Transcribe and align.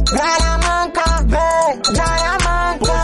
Gralha 0.00 0.58
manca, 0.58 1.04
vem, 1.26 1.82
gralha 1.94 2.38
manca. 2.44 3.02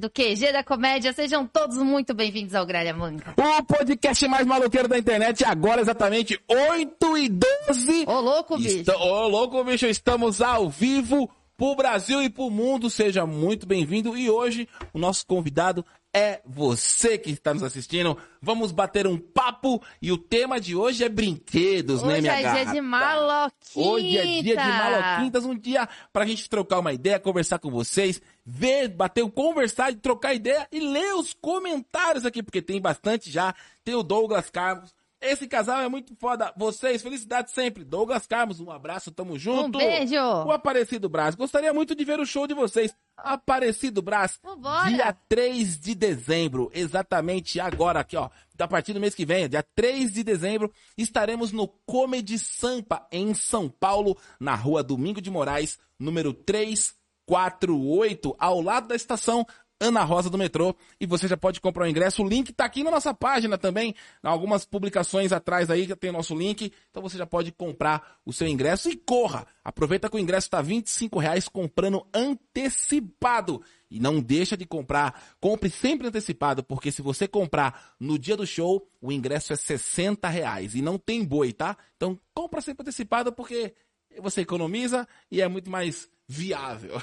do 0.00 0.10
QG 0.10 0.52
da 0.52 0.62
Comédia. 0.62 1.12
Sejam 1.14 1.46
todos 1.46 1.78
muito 1.78 2.12
bem-vindos 2.14 2.54
ao 2.54 2.66
Gralha 2.66 2.92
Manca. 2.92 3.34
O 3.38 3.62
podcast 3.64 4.28
mais 4.28 4.46
maloqueiro 4.46 4.86
da 4.86 4.98
internet, 4.98 5.42
agora 5.44 5.80
exatamente 5.80 6.38
8 6.46 7.16
e 7.18 7.28
12. 7.30 8.04
Ô, 8.06 8.20
louco, 8.20 8.58
bicho. 8.58 8.78
Está- 8.80 8.96
Ô, 8.98 9.26
louco, 9.28 9.64
bicho, 9.64 9.86
estamos 9.86 10.42
ao 10.42 10.68
vivo 10.68 11.28
pro 11.56 11.74
Brasil 11.74 12.22
e 12.22 12.28
pro 12.28 12.50
mundo. 12.50 12.90
Seja 12.90 13.24
muito 13.26 13.66
bem-vindo. 13.66 14.16
E 14.16 14.28
hoje, 14.28 14.68
o 14.92 14.98
nosso 14.98 15.26
convidado 15.26 15.84
é 16.18 16.42
você 16.44 17.16
que 17.16 17.30
está 17.30 17.54
nos 17.54 17.62
assistindo. 17.62 18.18
Vamos 18.42 18.72
bater 18.72 19.06
um 19.06 19.16
papo 19.16 19.80
e 20.02 20.10
o 20.10 20.18
tema 20.18 20.60
de 20.60 20.74
hoje 20.74 21.04
é 21.04 21.08
brinquedos, 21.08 22.02
né, 22.02 22.14
Hoje 22.14 22.20
minha 22.22 22.32
é 22.32 22.36
dia 22.38 22.64
gata? 22.64 22.72
de 22.72 22.80
maloquinta. 22.80 23.88
Hoje 23.88 24.18
é 24.18 24.42
dia 24.42 24.56
de 24.56 24.68
maloquintas, 24.68 25.44
um 25.44 25.56
dia 25.56 25.88
pra 26.12 26.26
gente 26.26 26.48
trocar 26.50 26.80
uma 26.80 26.92
ideia, 26.92 27.20
conversar 27.20 27.58
com 27.58 27.70
vocês, 27.70 28.20
ver, 28.44 28.88
bater, 28.88 29.28
conversar, 29.30 29.94
trocar 29.94 30.34
ideia 30.34 30.66
e 30.72 30.80
ler 30.80 31.14
os 31.14 31.32
comentários 31.34 32.26
aqui, 32.26 32.42
porque 32.42 32.60
tem 32.60 32.80
bastante 32.80 33.30
já. 33.30 33.54
Tem 33.84 33.94
o 33.94 34.02
Douglas 34.02 34.50
Carlos. 34.50 34.97
Esse 35.20 35.48
casal 35.48 35.80
é 35.80 35.88
muito 35.88 36.14
foda. 36.14 36.52
Vocês, 36.56 37.02
felicidade 37.02 37.50
sempre. 37.50 37.84
Douglas 37.84 38.24
Carlos, 38.24 38.60
um 38.60 38.70
abraço, 38.70 39.10
tamo 39.10 39.36
junto. 39.36 39.76
Um 39.76 39.80
beijo. 39.80 40.14
O 40.14 40.52
Aparecido 40.52 41.08
Brás. 41.08 41.34
Gostaria 41.34 41.74
muito 41.74 41.92
de 41.94 42.04
ver 42.04 42.20
o 42.20 42.26
show 42.26 42.46
de 42.46 42.54
vocês. 42.54 42.94
Aparecido 43.16 44.00
Brás. 44.00 44.38
Vambora. 44.42 44.88
Dia 44.88 45.12
3 45.28 45.80
de 45.80 45.94
dezembro. 45.96 46.70
Exatamente 46.72 47.58
agora 47.58 48.00
aqui, 48.00 48.16
ó. 48.16 48.30
A 48.56 48.68
partir 48.68 48.92
do 48.92 49.00
mês 49.00 49.14
que 49.14 49.26
vem, 49.26 49.48
dia 49.48 49.64
3 49.74 50.12
de 50.12 50.22
dezembro, 50.22 50.72
estaremos 50.96 51.50
no 51.50 51.66
Comedy 51.66 52.38
Sampa, 52.38 53.04
em 53.10 53.34
São 53.34 53.68
Paulo, 53.68 54.16
na 54.38 54.54
rua 54.54 54.84
Domingo 54.84 55.20
de 55.20 55.30
Moraes, 55.30 55.78
número 55.98 56.32
348, 56.32 58.36
ao 58.38 58.60
lado 58.60 58.88
da 58.88 58.96
estação 58.96 59.44
Ana 59.80 60.02
Rosa 60.02 60.28
do 60.28 60.38
metrô. 60.38 60.74
E 61.00 61.06
você 61.06 61.28
já 61.28 61.36
pode 61.36 61.60
comprar 61.60 61.84
o 61.84 61.88
ingresso. 61.88 62.22
O 62.22 62.28
link 62.28 62.52
tá 62.52 62.64
aqui 62.64 62.82
na 62.82 62.90
nossa 62.90 63.14
página 63.14 63.56
também. 63.56 63.94
Algumas 64.22 64.64
publicações 64.64 65.32
atrás 65.32 65.70
aí 65.70 65.86
tem 65.96 66.10
o 66.10 66.14
nosso 66.14 66.34
link. 66.34 66.72
Então 66.90 67.02
você 67.02 67.16
já 67.16 67.26
pode 67.26 67.52
comprar 67.52 68.18
o 68.24 68.32
seu 68.32 68.46
ingresso 68.46 68.90
e 68.90 68.96
corra. 68.96 69.46
Aproveita 69.64 70.08
que 70.08 70.16
o 70.16 70.18
ingresso 70.18 70.50
tá 70.50 70.60
25 70.60 71.18
reais 71.18 71.48
comprando 71.48 72.06
antecipado. 72.12 73.62
E 73.90 73.98
não 73.98 74.20
deixa 74.20 74.56
de 74.56 74.66
comprar. 74.66 75.36
Compre 75.40 75.70
sempre 75.70 76.08
antecipado, 76.08 76.62
porque 76.62 76.92
se 76.92 77.00
você 77.00 77.26
comprar 77.26 77.94
no 77.98 78.18
dia 78.18 78.36
do 78.36 78.46
show, 78.46 78.86
o 79.00 79.10
ingresso 79.10 79.52
é 79.52 79.56
60 79.56 80.28
reais. 80.28 80.74
E 80.74 80.82
não 80.82 80.98
tem 80.98 81.24
boi, 81.24 81.52
tá? 81.52 81.76
Então 81.96 82.18
compra 82.34 82.60
sempre 82.60 82.82
antecipado, 82.82 83.32
porque 83.32 83.74
você 84.20 84.42
economiza 84.42 85.06
e 85.30 85.40
é 85.40 85.48
muito 85.48 85.70
mais 85.70 86.08
viável. 86.28 87.02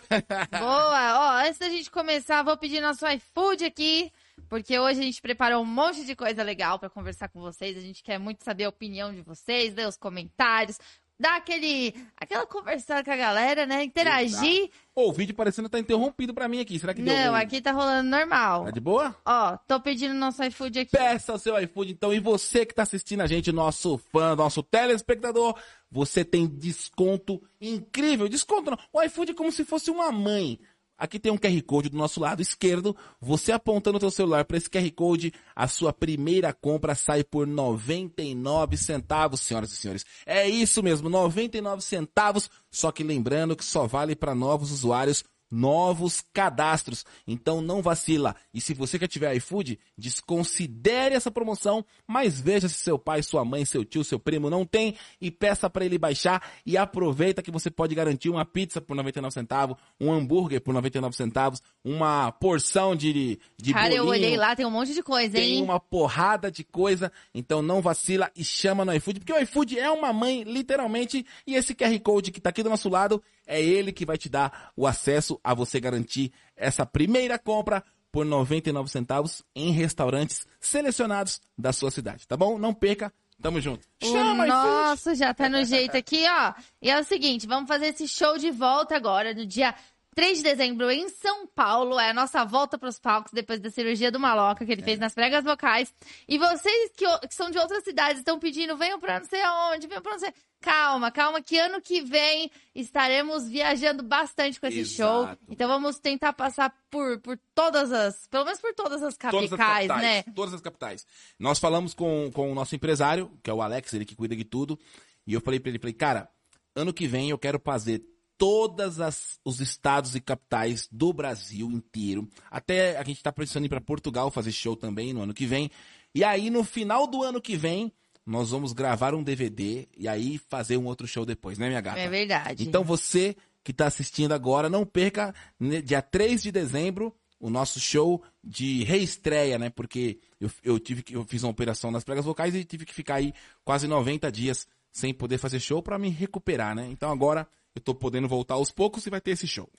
Boa. 0.52 1.42
Ó, 1.42 1.48
antes 1.48 1.58
da 1.58 1.68
gente 1.68 1.90
começar, 1.90 2.44
vou 2.44 2.56
pedir 2.56 2.80
nosso 2.80 3.06
iFood 3.08 3.66
aqui, 3.66 4.12
porque 4.48 4.78
hoje 4.78 5.00
a 5.00 5.04
gente 5.04 5.22
preparou 5.22 5.64
um 5.64 5.66
monte 5.66 6.06
de 6.06 6.16
coisa 6.16 6.44
legal 6.44 6.78
pra 6.78 6.90
conversar 6.90 7.28
com 7.30 7.42
vocês. 7.42 7.76
A 7.76 7.82
gente 7.82 8.04
quer 8.04 8.20
muito 8.20 8.44
saber 8.44 8.66
a 8.66 8.70
opinião 8.70 9.12
de 9.12 9.22
vocês, 9.22 9.74
ler 9.74 9.88
os 9.88 9.98
comentários, 9.98 10.80
dar 11.20 11.38
aquele, 11.38 11.96
aquela 12.18 12.46
conversada 12.46 13.04
com 13.04 13.12
a 13.12 13.16
galera, 13.16 13.66
né? 13.66 13.84
Interagir. 13.84 14.70
Ô, 14.94 15.10
o 15.10 15.14
vídeo 15.14 15.36
parecendo 15.36 15.70
tá 15.70 15.80
interrompido 15.80 16.34
pra 16.34 16.48
mim 16.48 16.60
aqui. 16.60 16.80
Será 16.80 16.94
que 16.94 17.02
deu? 17.02 17.14
Não, 17.14 17.32
ruim? 17.32 17.42
aqui 17.42 17.62
tá 17.62 17.72
rolando 17.72 18.10
normal. 18.10 18.66
Tá 18.66 18.72
de 18.72 18.80
boa? 18.80 19.16
Ó, 19.26 19.58
tô 19.68 19.80
pedindo 19.80 20.14
nosso 20.14 20.44
iFood 20.44 20.80
aqui. 20.80 20.92
Peça 20.92 21.34
o 21.34 21.40
seu 21.40 21.58
iFood, 21.60 21.92
então. 21.92 22.14
E 22.14 22.20
você 22.20 22.66
que 22.66 22.74
tá 22.74 22.84
assistindo 22.84 23.22
a 23.22 23.28
gente, 23.28 23.52
nosso 23.52 23.98
fã, 23.98 24.36
nosso 24.36 24.62
telespectador, 24.64 25.58
você 25.92 26.24
tem 26.24 26.48
desconto 26.48 27.42
incrível. 27.60 28.28
Desconto 28.28 28.72
não. 28.72 28.78
O 28.92 29.02
iFood 29.04 29.32
é 29.32 29.36
como 29.36 29.52
se 29.52 29.66
fosse 29.66 29.90
uma 29.90 30.12
mãe. 30.12 30.60
Aqui 30.98 31.20
tem 31.20 31.32
um 31.32 31.38
QR 31.38 31.62
Code 31.64 31.90
do 31.90 31.98
nosso 31.98 32.20
lado 32.20 32.42
esquerdo. 32.42 32.96
Você 33.20 33.52
apontando 33.52 33.98
o 33.98 34.00
seu 34.00 34.12
celular 34.12 34.46
para 34.46 34.58
esse 34.58 34.70
QR 34.70 34.90
Code, 34.92 35.34
a 35.56 35.68
sua 35.68 35.92
primeira 35.92 36.54
compra 36.54 36.96
sai 36.96 37.24
por 37.24 37.46
99 37.46 38.78
centavos, 38.78 39.42
senhoras 39.42 39.74
e 39.74 39.76
senhores. 39.76 40.06
É 40.26 40.48
isso 40.48 40.82
mesmo, 40.82 41.10
99 41.10 41.82
centavos. 41.82 42.50
Só 42.72 42.92
que 42.92 43.04
lembrando 43.04 43.56
que 43.56 43.66
só 43.66 43.86
vale 43.86 44.16
para 44.16 44.34
novos 44.34 44.72
usuários 44.72 45.24
novos 45.50 46.24
cadastros. 46.34 47.06
Então 47.28 47.62
não 47.62 47.82
vacila. 47.82 48.36
E 48.54 48.62
se 48.62 48.74
você 48.74 49.00
quer 49.00 49.08
tiver 49.08 49.36
iFood, 49.36 49.80
desconsidere 49.98 51.16
essa 51.16 51.32
promoção, 51.32 51.86
mas 52.08 52.40
veja 52.40 52.68
se 52.68 52.76
seu 52.76 52.98
pai, 53.00 53.24
sua 53.24 53.44
mãe, 53.46 53.66
seu 53.66 53.84
tio, 53.84 54.04
seu 54.04 54.20
primo 54.20 54.50
não 54.50 54.66
tem 54.66 54.96
e 55.20 55.32
peça 55.32 55.70
para 55.70 55.86
ele 55.86 55.98
baixar 55.98 56.42
e 56.66 56.78
aproveita 56.78 57.42
que 57.42 57.52
você 57.52 57.70
pode 57.70 57.96
garantir 57.96 58.30
uma 58.30 58.46
pizza 58.46 58.82
por 58.82 58.96
99 58.96 59.34
centavos, 59.34 59.78
um 60.00 60.12
hambúrguer 60.12 60.62
por 60.62 60.74
99 60.74 61.16
centavos, 61.16 61.62
uma 61.84 62.32
porção 62.32 62.96
de 62.96 63.40
de 63.58 63.74
Cara, 63.74 63.94
eu 63.94 64.06
bolinho. 64.06 64.26
olhei 64.26 64.38
lá, 64.38 64.56
tem 64.56 64.66
um 64.66 64.72
monte 64.72 64.94
de 64.94 65.02
coisa, 65.02 65.34
Tem 65.34 65.56
hein? 65.56 65.64
uma 65.64 65.80
porrada 65.80 66.52
de 66.52 66.64
coisa, 66.64 67.12
então 67.34 67.62
não 67.62 67.82
vacila 67.82 68.32
e 68.36 68.44
chama 68.44 68.84
no 68.86 68.94
iFood, 68.94 69.20
porque 69.20 69.34
o 69.34 69.40
iFood 69.40 69.80
é 69.80 69.90
uma 69.90 70.12
mãe, 70.14 70.44
literalmente, 70.44 71.26
e 71.48 71.56
esse 71.56 71.74
QR 71.74 71.98
Code 72.02 72.32
que 72.32 72.42
tá 72.42 72.50
aqui 72.50 72.62
do 72.64 72.70
nosso 72.70 72.90
lado, 72.90 73.22
é 73.46 73.62
ele 73.62 73.92
que 73.92 74.06
vai 74.06 74.18
te 74.18 74.30
dar 74.30 74.72
o 74.76 74.88
acesso 74.88 75.40
a 75.44 75.54
você 75.54 75.80
garantir 75.80 76.32
essa 76.56 76.86
primeira 76.86 77.38
compra 77.38 77.84
por 78.12 78.26
99 78.26 78.90
centavos 78.90 79.44
em 79.54 79.72
restaurantes 79.72 80.48
selecionados 80.60 81.42
da 81.58 81.74
sua 81.74 81.92
cidade, 81.92 82.26
tá 82.28 82.38
bom? 82.38 82.58
Não 82.58 82.74
perca, 82.74 83.12
tamo 83.42 83.60
junto. 83.60 83.86
O 84.02 84.06
Chama 84.06 84.46
nosso 84.46 85.14
já 85.16 85.34
tá 85.34 85.50
no 85.50 85.66
jeito 85.66 85.98
aqui, 85.98 86.24
ó. 86.30 86.54
E 86.82 86.90
é 86.90 87.00
o 87.00 87.04
seguinte, 87.04 87.46
vamos 87.46 87.68
fazer 87.68 87.88
esse 87.88 88.08
show 88.08 88.38
de 88.38 88.52
volta 88.52 88.96
agora, 88.96 89.34
no 89.34 89.46
dia 89.46 89.76
3 90.16 90.38
de 90.38 90.44
dezembro, 90.44 90.90
em 90.90 91.10
São 91.10 91.46
Paulo. 91.46 92.00
É 92.00 92.10
a 92.12 92.14
nossa 92.14 92.46
volta 92.46 92.78
pros 92.78 92.98
palcos 92.98 93.34
depois 93.34 93.60
da 93.60 93.70
cirurgia 93.70 94.10
do 94.10 94.20
Maloca 94.20 94.66
que 94.66 94.72
ele 94.72 94.82
É. 94.82 94.86
fez 94.86 94.98
nas 94.98 95.14
pregas 95.14 95.44
vocais. 95.44 95.94
E 96.28 96.38
vocês 96.38 96.92
que, 96.96 97.06
que 97.28 97.36
são 97.36 97.52
de 97.52 97.58
outras 97.60 97.84
cidades 97.84 98.20
estão 98.20 98.40
pedindo, 98.40 98.78
venham 98.78 98.98
pra 99.00 99.20
não 99.20 99.28
sei 99.28 99.42
aonde, 99.42 99.88
venham 99.88 100.02
pra 100.02 100.14
não 100.14 100.20
sei... 100.20 100.34
Calma, 100.62 101.12
calma, 101.12 101.42
que 101.44 101.60
ano 101.60 101.80
que 101.80 102.02
vem 102.02 102.50
estaremos 102.74 103.48
viajando 103.48 104.02
bastante 104.02 104.60
com 104.60 104.66
esse 104.66 104.86
show. 104.86 105.24
Exato. 105.24 105.44
Então 105.48 105.68
vamos 105.68 106.00
tentar 106.00 106.34
passar 106.34 106.74
por, 106.90 107.20
por 107.20 107.38
todas 107.54 107.92
as... 107.92 108.26
Pelo 108.28 108.46
menos 108.46 108.60
por 108.60 108.74
todas 108.74 109.04
as 109.04 109.16
Todas 109.16 109.52
as 109.54 109.60
capitais, 109.60 109.88
né? 110.02 110.24
Todas 110.34 110.54
as 110.56 110.62
capitais. 110.62 111.06
Nós 111.38 111.60
falamos 111.60 111.94
com, 111.94 112.32
com 112.34 112.52
o 112.52 112.56
nosso 112.56 112.74
empresário, 112.76 113.30
que 113.44 113.50
é 113.50 113.54
o 113.54 113.62
Alex, 113.62 113.94
ele 113.94 114.06
que 114.06 114.16
cuida 114.16 114.36
de 114.36 114.44
tudo. 114.46 114.80
E 115.28 115.34
eu 115.34 115.42
falei 115.42 115.60
pra 115.60 115.70
ele, 115.70 115.78
falei, 115.78 115.94
cara, 115.94 116.30
ano 116.74 116.92
que 116.94 117.06
vem 117.06 117.30
eu 117.30 117.38
quero 117.38 117.60
fazer 117.60 118.02
todas 118.38 119.00
as, 119.00 119.40
os 119.44 119.60
estados 119.60 120.16
e 120.16 120.20
capitais 120.20 120.88
do 120.92 121.14
Brasil 121.14 121.70
inteiro. 121.72 122.28
Até 122.50 122.98
a 122.98 123.04
gente 123.04 123.24
tá 123.24 123.32
pensando 123.32 123.64
em 123.64 123.66
ir 123.68 123.70
pra 123.70 123.82
Portugal 123.82 124.30
fazer 124.32 124.52
show 124.52 124.76
também 124.76 125.14
no 125.14 125.22
ano 125.22 125.34
que 125.34 125.46
vem. 125.46 125.70
E 126.14 126.24
aí, 126.24 126.50
no 126.50 126.64
final 126.64 127.08
do 127.08 127.24
ano 127.24 127.42
que 127.42 127.56
vem, 127.56 127.92
nós 128.26 128.52
vamos 128.52 128.74
gravar 128.74 129.14
um 129.14 129.24
DVD 129.24 129.88
e 129.98 130.08
aí 130.08 130.40
fazer 130.50 130.78
um 130.78 130.86
outro 130.86 131.08
show 131.08 131.26
depois, 131.26 131.58
né, 131.58 131.68
minha 131.68 131.82
gata? 131.82 132.00
É 132.00 132.10
verdade. 132.10 132.68
Então 132.68 132.84
você 132.84 133.36
que 133.64 133.72
está 133.72 133.88
assistindo 133.88 134.32
agora, 134.32 134.70
não 134.70 134.86
perca, 134.86 135.34
né, 135.60 135.82
dia 135.82 136.02
3 136.02 136.44
de 136.44 136.52
dezembro, 136.52 137.14
o 137.40 137.50
nosso 137.50 137.80
show 137.80 138.24
de 138.44 138.84
reestreia, 138.84 139.58
né? 139.58 139.70
Porque 139.70 140.20
eu, 140.40 140.50
eu 140.64 140.80
tive 140.80 141.04
que, 141.04 141.16
eu 141.16 141.26
fiz 141.26 141.44
uma 141.44 141.52
operação 141.52 141.92
nas 141.92 142.04
pregas 142.04 142.26
vocais 142.26 142.56
e 142.56 142.64
tive 142.64 142.86
que 142.86 142.94
ficar 142.94 143.16
aí 143.16 143.34
quase 143.64 143.88
90 143.88 144.32
dias 144.32 144.68
sem 144.92 145.14
poder 145.14 145.38
fazer 145.38 145.60
show 145.60 145.82
para 145.84 146.00
me 146.00 146.10
recuperar, 146.10 146.76
né? 146.76 146.88
Então 146.90 147.12
agora 147.12 147.48
eu 147.76 147.82
tô 147.82 147.94
podendo 147.94 148.28
voltar 148.28 148.56
aos 148.56 148.72
poucos 148.72 149.06
e 149.06 149.10
vai 149.10 149.22
ter 149.22 149.32
esse 149.32 149.48
show. 149.48 149.70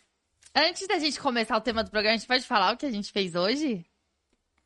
Antes 0.54 0.86
da 0.86 0.98
gente 0.98 1.18
começar 1.18 1.56
o 1.56 1.60
tema 1.60 1.82
do 1.82 1.90
programa, 1.90 2.14
a 2.14 2.18
gente 2.18 2.28
pode 2.28 2.44
falar 2.46 2.74
o 2.74 2.76
que 2.76 2.86
a 2.86 2.90
gente 2.90 3.10
fez 3.10 3.34
hoje? 3.34 3.84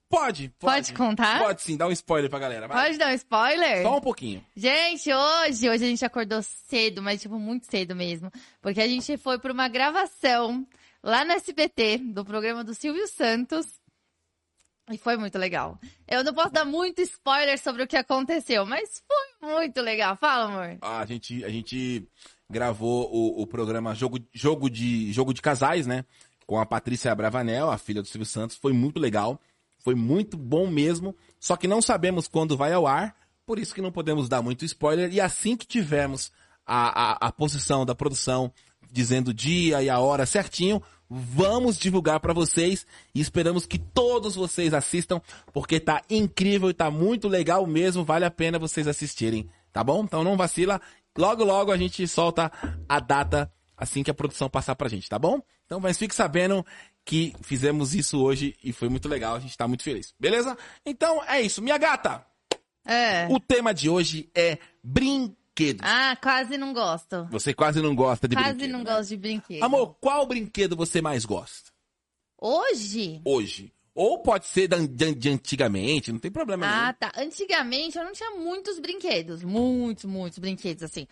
Pode, 0.09 0.49
Pode 0.59 0.93
contar? 0.93 1.39
Pode 1.39 1.63
sim, 1.63 1.77
dá 1.77 1.87
um 1.87 1.93
spoiler 1.93 2.29
pra 2.29 2.41
galera. 2.41 2.67
vai. 2.67 2.87
Pode 2.87 2.99
dar 2.99 3.13
um 3.13 3.15
spoiler? 3.15 3.83
Só 3.85 3.97
um 3.97 4.01
pouquinho. 4.01 4.45
Gente, 4.57 5.13
hoje, 5.13 5.69
hoje 5.71 5.85
a 5.85 5.89
gente 5.89 6.05
acordou 6.05 6.43
cedo, 6.43 7.01
mas 7.01 7.23
tipo 7.23 7.39
muito 7.39 7.67
cedo 7.71 7.95
mesmo, 7.95 8.29
porque 8.61 8.81
a 8.81 8.89
gente 8.89 9.17
foi 9.17 9.39
para 9.39 9.53
uma 9.53 9.69
gravação 9.69 10.67
lá 11.01 11.25
no 11.25 11.31
SBT 11.31 11.99
do 11.99 12.25
programa 12.25 12.65
do 12.65 12.75
Silvio 12.75 13.07
Santos. 13.07 13.67
E 14.91 14.99
foi 14.99 15.17
muito 15.17 15.39
legal. 15.39 15.79
Eu 16.09 16.25
não 16.25 16.35
posso 16.35 16.51
dar 16.51 16.65
muito 16.65 17.01
spoiler 17.03 17.57
sobre 17.57 17.85
o 17.85 17.87
que 17.87 17.97
aconteceu, 17.97 18.67
mas 18.67 19.01
foi 19.07 19.49
muito 19.49 19.81
legal. 19.81 20.17
Fala, 20.17 20.47
amor. 20.47 20.79
A 20.83 21.07
gente, 21.07 21.45
a 21.45 21.49
gente 21.49 22.05
gravou 22.51 23.09
o, 23.13 23.43
o 23.43 23.47
programa 23.47 23.95
Jogo, 23.95 24.19
Jogo, 24.33 24.69
de, 24.69 25.13
Jogo 25.13 25.33
de 25.33 25.41
Casais, 25.41 25.87
né? 25.87 26.05
Com 26.47 26.59
a 26.59 26.67
Patrícia 26.67 27.15
Bravanel, 27.15 27.71
a 27.71 27.79
filha 27.79 28.03
do 28.03 28.09
Silvio 28.09 28.27
Santos. 28.27 28.57
Foi 28.57 28.73
muito 28.73 28.99
legal. 28.99 29.41
Foi 29.79 29.95
muito 29.95 30.37
bom 30.37 30.67
mesmo. 30.67 31.15
Só 31.39 31.57
que 31.57 31.69
não 31.69 31.81
sabemos 31.81 32.27
quando 32.27 32.57
vai 32.57 32.73
ao 32.73 32.87
ar. 32.87 33.15
Por 33.47 33.59
isso 33.59 33.75
que 33.75 33.81
não 33.81 33.93
podemos 33.93 34.29
dar 34.29 34.43
muito 34.43 34.65
spoiler. 34.65 35.13
E 35.15 35.21
assim 35.21 35.57
que 35.57 35.67
tivermos 35.67 36.33
a, 36.67 37.27
a, 37.27 37.29
a 37.29 37.33
posição 37.33 37.87
da 37.87 37.95
produção 37.95 38.53
dizendo 38.93 39.29
o 39.29 39.35
dia 39.35 39.83
e 39.83 39.89
a 39.89 40.01
hora 40.01 40.27
certinho, 40.27 40.83
Vamos 41.13 41.77
divulgar 41.77 42.21
pra 42.21 42.33
vocês 42.33 42.87
e 43.13 43.21
esperamos 43.21 43.67
que 43.67 43.81
todos 43.81 44.37
vocês 44.37 44.73
assistam, 44.73 45.21
porque 45.53 45.81
tá 45.81 46.03
incrível 46.09 46.71
e 46.71 46.75
tá 46.75 46.89
muito 46.89 47.27
legal 47.27 47.67
mesmo, 47.67 48.05
vale 48.05 48.25
a 48.25 48.31
pena 48.31 48.61
vocês 48.61 48.87
assistirem, 48.87 49.51
tá 49.73 49.83
bom? 49.83 50.05
Então 50.05 50.23
não 50.23 50.37
vacila, 50.37 50.81
logo 51.17 51.45
logo 51.45 51.73
a 51.73 51.77
gente 51.77 52.07
solta 52.09 52.51
a 52.89 53.01
data 53.01 53.53
assim 53.77 54.03
que 54.03 54.11
a 54.11 54.15
produção 54.15 54.49
passar 54.51 54.75
pra 54.77 54.89
gente, 54.89 55.09
tá 55.09 55.19
bom? 55.19 55.41
Então, 55.67 55.81
mas 55.81 55.97
fique 55.99 56.15
sabendo 56.15 56.65
que 57.05 57.35
fizemos 57.43 57.95
isso 57.95 58.21
hoje 58.23 58.55
e 58.63 58.73
foi 58.73 58.89
muito 58.89 59.09
legal, 59.09 59.35
a 59.37 59.41
gente 59.41 59.57
tá 59.57 59.67
muito 59.67 59.83
feliz. 59.83 60.15
Beleza? 60.21 60.57
Então 60.85 61.23
é 61.25 61.41
isso, 61.41 61.63
minha 61.63 61.79
gata. 61.79 62.25
É. 62.85 63.27
O 63.29 63.39
tema 63.41 63.73
de 63.73 63.89
hoje 63.89 64.31
é 64.35 64.59
brinquedos. 64.83 65.87
Ah, 65.87 66.17
quase 66.21 66.57
não 66.59 66.73
gosto. 66.73 67.27
Você 67.31 67.53
quase 67.55 67.81
não 67.81 67.95
gosta 67.95 68.27
de 68.29 68.35
Quase 68.37 68.51
brinquedo. 68.55 68.73
não 68.73 68.79
né? 68.81 68.85
gosto 68.85 69.09
de 69.11 69.17
brinquedo. 69.17 69.63
Amor, 69.63 69.95
qual 70.01 70.27
brinquedo 70.27 70.77
você 70.77 71.01
mais 71.01 71.25
gosta 71.25 71.71
Hoje? 72.41 73.21
hoje? 73.25 73.73
Ou 74.03 74.19
pode 74.19 74.47
ser 74.47 74.67
de, 74.67 75.15
de 75.15 75.29
antigamente, 75.29 76.11
não 76.11 76.19
tem 76.19 76.31
problema 76.31 76.67
Ah, 76.67 76.95
tá. 76.95 77.13
Antigamente 77.19 77.99
eu 77.99 78.05
não 78.05 78.13
tinha 78.13 78.31
muitos 78.31 78.79
brinquedos. 78.79 79.43
Muitos, 79.43 80.07
muitos 80.07 80.39
brinquedos, 80.39 80.83
assim. 80.83 81.07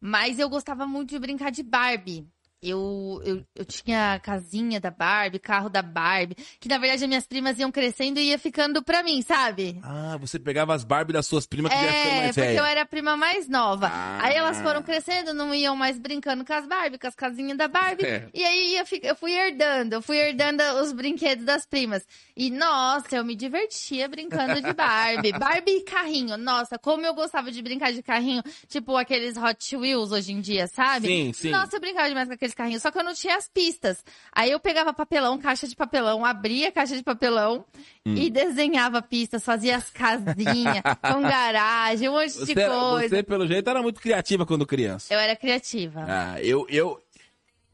Mas 0.00 0.40
eu 0.40 0.48
gostava 0.48 0.84
muito 0.84 1.10
de 1.10 1.18
brincar 1.20 1.52
de 1.52 1.62
Barbie. 1.62 2.26
Eu, 2.66 3.20
eu, 3.24 3.44
eu 3.54 3.64
tinha 3.64 4.14
a 4.14 4.18
casinha 4.18 4.80
da 4.80 4.90
Barbie, 4.90 5.38
carro 5.38 5.68
da 5.68 5.82
Barbie, 5.82 6.34
que 6.58 6.68
na 6.68 6.78
verdade 6.78 7.04
as 7.04 7.08
minhas 7.08 7.26
primas 7.26 7.58
iam 7.58 7.70
crescendo 7.70 8.18
e 8.18 8.30
ia 8.30 8.38
ficando 8.38 8.82
pra 8.82 9.02
mim, 9.02 9.20
sabe? 9.20 9.78
Ah, 9.82 10.16
você 10.18 10.38
pegava 10.38 10.74
as 10.74 10.82
Barbie 10.82 11.12
das 11.12 11.26
suas 11.26 11.46
primas 11.46 11.70
que 11.72 11.78
já 11.78 11.86
ficando 11.92 12.06
É, 12.06 12.20
mais 12.22 12.26
porque 12.34 12.40
velha. 12.40 12.58
eu 12.58 12.64
era 12.64 12.82
a 12.82 12.86
prima 12.86 13.16
mais 13.16 13.48
nova. 13.48 13.88
Ah. 13.92 14.18
Aí 14.22 14.34
elas 14.34 14.60
foram 14.62 14.82
crescendo, 14.82 15.34
não 15.34 15.54
iam 15.54 15.76
mais 15.76 15.98
brincando 15.98 16.44
com 16.44 16.52
as 16.54 16.66
Barbie, 16.66 16.98
com 16.98 17.06
as 17.06 17.14
casinhas 17.14 17.58
da 17.58 17.68
Barbie. 17.68 18.04
É. 18.14 18.28
E 18.34 18.44
aí 18.44 18.76
eu, 18.76 18.84
eu 19.02 19.16
fui 19.16 19.32
herdando, 19.32 19.94
eu 19.94 20.02
fui 20.02 20.16
herdando 20.18 20.62
os 20.82 20.92
brinquedos 20.92 21.44
das 21.44 21.66
primas. 21.66 22.06
E 22.36 22.50
nossa, 22.50 23.16
eu 23.16 23.24
me 23.24 23.34
divertia 23.34 24.06
brincando 24.08 24.60
de 24.60 24.72
Barbie. 24.72 25.32
Barbie 25.38 25.78
e 25.78 25.84
carrinho. 25.84 26.36
Nossa, 26.36 26.78
como 26.78 27.04
eu 27.04 27.14
gostava 27.14 27.50
de 27.50 27.60
brincar 27.62 27.92
de 27.92 28.02
carrinho, 28.02 28.42
tipo 28.68 28.96
aqueles 28.96 29.36
Hot 29.36 29.76
Wheels 29.76 30.12
hoje 30.12 30.32
em 30.32 30.40
dia, 30.40 30.66
sabe? 30.68 31.06
Sim, 31.08 31.32
sim. 31.32 31.50
Nossa, 31.50 31.76
eu 31.76 31.80
brincava 31.80 32.08
demais 32.08 32.28
com 32.28 32.34
aqueles 32.34 32.53
carrinhos, 32.54 32.82
só 32.82 32.90
que 32.90 32.98
eu 32.98 33.04
não 33.04 33.14
tinha 33.14 33.36
as 33.36 33.48
pistas. 33.48 34.04
Aí 34.32 34.50
eu 34.50 34.60
pegava 34.60 34.92
papelão, 34.92 35.38
caixa 35.38 35.66
de 35.68 35.74
papelão, 35.76 36.24
abria 36.24 36.68
a 36.68 36.72
caixa 36.72 36.96
de 36.96 37.02
papelão 37.02 37.64
Hum. 38.06 38.14
e 38.16 38.30
desenhava 38.30 39.00
pistas, 39.02 39.42
fazia 39.44 39.76
as 39.76 39.88
casinhas 39.90 40.82
com 41.02 41.22
garagem, 41.22 42.08
um 42.08 42.12
monte 42.12 42.32
de 42.32 42.46
Você, 42.46 42.52
era- 42.60 42.74
coisa. 42.78 43.16
você, 43.16 43.22
pelo 43.22 43.46
jeito, 43.46 43.68
era 43.70 43.82
muito 43.82 44.00
criativa 44.00 44.44
quando 44.46 44.66
criança. 44.66 45.12
Eu 45.12 45.18
era 45.18 45.34
criativa. 45.34 46.04
Ah, 46.08 46.40
eu, 46.42 46.66
eu, 46.68 47.00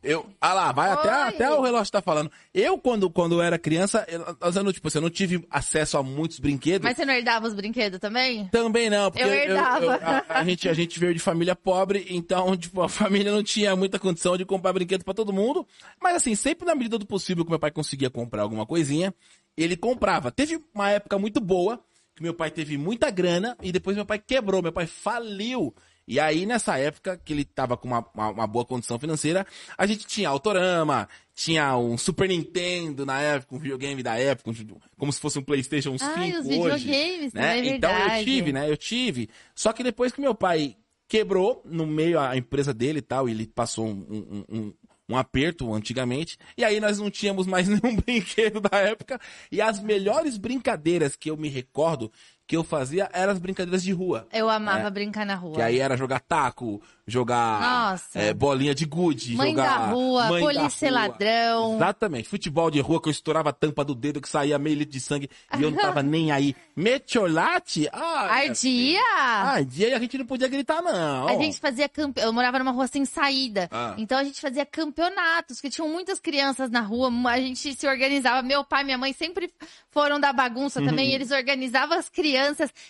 eu, 0.02 0.26
ah 0.40 0.54
lá, 0.54 0.72
vai 0.72 0.90
até, 0.90 1.08
Oi. 1.08 1.28
até 1.28 1.50
o 1.50 1.60
relógio 1.60 1.92
tá 1.92 2.00
falando. 2.00 2.30
Eu, 2.54 2.78
quando, 2.78 3.10
quando 3.10 3.34
eu 3.34 3.42
era 3.42 3.58
criança, 3.58 4.06
eu, 4.08 4.24
eu 4.40 4.64
não, 4.64 4.72
tipo, 4.72 4.88
assim, 4.88 4.96
eu 4.96 5.02
não 5.02 5.10
tive 5.10 5.46
acesso 5.50 5.98
a 5.98 6.02
muitos 6.02 6.38
brinquedos. 6.38 6.82
Mas 6.82 6.96
você 6.96 7.04
não 7.04 7.12
herdava 7.12 7.46
os 7.46 7.52
brinquedos 7.52 7.98
também? 7.98 8.48
Também 8.48 8.88
não, 8.88 9.10
porque 9.10 9.22
Eu 9.22 9.30
herdava. 9.30 9.94
a, 9.96 10.38
a 10.40 10.44
gente, 10.44 10.68
a 10.68 10.72
gente 10.72 10.98
veio 10.98 11.12
de 11.12 11.20
família 11.20 11.54
pobre, 11.54 12.06
então, 12.08 12.56
tipo, 12.56 12.80
a 12.80 12.88
família 12.88 13.30
não 13.30 13.42
tinha 13.42 13.76
muita 13.76 13.98
condição 13.98 14.38
de 14.38 14.46
comprar 14.46 14.72
brinquedo 14.72 15.04
pra 15.04 15.12
todo 15.12 15.32
mundo. 15.34 15.66
Mas 16.02 16.16
assim, 16.16 16.34
sempre 16.34 16.64
na 16.66 16.74
medida 16.74 16.98
do 16.98 17.04
possível 17.04 17.44
que 17.44 17.50
meu 17.50 17.60
pai 17.60 17.70
conseguia 17.70 18.08
comprar 18.08 18.42
alguma 18.42 18.64
coisinha, 18.64 19.14
ele 19.54 19.76
comprava. 19.76 20.30
Teve 20.30 20.64
uma 20.74 20.88
época 20.90 21.18
muito 21.18 21.40
boa, 21.40 21.78
que 22.16 22.22
meu 22.22 22.32
pai 22.32 22.50
teve 22.50 22.78
muita 22.78 23.10
grana, 23.10 23.54
e 23.62 23.70
depois 23.70 23.96
meu 23.96 24.06
pai 24.06 24.18
quebrou, 24.18 24.62
meu 24.62 24.72
pai 24.72 24.86
faliu. 24.86 25.74
E 26.10 26.18
aí, 26.18 26.44
nessa 26.44 26.76
época, 26.76 27.16
que 27.24 27.32
ele 27.32 27.44
tava 27.44 27.76
com 27.76 27.86
uma, 27.86 28.04
uma, 28.12 28.30
uma 28.30 28.46
boa 28.48 28.64
condição 28.64 28.98
financeira, 28.98 29.46
a 29.78 29.86
gente 29.86 30.04
tinha 30.08 30.28
Autorama, 30.28 31.08
tinha 31.32 31.76
um 31.76 31.96
Super 31.96 32.28
Nintendo 32.28 33.06
na 33.06 33.20
época, 33.20 33.54
um 33.54 33.60
videogame 33.60 34.02
da 34.02 34.18
época, 34.18 34.52
como 34.98 35.12
se 35.12 35.20
fosse 35.20 35.38
um 35.38 35.42
Playstation 35.44 35.96
5 35.96 36.10
Ai, 36.16 36.32
os 36.32 36.46
hoje 36.46 36.84
videogames, 36.84 37.32
né? 37.32 37.60
é 37.60 37.64
Então 37.76 37.92
eu 37.92 38.24
tive, 38.24 38.52
né? 38.52 38.68
Eu 38.68 38.76
tive. 38.76 39.30
Só 39.54 39.72
que 39.72 39.84
depois 39.84 40.10
que 40.10 40.20
meu 40.20 40.34
pai 40.34 40.76
quebrou 41.06 41.62
no 41.64 41.86
meio 41.86 42.18
a 42.18 42.36
empresa 42.36 42.74
dele 42.74 42.98
e 42.98 43.02
tal, 43.02 43.28
e 43.28 43.30
ele 43.30 43.46
passou 43.46 43.86
um, 43.86 44.04
um, 44.10 44.44
um, 44.48 44.74
um 45.10 45.16
aperto 45.16 45.72
antigamente, 45.72 46.36
e 46.56 46.64
aí 46.64 46.80
nós 46.80 46.98
não 46.98 47.08
tínhamos 47.08 47.46
mais 47.46 47.66
nenhum 47.70 47.94
brinquedo 47.94 48.60
da 48.60 48.78
época, 48.78 49.20
e 49.52 49.60
as 49.60 49.80
melhores 49.80 50.36
brincadeiras 50.36 51.14
que 51.14 51.30
eu 51.30 51.36
me 51.36 51.48
recordo 51.48 52.10
que 52.50 52.56
eu 52.56 52.64
fazia 52.64 53.08
eram 53.12 53.32
as 53.32 53.38
brincadeiras 53.38 53.80
de 53.80 53.92
rua. 53.92 54.26
Eu 54.32 54.50
amava 54.50 54.90
brincar 54.90 55.24
na 55.24 55.36
rua. 55.36 55.52
É. 55.52 55.54
Que 55.54 55.62
aí 55.62 55.78
era 55.78 55.96
jogar 55.96 56.18
taco, 56.18 56.82
jogar 57.06 57.96
é, 58.12 58.34
bolinha 58.34 58.74
de 58.74 58.84
gude, 58.84 59.36
Mãe 59.36 59.50
jogar 59.52 59.78
da 59.78 59.86
rua, 59.86 60.26
mãe 60.26 60.40
da 60.40 60.46
polícia 60.46 60.86
e 60.86 60.90
rua. 60.90 60.98
ladrão. 61.00 61.76
Exatamente. 61.76 62.28
Futebol 62.28 62.68
de 62.68 62.80
rua 62.80 63.00
que 63.00 63.06
eu 63.08 63.12
estourava 63.12 63.50
a 63.50 63.52
tampa 63.52 63.84
do 63.84 63.94
dedo 63.94 64.20
que 64.20 64.28
saía 64.28 64.58
meio 64.58 64.76
litro 64.78 64.92
de 64.92 64.98
sangue 65.00 65.30
e 65.56 65.62
eu 65.62 65.70
não 65.70 65.78
tava 65.78 66.02
nem 66.02 66.32
aí. 66.32 66.56
Metiolate? 66.74 67.88
Ah, 67.92 68.26
Ardia! 68.32 69.00
Ardia 69.12 69.88
e 69.90 69.94
a 69.94 69.98
gente 70.00 70.18
não 70.18 70.26
podia 70.26 70.48
gritar 70.48 70.82
não. 70.82 71.28
A 71.28 71.34
gente 71.36 71.60
fazia 71.60 71.88
campe... 71.88 72.20
Eu 72.20 72.32
morava 72.32 72.58
numa 72.58 72.72
rua 72.72 72.88
sem 72.88 73.04
saída. 73.04 73.68
Ah. 73.70 73.94
Então 73.96 74.18
a 74.18 74.24
gente 74.24 74.40
fazia 74.40 74.66
campeonatos, 74.66 75.60
que 75.60 75.70
tinham 75.70 75.88
muitas 75.88 76.18
crianças 76.18 76.68
na 76.68 76.80
rua. 76.80 77.10
A 77.30 77.38
gente 77.40 77.74
se 77.76 77.86
organizava. 77.86 78.42
Meu 78.42 78.64
pai 78.64 78.82
e 78.82 78.84
minha 78.86 78.98
mãe 78.98 79.12
sempre 79.12 79.52
foram 79.90 80.18
da 80.18 80.32
bagunça 80.32 80.80
Uhum. 80.80 80.86
também. 80.86 81.10
E 81.10 81.14
eles 81.14 81.30
organizavam 81.30 81.96
as 81.98 82.08
crianças 82.08 82.39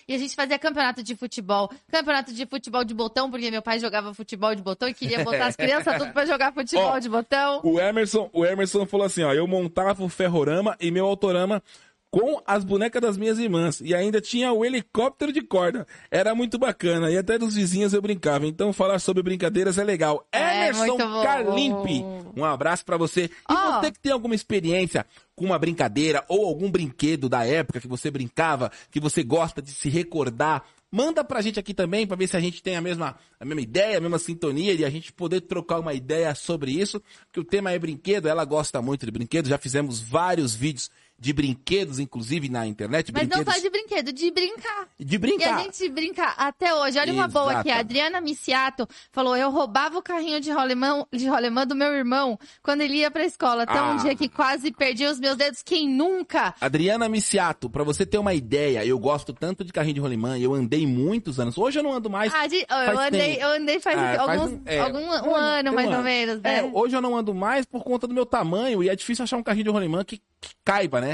e 0.08 0.14
a 0.14 0.18
gente 0.18 0.34
fazia 0.34 0.58
campeonato 0.58 1.02
de 1.02 1.14
futebol. 1.14 1.70
Campeonato 1.90 2.32
de 2.32 2.46
futebol 2.46 2.84
de 2.84 2.94
botão, 2.94 3.30
porque 3.30 3.50
meu 3.50 3.62
pai 3.62 3.78
jogava 3.78 4.14
futebol 4.14 4.54
de 4.54 4.62
botão 4.62 4.88
e 4.88 4.94
queria 4.94 5.24
botar 5.24 5.46
as 5.46 5.56
crianças 5.56 5.96
tudo 5.98 6.12
pra 6.12 6.26
jogar 6.26 6.52
futebol 6.52 6.92
Ó, 6.92 6.98
de 6.98 7.08
botão. 7.08 7.60
O 7.62 7.80
Emerson, 7.80 8.30
o 8.32 8.44
Emerson 8.44 8.86
falou 8.86 9.06
assim, 9.06 9.22
ó, 9.22 9.32
eu 9.32 9.46
montava 9.46 10.02
o 10.04 10.08
ferrorama 10.08 10.76
e 10.80 10.90
meu 10.90 11.06
autorama 11.06 11.62
com 12.10 12.42
as 12.44 12.64
bonecas 12.64 13.00
das 13.00 13.16
minhas 13.16 13.38
irmãs. 13.38 13.80
E 13.80 13.94
ainda 13.94 14.20
tinha 14.20 14.52
o 14.52 14.64
helicóptero 14.64 15.32
de 15.32 15.42
corda. 15.42 15.86
Era 16.10 16.34
muito 16.34 16.58
bacana. 16.58 17.10
E 17.10 17.16
até 17.16 17.38
dos 17.38 17.54
vizinhos 17.54 17.92
eu 17.92 18.02
brincava. 18.02 18.46
Então 18.46 18.72
falar 18.72 18.98
sobre 18.98 19.22
brincadeiras 19.22 19.78
é 19.78 19.84
legal. 19.84 20.26
É, 20.32 20.68
Emerson. 20.68 20.96
Carlimpe. 21.22 22.04
Um 22.36 22.44
abraço 22.44 22.84
pra 22.84 22.96
você. 22.96 23.30
E 23.48 23.52
Ó. 23.52 23.80
você 23.80 23.92
que 23.92 24.00
tem 24.00 24.12
alguma 24.12 24.34
experiência 24.34 25.06
com 25.36 25.44
uma 25.44 25.58
brincadeira 25.58 26.24
ou 26.28 26.46
algum 26.46 26.70
brinquedo 26.70 27.28
da 27.28 27.46
época 27.46 27.80
que 27.80 27.88
você 27.88 28.10
brincava, 28.10 28.70
que 28.90 29.00
você 29.00 29.22
gosta 29.22 29.62
de 29.62 29.70
se 29.70 29.88
recordar, 29.88 30.64
manda 30.90 31.24
pra 31.24 31.40
gente 31.40 31.58
aqui 31.58 31.72
também 31.72 32.06
pra 32.06 32.16
ver 32.16 32.26
se 32.26 32.36
a 32.36 32.40
gente 32.40 32.62
tem 32.62 32.76
a 32.76 32.80
mesma, 32.80 33.16
a 33.38 33.44
mesma 33.44 33.60
ideia, 33.60 33.98
a 33.98 34.00
mesma 34.00 34.18
sintonia 34.18 34.74
e 34.74 34.84
a 34.84 34.90
gente 34.90 35.12
poder 35.12 35.42
trocar 35.42 35.78
uma 35.78 35.94
ideia 35.94 36.34
sobre 36.34 36.72
isso, 36.72 37.00
porque 37.26 37.40
o 37.40 37.44
tema 37.44 37.70
é 37.70 37.78
brinquedo, 37.78 38.28
ela 38.28 38.44
gosta 38.44 38.82
muito 38.82 39.06
de 39.06 39.12
brinquedos, 39.12 39.48
já 39.48 39.56
fizemos 39.56 40.00
vários 40.00 40.54
vídeos 40.54 40.90
de 41.20 41.34
brinquedos, 41.34 41.98
inclusive 41.98 42.48
na 42.48 42.66
internet, 42.66 43.12
Mas 43.12 43.24
não 43.28 43.28
brinquedos 43.36 43.54
só 43.54 43.60
de 43.60 43.68
brinquedo, 43.70 44.10
de 44.12 44.30
brincar. 44.30 44.88
de 44.98 45.14
E 45.14 45.18
brincar. 45.18 45.54
a 45.58 45.62
gente 45.62 45.88
brinca 45.90 46.24
até 46.38 46.74
hoje. 46.74 46.98
Olha 46.98 47.12
uma 47.12 47.28
boa 47.28 47.58
aqui. 47.58 47.70
A. 47.70 47.78
Adriana 47.80 48.20
Miciato 48.22 48.88
falou: 49.12 49.36
eu 49.36 49.50
roubava 49.50 49.98
o 49.98 50.02
carrinho 50.02 50.40
de 50.40 50.50
rolemã, 50.50 51.04
de 51.12 51.26
rolemã 51.28 51.66
do 51.66 51.74
meu 51.74 51.92
irmão 51.92 52.38
quando 52.62 52.80
ele 52.80 52.94
ia 52.94 53.10
pra 53.10 53.24
escola. 53.24 53.64
Até 53.64 53.78
Ah. 53.78 53.92
um 53.92 53.96
dia 53.98 54.14
que 54.16 54.28
quase 54.30 54.72
perdi 54.72 55.04
os 55.04 55.20
meus 55.20 55.36
dedos. 55.36 55.62
Quem 55.62 55.86
nunca? 55.88 56.54
Adriana 56.60 57.06
Miciato, 57.08 57.68
pra 57.68 57.84
você 57.84 58.06
ter 58.06 58.16
uma 58.16 58.32
ideia, 58.32 58.82
eu 58.86 58.98
gosto 58.98 59.34
tanto 59.34 59.62
de 59.62 59.72
carrinho 59.74 59.94
de 59.96 60.00
rolimã, 60.00 60.38
eu 60.38 60.54
andei 60.54 60.86
muitos 60.86 61.38
anos. 61.38 61.58
Hoje 61.58 61.78
eu 61.78 61.82
não 61.82 61.92
ando 61.92 62.08
mais. 62.08 62.32
Ah, 62.34 62.46
de- 62.46 62.64
eu, 62.66 62.98
andei, 62.98 63.34
tempo. 63.34 63.42
eu 63.42 63.48
andei 63.60 63.78
faz, 63.80 63.98
Ah, 63.98 64.14
faz 64.16 64.40
alguns, 64.40 64.52
um- 64.52 64.62
é, 64.64 64.78
algum, 64.80 64.98
um, 65.00 65.30
um 65.32 65.36
ano, 65.36 65.72
mais 65.74 65.86
ano. 65.88 65.98
ou 65.98 66.02
menos, 66.02 66.40
né? 66.40 66.58
É, 66.60 66.62
hoje 66.72 66.96
eu 66.96 67.02
não 67.02 67.14
ando 67.14 67.34
mais 67.34 67.66
por 67.66 67.84
conta 67.84 68.06
do 68.06 68.14
meu 68.14 68.24
tamanho 68.24 68.82
e 68.82 68.88
é 68.88 68.96
difícil 68.96 69.22
achar 69.24 69.36
um 69.36 69.42
carrinho 69.42 69.64
de 69.64 69.70
rolimã 69.70 70.02
que, 70.02 70.16
que 70.40 70.50
caiba, 70.64 71.00
né? 71.00 71.09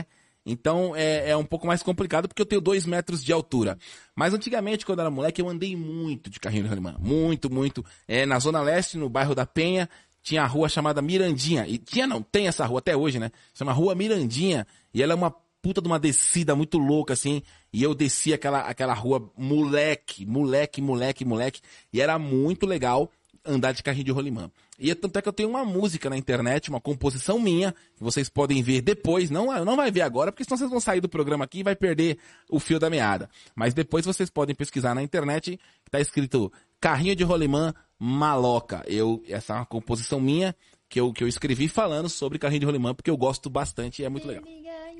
Então 0.46 0.94
é, 0.94 1.30
é 1.30 1.36
um 1.36 1.44
pouco 1.44 1.66
mais 1.66 1.82
complicado 1.82 2.28
porque 2.28 2.40
eu 2.40 2.46
tenho 2.46 2.60
dois 2.60 2.86
metros 2.86 3.22
de 3.22 3.32
altura. 3.32 3.76
Mas 4.14 4.32
antigamente, 4.32 4.86
quando 4.86 5.00
eu 5.00 5.02
era 5.02 5.10
moleque, 5.10 5.42
eu 5.42 5.48
andei 5.48 5.74
muito 5.76 6.30
de 6.30 6.38
carrinho 6.38 6.62
de 6.62 6.68
rolimã. 6.68 6.94
Muito, 7.00 7.52
muito. 7.52 7.84
É, 8.06 8.24
na 8.24 8.38
Zona 8.38 8.62
Leste, 8.62 8.96
no 8.96 9.08
bairro 9.08 9.34
da 9.34 9.44
Penha, 9.44 9.88
tinha 10.22 10.42
a 10.42 10.46
rua 10.46 10.68
chamada 10.68 11.02
Mirandinha. 11.02 11.66
E 11.66 11.78
tinha, 11.78 12.06
não, 12.06 12.22
tem 12.22 12.46
essa 12.46 12.64
rua 12.64 12.78
até 12.78 12.96
hoje, 12.96 13.18
né? 13.18 13.30
Chama 13.52 13.72
Rua 13.72 13.94
Mirandinha. 13.94 14.66
E 14.94 15.02
ela 15.02 15.12
é 15.12 15.16
uma 15.16 15.34
puta 15.60 15.82
de 15.82 15.88
uma 15.88 15.98
descida 15.98 16.54
muito 16.54 16.78
louca, 16.78 17.12
assim. 17.12 17.42
E 17.72 17.82
eu 17.82 17.94
desci 17.94 18.32
aquela, 18.32 18.60
aquela 18.60 18.94
rua 18.94 19.30
moleque, 19.36 20.24
moleque, 20.24 20.80
moleque, 20.80 21.24
moleque. 21.24 21.60
E 21.92 22.00
era 22.00 22.18
muito 22.18 22.66
legal 22.66 23.10
andar 23.44 23.72
de 23.72 23.82
carrinho 23.82 24.04
de 24.04 24.12
rolimã. 24.12 24.50
E 24.78 24.90
é 24.90 24.94
tanto 24.94 25.18
é 25.18 25.22
que 25.22 25.28
eu 25.28 25.32
tenho 25.32 25.48
uma 25.48 25.64
música 25.64 26.10
na 26.10 26.16
internet, 26.16 26.68
uma 26.68 26.80
composição 26.80 27.38
minha, 27.38 27.72
que 27.96 28.02
vocês 28.02 28.28
podem 28.28 28.62
ver 28.62 28.82
depois, 28.82 29.30
não, 29.30 29.46
não 29.64 29.76
vai 29.76 29.90
ver 29.90 30.02
agora, 30.02 30.30
porque 30.30 30.44
senão 30.44 30.58
vocês 30.58 30.70
vão 30.70 30.80
sair 30.80 31.00
do 31.00 31.08
programa 31.08 31.44
aqui 31.44 31.60
e 31.60 31.62
vai 31.62 31.74
perder 31.74 32.18
o 32.50 32.60
fio 32.60 32.78
da 32.78 32.90
meada. 32.90 33.30
Mas 33.54 33.72
depois 33.74 34.04
vocês 34.04 34.28
podem 34.30 34.54
pesquisar 34.54 34.94
na 34.94 35.02
internet, 35.02 35.58
que 35.84 35.90
tá 35.90 36.00
escrito 36.00 36.52
Carrinho 36.80 37.16
de 37.16 37.24
Rolimã 37.24 37.74
Maloca. 37.98 38.82
Eu, 38.86 39.22
essa 39.28 39.54
é 39.54 39.56
uma 39.56 39.66
composição 39.66 40.20
minha, 40.20 40.54
que 40.88 41.00
eu, 41.00 41.12
que 41.12 41.24
eu 41.24 41.28
escrevi 41.28 41.68
falando 41.68 42.08
sobre 42.08 42.38
carrinho 42.38 42.60
de 42.60 42.66
rolimã, 42.66 42.94
porque 42.94 43.10
eu 43.10 43.16
gosto 43.16 43.50
bastante 43.50 44.02
e 44.02 44.04
é 44.04 44.08
muito 44.08 44.26
legal. 44.26 44.44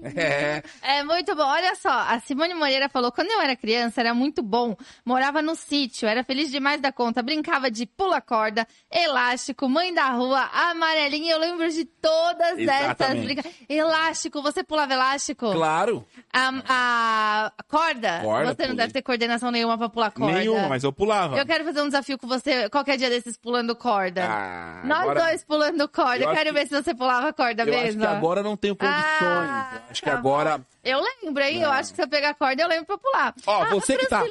É. 0.03 0.63
É 0.83 1.03
muito 1.03 1.35
bom. 1.35 1.43
Olha 1.45 1.75
só, 1.75 1.89
a 1.91 2.21
Simone 2.21 2.55
Moreira 2.55 2.89
falou: 2.89 3.11
quando 3.11 3.31
eu 3.31 3.41
era 3.41 3.57
criança, 3.57 4.01
era 4.01 4.15
muito 4.15 4.43
bom. 4.43 4.77
Morava 5.05 5.41
no 5.43 5.55
sítio, 5.57 6.09
era 6.09 6.23
feliz 6.23 6.51
demais 6.51 6.81
da 6.81 6.93
conta. 6.93 7.23
Brincava 7.23 7.71
de 7.71 7.87
pula-corda, 7.87 8.67
elástico, 8.91 9.69
mãe 9.69 9.93
da 9.93 10.11
rua, 10.11 10.49
amarelinha. 10.53 11.33
Eu 11.33 11.39
lembro 11.39 11.69
de 11.71 11.85
todas 11.85 12.59
essas 12.59 12.59
Exatamente. 12.61 13.25
brincadeiras. 13.25 13.61
Elástico, 13.69 14.43
você 14.43 14.63
pulava 14.63 14.93
elástico? 14.93 15.53
Claro. 15.53 16.07
A, 16.33 17.53
a 17.59 17.63
corda? 17.69 18.21
Corda, 18.23 18.47
você 18.55 18.63
não 18.63 18.69
pulei. 18.71 18.77
deve 18.77 18.93
ter 18.93 19.03
coordenação 19.03 19.51
nenhuma 19.51 19.77
pra 19.79 19.89
pular 19.89 20.11
corda. 20.11 20.39
Nenhuma, 20.39 20.69
mas 20.69 20.85
eu 20.85 20.93
pulava. 20.93 21.37
Eu 21.39 21.47
quero 21.47 21.65
fazer 21.65 21.81
um 21.83 21.87
desafio 21.87 22.19
com 22.19 22.27
você 22.27 22.69
qualquer 22.71 22.97
dia 22.97 23.09
desses 23.11 23.37
pulando 23.37 23.75
corda. 23.75 24.25
Ah, 24.29 24.83
Nós 24.85 25.01
agora- 25.01 25.21
dois 25.25 25.45
pulando 25.45 25.89
corda. 25.89 26.25
Eu 26.25 26.29
acho 26.31 26.39
quero 26.39 26.51
que- 26.55 26.61
ver 26.61 26.69
se 26.69 26.83
você 26.83 26.95
pulava 26.95 27.33
corda 27.33 27.63
Eu 27.65 27.75
acho 27.75 27.83
mesmo. 27.85 28.01
que 28.03 28.07
agora 28.07 28.43
não 28.43 28.57
tenho 28.57 28.77
condições. 28.77 28.97
Ah, 29.03 29.81
acho 29.91 30.03
que 30.03 30.11
tá 30.11 30.17
agora. 30.17 30.61
Eu 30.85 31.01
lembro, 31.01 31.43
hein? 31.43 31.63
Eu 31.63 31.71
acho 31.71 31.91
que 31.91 31.97
se 31.97 32.03
eu 32.03 32.09
pegar 32.09 32.35
corda, 32.35 32.63
eu 32.63 32.69
lembro 32.69 32.87
pra 32.87 32.99
pular. 32.99 33.35
Ó, 33.47 33.63
ah, 33.63 33.71
você 33.71 33.95
a 33.95 33.99
que 33.99 34.07
tá- 34.07 34.25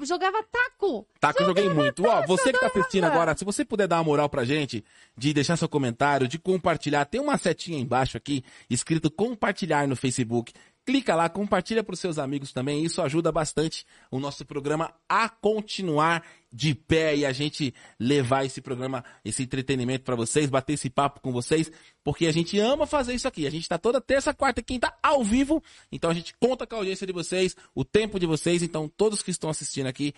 jogava 0.00 0.42
taco. 0.44 1.06
Tá, 1.18 1.32
eu 1.38 1.46
joguei 1.46 1.68
muito. 1.68 2.04
Ó, 2.04 2.16
taco, 2.16 2.28
você 2.28 2.52
que 2.52 2.58
tá 2.60 2.66
assistindo 2.66 3.04
agora, 3.04 3.36
se 3.36 3.44
você 3.44 3.64
puder 3.64 3.86
dar 3.88 3.96
uma 3.96 4.04
moral 4.04 4.28
pra 4.28 4.44
gente, 4.44 4.84
de 5.16 5.32
deixar 5.32 5.56
seu 5.56 5.68
comentário, 5.68 6.28
de 6.28 6.38
compartilhar, 6.38 7.04
tem 7.06 7.20
uma 7.20 7.38
setinha 7.38 7.78
embaixo 7.78 8.16
aqui, 8.16 8.44
escrito 8.68 9.10
compartilhar 9.10 9.88
no 9.88 9.96
Facebook. 9.96 10.52
Clica 10.86 11.14
lá, 11.14 11.28
compartilha 11.28 11.82
pros 11.82 11.98
seus 11.98 12.18
amigos 12.18 12.52
também. 12.52 12.84
Isso 12.84 13.00
ajuda 13.00 13.32
bastante 13.32 13.86
o 14.10 14.20
nosso 14.20 14.44
programa 14.44 14.92
a 15.08 15.28
continuar 15.28 16.22
de 16.52 16.74
pé 16.74 17.16
e 17.16 17.26
a 17.26 17.32
gente 17.32 17.74
levar 17.98 18.44
esse 18.44 18.60
programa, 18.60 19.04
esse 19.24 19.42
entretenimento 19.42 20.04
pra 20.04 20.14
vocês, 20.14 20.48
bater 20.48 20.74
esse 20.74 20.88
papo 20.88 21.20
com 21.20 21.32
vocês, 21.32 21.70
porque 22.04 22.26
a 22.26 22.32
gente 22.32 22.58
ama 22.60 22.86
fazer 22.86 23.14
isso 23.14 23.26
aqui. 23.26 23.46
A 23.46 23.50
gente 23.50 23.68
tá 23.68 23.76
toda 23.76 24.00
terça, 24.00 24.32
quarta 24.32 24.60
e 24.60 24.62
quinta 24.62 24.94
ao 25.02 25.24
vivo, 25.24 25.62
então 25.90 26.10
a 26.10 26.14
gente 26.14 26.34
conta 26.38 26.66
com 26.66 26.76
a 26.76 26.78
audiência 26.78 27.06
de 27.06 27.12
vocês, 27.12 27.56
o 27.74 27.84
tempo 27.84 28.20
de 28.20 28.26
vocês, 28.26 28.62
então 28.62 28.88
todos 28.88 29.22
que 29.22 29.32
estão 29.32 29.50
assistindo 29.50 29.86
aqui, 29.86 30.14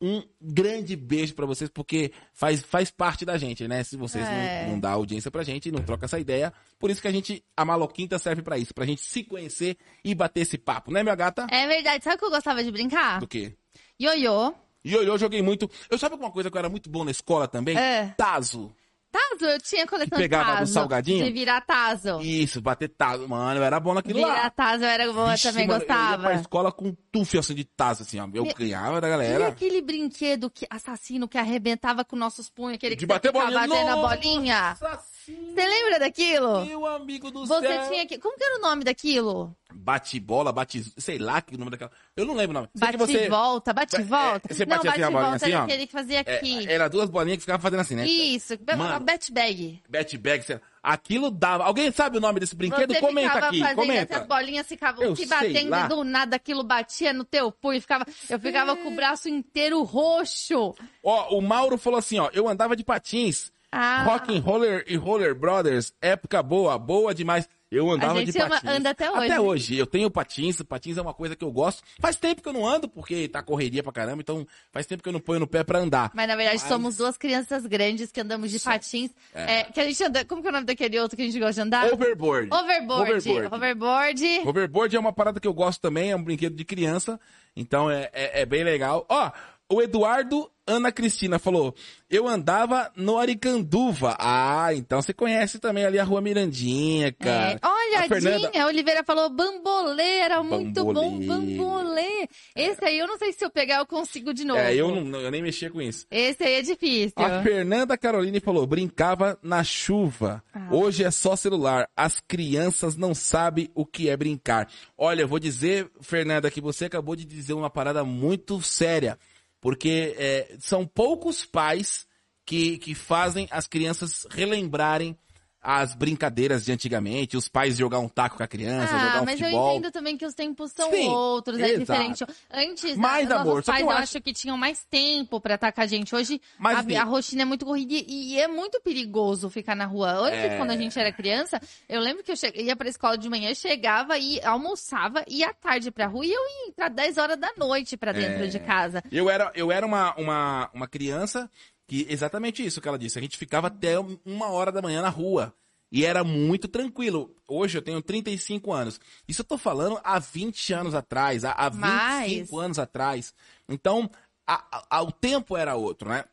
um 0.00 0.22
grande 0.40 0.96
beijo 0.96 1.34
pra 1.34 1.44
vocês, 1.46 1.68
porque 1.68 2.12
faz, 2.32 2.62
faz 2.62 2.90
parte 2.90 3.24
da 3.24 3.36
gente, 3.36 3.68
né? 3.68 3.84
Se 3.84 3.96
vocês 3.96 4.26
É. 4.26 4.64
não, 4.64 4.72
não 4.72 4.80
dão 4.80 4.92
audiência 4.92 5.30
pra 5.30 5.42
gente, 5.42 5.70
não 5.70 5.82
troca 5.82 6.06
essa 6.06 6.18
ideia. 6.18 6.52
Por 6.78 6.90
isso 6.90 7.02
que 7.02 7.08
a 7.08 7.12
gente, 7.12 7.44
a 7.56 7.64
Maloquinta 7.64 8.18
serve 8.18 8.40
pra 8.42 8.56
isso, 8.56 8.72
pra 8.74 8.86
gente 8.86 9.02
se 9.02 9.22
conhecer 9.24 9.76
e 10.04 10.14
bater 10.14 10.40
esse 10.40 10.56
papo, 10.56 10.90
né, 10.90 11.02
minha 11.02 11.14
gata? 11.14 11.46
É 11.50 11.66
verdade. 11.66 12.02
Sabe 12.02 12.16
o 12.16 12.18
que 12.18 12.24
eu 12.24 12.30
gostava 12.30 12.64
de 12.64 12.70
brincar? 12.72 13.20
Do 13.20 13.28
quê? 13.28 13.54
Ioiô. 14.00 14.54
Eu 14.82 15.18
joguei 15.18 15.42
muito. 15.42 15.70
Eu 15.90 15.98
sabe 15.98 16.14
uma 16.14 16.30
coisa 16.30 16.50
que 16.50 16.56
eu 16.56 16.58
era 16.58 16.70
muito 16.70 16.88
bom 16.88 17.04
na 17.04 17.10
escola 17.10 17.46
também? 17.46 17.76
É. 17.76 18.14
Tazo. 18.16 18.74
Tazo, 19.12 19.44
eu 19.44 19.60
tinha 19.60 19.86
coleção 19.86 20.10
Que 20.16 20.22
pegava 20.22 20.44
de 20.44 20.50
do 20.52 20.58
tazo. 20.60 20.72
salgadinho? 20.72 21.24
De 21.24 21.32
virar 21.32 21.60
tazo. 21.62 22.20
Isso, 22.20 22.60
bater 22.60 22.88
tazo. 22.88 23.28
Mano, 23.28 23.58
eu 23.60 23.64
era 23.64 23.80
bom 23.80 23.92
naquilo 23.92 24.18
Virar 24.20 24.34
lá. 24.44 24.50
tazo 24.50 24.84
eu 24.84 24.88
era 24.88 25.12
boa, 25.12 25.32
Vixe, 25.32 25.48
também 25.48 25.66
mano, 25.66 25.80
Eu 25.80 25.82
ia 25.82 25.86
pra 25.86 25.96
gostava. 26.16 26.34
escola 26.34 26.70
com 26.72 26.94
tufo 27.10 27.38
assim 27.38 27.54
de 27.54 27.64
tazo, 27.64 28.02
assim, 28.02 28.20
ó. 28.20 28.28
Eu 28.32 28.44
Me- 28.44 28.54
ganhava 28.54 29.00
da 29.00 29.08
E 29.08 29.10
galera. 29.10 29.48
aquele 29.48 29.82
brinquedo 29.82 30.48
que, 30.48 30.64
assassino 30.70 31.26
que 31.26 31.36
arrebentava 31.36 32.04
com 32.04 32.14
nossos 32.14 32.48
punhos, 32.48 32.74
aquele 32.76 32.94
que 32.94 33.00
De 33.00 33.06
você 33.06 33.14
bater 33.14 33.32
bolinha. 33.32 33.60
batendo 33.66 33.74
a 33.88 33.96
Nossa, 33.96 34.08
bolinha? 34.16 34.76
Sim, 35.24 35.52
Você 35.54 35.66
lembra 35.66 35.98
daquilo? 35.98 36.64
Meu 36.64 36.86
amigo 36.86 37.30
do 37.30 37.46
Você 37.46 37.66
céu. 37.66 37.88
tinha 37.88 38.06
que. 38.06 38.18
Como 38.18 38.36
que 38.36 38.44
era 38.44 38.58
o 38.58 38.62
nome 38.62 38.84
daquilo? 38.84 39.54
Bate 39.72 40.18
bola, 40.18 40.52
bate. 40.52 40.82
Sei 40.98 41.16
lá 41.18 41.40
que 41.40 41.54
o 41.54 41.58
nome 41.58 41.70
daquela. 41.70 41.90
Eu 42.16 42.26
não 42.26 42.34
lembro 42.34 42.50
o 42.50 42.54
nome. 42.60 42.68
Sei 42.74 42.80
Bate 42.80 42.98
que 42.98 43.06
você. 43.06 43.28
volta, 43.28 43.72
bate 43.72 43.96
É, 43.96 44.02
volta. 44.02 44.52
você 44.52 44.66
Não, 44.66 44.76
batia 44.76 44.90
assim 44.90 45.02
a 45.02 45.10
bate 45.10 45.12
bolinha 45.12 45.30
volta 45.30 45.36
assim, 45.36 45.52
era 45.52 45.60
ó. 45.60 45.64
aquele 45.64 45.86
que 45.86 45.92
fazia 45.92 46.22
É, 46.26 46.34
aqui. 46.36 46.68
era 46.70 46.88
duas 46.88 47.08
bolinhas 47.08 47.36
que 47.38 47.42
ficavam 47.42 47.62
fazendo 47.62 47.80
assim, 47.80 47.94
né? 47.94 48.04
Isso, 48.06 48.54
Mano. 48.76 49.00
bet 49.04 49.32
bag. 49.32 49.80
Bet 49.88 50.18
bag, 50.18 50.44
sei 50.44 50.56
lá. 50.56 50.62
aquilo 50.82 51.30
dava. 51.30 51.64
Alguém 51.64 51.92
sabe 51.92 52.18
o 52.18 52.20
nome 52.20 52.40
desse 52.40 52.56
brinquedo? 52.56 52.92
Você 52.92 53.00
comenta 53.00 53.38
aqui, 53.38 53.74
comenta. 53.74 54.14
essas 54.14 54.26
bolinhas 54.26 54.66
ficavam 54.66 55.02
Eu 55.04 55.14
sei 55.14 55.26
batendo 55.26 55.70
lá. 55.70 55.86
do 55.86 56.02
nada 56.02 56.36
aquilo 56.36 56.64
batia 56.64 57.12
no 57.12 57.24
teu 57.24 57.52
punho. 57.52 57.80
Ficava, 57.80 58.04
eu 58.28 58.40
ficava 58.40 58.76
com 58.76 58.88
o 58.88 58.96
braço 58.96 59.28
inteiro 59.28 59.82
roxo. 59.82 60.74
Ó, 61.02 61.36
o 61.38 61.40
Mauro 61.40 61.78
falou 61.78 61.98
assim, 61.98 62.18
ó, 62.18 62.28
eu 62.32 62.48
andava 62.48 62.74
de 62.74 62.82
patins. 62.84 63.52
Ah. 63.72 64.02
Rock 64.04 64.36
and 64.36 64.40
Roller 64.40 64.84
e 64.88 64.96
Roller 64.96 65.34
Brothers, 65.34 65.92
época 66.02 66.42
boa, 66.42 66.78
boa 66.78 67.14
demais. 67.14 67.48
Eu 67.70 67.88
andava 67.88 68.18
gente 68.18 68.32
de 68.32 68.38
ama- 68.40 68.56
patins. 68.56 68.68
anda 68.68 68.90
até 68.90 69.08
hoje. 69.08 69.24
Até 69.26 69.40
hoje. 69.40 69.78
Eu 69.78 69.86
tenho 69.86 70.10
patins, 70.10 70.60
patins 70.62 70.96
é 70.98 71.02
uma 71.02 71.14
coisa 71.14 71.36
que 71.36 71.44
eu 71.44 71.52
gosto. 71.52 71.84
Faz 72.00 72.16
tempo 72.16 72.42
que 72.42 72.48
eu 72.48 72.52
não 72.52 72.66
ando, 72.66 72.88
porque 72.88 73.28
tá 73.28 73.44
correria 73.44 73.80
pra 73.80 73.92
caramba, 73.92 74.22
então 74.22 74.44
faz 74.72 74.86
tempo 74.86 75.04
que 75.04 75.08
eu 75.08 75.12
não 75.12 75.20
ponho 75.20 75.38
no 75.38 75.46
pé 75.46 75.62
pra 75.62 75.78
andar. 75.78 76.10
Mas 76.12 76.26
na 76.26 76.34
verdade 76.34 76.58
Mas- 76.58 76.68
somos 76.68 76.96
duas 76.96 77.16
crianças 77.16 77.64
grandes 77.66 78.10
que 78.10 78.20
andamos 78.20 78.50
de 78.50 78.58
patins. 78.58 79.12
É, 79.32 79.62
que 79.62 79.78
a 79.78 79.84
gente 79.84 80.02
anda. 80.02 80.24
Como 80.24 80.42
que 80.42 80.48
é 80.48 80.50
o 80.50 80.52
nome 80.52 80.66
daquele 80.66 80.98
outro 80.98 81.16
que 81.16 81.22
a 81.22 81.26
gente 81.26 81.38
gosta 81.38 81.54
de 81.54 81.60
andar? 81.60 81.92
Overboard. 81.92 82.48
Overboard. 82.52 83.08
Overboard. 83.12 83.54
Overboard. 83.54 84.40
Hoverboard 84.48 84.96
é 84.96 84.98
uma 84.98 85.12
parada 85.12 85.38
que 85.38 85.46
eu 85.46 85.54
gosto 85.54 85.80
também, 85.80 86.10
é 86.10 86.16
um 86.16 86.24
brinquedo 86.24 86.56
de 86.56 86.64
criança, 86.64 87.20
então 87.54 87.88
é, 87.88 88.10
é, 88.12 88.40
é 88.40 88.46
bem 88.46 88.64
legal. 88.64 89.06
Ó, 89.08 89.30
o 89.70 89.80
Eduardo 89.80 90.50
Ana 90.66 90.92
Cristina 90.92 91.38
falou, 91.38 91.74
eu 92.08 92.28
andava 92.28 92.92
no 92.94 93.18
Aricanduva. 93.18 94.16
Ah, 94.18 94.72
então 94.72 95.02
você 95.02 95.12
conhece 95.12 95.58
também 95.58 95.84
ali 95.84 95.98
a 95.98 96.04
Rua 96.04 96.20
Mirandinha, 96.20 97.12
cara. 97.12 97.52
É. 97.52 97.58
Olha, 97.62 98.00
a 98.00 98.08
Fernanda... 98.08 98.50
Dinha 98.50 98.66
Oliveira 98.66 99.02
falou 99.02 99.28
bambolê, 99.30 100.18
era 100.18 100.42
muito 100.42 100.84
bom 100.84 101.18
Bambolê. 101.18 101.26
bambolê. 101.26 102.28
Esse 102.54 102.84
aí 102.84 102.98
eu 102.98 103.06
não 103.06 103.18
sei 103.18 103.32
se 103.32 103.44
eu 103.44 103.50
pegar 103.50 103.78
eu 103.78 103.86
consigo 103.86 104.32
de 104.32 104.44
novo. 104.44 104.60
É, 104.60 104.74
eu, 104.74 104.94
não, 104.94 105.20
eu 105.20 105.30
nem 105.30 105.42
mexia 105.42 105.70
com 105.70 105.82
isso. 105.82 106.06
Esse 106.10 106.44
aí 106.44 106.54
é 106.54 106.62
difícil. 106.62 107.14
A 107.16 107.42
Fernanda 107.42 107.98
Caroline 107.98 108.38
falou, 108.38 108.66
brincava 108.66 109.38
na 109.42 109.64
chuva. 109.64 110.42
Ah. 110.54 110.68
Hoje 110.70 111.02
é 111.02 111.10
só 111.10 111.34
celular. 111.34 111.88
As 111.96 112.20
crianças 112.20 112.96
não 112.96 113.12
sabem 113.12 113.68
o 113.74 113.84
que 113.84 114.08
é 114.08 114.16
brincar. 114.16 114.68
Olha, 114.96 115.22
eu 115.22 115.28
vou 115.28 115.40
dizer, 115.40 115.90
Fernanda, 116.00 116.50
que 116.50 116.60
você 116.60 116.84
acabou 116.84 117.16
de 117.16 117.24
dizer 117.24 117.54
uma 117.54 117.70
parada 117.70 118.04
muito 118.04 118.62
séria. 118.62 119.18
Porque 119.60 120.14
é, 120.16 120.56
são 120.58 120.86
poucos 120.86 121.44
pais 121.44 122.06
que, 122.46 122.78
que 122.78 122.94
fazem 122.94 123.46
as 123.50 123.66
crianças 123.66 124.26
relembrarem 124.30 125.16
as 125.62 125.94
brincadeiras 125.94 126.64
de 126.64 126.72
antigamente, 126.72 127.36
os 127.36 127.46
pais 127.48 127.76
jogar 127.76 127.98
um 127.98 128.08
taco 128.08 128.38
com 128.38 128.42
a 128.42 128.46
criança, 128.48 128.94
Ah, 128.96 128.98
jogar 128.98 129.22
um 129.22 129.24
mas 129.26 129.38
eu 129.40 129.46
futebol. 129.46 129.70
entendo 129.76 129.92
também 129.92 130.16
que 130.16 130.24
os 130.24 130.32
tempos 130.34 130.72
são 130.72 130.90
Sim, 130.90 131.08
outros, 131.08 131.58
é 131.58 131.70
exato. 131.74 131.80
diferente. 131.80 132.24
Antes, 132.50 132.96
Mais 132.96 133.24
os 133.24 133.28
nossos 133.30 133.46
amor, 133.48 133.62
pais 133.64 133.80
eu 133.82 133.90
acho- 133.90 134.02
acho 134.02 134.20
que 134.22 134.32
tinham 134.32 134.56
mais 134.56 134.84
tempo 134.90 135.40
pra 135.40 135.56
estar 135.56 135.70
com 135.72 135.80
a 135.82 135.86
gente. 135.86 136.14
Hoje 136.14 136.40
Mas, 136.58 136.78
a, 136.96 137.00
a 137.02 137.04
rotina 137.04 137.42
é 137.42 137.44
muito 137.44 137.66
corrida 137.66 137.92
e, 137.92 138.32
e 138.34 138.38
é 138.40 138.48
muito 138.48 138.80
perigoso 138.80 139.50
ficar 139.50 139.74
na 139.74 139.84
rua. 139.84 140.10
Antes, 140.12 140.38
É. 140.38 140.56
quando 140.56 140.70
a 140.70 140.76
gente 140.76 140.98
era 140.98 141.12
criança, 141.12 141.60
eu 141.88 142.00
lembro 142.00 142.22
que 142.24 142.32
eu 142.32 142.36
che- 142.36 142.52
ia 142.56 142.74
pra 142.74 142.88
escola 142.88 143.18
de 143.18 143.28
manhã, 143.28 143.52
chegava 143.54 144.16
e 144.18 144.40
almoçava, 144.42 145.22
ia 145.28 145.50
à 145.50 145.52
tarde 145.52 145.90
pra 145.90 146.06
rua 146.06 146.24
e 146.24 146.32
eu 146.32 146.40
ia 146.40 146.68
entrar 146.68 146.88
10 146.88 147.18
horas 147.18 147.38
da 147.38 147.50
noite 147.58 147.96
pra 147.96 148.12
dentro 148.12 148.44
É. 148.44 148.46
de 148.46 148.58
casa. 148.60 149.02
Eu 149.12 149.28
era, 149.28 149.52
eu 149.54 149.70
era 149.70 149.84
uma, 149.84 150.14
uma, 150.16 150.70
uma 150.72 150.88
criança 150.88 151.50
que 151.90 152.06
exatamente 152.08 152.64
isso 152.64 152.80
que 152.80 152.86
ela 152.86 152.96
disse. 152.96 153.18
A 153.18 153.22
gente 153.22 153.36
ficava 153.36 153.66
até 153.66 153.98
uma 154.24 154.48
hora 154.48 154.70
da 154.70 154.80
manhã 154.80 155.02
na 155.02 155.08
rua. 155.08 155.52
E 155.90 156.04
era 156.04 156.22
muito 156.22 156.68
tranquilo. 156.68 157.34
Hoje 157.48 157.76
eu 157.78 157.82
tenho 157.82 158.00
35 158.00 158.72
anos. 158.72 159.00
Isso 159.26 159.40
eu 159.40 159.44
tô 159.44 159.58
falando 159.58 160.00
há 160.04 160.20
20 160.20 160.72
anos 160.72 160.94
atrás, 160.94 161.44
há, 161.44 161.50
há 161.50 161.68
25 161.68 161.84
Mais. 161.88 162.52
anos 162.64 162.78
atrás. 162.78 163.34
Então, 163.68 164.08
a- 164.46 164.84
a- 164.88 165.02
o 165.02 165.10
tempo 165.10 165.56
era 165.56 165.74
outro, 165.74 166.08
né? 166.08 166.24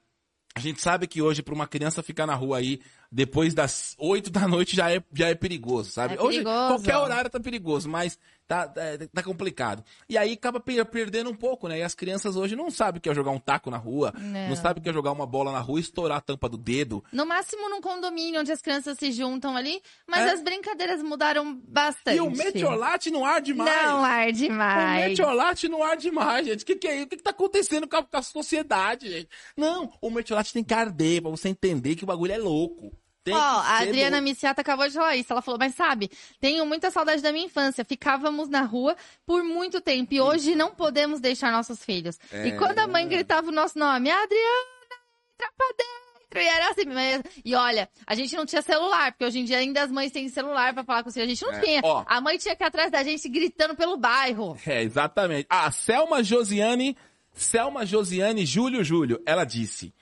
A 0.53 0.59
gente 0.59 0.79
sabe 0.79 1.07
que 1.07 1.23
hoje, 1.23 1.41
para 1.41 1.55
uma 1.55 1.65
criança 1.65 2.03
ficar 2.03 2.27
na 2.27 2.35
rua 2.35 2.59
aí, 2.59 2.79
depois 3.11 3.55
das 3.55 3.95
8 3.97 4.29
da 4.29 4.47
noite, 4.47 4.75
já 4.75 4.91
é, 4.93 5.03
já 5.11 5.29
é 5.29 5.33
perigoso, 5.33 5.89
sabe? 5.89 6.13
É 6.17 6.21
hoje, 6.21 6.43
perigoso. 6.43 6.67
qualquer 6.75 6.97
horário 6.97 7.29
tá 7.31 7.39
perigoso, 7.39 7.89
mas 7.89 8.19
tá, 8.47 8.71
é, 8.77 8.97
tá 9.07 9.21
complicado. 9.23 9.83
E 10.09 10.17
aí 10.17 10.33
acaba 10.33 10.59
per- 10.59 10.85
perdendo 10.85 11.29
um 11.29 11.35
pouco, 11.35 11.67
né? 11.67 11.79
E 11.79 11.83
as 11.83 11.93
crianças 11.93 12.35
hoje 12.35 12.55
não 12.55 12.71
sabem 12.71 12.99
o 12.99 13.01
que 13.01 13.09
é 13.09 13.13
jogar 13.13 13.31
um 13.31 13.39
taco 13.39 13.69
na 13.69 13.77
rua, 13.77 14.13
não, 14.17 14.49
Não. 14.49 14.55
sabem 14.55 14.79
o 14.79 14.83
que 14.83 14.89
é 14.89 14.93
jogar 14.93 15.11
uma 15.11 15.25
bola 15.25 15.51
na 15.51 15.59
rua 15.59 15.79
e 15.79 15.81
estourar 15.81 16.17
a 16.19 16.21
tampa 16.21 16.47
do 16.47 16.57
dedo. 16.57 17.03
No 17.11 17.25
máximo 17.25 17.69
num 17.69 17.81
condomínio 17.81 18.39
onde 18.41 18.51
as 18.51 18.61
crianças 18.61 18.97
se 18.97 19.11
juntam 19.11 19.55
ali, 19.55 19.81
mas 20.07 20.21
É. 20.25 20.31
as 20.33 20.41
brincadeiras 20.41 21.01
mudaram 21.03 21.55
bastante. 21.67 22.17
E 22.17 22.21
o 22.21 22.29
metiolate 22.31 23.11
não 23.11 23.25
arde 23.25 23.53
mais. 23.53 23.83
Não 23.87 24.03
arde 24.05 24.47
O 24.47 24.53
mais. 24.53 25.07
metiolate 25.09 25.67
não 25.67 25.83
arde 25.83 26.11
mais, 26.11 26.45
gente. 26.47 26.63
O 26.63 26.65
que, 26.65 26.75
que 26.75 26.87
é 26.87 26.95
isso? 26.95 27.05
O 27.05 27.09
que, 27.09 27.17
que 27.17 27.23
tá 27.23 27.31
acontecendo 27.31 27.87
com 27.87 27.97
a, 27.97 28.03
com 28.03 28.17
a 28.17 28.21
sociedade, 28.21 29.09
gente? 29.09 29.29
Não, 29.55 29.91
o 30.01 30.09
metiolate 30.09 30.53
tem 30.53 30.63
que 30.63 30.73
arder 30.73 31.21
pra 31.21 31.31
você 31.31 31.49
entender 31.49 31.95
que 31.95 32.03
o 32.03 32.07
bagulho 32.07 32.31
é 32.33 32.37
louco. 32.37 32.91
Tem 33.27 33.35
Ó, 33.35 33.37
a 33.37 33.79
Adriana. 33.79 34.21
Miciata 34.21 34.61
acabou 34.61 34.87
de 34.87 34.93
falar 34.93 35.15
isso. 35.17 35.31
Ela 35.33 35.41
falou, 35.41 35.59
mas 35.59 35.75
sabe, 35.75 36.09
tenho 36.39 36.65
muita 36.65 36.89
saudade 36.89 37.21
da 37.21 37.31
minha 37.33 37.45
infância. 37.45 37.83
Ficávamos 37.83 38.47
na 38.47 38.61
rua 38.61 38.95
por 39.25 39.43
muito 39.43 39.81
tempo 39.81 40.13
e 40.13 40.21
hoje 40.21 40.55
não 40.55 40.71
podemos 40.71 41.19
deixar 41.19 41.51
nossos 41.51 41.83
filhos. 41.83 42.17
É. 42.31 42.47
E 42.47 42.57
quando 42.57 42.79
a 42.79 42.87
mãe 42.87 43.07
gritava 43.07 43.49
o 43.49 43.51
nosso 43.51 43.77
nome, 43.77 44.09
Adriana, 44.09 44.65
entra 45.35 45.51
pra 45.57 45.67
dentro. 45.77 46.07
E 46.35 46.39
era 46.45 46.69
assim 46.71 46.85
mesmo. 46.85 47.23
E 47.43 47.55
olha, 47.55 47.89
a 48.05 48.13
gente 48.13 48.35
não 48.35 48.45
tinha 48.45 48.61
celular, 48.61 49.11
porque 49.11 49.25
hoje 49.25 49.39
em 49.39 49.45
dia 49.45 49.57
ainda 49.57 49.81
as 49.83 49.91
mães 49.91 50.11
têm 50.11 50.27
celular 50.29 50.73
pra 50.73 50.83
falar 50.83 51.01
com 51.03 51.09
os 51.09 51.13
filhos. 51.15 51.27
A 51.29 51.33
gente 51.33 51.43
não 51.45 51.53
É, 51.53 51.61
tinha. 51.61 51.81
ó. 51.83 52.03
A 52.05 52.21
mãe 52.21 52.37
tinha 52.37 52.55
que 52.55 52.63
ir 52.63 52.67
atrás 52.67 52.91
da 52.91 53.01
gente 53.03 53.27
gritando 53.29 53.75
pelo 53.75 53.97
bairro. 53.97 54.57
É, 54.65 54.83
exatamente. 54.83 55.47
A 55.49 55.71
Selma 55.71 56.21
Josiane, 56.23 56.95
Selma 57.33 57.85
Josiane 57.85 58.45
Júlio 58.45 58.83
Júlio, 58.83 59.21
ela 59.25 59.45
disse: 59.45 59.93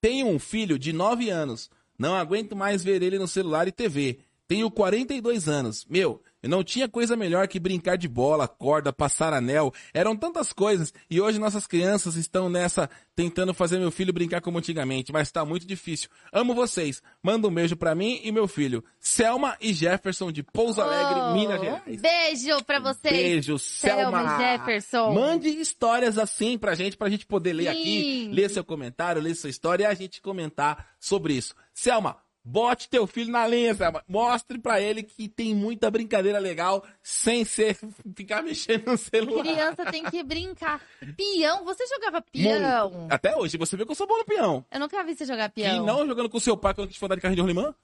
Tenho 0.00 0.28
um 0.28 0.38
filho 0.38 0.78
de 0.78 0.92
9 0.92 1.28
anos. 1.30 1.70
Não 2.00 2.14
aguento 2.14 2.56
mais 2.56 2.82
ver 2.82 3.02
ele 3.02 3.18
no 3.18 3.28
celular 3.28 3.68
e 3.68 3.72
TV. 3.72 4.20
Tenho 4.48 4.70
42 4.70 5.46
anos. 5.50 5.84
Meu, 5.86 6.22
Não 6.42 6.64
tinha 6.64 6.88
coisa 6.88 7.16
melhor 7.16 7.46
que 7.48 7.58
brincar 7.60 7.96
de 7.96 8.08
bola, 8.08 8.48
corda, 8.48 8.92
passar 8.92 9.32
anel. 9.32 9.72
Eram 9.92 10.16
tantas 10.16 10.52
coisas. 10.52 10.92
E 11.10 11.20
hoje 11.20 11.38
nossas 11.38 11.66
crianças 11.66 12.16
estão 12.16 12.48
nessa, 12.48 12.88
tentando 13.14 13.52
fazer 13.52 13.78
meu 13.78 13.90
filho 13.90 14.12
brincar 14.12 14.40
como 14.40 14.58
antigamente. 14.58 15.12
Mas 15.12 15.30
tá 15.30 15.44
muito 15.44 15.66
difícil. 15.66 16.08
Amo 16.32 16.54
vocês. 16.54 17.02
Manda 17.22 17.46
um 17.48 17.52
beijo 17.54 17.76
pra 17.76 17.94
mim 17.94 18.20
e 18.24 18.32
meu 18.32 18.48
filho. 18.48 18.82
Selma 18.98 19.56
e 19.60 19.72
Jefferson 19.72 20.32
de 20.32 20.42
Pouso 20.42 20.80
Alegre, 20.80 21.20
Oh, 21.20 21.34
Minas 21.34 21.60
Gerais. 21.60 22.00
Beijo 22.00 22.64
pra 22.64 22.80
vocês. 22.80 23.12
Beijo, 23.14 23.58
Selma 23.58 24.18
Selma. 24.20 24.22
e 24.34 24.38
Jefferson. 24.58 25.12
Mande 25.12 25.48
histórias 25.48 26.16
assim 26.18 26.56
pra 26.56 26.74
gente, 26.74 26.96
pra 26.96 27.08
gente 27.10 27.26
poder 27.26 27.52
ler 27.52 27.68
aqui, 27.68 27.82
Sim. 28.28 28.30
ler 28.32 28.48
seu 28.50 28.64
comentário, 28.64 29.20
ler 29.20 29.34
sua 29.34 29.50
história 29.50 29.84
e 29.84 29.86
a 29.86 29.94
gente 29.94 30.20
comentar 30.22 30.86
sobre 30.98 31.34
isso. 31.34 31.54
Selma, 31.74 32.16
bote 32.44 32.88
teu 32.88 33.06
filho 33.06 33.30
na 33.30 33.46
linha. 33.46 33.76
Mostre 34.08 34.58
pra 34.58 34.80
ele 34.80 35.02
que 35.02 35.28
tem 35.28 35.54
muita 35.54 35.90
brincadeira 35.90 36.38
legal 36.38 36.84
sem 37.02 37.44
ser 37.44 37.76
ficar 38.16 38.42
mexendo 38.42 38.86
no 38.86 38.96
celular. 38.98 39.42
Criança 39.42 39.84
tem 39.90 40.04
que 40.04 40.22
brincar. 40.22 40.80
Peão, 41.16 41.64
você 41.64 41.86
jogava 41.86 42.20
peão? 42.22 42.90
Muito. 42.90 43.12
Até 43.14 43.36
hoje, 43.36 43.56
você 43.58 43.76
vê 43.76 43.84
que 43.84 43.90
eu 43.90 43.94
sou 43.96 44.06
bom 44.06 44.18
no 44.18 44.24
peão. 44.24 44.64
Eu 44.70 44.80
nunca 44.80 45.02
vi 45.04 45.14
você 45.14 45.24
jogar 45.24 45.46
E 45.46 45.50
peão. 45.62 45.84
não 45.84 46.06
jogando 46.06 46.28
com 46.28 46.40
seu 46.40 46.56
pai 46.56 46.74
quando 46.74 46.88
a 46.88 46.90
gente 46.90 46.98
for 46.98 47.06
andar 47.06 47.16
de 47.16 47.20
carrinho 47.22 47.36
de 47.36 47.42
rolimã? 47.42 47.74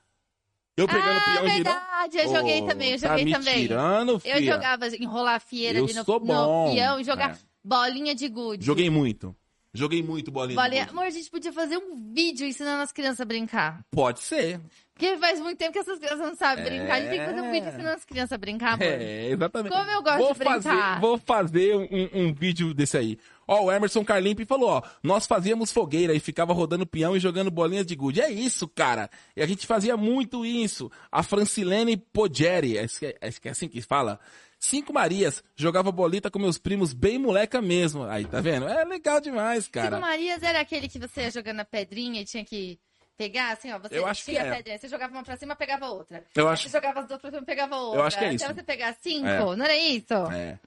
Eu 0.76 0.86
pegando 0.86 1.18
ah, 1.18 1.20
peão 1.24 1.46
e 1.46 1.50
girando? 1.50 1.54
verdade, 1.64 2.18
eu 2.18 2.28
joguei 2.28 2.60
Ô, 2.60 2.66
também, 2.66 2.90
eu 2.92 3.00
tá 3.00 3.08
joguei 3.08 3.24
me 3.24 3.32
também. 3.32 3.62
tirando, 3.66 4.10
Eu 4.12 4.20
filha. 4.20 4.52
jogava 4.52 4.88
enrolar 4.96 5.40
fieira 5.40 5.78
Eu 5.78 5.84
ali 5.84 5.94
no, 5.94 6.04
sou 6.04 6.20
no 6.20 6.26
bom. 6.26 6.74
peão 6.74 7.00
e 7.00 7.04
jogar 7.04 7.30
É. 7.34 7.38
bolinha 7.64 8.14
de 8.14 8.28
gude. 8.28 8.64
Joguei 8.66 8.90
muito. 8.90 9.34
Joguei 9.76 10.02
muito 10.02 10.30
bolinha. 10.30 10.60
Bolinha... 10.60 10.86
Amor, 10.90 11.04
a 11.04 11.10
gente 11.10 11.30
podia 11.30 11.52
fazer 11.52 11.76
um 11.76 12.12
vídeo 12.12 12.46
ensinando 12.46 12.82
as 12.82 12.92
crianças 12.92 13.20
a 13.20 13.24
brincar. 13.24 13.84
Pode 13.90 14.20
ser. 14.20 14.60
Porque 14.94 15.14
faz 15.18 15.38
muito 15.40 15.58
tempo 15.58 15.72
que 15.72 15.78
essas 15.78 15.98
crianças 15.98 16.20
não 16.20 16.34
sabem 16.34 16.64
brincar. 16.64 16.94
A 16.94 17.00
gente 17.00 17.10
tem 17.10 17.18
que 17.20 17.26
fazer 17.26 17.40
um 17.42 17.44
É. 17.44 17.52
vídeo 17.52 17.68
ensinando 17.68 17.96
as 17.96 18.04
crianças 18.04 18.32
a 18.32 18.38
brincar, 18.38 18.72
amor. 18.72 18.86
É, 18.86 19.26
exatamente. 19.26 19.72
Como 19.72 19.90
eu 19.90 20.02
gosto 20.02 20.18
vou 20.18 20.32
de 20.32 20.38
brincar. 20.38 20.62
Fazer, 20.62 21.00
vou 21.00 21.18
fazer 21.18 21.76
um, 21.76 22.08
um 22.14 22.32
vídeo 22.32 22.72
desse 22.72 22.96
aí. 22.96 23.18
Ó, 23.46 23.64
o 23.66 23.70
Emerson 23.72 24.02
Carlimpe 24.04 24.46
falou, 24.46 24.70
ó, 24.70 24.82
nós 25.02 25.26
fazíamos 25.26 25.70
fogueira 25.70 26.14
e 26.14 26.18
ficava 26.18 26.54
rodando 26.54 26.86
peão 26.86 27.14
e 27.14 27.20
jogando 27.20 27.50
bolinhas 27.50 27.84
de 27.86 27.94
gude. 27.94 28.22
É 28.22 28.30
isso, 28.30 28.66
cara. 28.66 29.10
E 29.36 29.42
a 29.42 29.46
gente 29.46 29.66
fazia 29.66 29.96
muito 29.98 30.46
isso. 30.46 30.90
A 31.12 31.22
Francilene 31.22 31.96
Pogeri, 31.98 32.78
é, 32.78 32.86
que 32.88 33.48
é 33.48 33.50
assim 33.50 33.68
que 33.68 33.82
fala. 33.82 34.18
Cinco 34.68 34.92
Marias, 34.92 35.44
jogava 35.54 35.92
bolita 35.92 36.28
com 36.28 36.40
meus 36.40 36.58
primos 36.58 36.92
bem 36.92 37.18
moleca 37.18 37.62
mesmo. 37.62 38.02
Aí, 38.02 38.24
tá 38.24 38.40
vendo? 38.40 38.66
É 38.66 38.84
legal 38.84 39.20
demais, 39.20 39.68
cara. 39.68 39.90
Cinco 39.90 40.00
Marias 40.00 40.42
era 40.42 40.58
aquele 40.60 40.88
que 40.88 40.98
você 40.98 41.20
ia 41.22 41.30
jogando 41.30 41.60
a 41.60 41.64
pedrinha 41.64 42.20
e 42.20 42.24
tinha 42.24 42.44
que 42.44 42.76
pegar, 43.16 43.52
assim, 43.52 43.70
ó. 43.72 43.78
Você 43.78 43.96
Eu 43.96 44.04
acho 44.08 44.24
que 44.24 44.32
tinha 44.32 44.42
é. 44.42 44.50
a 44.50 44.56
pedrinha, 44.56 44.76
você 44.76 44.88
jogava 44.88 45.12
uma 45.12 45.22
pra 45.22 45.36
cima, 45.36 45.54
pegava 45.54 45.86
outra. 45.88 46.24
Eu 46.34 46.48
acho- 46.48 46.64
Você 46.64 46.70
jogava 46.76 46.98
as 46.98 47.06
duas 47.06 47.20
pra 47.20 47.30
cima, 47.30 47.42
pegava 47.44 47.76
outra. 47.76 48.06
acho 48.06 48.18
que 48.18 48.24
é 48.24 48.26
Até 48.26 48.34
isso. 48.34 48.46
você 48.54 48.62
pegar 48.64 48.96
cinco, 49.00 49.28
É. 49.28 49.38
não 49.56 49.64
era 49.64 49.76
isso? 49.76 50.14
É. 50.32 50.58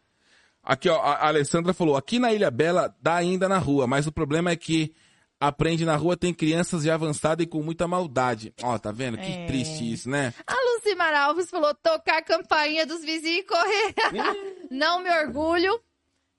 Aqui, 0.63 0.88
ó, 0.88 0.97
a 1.01 1.27
Alessandra 1.27 1.73
falou, 1.73 1.97
aqui 1.97 2.19
na 2.19 2.31
Ilha 2.31 2.49
Bela 2.49 2.95
dá 3.01 3.15
ainda 3.15 3.49
na 3.49 3.57
rua, 3.57 3.85
mas 3.85 4.07
o 4.07 4.13
problema 4.13 4.51
é 4.51 4.55
que 4.55 4.93
aprende 5.39 5.86
na 5.86 5.95
rua 5.95 6.17
tem 6.17 6.34
crianças 6.34 6.84
já 6.84 6.93
avançadas 6.95 7.45
e 7.45 7.47
com 7.47 7.62
muita 7.63 7.88
maldade. 7.88 8.54
Ó, 8.62 8.78
tá 8.78 8.91
vendo? 8.91 9.17
Que 9.17 9.32
É. 9.32 9.45
triste 9.47 9.91
isso, 9.91 10.10
né? 10.10 10.34
A 10.45 10.54
Lucimar 10.75 11.13
Alves 11.13 11.49
falou 11.49 11.73
tocar 11.75 12.17
a 12.17 12.21
campainha 12.21 12.86
dos 12.86 13.02
vizinhos 13.04 13.39
e 13.39 13.43
correr. 13.43 13.95
não 14.69 15.02
me 15.02 15.10
orgulho, 15.10 15.80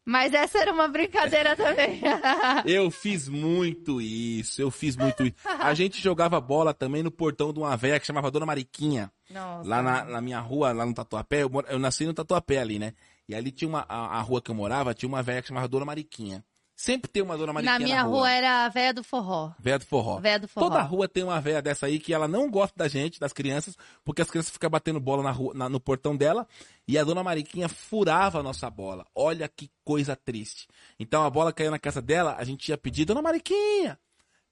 mas 0.05 0.35
essa 0.35 0.59
era 0.59 0.73
uma 0.73 0.89
brincadeira 0.89 1.55
também. 1.57 2.01
Eu 2.67 2.91
fiz 2.91 3.29
muito 3.29 4.01
isso, 4.01 4.61
eu 4.61 4.71
fiz 4.71 4.97
muito 4.97 5.23
isso. 5.25 5.37
A 5.59 5.73
gente 5.75 6.01
jogava 6.01 6.41
bola 6.41 6.75
também 6.75 7.03
no 7.03 7.11
portão 7.11 7.53
de 7.53 7.59
uma 7.59 7.77
véia 7.77 7.99
que 8.01 8.07
chamava 8.07 8.31
Dona 8.31 8.47
Mariquinha. 8.47 9.11
Nossa. 9.31 9.69
Lá 9.69 9.83
na, 9.83 10.05
na 10.05 10.21
minha 10.21 10.41
rua, 10.41 10.73
lá 10.73 10.85
no 10.85 10.93
Tatuapé, 10.95 11.43
eu, 11.43 11.51
eu 11.69 11.79
nasci 11.79 12.05
no 12.07 12.15
Tatuapé 12.15 12.59
ali, 12.59 12.79
né? 12.79 12.93
E 13.29 13.35
ali 13.35 13.53
tinha 13.53 13.69
uma, 13.69 13.87
a, 13.89 14.19
a 14.19 14.21
rua 14.21 14.43
que 14.43 14.51
eu 14.51 14.55
morava, 14.55 14.93
tinha 14.95 15.09
uma 15.09 15.23
véia 15.23 15.41
que 15.41 15.49
chamava 15.49 15.69
Dona 15.69 15.85
Mariquinha. 15.85 16.45
Sempre 16.81 17.11
tem 17.11 17.23
uma 17.23 17.37
Dona 17.37 17.53
Mariquinha 17.53 17.79
Na 17.79 17.85
minha 17.85 18.03
rua. 18.03 18.17
rua 18.21 18.31
era 18.31 18.65
a 18.65 18.69
véia 18.71 18.95
do 18.95 19.05
forró. 19.05 19.53
Véia 19.59 19.79
do 19.79 19.85
forró. 19.85 20.19
Véia 20.19 20.39
do 20.39 20.49
forró. 20.49 20.67
Toda 20.67 20.81
rua 20.81 21.07
tem 21.07 21.23
uma 21.23 21.39
véia 21.39 21.61
dessa 21.61 21.85
aí 21.85 21.99
que 22.01 22.15
ela 22.15 22.27
não 22.27 22.51
gosta 22.51 22.73
da 22.75 22.89
gente, 22.89 23.21
das 23.21 23.35
crianças, 23.35 23.77
porque 24.03 24.23
as 24.23 24.31
crianças 24.31 24.51
ficam 24.51 24.71
batendo 24.71 24.99
bola 24.99 25.23
na 25.23 25.31
rua, 25.31 25.53
na- 25.53 25.69
no 25.69 25.79
portão 25.79 26.17
dela 26.17 26.49
e 26.89 26.97
a 26.97 27.05
dona 27.05 27.23
Mariquinha 27.23 27.69
furava 27.69 28.41
a 28.41 28.43
nossa 28.43 28.71
bola. 28.71 29.07
Olha 29.15 29.47
que 29.47 29.71
coisa 29.85 30.17
triste. 30.17 30.67
Então 30.99 31.23
a 31.23 31.29
bola 31.29 31.53
caiu 31.53 31.71
na 31.71 31.79
casa 31.79 32.01
dela, 32.01 32.35
a 32.39 32.45
gente 32.45 32.71
ia 32.71 32.79
pedir, 32.79 33.05
dona 33.05 33.21
Mariquinha, 33.21 33.99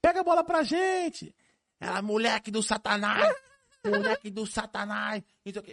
pega 0.02 0.20
a 0.20 0.22
bola 0.22 0.44
pra 0.44 0.62
gente. 0.62 1.34
Ela, 1.80 2.02
moleque 2.02 2.50
do 2.50 2.62
satanás, 2.62 3.34
moleque 3.82 4.28
do 4.30 4.46
satanás. 4.46 5.22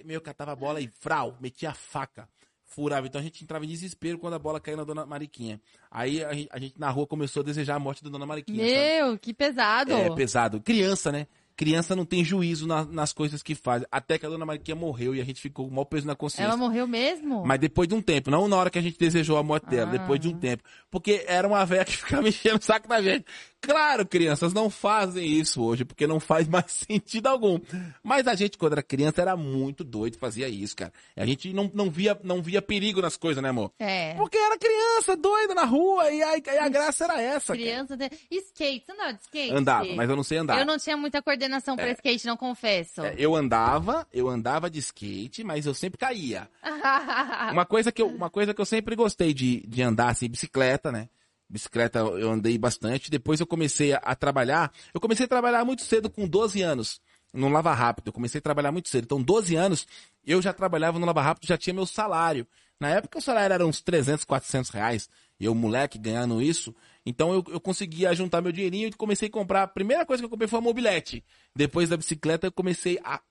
Meu, 0.06 0.22
catava 0.22 0.54
a 0.54 0.56
bola 0.56 0.80
e 0.80 0.88
frau, 0.88 1.36
metia 1.41 1.72
a 1.72 1.74
faca. 1.74 2.30
Furava. 2.76 3.08
Então 3.08 3.22
a 3.22 3.24
gente 3.24 3.42
entrava 3.44 3.64
em 3.64 3.70
desespero 3.70 4.18
quando 4.20 4.34
a 4.34 4.40
bola 4.40 4.60
caiu 4.60 4.76
na 4.78 4.84
dona 4.84 5.06
Mariquinha. 5.06 5.62
Aí 5.90 6.24
a 6.24 6.34
gente, 6.34 6.50
a 6.52 6.60
gente 6.60 6.76
na 6.78 6.90
rua 6.90 7.08
começou 7.08 7.42
a 7.42 7.44
desejar 7.46 7.76
a 7.76 7.80
morte 7.80 8.04
da 8.04 8.10
dona 8.10 8.26
Mariquinha. 8.26 8.58
sabe? 8.60 8.76
Meu, 8.76 9.18
que 9.18 9.34
pesado. 9.34 9.94
É 9.94 10.14
pesado. 10.14 10.60
Criança, 10.62 11.12
né? 11.12 11.26
Criança 11.58 11.96
não 11.96 12.04
tem 12.04 12.22
juízo 12.22 12.68
na- 12.68 12.84
nas 12.84 13.14
coisas 13.14 13.42
que 13.42 13.56
faz. 13.56 13.82
Até 13.90 14.18
que 14.18 14.26
a 14.26 14.30
dona 14.30 14.46
Mariquinha 14.46 14.76
morreu 14.76 15.16
e 15.16 15.22
a 15.22 15.24
gente 15.24 15.40
ficou 15.40 15.64
com 15.66 15.72
o 15.72 15.74
maior 15.74 15.86
peso 15.86 16.06
na 16.06 16.14
consciência. 16.14 16.44
Ela 16.44 16.58
morreu 16.58 16.86
mesmo? 16.86 17.46
Mas 17.46 17.58
depois 17.62 17.88
de 17.88 17.96
um 17.96 18.02
tempo, 18.02 18.30
não 18.30 18.46
na 18.50 18.58
hora 18.58 18.70
que 18.70 18.78
a 18.78 18.82
gente 18.82 19.00
desejou 19.00 19.38
a 19.38 19.44
morte 19.44 19.66
dela, 19.68 19.90
Ah. 19.90 19.98
depois 19.98 20.20
de 20.20 20.28
um 20.28 20.38
tempo. 20.38 20.62
Porque 20.92 21.24
era 21.26 21.48
uma 21.48 21.66
velha 21.66 21.86
que 21.86 21.94
ficava 22.20 22.22
mexendo 22.22 22.60
o 22.60 22.62
saco 22.62 22.90
da 22.90 23.02
gente. 23.02 23.24
Claro, 23.65 24.06
crianças 24.06 24.54
não 24.54 24.69
fazem 24.69 25.25
isso 25.25 25.63
hoje, 25.63 25.84
porque 25.86 26.06
não 26.08 26.19
faz 26.19 26.47
mais 26.49 26.71
sentido 26.71 27.28
algum. 27.28 27.60
Mas 28.04 28.28
a 28.28 28.36
gente, 28.36 28.58
quando 28.58 28.73
era 28.73 28.84
criança, 28.84 29.21
era 29.21 29.36
muito 29.36 29.84
doido, 29.84 30.17
fazia 30.17 30.47
isso, 30.47 30.75
cara. 30.75 30.93
A 31.15 31.25
gente 31.25 31.51
não, 31.54 31.69
não, 31.73 31.89
via, 31.89 32.17
não 32.23 32.41
via 32.41 32.62
perigo 32.62 33.01
nas 33.01 33.17
coisas, 33.17 33.41
né, 33.41 33.49
amor? 33.49 33.71
É. 33.80 34.13
Porque 34.15 34.38
era 34.38 34.58
criança, 34.58 35.15
doida 35.15 35.54
na 35.56 35.65
rua, 35.65 36.12
e 36.12 36.21
a, 36.21 36.38
e 36.38 36.58
a 36.60 36.69
graça 36.69 37.06
era 37.06 37.21
essa. 37.21 37.54
cara. 37.54 37.60
Criança. 37.60 37.97
tem- 37.97 38.10
Skate, 38.32 38.86
você 38.86 38.91
andava 38.91 39.13
de 39.13 39.21
skate? 39.21 39.54
Andava, 39.54 39.95
mas 39.95 40.10
eu 40.10 40.15
não 40.15 40.23
sei 40.23 40.38
andar. 40.38 40.60
Eu 40.60 40.65
não 40.65 40.78
tinha 40.78 40.97
muita 40.97 41.21
coordenação 41.21 41.75
pra 41.75 41.91
skate, 41.91 42.25
não 42.28 42.38
confesso. 42.38 43.01
É, 43.04 43.15
eu 43.17 43.36
andava, 43.36 44.08
eu 44.13 44.28
andava 44.30 44.69
de 44.69 44.80
skate, 44.80 45.43
mas 45.43 45.65
eu 45.65 45.73
sempre 45.73 45.97
caía. 45.97 46.47
Uma 47.51 47.65
coisa 47.65 47.91
que 47.91 48.01
eu, 48.01 48.08
uma 48.08 48.30
coisa 48.30 48.54
que 48.54 48.62
eu 48.62 48.65
sempre 48.65 48.95
gostei 48.95 49.34
de, 49.34 49.62
de 49.67 49.82
andar, 49.82 50.10
assim, 50.10 50.28
bicicleta, 50.30 50.91
né? 50.91 51.10
Bicicleta 51.50 52.00
eu 52.00 52.32
andei 52.32 52.58
bastante. 52.58 53.10
Depois 53.12 53.40
eu 53.40 53.48
comecei 53.48 53.94
a, 53.94 53.98
a 53.98 54.16
trabalhar. 54.16 54.72
Eu 54.94 55.00
comecei 55.00 55.26
a 55.26 55.30
trabalhar 55.30 55.64
muito 55.64 55.84
cedo, 55.84 56.10
com 56.10 56.28
12 56.28 56.62
anos, 56.62 57.00
no 57.34 57.50
Lava 57.50 57.74
Rápido. 57.74 58.08
Eu 58.08 58.14
comecei 58.14 58.40
a 58.40 58.42
trabalhar 58.42 58.72
muito 58.72 58.90
cedo. 58.90 59.06
Então, 59.06 59.22
12 59.22 59.56
anos, 59.56 59.88
eu 60.26 60.42
já 60.42 60.52
trabalhava 60.52 61.00
no 61.00 61.06
Lava 61.06 61.22
Rápido, 61.22 61.48
já 61.48 61.58
tinha 61.58 61.74
meu 61.74 61.86
salário. 61.86 62.48
Na 62.80 62.90
época, 62.90 63.20
o 63.20 63.22
salário 63.22 63.54
era 63.54 63.66
uns 63.66 63.82
300, 63.82 64.26
400 64.26 64.70
reais. 64.72 65.10
Eu, 65.40 65.54
moleque, 65.54 65.98
ganhando 65.98 66.42
isso. 66.42 66.74
Então, 67.06 67.34
eu, 67.34 67.44
eu 67.50 67.60
conseguia 67.60 68.14
juntar 68.14 68.42
meu 68.42 68.52
dinheirinho 68.52 68.88
e 68.88 68.92
comecei 68.94 69.28
a 69.28 69.32
comprar. 69.32 69.64
A 69.64 69.68
primeira 69.68 70.06
coisa 70.06 70.22
que 70.22 70.26
eu 70.26 70.30
comprei 70.30 70.48
foi 70.48 70.60
uma 70.60 70.66
mobilete. 70.66 71.24
Depois 71.56 71.90
da 71.90 71.98
bicicleta, 71.98 72.48
eu 72.48 72.52
comecei 72.52 73.00
a 73.04 73.22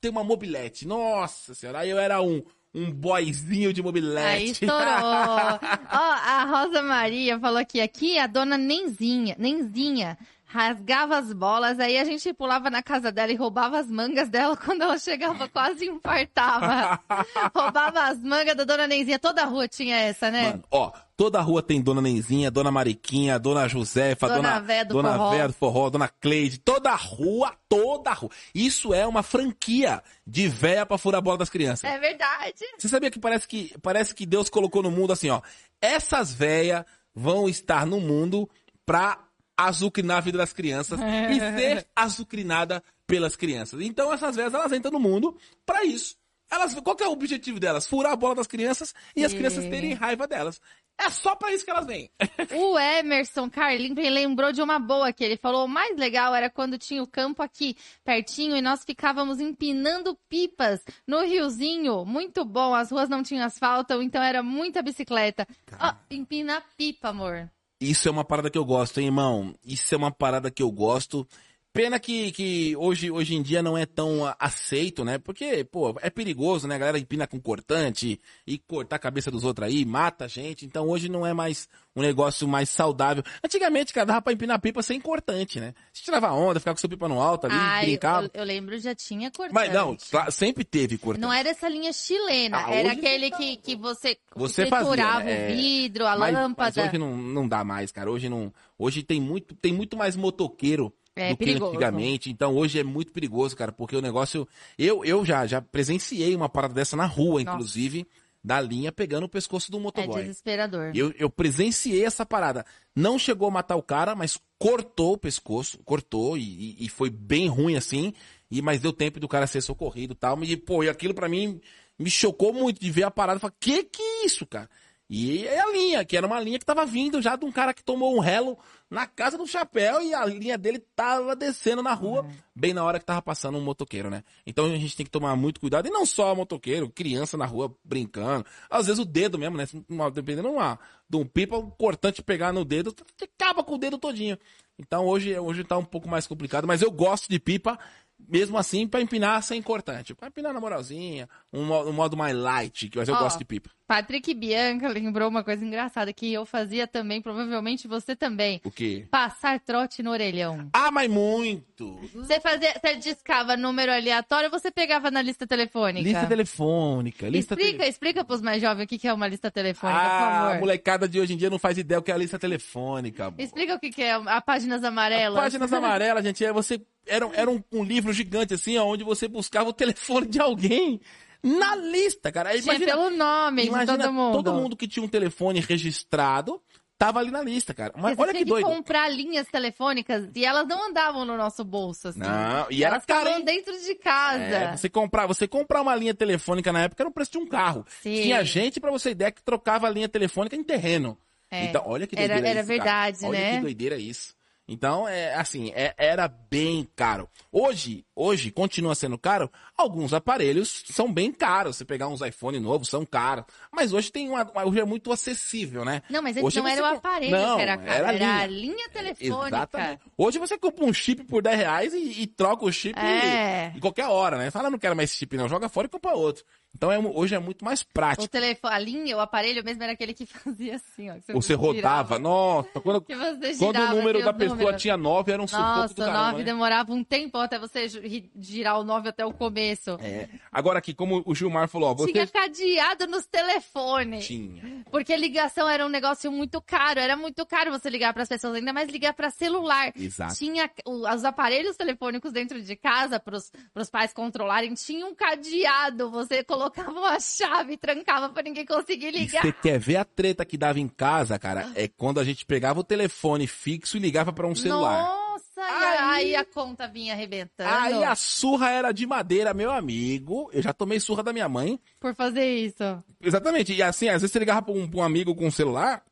ter 0.00 0.08
uma 0.08 0.24
mobilete. 0.24 0.86
Nossa 0.86 1.54
senhora, 1.54 1.80
aí 1.80 1.90
eu 1.90 1.98
era 1.98 2.20
um, 2.20 2.42
um 2.76 2.92
boyzinho 2.92 3.72
de 3.72 3.82
mobilete. 3.82 4.26
Aí 4.26 4.50
estourou. 4.50 4.76
Ó, 4.84 5.58
a 5.92 6.44
Rosa 6.44 6.82
Maria 6.82 7.40
falou 7.40 7.58
aqui, 7.58 7.80
aqui 7.80 8.18
a 8.18 8.26
dona 8.26 8.58
Nenzinha, 8.58 9.34
Nenzinha 9.38 10.18
rasgava 10.56 11.18
as 11.18 11.32
bolas, 11.34 11.78
aí 11.78 11.98
a 11.98 12.04
gente 12.04 12.32
pulava 12.32 12.70
na 12.70 12.82
casa 12.82 13.12
dela 13.12 13.30
e 13.30 13.36
roubava 13.36 13.78
as 13.78 13.90
mangas 13.90 14.30
dela 14.30 14.56
quando 14.64 14.82
ela 14.82 14.98
chegava, 14.98 15.46
quase 15.48 15.86
infartava. 15.86 16.98
roubava 17.54 18.04
as 18.04 18.22
mangas 18.22 18.56
da 18.56 18.64
dona 18.64 18.86
Nenzinha, 18.86 19.18
toda 19.18 19.42
a 19.42 19.44
rua 19.44 19.68
tinha 19.68 19.96
essa, 19.96 20.30
né? 20.30 20.52
Mano, 20.52 20.64
ó, 20.70 20.92
toda 21.14 21.42
rua 21.42 21.62
tem 21.62 21.82
Dona 21.82 22.00
Nenzinha, 22.00 22.50
Dona 22.50 22.70
Mariquinha, 22.70 23.38
Dona 23.38 23.68
Josefa, 23.68 24.28
Dona 24.28 24.36
Dona, 24.40 24.60
Vé 24.60 24.84
do 24.84 24.94
Dona 24.94 25.12
Forró. 25.12 25.30
Vé 25.30 25.46
do 25.46 25.52
Forró, 25.52 25.90
Dona 25.90 26.08
Cleide, 26.08 26.58
toda 26.58 26.94
rua, 26.94 27.54
toda 27.68 28.12
rua. 28.14 28.30
Isso 28.54 28.94
é 28.94 29.06
uma 29.06 29.22
franquia 29.22 30.02
de 30.26 30.48
véia 30.48 30.86
pra 30.86 30.96
furar 30.96 31.18
a 31.18 31.22
bola 31.22 31.36
das 31.36 31.50
crianças. 31.50 31.84
É 31.84 31.98
verdade. 31.98 32.64
Você 32.78 32.88
sabia 32.88 33.10
que 33.10 33.18
parece 33.18 33.46
que 33.46 33.74
parece 33.82 34.14
que 34.14 34.24
Deus 34.24 34.48
colocou 34.48 34.82
no 34.82 34.90
mundo 34.90 35.12
assim, 35.12 35.28
ó. 35.28 35.42
Essas 35.82 36.32
véias 36.32 36.82
vão 37.14 37.46
estar 37.46 37.84
no 37.84 38.00
mundo 38.00 38.48
pra 38.86 39.25
azucrinar 39.56 40.18
a 40.18 40.20
vida 40.20 40.38
das 40.38 40.52
crianças 40.52 40.98
e 41.00 41.38
ser 41.58 41.86
azucrinada 41.94 42.82
pelas 43.06 43.36
crianças. 43.36 43.80
Então 43.80 44.12
essas 44.12 44.36
véias 44.36 44.52
elas 44.54 44.72
entram 44.72 44.92
no 44.92 45.00
mundo 45.00 45.36
pra 45.64 45.84
isso. 45.84 46.16
Elas, 46.48 46.74
qual 46.74 46.94
que 46.94 47.02
é 47.02 47.08
o 47.08 47.12
objetivo 47.12 47.58
delas? 47.58 47.88
Furar 47.88 48.12
a 48.12 48.16
bola 48.16 48.36
das 48.36 48.46
crianças 48.46 48.94
e 49.16 49.24
as 49.24 49.32
É. 49.34 49.36
crianças 49.36 49.64
terem 49.64 49.94
raiva 49.94 50.28
delas. 50.28 50.60
É 50.98 51.10
só 51.10 51.34
pra 51.34 51.52
isso 51.52 51.64
que 51.64 51.70
elas 51.70 51.86
vêm. 51.86 52.08
O 52.54 52.78
Emerson 52.78 53.50
Carlin 53.50 53.92
lembrou 53.94 54.52
de 54.52 54.62
uma 54.62 54.78
boa 54.78 55.12
que 55.12 55.24
ele 55.24 55.36
falou. 55.36 55.64
O 55.64 55.68
mais 55.68 55.96
legal 55.96 56.32
era 56.34 56.48
quando 56.48 56.78
tinha 56.78 57.02
o 57.02 57.06
campo 57.06 57.42
aqui 57.42 57.76
pertinho 58.04 58.56
e 58.56 58.62
nós 58.62 58.84
ficávamos 58.84 59.40
empinando 59.40 60.16
pipas 60.28 60.80
no 61.06 61.20
riozinho. 61.24 62.04
Muito 62.04 62.44
bom. 62.44 62.72
As 62.74 62.90
ruas 62.92 63.08
não 63.08 63.22
tinham 63.24 63.44
asfalto, 63.44 64.00
então 64.00 64.22
era 64.22 64.40
muita 64.42 64.80
bicicleta. 64.82 65.46
Ó, 65.80 65.92
empina 66.10 66.62
pipa, 66.76 67.08
amor. 67.08 67.50
Isso 67.80 68.08
é 68.08 68.10
uma 68.10 68.24
parada 68.24 68.48
que 68.48 68.56
eu 68.56 68.64
gosto, 68.64 68.98
hein, 68.98 69.06
irmão? 69.06 69.54
Isso 69.62 69.94
é 69.94 69.98
uma 69.98 70.10
parada 70.10 70.50
que 70.50 70.62
eu 70.62 70.70
gosto. 70.70 71.28
Pena 71.76 72.00
que, 72.00 72.32
que 72.32 72.74
hoje, 72.76 73.10
hoje 73.10 73.34
em 73.34 73.42
dia 73.42 73.62
não 73.62 73.76
é 73.76 73.84
tão 73.84 74.22
aceito, 74.38 75.04
né? 75.04 75.18
Porque, 75.18 75.62
pô, 75.62 75.94
é 76.00 76.08
perigoso, 76.08 76.66
né? 76.66 76.74
A 76.74 76.78
galera 76.78 76.98
empina 76.98 77.26
com 77.26 77.38
cortante 77.38 78.18
e 78.46 78.56
cortar 78.56 78.96
a 78.96 78.98
cabeça 78.98 79.30
dos 79.30 79.44
outros 79.44 79.68
aí, 79.68 79.84
mata 79.84 80.24
a 80.24 80.28
gente. 80.28 80.64
Então 80.64 80.88
hoje 80.88 81.06
não 81.10 81.26
é 81.26 81.34
mais 81.34 81.68
um 81.94 82.00
negócio 82.00 82.48
mais 82.48 82.70
saudável. 82.70 83.22
Antigamente, 83.44 83.92
cara, 83.92 84.06
dava 84.06 84.22
pra 84.22 84.32
empinar 84.32 84.58
pipa 84.58 84.82
sem 84.82 84.98
cortante, 84.98 85.60
né? 85.60 85.74
Se 85.92 86.02
tirava 86.02 86.32
onda, 86.32 86.58
ficava 86.58 86.74
com 86.74 86.80
sua 86.80 86.88
pipa 86.88 87.08
no 87.08 87.20
alto 87.20 87.46
ali, 87.46 87.54
eu, 87.54 87.84
brincava. 87.84 88.24
eu, 88.32 88.40
eu 88.40 88.44
lembro, 88.44 88.78
já 88.78 88.94
tinha 88.94 89.30
cortante. 89.30 89.52
Mas 89.54 89.70
não, 89.70 89.98
sempre 90.30 90.64
teve 90.64 90.96
cortante. 90.96 91.20
Não 91.20 91.32
era 91.32 91.50
essa 91.50 91.68
linha 91.68 91.92
chilena, 91.92 92.64
Ah, 92.64 92.72
era 92.72 92.92
aquele 92.92 93.30
que, 93.32 93.58
que 93.58 93.76
você, 93.76 94.16
Você 94.34 94.64
triturava 94.64 95.24
né? 95.24 95.50
o 95.50 95.54
vidro, 95.54 96.06
a 96.06 96.16
mas, 96.16 96.32
lâmpada. 96.32 96.72
Mas 96.74 96.88
hoje 96.88 96.98
não, 96.98 97.14
não 97.14 97.46
dá 97.46 97.62
mais, 97.62 97.92
cara. 97.92 98.10
Hoje 98.10 98.30
não. 98.30 98.50
Hoje 98.78 99.02
tem 99.02 99.20
muito, 99.20 99.54
tem 99.54 99.74
muito 99.74 99.94
mais 99.94 100.16
motoqueiro 100.16 100.90
É 101.16 101.30
do 101.30 101.36
perigoso. 101.38 101.70
que 101.72 101.76
antigamente. 101.78 102.30
Então 102.30 102.54
hoje 102.54 102.78
é 102.78 102.84
muito 102.84 103.10
perigoso, 103.12 103.56
cara, 103.56 103.72
porque 103.72 103.96
o 103.96 104.02
negócio. 104.02 104.46
Eu, 104.78 105.04
eu 105.04 105.24
já, 105.24 105.46
já 105.46 105.60
presenciei 105.62 106.36
uma 106.36 106.48
parada 106.48 106.74
dessa 106.74 106.94
na 106.96 107.06
rua, 107.06 107.42
Nossa. 107.42 107.56
inclusive, 107.56 108.06
da 108.44 108.60
linha 108.60 108.92
pegando 108.92 109.24
o 109.24 109.28
pescoço 109.28 109.70
do 109.72 109.78
É 109.78 109.80
motoboy. 109.80 110.22
desesperador. 110.22 110.92
Eu, 110.94 111.12
eu 111.18 111.28
presenciei 111.30 112.04
essa 112.04 112.24
parada. 112.26 112.64
Não 112.94 113.18
chegou 113.18 113.48
a 113.48 113.50
matar 113.50 113.76
o 113.76 113.82
cara, 113.82 114.14
mas 114.14 114.38
cortou 114.58 115.14
o 115.14 115.18
pescoço, 115.18 115.78
cortou 115.84 116.36
e, 116.36 116.76
e- 116.78 116.88
foi 116.88 117.10
bem 117.10 117.48
ruim 117.48 117.76
assim. 117.76 118.12
E 118.50 118.62
mas 118.62 118.80
deu 118.80 118.92
tempo 118.92 119.18
do 119.18 119.26
cara 119.26 119.46
ser 119.46 119.60
socorrido 119.62 120.12
e 120.12 120.16
tal. 120.16 120.42
E 120.44 120.56
pô, 120.56 120.84
e 120.84 120.88
aquilo 120.88 121.12
pra 121.14 121.28
mim 121.28 121.60
me 121.98 122.10
chocou 122.10 122.52
muito 122.52 122.80
de 122.80 122.90
ver 122.90 123.04
a 123.04 123.10
parada. 123.10 123.40
falar, 123.40 123.54
que 123.58 123.82
que 123.84 124.02
é 124.02 124.26
isso, 124.26 124.46
cara? 124.46 124.68
E 125.08 125.46
é 125.46 125.60
a 125.60 125.70
linha, 125.70 126.04
que 126.04 126.16
era 126.16 126.26
uma 126.26 126.40
linha 126.40 126.58
que 126.58 126.64
tava 126.64 126.84
vindo 126.84 127.22
já 127.22 127.36
de 127.36 127.44
um 127.44 127.52
cara 127.52 127.72
que 127.72 127.82
tomou 127.82 128.16
um 128.16 128.18
relo 128.18 128.58
na 128.90 129.06
casa 129.06 129.38
do 129.38 129.46
chapéu 129.46 130.02
e 130.02 130.12
a 130.12 130.24
linha 130.24 130.58
dele 130.58 130.80
tava 130.96 131.36
descendo 131.36 131.80
na 131.80 131.94
rua, 131.94 132.26
bem 132.54 132.74
na 132.74 132.84
hora 132.84 132.98
que 132.98 133.04
tava 133.04 133.22
passando 133.22 133.56
um 133.56 133.60
motoqueiro, 133.60 134.10
né? 134.10 134.24
Então 134.44 134.64
a 134.66 134.76
gente 134.76 134.96
tem 134.96 135.06
que 135.06 135.10
tomar 135.10 135.36
muito 135.36 135.60
cuidado. 135.60 135.86
E 135.86 135.90
não 135.90 136.04
só 136.04 136.34
motoqueiro, 136.34 136.90
criança 136.90 137.36
na 137.36 137.46
rua 137.46 137.72
brincando. 137.84 138.44
Às 138.68 138.86
vezes 138.86 139.00
o 139.00 139.04
dedo 139.04 139.38
mesmo, 139.38 139.56
né? 139.56 139.66
Dependendo 140.12 140.48
de, 140.48 140.54
uma, 140.54 140.78
de 141.08 141.16
um 141.16 141.24
pipa, 141.24 141.56
um 141.56 141.70
cortante 141.70 142.20
pegar 142.20 142.52
no 142.52 142.64
dedo, 142.64 142.92
acaba 143.22 143.62
com 143.62 143.74
o 143.74 143.78
dedo 143.78 143.98
todinho. 143.98 144.36
Então 144.78 145.06
hoje, 145.06 145.38
hoje 145.38 145.64
tá 145.64 145.78
um 145.78 145.84
pouco 145.84 146.08
mais 146.08 146.26
complicado, 146.26 146.66
mas 146.66 146.82
eu 146.82 146.90
gosto 146.90 147.28
de 147.28 147.38
pipa, 147.38 147.78
mesmo 148.18 148.56
assim, 148.58 148.86
pra 148.88 149.00
empinar 149.00 149.42
sem 149.42 149.60
cortante. 149.62 150.14
Pra 150.14 150.28
empinar 150.28 150.52
na 150.52 150.60
moralzinha, 150.60 151.28
um, 151.52 151.62
um 151.72 151.92
modo 151.92 152.16
mais 152.16 152.34
light, 152.36 152.88
que 152.88 152.98
mas 152.98 153.08
eu 153.08 153.14
Ó, 153.14 153.18
gosto 153.18 153.38
de 153.38 153.44
pipa. 153.44 153.70
Patrick 153.86 154.34
Bianca 154.34 154.88
lembrou 154.88 155.28
uma 155.28 155.44
coisa 155.44 155.64
engraçada 155.64 156.12
que 156.12 156.32
eu 156.32 156.44
fazia 156.44 156.88
também, 156.88 157.22
provavelmente 157.22 157.86
você 157.86 158.16
também. 158.16 158.60
O 158.64 158.70
quê? 158.70 159.06
Passar 159.10 159.60
trote 159.60 160.02
no 160.02 160.10
orelhão. 160.10 160.68
Ah, 160.72 160.90
mas 160.90 161.08
muito! 161.08 161.96
Você 162.14 162.40
fazia, 162.40 162.72
você 162.80 162.96
discava 162.96 163.56
número 163.56 163.92
aleatório, 163.92 164.50
você 164.50 164.72
pegava 164.72 165.08
na 165.10 165.22
lista 165.22 165.46
telefônica. 165.46 166.02
Lista 166.08 166.26
telefônica, 166.26 167.28
lista 167.28 167.54
Explica, 167.54 167.78
tele- 167.78 167.90
explica 167.90 168.24
pros 168.24 168.40
mais 168.42 168.60
jovens 168.60 168.84
o 168.84 168.86
que 168.88 169.06
é 169.06 169.12
uma 169.12 169.28
lista 169.28 169.50
telefônica, 169.52 170.00
por 170.00 170.06
Ah, 170.06 170.16
a 170.40 170.46
favor. 170.48 170.60
molecada 170.60 171.08
de 171.08 171.20
hoje 171.20 171.34
em 171.34 171.36
dia 171.36 171.50
não 171.50 171.58
faz 171.58 171.78
ideia 171.78 171.98
o 172.00 172.02
que 172.02 172.10
é 172.10 172.14
a 172.14 172.18
lista 172.18 172.38
telefônica. 172.40 173.26
amor. 173.26 173.40
Explica 173.40 173.74
o 173.74 173.78
que 173.78 174.02
é 174.02 174.12
a 174.14 174.40
páginas 174.40 174.82
amarelas. 174.82 175.38
Páginas 175.40 175.72
amarelas, 175.72 176.24
gente, 176.24 176.44
é 176.44 176.52
você 176.52 176.80
era, 177.06 177.26
um- 177.26 177.34
era 177.34 177.50
um, 177.50 177.62
um 177.72 177.84
livro 177.84 178.12
gigante 178.12 178.54
assim, 178.54 178.76
onde 178.78 179.04
você 179.04 179.26
buscava 179.28 179.68
o 179.70 179.72
telefone 179.72 180.26
de 180.26 180.40
alguém 180.40 181.00
na 181.42 181.76
lista, 181.76 182.32
cara. 182.32 182.50
Aí 182.50 182.60
Tinha 182.62 182.74
Imagina, 182.74 182.92
pelo 182.92 183.10
nome 183.16 183.66
imagina 183.66 183.96
de 183.96 184.02
todo 184.04 184.12
mundo. 184.12 184.32
todo 184.32 184.52
mundo 184.54 184.76
que 184.76 184.88
tinha 184.88 185.04
um 185.04 185.08
telefone 185.08 185.60
registrado 185.60 186.60
tava 186.98 187.18
ali 187.20 187.30
na 187.30 187.42
lista, 187.42 187.74
cara. 187.74 187.92
Mas 187.96 188.16
Você 188.16 188.22
olha 188.22 188.32
que 188.32 188.44
doido. 188.44 188.64
comprar 188.64 189.08
linhas 189.10 189.46
telefônicas 189.48 190.30
e 190.34 190.44
elas 190.46 190.66
não 190.66 190.88
andavam 190.88 191.26
no 191.26 191.36
nosso 191.36 191.62
bolso, 191.62 192.08
assim. 192.08 192.20
Não, 192.20 192.66
e 192.70 192.82
era 192.82 192.98
caro, 193.00 193.44
dentro 193.44 193.78
de 193.78 193.94
casa. 193.96 194.42
É, 194.42 194.76
você 194.76 194.88
comprar, 194.88 195.26
você 195.26 195.46
comprar 195.46 195.82
uma 195.82 195.94
linha 195.94 196.14
telefônica 196.14 196.72
na 196.72 196.84
época 196.84 197.02
era 197.02 197.10
o 197.10 197.12
preço 197.12 197.32
de 197.32 197.38
um 197.38 197.46
carro. 197.46 197.84
Sim. 198.02 198.22
Tinha 198.22 198.42
gente, 198.42 198.80
pra 198.80 198.90
você 198.90 199.10
ideia, 199.10 199.30
que 199.30 199.42
trocava 199.42 199.86
a 199.86 199.90
linha 199.90 200.08
telefônica 200.08 200.56
em 200.56 200.64
terreno. 200.64 201.18
É. 201.50 201.66
Então, 201.66 201.82
olha 201.86 202.06
que 202.06 202.16
Era- 202.18 202.34
doideira 202.34 202.48
era 202.48 202.60
isso, 202.60 202.68
cara. 202.68 202.78
verdade, 203.12 203.24
Olha 203.26 203.38
né? 203.38 203.54
que 203.56 203.60
doideira 203.62 203.96
isso. 203.98 204.34
Então, 204.68 205.06
é 205.06 205.32
assim, 205.34 205.70
é- 205.74 205.94
era 205.96 206.26
bem 206.26 206.88
caro. 206.96 207.28
Hoje, 207.52 208.04
hoje 208.16 208.50
continua 208.50 208.94
sendo 208.96 209.16
caro. 209.16 209.48
Alguns 209.76 210.12
aparelhos 210.12 210.82
são 210.90 211.12
bem 211.12 211.30
caros. 211.32 211.76
Você 211.76 211.84
pegar 211.84 212.08
uns 212.08 212.20
iPhone 212.20 212.58
novos 212.58 212.88
são 212.88 213.06
caros. 213.06 213.44
Mas 213.72 213.92
hoje 213.92 214.10
tem 214.10 214.28
uma, 214.28 214.44
hoje 214.64 214.80
é 214.80 214.84
muito 214.84 215.12
acessível, 215.12 215.84
né? 215.84 216.02
Não, 216.10 216.20
mas 216.20 216.36
Hoje 216.36 216.58
não 216.58 216.66
era 216.66 216.82
o 216.82 216.84
aparelho 216.86 217.30
Não, 217.36 217.56
que 217.56 217.62
era 217.62 217.76
caro, 217.76 217.90
era 217.90 218.08
a 218.08 218.12
era, 218.14 218.38
a 218.42 218.46
linha. 218.46 218.60
linha 218.72 218.88
telefônica. 218.90 219.56
Exatamente. 219.56 220.00
Hoje 220.16 220.38
você 220.38 220.58
compra 220.58 220.84
um 220.84 220.92
chip 220.92 221.22
por 221.24 221.42
10 221.42 221.56
reais 221.56 221.94
e, 221.94 222.22
e 222.22 222.26
troca 222.26 222.64
o 222.64 222.72
chip 222.72 222.98
É. 222.98 223.72
em 223.74 223.78
qualquer 223.80 224.06
hora, 224.08 224.36
né? 224.36 224.50
Fala, 224.50 224.68
não 224.68 224.78
quero 224.78 224.96
mais 224.96 225.10
esse 225.10 225.18
chip 225.20 225.36
não, 225.36 225.48
joga 225.48 225.68
fora 225.68 225.86
e 225.86 225.90
compra 225.90 226.12
outro. 226.14 226.44
Então 226.76 226.92
é, 226.92 226.98
hoje 226.98 227.34
é 227.34 227.38
muito 227.38 227.64
mais 227.64 227.80
O 227.80 227.86
prático. 227.92 228.28
telefone, 228.28 228.74
a 228.74 228.78
linha, 228.78 229.16
o 229.16 229.20
aparelho 229.20 229.64
mesmo 229.64 229.82
era 229.82 229.92
aquele 229.92 230.12
que 230.12 230.26
fazia 230.28 230.76
assim, 230.76 231.10
ó. 231.10 231.14
Você 231.32 231.54
girava. 231.54 231.66
rodava, 231.66 232.18
nossa, 232.18 232.80
quando, 232.80 233.04
você 233.08 233.56
quando 233.58 233.76
o 233.80 233.88
número 233.96 234.22
da 234.22 234.32
pessoa 234.32 234.56
números. 234.58 234.82
tinha 234.82 234.96
9, 234.96 235.32
era 235.32 235.42
um 235.42 235.46
sufoco 235.48 235.64
do 235.72 235.76
Nossa, 235.80 235.92
o 235.94 235.96
caramba, 235.96 236.18
9 236.32 236.38
né? 236.38 236.44
demorava 236.44 236.92
um 236.92 237.02
tempo 237.02 237.38
até 237.38 237.58
você 237.58 237.88
gi- 237.88 238.30
girar 238.38 238.78
o 238.78 238.84
9 238.84 239.08
até 239.08 239.24
o 239.24 239.32
começo. 239.32 239.96
É. 240.02 240.28
Agora 240.52 240.78
aqui, 240.78 240.92
como 240.92 241.22
o 241.24 241.34
Gilmar 241.34 241.66
falou, 241.68 241.90
ó, 241.90 241.94
você 241.94 242.12
Tinha 242.12 242.26
cadeado 242.26 243.06
nos 243.06 243.26
telefones. 243.26 244.26
tinha. 244.26 244.84
Porque 244.90 245.16
ligação 245.16 245.68
era 245.68 245.84
um 245.84 245.88
negócio 245.88 246.30
muito 246.30 246.60
caro. 246.60 247.00
Era 247.00 247.16
muito 247.16 247.44
caro 247.46 247.70
você 247.70 247.88
ligar 247.88 248.12
para 248.12 248.22
as 248.22 248.28
pessoas, 248.28 248.54
ainda 248.54 248.72
mais 248.72 248.88
ligar 248.90 249.14
para 249.14 249.30
celular. 249.30 249.92
Exato. 249.96 250.34
Tinha 250.36 250.70
o- 250.84 251.08
os 251.08 251.24
aparelhos 251.24 251.76
telefônicos 251.76 252.32
dentro 252.32 252.60
de 252.60 252.76
casa 252.76 253.18
para 253.18 253.36
os 253.36 253.90
pais 253.90 254.12
controlarem. 254.12 254.74
Tinha 254.74 255.06
um 255.06 255.14
cadeado. 255.14 256.10
Você 256.10 256.44
colocava 256.44 256.65
uma 256.88 257.18
chave 257.20 257.74
e 257.74 257.76
trancava 257.76 258.28
para 258.28 258.42
ninguém 258.42 258.64
conseguir 258.66 259.10
ligar. 259.10 259.42
você 259.42 259.52
quer 259.52 259.78
ver 259.78 259.96
a 259.96 260.04
treta 260.04 260.44
que 260.44 260.56
dava 260.56 260.78
em 260.80 260.88
casa, 260.88 261.38
cara? 261.38 261.70
É 261.74 261.88
quando 261.88 262.20
a 262.20 262.24
gente 262.24 262.44
pegava 262.46 262.80
o 262.80 262.84
telefone 262.84 263.46
fixo 263.46 263.96
e 263.96 264.00
ligava 264.00 264.32
pra 264.32 264.46
um 264.46 264.54
celular. 264.54 265.02
Nossa, 265.04 265.60
e 265.60 265.60
Aí- 265.60 265.98
aí 265.98 266.36
a 266.36 266.44
conta 266.44 266.86
vinha 266.86 267.12
arrebentando 267.14 267.68
Aí 267.70 268.02
a 268.04 268.14
surra 268.14 268.70
era 268.70 268.92
de 268.92 269.06
madeira, 269.06 269.52
meu 269.54 269.70
amigo. 269.70 270.50
Eu 270.52 270.62
já 270.62 270.72
tomei 270.72 270.98
surra 271.00 271.22
da 271.22 271.32
minha 271.32 271.48
mãe. 271.48 271.78
por 272.00 272.14
fazer 272.14 272.46
isso. 272.56 273.02
Exatamente. 273.20 273.72
E 273.74 273.82
assim, 273.82 274.08
às 274.08 274.22
vezes 274.22 274.32
você 274.32 274.38
ligava 274.38 274.62
pra 274.62 274.74
um, 274.74 274.88
pra 274.88 275.00
um 275.00 275.02
amigo 275.02 275.34
com 275.34 275.46
um 275.46 275.50
celular, 275.50 276.02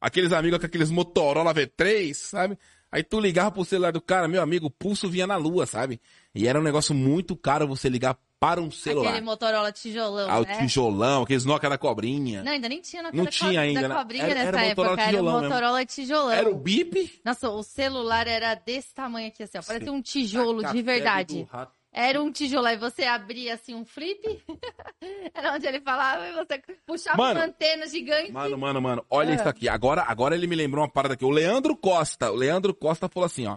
aqueles 0.00 0.32
amigos 0.32 0.58
com 0.58 0.66
aqueles 0.66 0.90
Motorola 0.90 1.54
V3, 1.54 2.14
sabe? 2.14 2.58
Aí 2.90 3.02
tu 3.02 3.20
ligava 3.20 3.50
pro 3.50 3.64
celular 3.64 3.92
do 3.92 4.00
cara, 4.00 4.28
meu 4.28 4.40
amigo, 4.40 4.66
o 4.66 4.70
pulso 4.70 5.08
vinha 5.08 5.26
na 5.26 5.36
lua, 5.36 5.66
sabe? 5.66 6.00
E 6.34 6.46
era 6.46 6.58
um 6.58 6.62
negócio 6.62 6.94
muito 6.94 7.36
caro 7.36 7.66
você 7.66 7.88
ligar 7.88 8.16
para 8.38 8.60
um 8.60 8.70
celular. 8.70 9.08
Aquele 9.10 9.24
Motorola 9.24 9.72
tijolão, 9.72 10.30
Ah, 10.30 10.38
o 10.40 10.42
né? 10.44 10.58
tijolão, 10.58 11.22
aqueles 11.22 11.44
Nokia 11.44 11.70
da 11.70 11.78
cobrinha. 11.78 12.42
Não, 12.42 12.52
ainda 12.52 12.68
nem 12.68 12.80
tinha 12.80 13.02
na 13.02 13.10
Não 13.12 13.26
tinha 13.26 13.60
ainda, 13.60 13.82
da 13.82 13.88
né? 13.88 13.94
cobrinha 13.94 14.24
Era- 14.24 14.34
nessa 14.34 14.48
era 14.48 14.66
época. 14.66 14.90
Motorola 14.90 15.00
era 15.00 15.06
o 15.06 15.10
tijolão 15.10 15.34
mesmo. 15.40 15.48
Motorola 15.54 15.86
tijolão. 15.86 16.30
Era 16.30 16.50
o 16.50 16.54
bip. 16.54 17.20
Nossa, 17.24 17.48
o 17.50 17.62
celular 17.62 18.26
era 18.26 18.54
desse 18.54 18.92
tamanho 18.94 19.28
aqui, 19.28 19.42
assim, 19.42 19.58
ó. 19.58 19.62
Parecia 19.62 19.92
um 19.92 20.02
tijolo 20.02 20.62
de 20.70 20.82
verdade. 20.82 21.48
Era 21.92 22.22
um 22.22 22.30
tijolo. 22.30 22.66
Aí 22.66 22.76
você 22.76 23.04
abria, 23.04 23.54
assim, 23.54 23.74
um 23.74 23.84
flip. 23.86 24.20
era 25.34 25.54
onde 25.54 25.66
ele 25.66 25.80
falava 25.80 26.28
e 26.28 26.32
você 26.34 26.62
puxava 26.86 27.16
Mano. 27.16 27.40
uma 27.40 27.46
antena 27.46 27.86
gigante. 27.86 28.30
Mano, 28.32 28.58
mano, 28.58 28.82
mano, 28.82 29.04
olha 29.08 29.32
Ah. 29.32 29.34
isso 29.36 29.48
aqui. 29.48 29.66
Agora, 29.66 30.02
agora 30.06 30.34
ele 30.34 30.46
me 30.46 30.54
lembrou 30.54 30.82
uma 30.84 30.90
parada 30.90 31.14
aqui. 31.14 31.24
O 31.24 31.30
Leandro 31.30 31.74
Costa, 31.74 32.30
o 32.30 32.34
Leandro 32.34 32.74
Costa 32.74 33.08
falou 33.08 33.24
assim, 33.24 33.46
ó. 33.46 33.56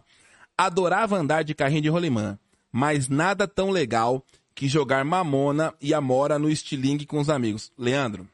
Adorava 0.57 1.17
andar 1.17 1.43
de 1.43 1.53
carrinho 1.53 1.81
de 1.81 1.89
rolimã, 1.89 2.37
mas 2.71 3.07
nada 3.09 3.45
tão 3.47 3.69
legal 3.69 4.23
que 4.59 4.67
jogar 4.67 5.05
mamona 5.05 5.73
e 5.79 5.93
amora 5.93 6.37
no 6.37 6.49
estilingue 6.49 7.05
com 7.05 7.17
os 7.17 7.29
amigos. 7.29 7.71
Leandro, 7.77 8.27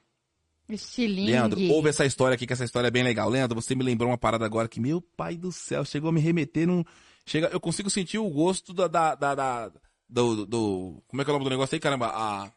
Estilingue. 0.67 1.29
Leandro, 1.29 1.61
ouve 1.71 1.89
essa 1.89 2.03
história 2.03 2.33
aqui, 2.33 2.47
que 2.47 2.53
essa 2.53 2.63
história 2.65 2.87
é 2.87 2.91
bem 2.91 3.03
legal. 3.03 3.29
Leandro, 3.29 3.61
você 3.61 3.75
me 3.75 3.83
lembrou 3.83 4.09
uma 4.09 4.17
parada 4.17 4.43
agora 4.43 4.67
que, 4.67 4.79
meu 4.79 4.99
pai 4.99 5.37
do 5.37 5.51
céu, 5.51 5.85
chegou 5.85 6.09
a 6.09 6.11
me 6.11 6.19
remeter 6.19 6.65
num... 6.65 6.83
Chega, 7.27 7.49
eu 7.53 7.59
consigo 7.59 7.91
sentir 7.91 8.17
o 8.17 8.27
gosto 8.27 8.73
da, 8.73 8.87
da, 8.87 9.13
da, 9.13 9.35
da- 9.35 9.71
do, 10.09 10.47
do... 10.47 11.03
Como 11.07 11.21
é 11.21 11.25
que 11.25 11.29
é 11.29 11.31
o 11.31 11.35
nome 11.35 11.43
do 11.43 11.51
negócio 11.51 11.75
aí, 11.75 11.79
caramba? 11.79 12.07
A... 12.07 12.51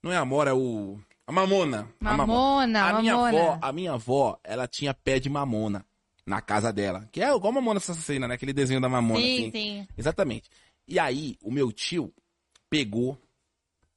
Não 0.00 0.12
é 0.12 0.16
amor, 0.16 0.46
é 0.46 0.52
o... 0.52 0.96
A 1.26 1.32
mamona. 1.32 1.90
A 2.00 2.16
Mamona, 2.16 2.80
a 2.84 3.02
minha 3.02 3.16
mamona. 3.16 3.38
avó, 3.40 3.58
a 3.60 3.72
minha 3.72 3.92
avó, 3.94 4.38
ela 4.44 4.68
tinha 4.68 4.94
pé 4.94 5.18
de 5.18 5.28
mamona 5.28 5.84
na 6.24 6.40
casa 6.40 6.72
dela. 6.72 7.08
Que 7.10 7.20
é 7.20 7.26
igual 7.34 7.48
a 7.48 7.54
mamona 7.54 7.78
assassina, 7.78 8.28
né? 8.28 8.34
Aquele 8.34 8.52
desenho 8.52 8.80
da 8.80 8.88
mamona. 8.88 9.20
Sim, 9.20 9.48
assim. 9.48 9.50
sim. 9.50 9.88
Exatamente. 9.98 10.48
E 10.86 10.96
aí, 10.96 11.36
o 11.42 11.50
meu 11.50 11.72
tio 11.72 12.12
pegou 12.74 13.16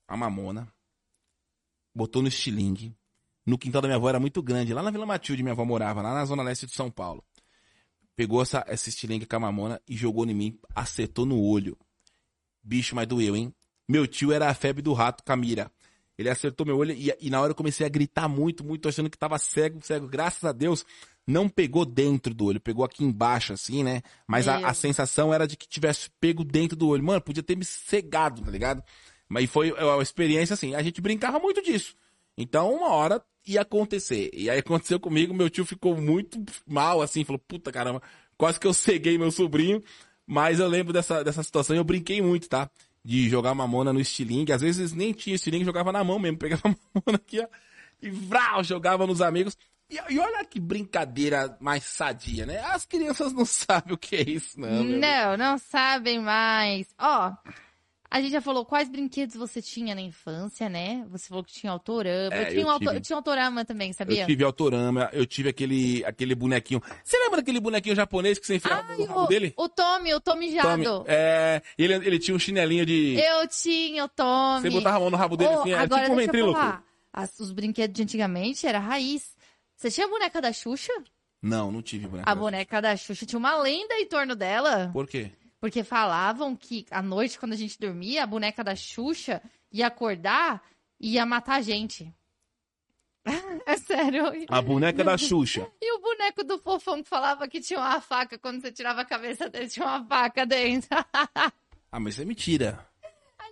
a 0.08 0.16
mamona, 0.16 0.72
botou 1.96 2.22
no 2.22 2.28
estilingue. 2.28 2.96
No 3.44 3.58
quintal 3.58 3.82
da 3.82 3.88
minha 3.88 3.96
avó 3.96 4.08
era 4.08 4.20
muito 4.20 4.40
grande. 4.40 4.72
Lá 4.72 4.84
na 4.84 4.92
Vila 4.92 5.04
Matilde 5.04 5.42
minha 5.42 5.54
avó 5.54 5.66
morava, 5.66 6.00
lá 6.04 6.14
na 6.14 6.24
zona 6.26 6.44
leste 6.44 6.68
de 6.68 6.74
São 6.74 6.92
Paulo. 6.92 7.26
Pegou 8.16 8.40
essa, 8.40 8.64
essa 8.68 8.88
estilingue 8.88 9.26
com 9.26 9.36
a 9.36 9.40
mamona 9.40 9.82
e 9.88 9.98
jogou 9.98 10.28
em 10.28 10.34
mim, 10.36 10.60
acertou 10.76 11.26
no 11.26 11.42
olho. 11.42 11.76
Bicho, 12.62 12.96
mas 12.96 13.08
doeu, 13.08 13.36
hein? 13.36 13.52
Meu 13.90 14.06
tio 14.06 14.32
era 14.32 14.48
a 14.48 14.54
febre 14.54 14.84
do 14.84 14.94
rato, 14.94 15.24
Camira. 15.24 15.72
Ele 16.16 16.30
acertou 16.30 16.64
meu 16.64 16.78
olho 16.78 16.92
e, 16.92 17.12
e 17.20 17.32
na 17.32 17.42
hora 17.42 17.54
eu 17.54 17.56
comecei 17.56 17.84
a 17.84 17.90
gritar 17.90 18.28
muito, 18.28 18.64
muito, 18.64 18.88
achando 18.88 19.10
que 19.10 19.18
tava 19.18 19.40
cego, 19.40 19.82
cego. 19.82 20.08
Graças 20.08 20.44
a 20.44 20.52
Deus, 20.52 20.86
não 21.28 21.50
pegou 21.50 21.86
dentro 21.86 22.34
do 22.34 22.46
olho, 22.46 22.62
pegou 22.62 22.86
aqui 22.86 23.04
embaixo, 23.04 23.52
assim, 23.52 23.84
né? 23.84 24.02
Mas 24.26 24.48
a, 24.48 24.70
a 24.70 24.74
sensação 24.74 25.34
era 25.34 25.46
de 25.46 25.58
que 25.58 25.68
tivesse 25.68 26.10
pego 26.22 26.42
dentro 26.44 26.78
do 26.78 26.88
olho. 26.88 27.04
Mano, 27.04 27.20
podia 27.20 27.44
ter 27.44 27.58
me 27.58 27.66
cegado, 27.66 28.42
tá 28.42 28.50
ligado? 28.50 28.82
Mas 29.28 29.50
foi 29.50 29.74
uma 29.74 30.02
experiência 30.02 30.54
assim, 30.54 30.74
a 30.74 30.82
gente 30.82 31.02
brincava 31.02 31.38
muito 31.38 31.62
disso. 31.62 31.96
Então, 32.38 32.74
uma 32.74 32.90
hora 32.90 33.22
ia 33.46 33.62
acontecer. 33.62 34.30
E 34.34 34.50
aí 34.50 34.60
aconteceu 34.60 35.00
comigo, 35.00 35.34
meu 35.34 35.50
tio 35.50 35.66
ficou 35.66 35.98
muito 35.98 36.42
mal, 36.66 37.02
assim, 37.02 37.26
falou, 37.26 37.40
puta 37.40 37.72
caramba, 37.72 38.02
quase 38.38 38.60
que 38.60 38.68
eu 38.68 38.74
ceguei 38.74 39.18
meu 39.18 39.32
sobrinho. 39.32 39.84
Mas 40.26 40.60
eu 40.60 40.68
lembro 40.68 40.94
dessa, 40.94 41.24
dessa 41.24 41.44
situação 41.44 41.76
e 41.76 41.80
eu 41.80 41.84
brinquei 41.84 42.22
muito, 42.22 42.48
tá? 42.48 42.70
De 43.04 43.30
jogar 43.30 43.54
mamona 43.54 43.92
no 43.92 44.00
estilingue. 44.00 44.52
Às 44.54 44.62
vezes 44.62 44.94
nem 44.94 45.14
tinha 45.14 45.36
estilingue, 45.36 45.66
jogava 45.66 45.92
na 45.92 46.04
mão 46.04 46.20
mesmo. 46.20 46.38
Pegava 46.40 46.62
a 46.68 46.76
mamona 46.94 47.16
aqui, 47.18 47.40
ó, 47.40 47.48
e 48.02 48.10
vrau, 48.10 48.64
jogava 48.64 49.08
nos 49.08 49.22
amigos. 49.22 49.58
E, 49.90 50.20
olha 50.20 50.44
que 50.44 50.60
brincadeira 50.60 51.56
mais 51.62 51.84
sadia, 51.84 52.46
né? 52.46 52.60
As 52.60 52.86
crianças 52.86 53.32
não 53.32 53.46
sabem 53.46 53.94
o 53.94 53.98
que 53.98 54.16
é 54.18 54.22
isso, 54.22 54.60
não. 54.60 54.84
Não, 54.84 55.38
não 55.38 55.58
sabem 55.58 56.20
mais. 56.20 56.88
Ó, 57.00 57.32
a 58.10 58.22
gente 58.22 58.32
já 58.32 58.42
falou 58.42 58.66
quais 58.66 58.90
brinquedos 58.90 59.36
você 59.36 59.62
tinha 59.62 59.96
na 59.96 60.02
infância, 60.02 60.68
né? 60.68 61.06
Você 61.10 61.28
falou 61.30 61.42
que 61.44 61.54
tinha 61.54 61.72
autorama. 61.72 62.36
É, 62.36 62.42
eu, 62.42 62.48
tinha 62.50 62.62
eu 62.62 62.68
um 62.68 62.70
auto- 62.70 62.84
tive. 62.86 62.96
eu 62.98 63.02
tinha 63.02 63.16
autorama 63.18 63.64
também, 63.64 63.94
sabia? 63.94 64.24
Eu 64.24 64.28
tive 64.28 64.44
autorama, 64.44 65.10
eu 65.14 65.26
tive 65.26 65.50
aquele, 65.50 66.04
aquele 66.06 66.36
bonequinho. 66.36 66.82
Você 67.04 67.18
lembra 67.20 67.38
daquele 67.38 67.60
bonequinho 67.62 67.96
japonês 67.96 68.38
que 68.40 68.46
você 68.46 68.56
enfiava 68.56 68.86
Ai, 68.90 68.98
no 68.98 69.06
rabo 69.06 69.24
o, 69.24 69.28
dele? 69.28 69.54
o 69.58 69.70
Tommy, 69.70 70.14
o 70.14 70.20
Tommy 70.20 70.54
Tommy. 70.58 70.84
Jado. 70.84 71.06
É, 71.08 71.62
ele, 71.78 71.94
ele 71.94 72.20
tinha 72.20 72.36
um 72.36 72.40
chinelinho 72.40 72.86
de. 72.86 73.18
Eu 73.20 73.48
tinha 73.48 74.04
o 74.04 74.10
Tommy. 74.10 74.62
Você 74.64 74.70
botava 74.70 74.98
a 74.98 75.00
mão 75.00 75.10
no 75.10 75.18
rabo 75.18 75.38
dele 75.38 75.52
Ô, 75.56 75.62
assim, 75.62 75.72
era 75.72 75.84
agora 75.84 76.02
tipo 76.02 76.14
um 76.14 76.18
ventríloco. 76.18 76.84
os 77.40 77.52
brinquedos 77.54 77.94
de 77.96 78.04
antigamente 78.04 78.68
era 78.68 78.80
raiz. 78.80 79.37
Você 79.78 79.92
tinha 79.92 80.08
a 80.08 80.10
boneca 80.10 80.42
da 80.42 80.52
Xuxa? 80.52 80.92
Não, 81.40 81.72
não 81.72 81.84
tive 81.84 82.08
boneca. 82.08 82.30
A 82.30 82.34
boneca 82.34 82.82
da 82.82 82.98
Xuxa 82.98 83.28
tinha 83.28 83.38
uma 83.38 83.56
lenda 83.62 83.94
em 83.94 84.08
torno 84.08 84.36
dela. 84.36 84.90
Por 84.92 85.08
quê? 85.08 85.32
Porque 85.60 85.84
falavam 85.84 86.56
que 86.56 86.88
à 86.90 87.00
noite, 87.00 87.38
quando 87.38 87.54
a 87.54 87.56
gente 87.56 87.80
dormia, 87.80 88.24
a 88.24 88.28
boneca 88.28 88.64
da 88.64 88.76
Xuxa 88.76 89.40
ia 89.72 89.86
acordar 89.86 90.64
e 91.00 91.14
ia 91.14 91.26
matar 91.28 91.58
a 91.58 91.62
gente. 91.62 92.12
é 93.68 93.78
sério. 93.78 94.24
A 94.50 94.62
boneca 94.64 95.04
da 95.04 95.16
Xuxa. 95.16 95.70
E 95.80 95.96
o 95.96 96.02
boneco 96.02 96.44
do 96.44 96.58
fofão 96.58 97.04
que 97.04 97.10
falava 97.10 97.48
que 97.48 97.62
tinha 97.62 97.80
uma 97.80 98.02
faca, 98.02 98.38
quando 98.40 98.60
você 98.62 98.72
tirava 98.72 99.02
a 99.02 99.06
cabeça 99.06 99.48
dele, 99.48 99.68
tinha 99.68 99.86
uma 99.86 100.04
faca 100.06 100.46
dentro. 100.46 100.90
Ah, 101.90 102.02
mas 102.02 102.16
isso 102.16 102.22
é 102.22 102.26
mentira. 102.26 102.86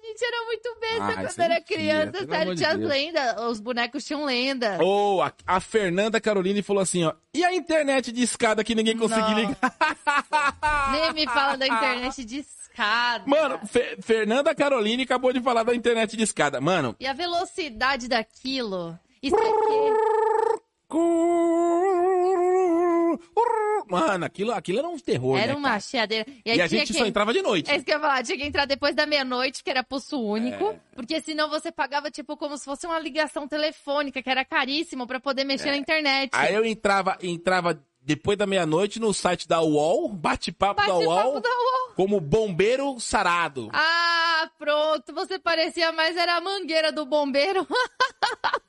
Gente 0.07 0.23
era 0.23 0.45
muito 0.45 0.77
besta 0.79 1.03
Ah, 1.03 1.13
quando 1.25 1.39
é 1.39 1.45
era 1.45 1.61
criança, 1.61 2.11
pelo 2.11 2.27
sério, 2.31 2.55
de 2.55 2.61
tinha 2.61 2.69
as 2.69 2.77
lendas, 2.79 3.41
os 3.49 3.59
bonecos 3.59 4.03
tinham 4.05 4.23
lenda. 4.25 4.77
Ou 4.81 5.21
a, 5.21 5.33
a 5.47 5.59
Fernanda 5.59 6.21
Caroline 6.21 6.61
falou 6.61 6.81
assim, 6.83 7.03
ó. 7.03 7.13
E 7.33 7.43
a 7.43 7.53
internet 7.53 8.11
de 8.11 8.21
escada 8.21 8.63
que 8.63 8.75
ninguém 8.75 8.97
conseguia 8.97 9.33
ligar? 9.33 9.57
Nem 10.91 11.13
me 11.13 11.25
fala 11.25 11.57
da 11.57 11.67
internet 11.67 12.23
de 12.23 12.37
escada. 12.39 13.23
Mano, 13.27 13.59
Fe- 13.65 13.97
Fernanda 14.01 14.53
Caroline 14.53 15.03
acabou 15.03 15.33
de 15.33 15.41
falar 15.41 15.63
da 15.63 15.73
internet 15.75 16.15
de 16.15 16.23
escada. 16.23 16.61
Mano. 16.61 16.95
E 16.99 17.07
a 17.07 17.13
velocidade 17.13 18.07
daquilo. 18.07 18.97
Isso 19.23 19.35
aqui 19.35 20.55
Mano, 23.89 24.25
aquilo, 24.25 24.51
aquilo 24.51 24.80
era 24.80 24.88
um 24.88 24.97
terror, 24.97 25.38
era 25.38 25.54
né, 25.54 25.60
uma 25.60 25.69
cara? 25.69 25.80
cheadeira. 25.80 26.25
E, 26.45 26.51
aí 26.51 26.58
E 26.58 26.62
a 26.62 26.67
gente 26.67 26.91
que... 26.91 26.97
só 26.97 27.06
entrava 27.06 27.32
de 27.34 27.41
noite. 27.41 27.69
É 27.69 27.75
isso 27.75 27.86
que 27.86 27.91
eu 27.91 27.95
ia 27.95 28.01
falar, 28.01 28.23
tinha 28.23 28.38
que 28.38 28.43
entrar 28.45 28.65
depois 28.65 28.95
da 28.95 29.06
meia-noite, 29.06 29.63
que 29.63 29.69
era 29.69 29.84
pulso 29.84 30.19
único, 30.19 30.69
É. 30.71 30.80
porque 30.95 31.21
senão 31.21 31.49
você 31.49 31.71
pagava, 31.71 32.10
tipo, 32.10 32.36
como 32.36 32.58
se 32.58 32.65
fosse 32.65 32.88
uma 32.88 32.97
ligação 32.99 33.47
telefônica, 33.47 34.21
que 34.23 34.30
era 34.30 34.43
caríssimo 34.43 35.06
pra 35.06 35.19
poder 35.19 35.43
mexer 35.43 35.71
na 35.71 35.78
internet. 35.78 36.32
É. 36.34 36.38
Aí 36.38 36.54
eu 36.56 36.65
entrava, 36.65 37.17
entrava 37.21 37.80
depois 38.01 38.38
da 38.38 38.45
meia-noite 38.45 38.99
no 38.99 39.12
site 39.13 39.47
da 39.47 39.62
UOL, 39.62 40.10
bate-papo 40.10 40.80
da 40.82 40.88
Bate-papo 40.93 41.10
UOL, 41.10 41.41
da 41.41 41.49
UOL. 41.49 41.93
como 41.95 42.19
bombeiro 42.21 42.99
sarado. 42.99 43.69
Ah, 43.73 44.49
pronto, 44.60 45.12
você 45.13 45.39
parecia 45.39 45.91
mais 45.91 46.15
era 46.15 46.36
a 46.38 46.41
mangueira 46.41 46.91
do 46.91 47.06
bombeiro. 47.06 47.67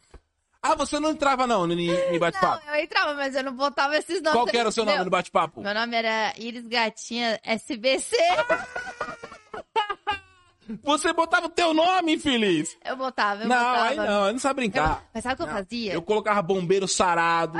Ah, 0.66 0.74
você 0.74 0.98
não 1.00 1.11
entrava 1.11 1.46
não 1.46 1.66
no, 1.66 1.74
no 1.74 1.83
Não, 2.12 2.18
bate-papo? 2.18 2.66
eu 2.68 2.74
entrava, 2.76 3.14
mas 3.14 3.35
eu 3.35 3.42
não 3.44 3.52
botava 3.55 3.96
esses 3.96 4.20
nomes. 4.22 4.33
Qual 4.33 4.46
que 4.46 4.57
era 4.57 4.68
o 4.68 4.72
seu 4.72 4.85
nome 4.85 5.05
no 5.05 5.11
bate-papo? 5.11 5.61
Meu 5.61 5.74
nome 5.74 5.96
era 5.96 6.33
Iris 6.37 6.66
Gatinha 6.66 7.38
SBC. 7.44 8.16
Você 10.83 11.12
botava 11.12 11.46
o 11.46 11.48
teu 11.48 11.72
nome, 11.72 12.14
infeliz. 12.14 12.76
Eu 12.85 12.96
botava, 12.96 13.42
eu 13.44 13.48
não, 13.48 13.57
botava. 13.57 13.85
aí 13.88 13.96
não, 13.96 14.26
eu 14.26 14.33
não 14.33 14.38
sabe 14.40 14.62
brincar. 14.62 14.90
Eu- 14.90 15.09
mas 15.14 15.22
sabe 15.22 15.35
o 15.35 15.37
que 15.37 15.42
eu 15.42 15.46
Não. 15.46 15.55
fazia? 15.55 15.92
Eu 15.92 16.02
colocava 16.02 16.42
bombeiro 16.42 16.88
sarado. 16.88 17.59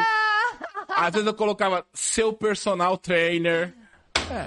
Às 0.89 1.13
vezes 1.13 1.27
eu 1.27 1.35
colocava 1.35 1.87
seu 1.95 2.33
personal 2.33 2.97
trainer. 2.99 3.73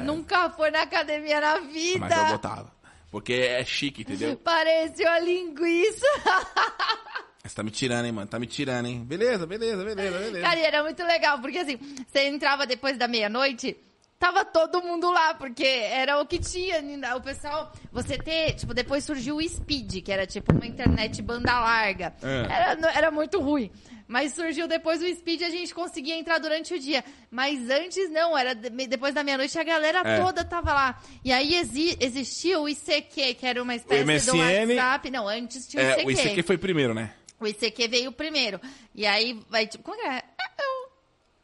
Nunca 0.04 0.50
foi 0.50 0.72
na 0.72 0.82
academia 0.82 1.40
na 1.40 1.60
vida. 1.60 2.00
Mas 2.00 2.18
eu 2.18 2.26
botava. 2.26 2.72
Porque 3.10 3.34
é 3.34 3.64
chique, 3.64 4.02
entendeu? 4.02 4.36
Parecia 4.38 5.08
uma 5.10 5.20
linguiça. 5.20 6.06
Você 7.50 7.56
tá 7.56 7.64
me 7.64 7.72
tirando, 7.72 8.06
hein, 8.06 8.12
mano? 8.12 8.28
Tá 8.28 8.38
me 8.40 8.46
tirando, 8.46 8.86
hein? 8.86 9.04
Beleza, 9.04 9.48
beleza, 9.48 9.84
beleza, 9.84 10.18
beleza. 10.20 10.42
Cara, 10.42 10.60
e 10.60 10.64
era 10.64 10.84
muito 10.84 11.04
legal, 11.04 11.40
porque 11.40 11.58
assim, 11.58 11.80
você 12.08 12.28
entrava 12.28 12.68
depois 12.68 12.96
da 12.98 13.08
meia-noite, 13.08 13.76
tava 14.20 14.46
todo 14.46 14.82
mundo 14.84 15.10
lá, 15.12 15.34
porque 15.34 15.64
era 15.66 16.20
o 16.22 16.26
que 16.28 16.38
tinha. 16.40 16.82
né? 16.82 17.16
O 17.16 17.22
pessoal, 17.22 17.72
você 17.92 18.18
ter, 18.18 18.54
tipo, 18.54 18.74
depois 18.74 19.04
surgiu 19.04 19.38
o 19.38 19.42
Speed, 19.50 20.04
que 20.04 20.12
era 20.12 20.28
tipo 20.28 20.54
uma 20.54 20.68
internet 20.68 21.22
banda 21.24 21.60
larga. 21.60 22.14
É. 22.22 22.54
Era, 22.54 22.92
era 22.92 23.12
muito 23.12 23.40
ruim. 23.42 23.72
Mas 24.12 24.34
surgiu 24.34 24.68
depois 24.68 25.04
o 25.04 25.08
Speed 25.16 25.42
e 25.42 25.44
a 25.46 25.50
gente 25.52 25.72
conseguia 25.74 26.16
entrar 26.18 26.40
durante 26.40 26.74
o 26.74 26.80
dia. 26.80 27.04
Mas 27.30 27.70
antes 27.70 28.10
não, 28.10 28.36
era 28.36 28.56
de- 28.56 28.88
depois 28.88 29.14
da 29.14 29.24
meia-noite 29.24 29.58
a 29.60 29.64
galera 29.64 30.02
É. 30.04 30.20
toda 30.20 30.44
tava 30.44 30.74
lá. 30.74 31.00
E 31.24 31.32
aí 31.32 31.54
exi- 31.54 31.96
existia 32.00 32.60
o 32.60 32.68
ICQ, 32.68 33.36
que 33.36 33.46
era 33.46 33.62
uma 33.62 33.76
espécie 33.76 34.26
do. 34.32 34.36
WhatsApp. 34.38 35.12
Não, 35.12 35.28
antes 35.28 35.68
tinha 35.68 35.84
o 35.84 35.86
É, 35.86 35.92
ICQ. 36.02 36.08
o 36.08 36.12
ICQ 36.12 36.42
foi 36.44 36.58
primeiro, 36.58 36.96
né? 36.96 37.12
O 37.40 37.48
ICQ 37.48 37.88
veio 37.88 38.12
primeiro. 38.12 38.60
E 38.94 39.06
aí 39.06 39.40
vai, 39.50 39.66
tipo, 39.68 39.84
como 39.84 40.00
é 40.02 40.18
é? 40.18 40.24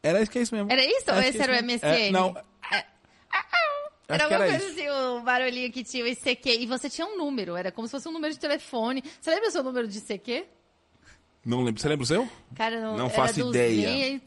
Era 0.04 0.22
isso 0.22 0.30
que 0.32 0.38
é 0.38 0.42
isso 0.44 0.54
mesmo. 0.54 0.72
Era 0.72 0.86
isso? 0.86 1.04
Ou 1.12 1.20
esse 1.20 1.40
é 1.40 1.44
era 1.44 1.54
o. 1.62 1.66
MSN? 1.66 1.86
É, 1.86 2.12
não, 2.12 2.36
Era 4.08 4.18
acho 4.26 4.28
que 4.28 4.36
uma 4.36 4.46
era 4.46 4.52
coisa 4.52 4.66
isso. 4.72 4.80
assim, 4.80 4.90
o 4.90 5.22
barulhinho 5.22 5.72
que 5.72 5.84
tinha 5.84 6.04
o 6.04 6.08
ICQ. 6.08 6.50
E 6.50 6.66
você 6.68 6.90
tinha 6.90 7.08
um 7.08 7.18
número, 7.18 7.56
era 7.56 7.72
como 7.72 7.88
se 7.88 7.92
fosse 7.92 8.08
um 8.08 8.12
número 8.12 8.32
de 8.34 8.40
telefone. 8.40 9.04
Você 9.20 9.32
lembra 9.32 9.50
o 9.50 9.52
seu 9.52 9.64
número 9.64 9.88
de 9.88 9.98
ICQ? 9.98 10.46
Não 11.46 11.62
lembro. 11.64 11.80
Você 11.80 11.88
lembra 11.88 12.04
o 12.04 12.08
seu? 12.08 12.28
Cara, 12.56 12.80
não, 12.82 12.98
Não 12.98 13.10
faço 13.10 13.40
200, 13.40 13.50
ideia. 13.78 14.22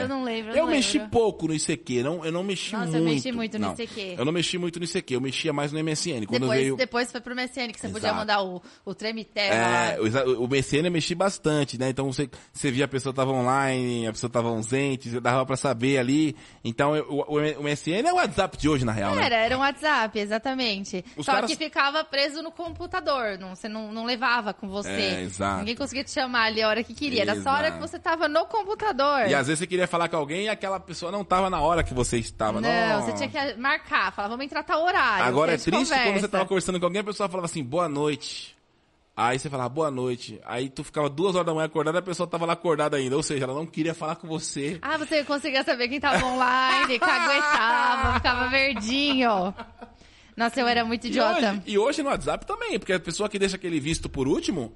eu 0.00 0.08
não 0.08 0.24
lembro. 0.24 0.52
Eu 0.52 0.64
não 0.64 0.72
mexi 0.72 0.96
lembro. 0.98 1.10
pouco 1.10 1.46
no 1.48 1.54
ICQ, 1.54 2.02
não, 2.02 2.24
eu 2.24 2.32
não 2.32 2.42
mexi 2.42 2.72
Nossa, 2.72 2.86
muito. 2.86 2.96
eu 2.98 3.04
mexi 3.04 3.32
muito 3.32 3.58
no 3.58 3.66
não. 3.66 3.72
ICQ. 3.74 4.14
Eu 4.18 4.24
não 4.24 4.32
mexi 4.32 4.56
muito 4.56 4.78
no 4.78 4.84
ICQ, 4.86 5.14
eu 5.14 5.20
mexia 5.20 5.52
mais 5.52 5.70
no 5.72 5.78
MSN. 5.82 6.24
Quando 6.26 6.42
Depois, 6.42 6.60
veio... 6.60 6.76
depois 6.76 7.12
foi 7.12 7.20
pro 7.20 7.34
MSN, 7.34 7.72
que 7.72 7.80
você 7.80 7.88
podia 7.88 8.08
Exato. 8.08 8.14
mandar 8.16 8.42
o, 8.42 8.62
o 8.84 8.94
treme 8.94 9.24
terra. 9.24 9.92
É, 9.96 10.00
o 10.00 10.44
o 10.44 10.48
MSN 10.48 10.86
eu 10.86 10.90
mexi 10.92 11.14
bastante, 11.14 11.76
né? 11.78 11.90
Então 11.90 12.10
você, 12.10 12.30
você 12.52 12.70
via 12.70 12.84
a 12.86 12.88
pessoa 12.88 13.12
tava 13.12 13.32
online, 13.32 14.06
a 14.06 14.12
pessoa 14.12 14.30
tava 14.30 14.48
ausente, 14.48 15.10
você 15.10 15.20
dava 15.20 15.44
pra 15.44 15.56
saber 15.56 15.98
ali. 15.98 16.34
Então 16.64 16.96
eu- 16.96 17.06
o, 17.10 17.36
o, 17.36 17.62
MSN 17.62 18.06
é 18.06 18.12
o 18.12 18.16
WhatsApp 18.16 18.56
de 18.56 18.68
hoje, 18.68 18.84
na 18.84 18.92
real, 18.92 19.14
né? 19.14 19.26
Era, 19.26 19.36
era 19.36 19.56
um 19.56 19.60
WhatsApp, 19.60 20.18
exatamente. 20.18 21.04
Os 21.16 21.26
Só 21.26 21.32
caras- 21.32 21.50
que 21.50 21.56
ficava 21.56 22.02
preso 22.04 22.42
no 22.42 22.50
computador, 22.50 23.36
não, 23.38 23.54
você 23.54 23.68
não, 23.68 23.92
não 23.92 24.04
levava 24.04 24.54
com 24.54 24.68
você. 24.68 24.88
É, 24.88 25.22
exato. 25.22 25.58
Ninguém 25.58 25.76
conseguia 25.76 26.04
te 26.04 26.10
chamar 26.12 26.44
ali 26.44 26.61
a 26.62 26.68
hora 26.68 26.82
que 26.84 26.94
queria, 26.94 27.22
era 27.22 27.40
só 27.42 27.50
a 27.50 27.54
hora 27.54 27.70
que 27.70 27.76
Exato. 27.78 27.88
você 27.90 27.98
tava 27.98 28.28
no 28.28 28.46
computador. 28.46 29.28
E 29.28 29.34
às 29.34 29.46
vezes 29.46 29.58
você 29.60 29.66
queria 29.66 29.86
falar 29.86 30.08
com 30.08 30.16
alguém 30.16 30.44
e 30.44 30.48
aquela 30.48 30.78
pessoa 30.80 31.10
não 31.12 31.24
tava 31.24 31.48
na 31.50 31.60
hora 31.60 31.82
que 31.82 31.92
você 31.94 32.18
estava. 32.18 32.60
Não, 32.60 32.70
Nossa. 32.88 33.12
você 33.12 33.26
tinha 33.26 33.28
que 33.28 33.60
marcar, 33.60 34.12
falar, 34.12 34.28
vamos 34.28 34.44
entrar 34.44 34.62
tal 34.62 34.82
horário. 34.84 35.24
Agora 35.24 35.52
é 35.52 35.56
triste 35.56 35.70
quando 35.72 35.86
você 35.86 35.94
conversa. 36.04 36.28
tava 36.28 36.46
conversando 36.46 36.78
com 36.80 36.86
alguém, 36.86 37.00
a 37.00 37.04
pessoa 37.04 37.28
falava 37.28 37.46
assim, 37.46 37.62
boa 37.62 37.88
noite. 37.88 38.56
Aí 39.14 39.38
você 39.38 39.50
falava, 39.50 39.68
boa 39.68 39.90
noite. 39.90 40.40
Aí 40.44 40.70
tu 40.70 40.82
ficava 40.82 41.08
duas 41.10 41.34
horas 41.34 41.46
da 41.46 41.52
manhã 41.52 41.66
acordado, 41.66 41.96
a 41.98 42.02
pessoa 42.02 42.26
tava 42.26 42.46
lá 42.46 42.54
acordada 42.54 42.96
ainda. 42.96 43.14
Ou 43.14 43.22
seja, 43.22 43.44
ela 43.44 43.52
não 43.54 43.66
queria 43.66 43.94
falar 43.94 44.16
com 44.16 44.26
você. 44.26 44.78
Ah, 44.80 44.96
você 44.96 45.22
conseguia 45.22 45.62
saber 45.62 45.88
quem 45.88 46.00
tava 46.00 46.24
online, 46.24 46.98
caguetava, 46.98 48.14
ficava 48.14 48.48
verdinho. 48.48 49.54
Nossa, 50.34 50.60
eu 50.60 50.66
era 50.66 50.82
muito 50.82 51.04
E 51.06 51.10
idiota. 51.10 51.50
hoje, 51.50 51.62
e 51.66 51.78
hoje 51.78 52.02
no 52.02 52.08
WhatsApp 52.08 52.46
também, 52.46 52.78
porque 52.78 52.94
a 52.94 52.98
pessoa 53.00 53.28
que 53.28 53.38
deixa 53.38 53.56
aquele 53.56 53.78
visto 53.78 54.08
por 54.08 54.26
último, 54.26 54.72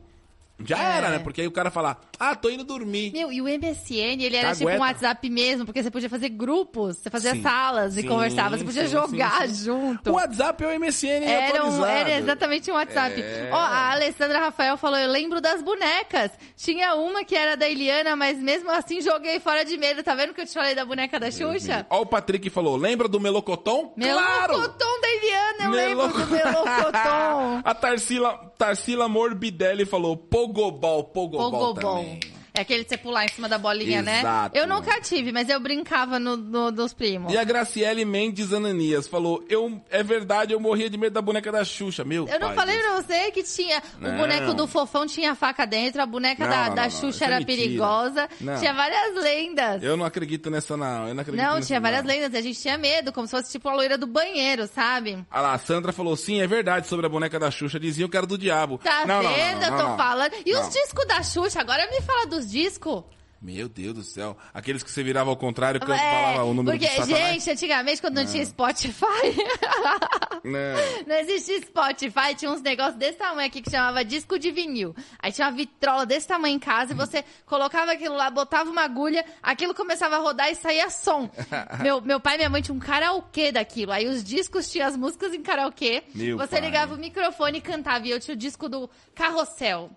já 0.64 0.79
É. 0.79 0.97
era, 0.99 1.11
né? 1.11 1.19
Porque 1.19 1.40
aí 1.40 1.47
o 1.47 1.51
cara 1.53 1.71
fala, 1.71 1.99
ah, 2.19 2.35
tô 2.35 2.49
indo 2.49 2.64
dormir. 2.64 3.12
Meu, 3.12 3.33
e 3.33 3.40
o 3.42 3.45
MSN, 3.49 4.23
ele 4.23 4.37
era 4.37 4.53
tipo 4.53 4.64
um 4.64 4.66
Cagueta. 4.73 4.81
WhatsApp 4.81 5.31
mesmo, 5.31 5.64
porque 5.66 5.83
você 5.83 5.90
podia 5.90 6.09
fazer 6.09 6.29
grupos, 6.31 6.97
você 6.99 7.11
fazia 7.11 7.33
Sim. 7.35 7.42
salas 7.42 7.97
e 7.97 8.03
Sim, 8.03 8.09
conversava, 8.09 8.57
você 8.57 8.64
podia 8.64 8.85
sim, 8.85 8.90
jogar 8.92 9.49
junto. 9.49 10.11
O 10.11 10.14
WhatsApp 10.14 10.64
é 10.64 10.66
o 10.66 10.71
MSN 10.81 11.25
Era, 11.25 11.64
um- 11.66 11.85
era 11.85 12.19
exatamente 12.19 12.71
um 12.71 12.75
WhatsApp. 12.75 13.21
É. 13.21 13.51
Ó, 13.53 13.57
a 13.57 13.92
Alessandra 13.92 14.38
Rafael 14.38 14.77
falou, 14.77 14.99
eu 14.99 15.11
lembro 15.11 15.40
das 15.40 15.62
bonecas. 15.62 16.31
Tinha 16.57 16.95
uma 16.95 17.25
que 17.25 17.35
era 17.37 17.57
da 17.57 17.69
Eliana, 17.69 18.16
mas 18.16 18.38
mesmo 18.38 18.71
assim 18.71 19.01
joguei 19.01 19.38
fora 19.40 19.64
de 19.64 19.77
medo. 19.77 20.03
Tá 20.03 20.14
vendo 20.14 20.33
que 20.33 20.40
eu 20.40 20.47
te 20.47 20.55
falei 20.55 20.75
da 20.75 20.85
boneca 20.85 21.21
da 21.21 21.31
Xuxa? 21.31 21.87
Ó 21.90 22.01
o 22.03 22.07
Patrick 22.07 22.49
falou, 22.51 22.77
lembra 22.77 23.09
do 23.09 23.21
Melocoton? 23.21 23.92
Claro! 23.99 24.55
Melocoton 24.55 25.01
da 25.01 25.09
Eliana, 25.09 25.64
eu 25.64 25.71
lembro 25.71 26.09
do 26.09 26.19
Melo- 26.29 26.64
Melocoton. 26.64 27.61
A 27.64 27.75
Tarsila, 27.75 28.53
Tarsila 28.57 29.09
Morbidelli 29.09 29.85
falou 29.85 30.16
Pogobol, 30.16 31.05
Pogobol, 31.05 31.51
Pogobol. 31.51 31.75
também. 31.75 32.21
É 32.57 32.62
aquele 32.62 32.83
de 32.85 32.88
você 32.90 32.97
pular 32.97 33.25
em 33.25 33.29
cima 33.29 33.49
da 33.49 33.59
bolinha, 33.59 34.01
Exato. 34.01 34.55
né? 34.55 34.61
Eu 34.61 34.66
nunca 34.66 35.01
tive, 35.01 35.31
mas 35.33 35.49
eu 35.49 35.61
brincava 35.61 36.19
no, 36.19 36.37
no- 36.37 36.73
dos 36.73 36.92
primos. 36.95 37.33
E 37.33 37.37
a 37.37 37.45
Graciele 37.45 38.05
Mendes 38.05 38.53
Ananias 38.53 39.07
falou: 39.07 39.45
eu, 39.49 39.81
É 39.90 40.03
verdade, 40.03 40.53
eu 40.53 40.61
morria 40.61 40.88
de 40.88 40.97
medo 40.97 41.12
da 41.12 41.23
boneca 41.23 41.53
da 41.53 41.64
Xuxa. 41.64 42.05
Meu 42.05 42.27
Eu 42.29 42.40
não 42.40 42.49
pai 42.49 42.57
falei 42.57 42.77
do 42.77 42.83
pra 42.83 43.03
você 43.03 43.31
que 43.31 43.42
tinha. 43.42 43.83
Não. 44.01 44.14
O 44.14 44.19
boneco 44.19 44.55
do 44.55 44.66
fofão 44.66 45.07
tinha 45.07 45.35
faca 45.35 45.66
dentro, 45.66 46.01
a 46.03 46.07
boneca 46.07 46.45
Não, 46.45 46.51
da, 46.51 46.69
não, 46.69 46.75
da 46.75 46.83
não, 46.85 46.90
Xuxa 46.90 47.25
é 47.25 47.29
era 47.29 47.38
mentira. 47.40 47.62
perigosa. 47.62 48.29
Não. 48.40 48.59
Tinha 48.59 48.73
várias 48.73 49.14
lendas. 49.23 49.83
Eu 49.83 49.97
não 49.97 50.05
acredito 50.07 50.51
nessa, 50.51 50.77
não. 50.77 51.09
Eu 51.09 51.14
não 51.14 51.21
acredito 51.23 51.42
Não, 51.45 51.61
tinha 51.61 51.81
várias 51.81 52.03
não. 52.05 52.09
lendas. 52.11 52.35
A 52.35 52.40
gente 52.42 52.61
tinha 52.61 52.79
medo, 52.79 53.12
como 53.12 53.27
se 53.27 53.31
fosse 53.33 53.53
tipo 53.53 53.69
a 53.69 53.75
loira 53.75 53.99
do 53.99 54.07
banheiro, 54.07 54.66
sabe? 54.66 55.19
Ah 55.31 55.40
lá, 55.40 55.53
a 55.55 55.59
Sandra 55.59 55.92
falou: 55.92 56.16
sim, 56.16 56.40
é 56.40 56.47
verdade 56.47 56.87
sobre 56.88 57.05
a 57.07 57.09
boneca 57.09 57.38
da 57.38 57.51
Xuxa. 57.51 57.79
Diziam 57.79 58.09
que 58.09 58.16
era 58.16 58.27
do 58.27 58.38
diabo. 58.38 58.79
Tá 58.79 59.05
não, 59.07 59.23
não, 59.23 59.25
não, 59.25 59.35
vendo? 59.35 59.61
não, 59.61 59.69
eu 59.69 59.77
tô 59.77 59.88
não. 59.90 59.97
falando. 59.97 60.33
E 60.45 60.53
Não. 60.53 60.61
os 60.62 60.69
discos 60.73 61.07
da 61.07 61.23
Xuxa? 61.23 61.61
Agora 61.61 61.87
me 61.90 62.01
fala 62.01 62.27
dos 62.27 62.46
discos. 62.51 63.05
Meu 63.43 63.69
Deus 63.69 63.95
do 63.95 64.03
céu. 64.03 64.35
Aqueles 64.53 64.83
que 64.83 64.91
você 64.91 65.03
virava 65.03 65.29
ao 65.29 65.37
contrário, 65.37 65.79
que 65.79 65.93
É, 65.93 65.97
falava 65.97 66.45
o 66.45 66.55
número 66.55 66.79
porque, 66.79 66.91
do 66.93 67.05
satanás. 67.05 67.35
gente, 67.35 67.51
antigamente, 67.51 68.01
quando 68.01 68.15
não, 68.17 68.25
tinha 68.27 68.45
Spotify, 68.45 68.97
Não. 70.43 71.07
não 71.07 71.17
existia 71.17 71.61
Spotify, 71.61 72.35
tinha 72.37 72.51
uns 72.51 72.63
negócios 72.63 72.97
desse 72.97 73.19
tamanho 73.19 73.47
aqui 73.47 73.61
que 73.61 73.71
chamava 73.71 74.05
disco 74.05 74.39
de 74.39 74.51
vinil. 74.51 74.95
Aí 75.19 75.31
tinha 75.33 75.47
uma 75.49 75.53
vitrola 75.57 76.07
desse 76.07 76.27
tamanho 76.27 76.57
em 76.57 76.59
casa 76.59 76.93
e 76.93 76.97
você 76.97 77.25
colocava 77.45 77.93
aquilo 77.93 78.15
lá, 78.17 78.31
botava 78.31 78.71
uma 78.71 78.83
agulha, 78.83 79.25
aquilo 79.43 79.75
começava 79.75 80.17
a 80.17 80.19
rodar 80.19 80.51
e 80.51 80.55
saía 80.55 80.89
som. 80.89 81.29
meu, 81.83 82.01
meu 82.01 82.19
pai 82.19 82.35
e 82.35 82.39
minha 82.39 82.51
mãe 82.51 82.63
tinham 82.63 82.77
um 82.77 82.81
karaokê 82.81 83.53
daquilo. 83.53 83.93
Aí 83.93 84.07
os 84.09 84.25
discos 84.25 84.71
tinham 84.71 84.89
as 84.89 84.97
músicas 84.97 85.35
em 85.35 85.43
karaokê. 85.43 86.05
Meu 86.15 86.39
você 86.39 86.53
pai. 86.57 86.61
ligava 86.63 86.95
o 86.95 86.99
microfone 86.99 87.59
e 87.59 87.61
cantava. 87.61 88.07
E 88.07 88.11
eu 88.11 88.19
tinha 88.19 88.35
o 88.35 88.39
disco 88.39 88.69
do 88.69 88.89
Carrossel. 89.15 89.91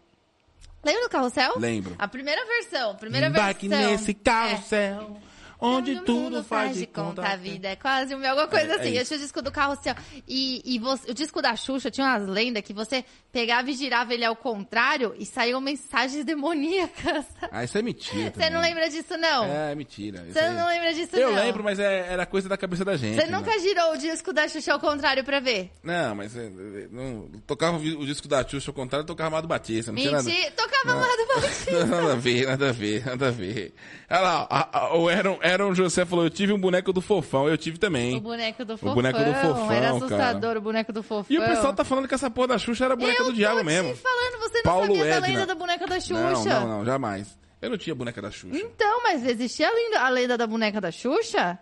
Lembra 0.84 1.04
do 1.04 1.10
Carrossel? 1.10 1.54
Lembro. 1.58 1.96
A 2.00 2.08
primeira 2.08 2.46
versão, 2.46 2.96
primeira 2.96 3.28
Embarque 3.28 3.68
versão. 3.68 3.92
nesse 3.92 4.14
carrossel, 4.14 5.18
onde 5.60 5.96
tudo 6.02 6.14
mundo 6.14 6.44
faz 6.44 6.78
de 6.78 6.86
conta. 6.88 7.22
A 7.22 7.36
vida 7.36 7.68
é 7.70 7.76
quase 7.76 8.16
um 8.16 8.26
alguma 8.28 8.48
coisa 8.48 8.68
É, 8.68 8.72
é 8.72 8.80
assim. 8.80 8.90
eu 8.90 9.02
isso. 9.02 9.06
tinha 9.08 9.18
o 9.18 9.22
disco 9.22 9.42
do 9.42 9.52
carrossel. 9.52 9.96
E, 10.28 10.62
e 10.66 10.80
você- 10.80 11.12
o 11.12 11.14
disco 11.14 11.42
da 11.42 11.56
Xuxa 11.56 11.92
tinha 11.92 12.08
umas 12.08 12.28
lendas 12.28 12.64
que 12.64 12.74
você 12.74 13.04
pegava 13.32 13.70
e 13.70 13.74
girava 13.74 14.14
ele 14.14 14.26
ao 14.26 14.36
contrário 14.36 15.14
e 15.18 15.26
saíam 15.26 15.60
mensagens 15.62 16.24
demoníacas. 16.26 17.26
Ah, 17.52 17.64
isso 17.64 17.78
é 17.78 17.82
mentira. 17.82 18.32
Você 18.36 18.50
não 18.52 18.62
lembra 18.62 18.90
disso, 18.90 19.18
não? 19.18 19.46
É, 19.46 19.74
mentira. 19.76 20.20
Isso 20.24 20.34
Você 20.34 20.40
aí- 20.40 20.54
não 20.56 20.68
lembra 20.68 20.94
disso, 20.94 21.16
Eu 21.16 21.32
não? 21.32 21.36
lembro, 21.44 21.64
mas 21.64 21.80
é- 21.80 22.08
era 22.12 22.26
coisa 22.26 22.48
da 22.48 22.56
cabeça 22.58 22.86
da 22.86 22.96
gente. 22.96 23.16
Você 23.20 23.26
né? 23.26 23.38
nunca 23.38 23.58
girou 23.60 23.94
o 23.94 23.98
disco 23.98 24.32
da 24.32 24.48
Xuxa 24.48 24.74
ao 24.74 24.80
contrário 24.80 25.24
pra 25.24 25.40
ver? 25.40 25.72
Não, 25.84 26.14
mas 26.16 26.36
é, 26.38 26.46
é, 26.46 26.88
não, 26.92 27.28
tocava 27.48 27.78
o 27.78 28.00
o 28.00 28.06
disco 28.06 28.28
da 28.28 28.48
Xuxa 28.48 28.70
ao 28.70 28.74
contrário, 28.76 29.06
tocava 29.06 29.30
Amado 29.30 29.48
Batista. 29.48 29.92
Não 29.92 29.98
tinha 30.00 30.12
nada. 30.12 30.24
Mentira. 30.24 30.52
Tocava 30.52 30.94
lá 30.96 31.08
do 31.16 31.42
Batista. 31.42 31.86
Nada 31.86 32.14
a 32.14 32.16
ver, 32.16 32.46
nada 32.48 32.70
a 32.70 32.72
ver, 32.72 33.06
nada 33.06 33.28
a 33.28 33.32
ver. 33.32 33.74
Olha 34.12 34.20
lá, 34.22 34.48
a- 34.50 34.70
a- 34.80 34.96
o 34.98 35.08
Aaron, 35.08 35.40
Aaron 35.44 35.76
José 35.76 36.04
falou, 36.06 36.26
eu 36.26 36.30
tive 36.32 36.52
um 36.52 36.60
boneco 36.60 36.92
do 36.92 37.00
fofão, 37.02 37.48
eu 37.48 37.58
tive 37.58 37.78
também. 37.78 38.16
O 38.18 38.22
boneco 38.22 38.66
do 38.66 38.78
fofão. 38.78 38.96
boneco 38.96 39.20
do 39.20 39.34
fofão, 39.36 39.72
Era 39.72 39.82
cara. 39.86 39.98
assustador 39.98 40.58
o 40.58 40.62
boneco 40.62 40.92
do 40.92 41.04
fofão. 41.04 41.26
E 41.30 41.38
o 41.38 41.46
pessoal 41.46 41.74
tá 41.74 41.84
falando 41.84 42.08
que 42.08 42.16
essa 42.16 42.30
porra 42.30 42.48
da 42.50 42.58
Xuxa 42.58 42.86
era 42.86 42.96
boneca 42.96 43.22
Eu 43.22 43.26
do 43.28 43.34
diabo 43.34 43.60
tô 43.60 43.64
mesmo. 43.66 43.94
te 43.94 44.00
falando, 44.00 44.40
você 44.40 44.56
não 44.58 44.64
Paulo 44.64 44.88
sabia 44.88 45.04
da 45.04 45.16
Edna. 45.18 45.28
lenda 45.28 45.46
da 45.46 45.56
boneca 45.56 45.86
da 45.88 46.00
Xuxa. 46.00 46.14
Não, 46.16 46.44
não, 46.44 46.68
não, 46.80 46.86
jamais. 46.86 47.38
Eu 47.62 47.70
não 47.70 47.78
tinha 47.78 47.94
boneca 47.94 48.22
da 48.22 48.32
Xuxa. 48.32 48.58
Então, 48.58 49.04
mas 49.04 49.26
existia 49.28 49.68
a 49.68 49.72
lenda, 49.74 50.00
a 50.02 50.10
lenda 50.10 50.38
da 50.38 50.48
boneca 50.48 50.82
da 50.82 50.92
Xuxa? 50.92 51.60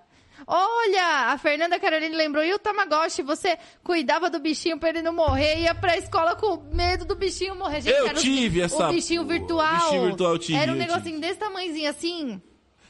Olha, 0.50 1.34
a 1.34 1.38
Fernanda 1.38 1.78
Caroline 1.78 2.16
lembrou, 2.16 2.42
e 2.42 2.54
o 2.54 2.60
Tamagotchi? 2.60 3.22
Você 3.22 3.58
cuidava 3.84 4.30
do 4.30 4.40
bichinho 4.40 4.80
pra 4.80 4.90
ele 4.90 5.02
não 5.02 5.12
morrer, 5.12 5.60
ia 5.60 5.76
pra 5.76 5.98
escola 5.98 6.36
com 6.38 6.64
medo 6.74 7.04
do 7.04 7.16
bichinho 7.16 7.54
morrer. 7.54 7.82
Gente, 7.82 7.94
Eu 7.98 8.08
era 8.08 8.18
o- 8.18 8.22
tive 8.22 8.62
essa 8.62 8.88
O 8.88 8.94
bichinho 8.94 9.26
virtual. 9.26 9.76
Bichinho 9.76 10.06
virtual 10.06 10.32
eu 10.34 10.40
tive, 10.40 10.58
Era 10.58 10.72
um 10.72 10.76
negocinho 10.76 11.20
desse 11.20 11.36
tamanhozinho 11.40 11.90
assim. 11.90 12.42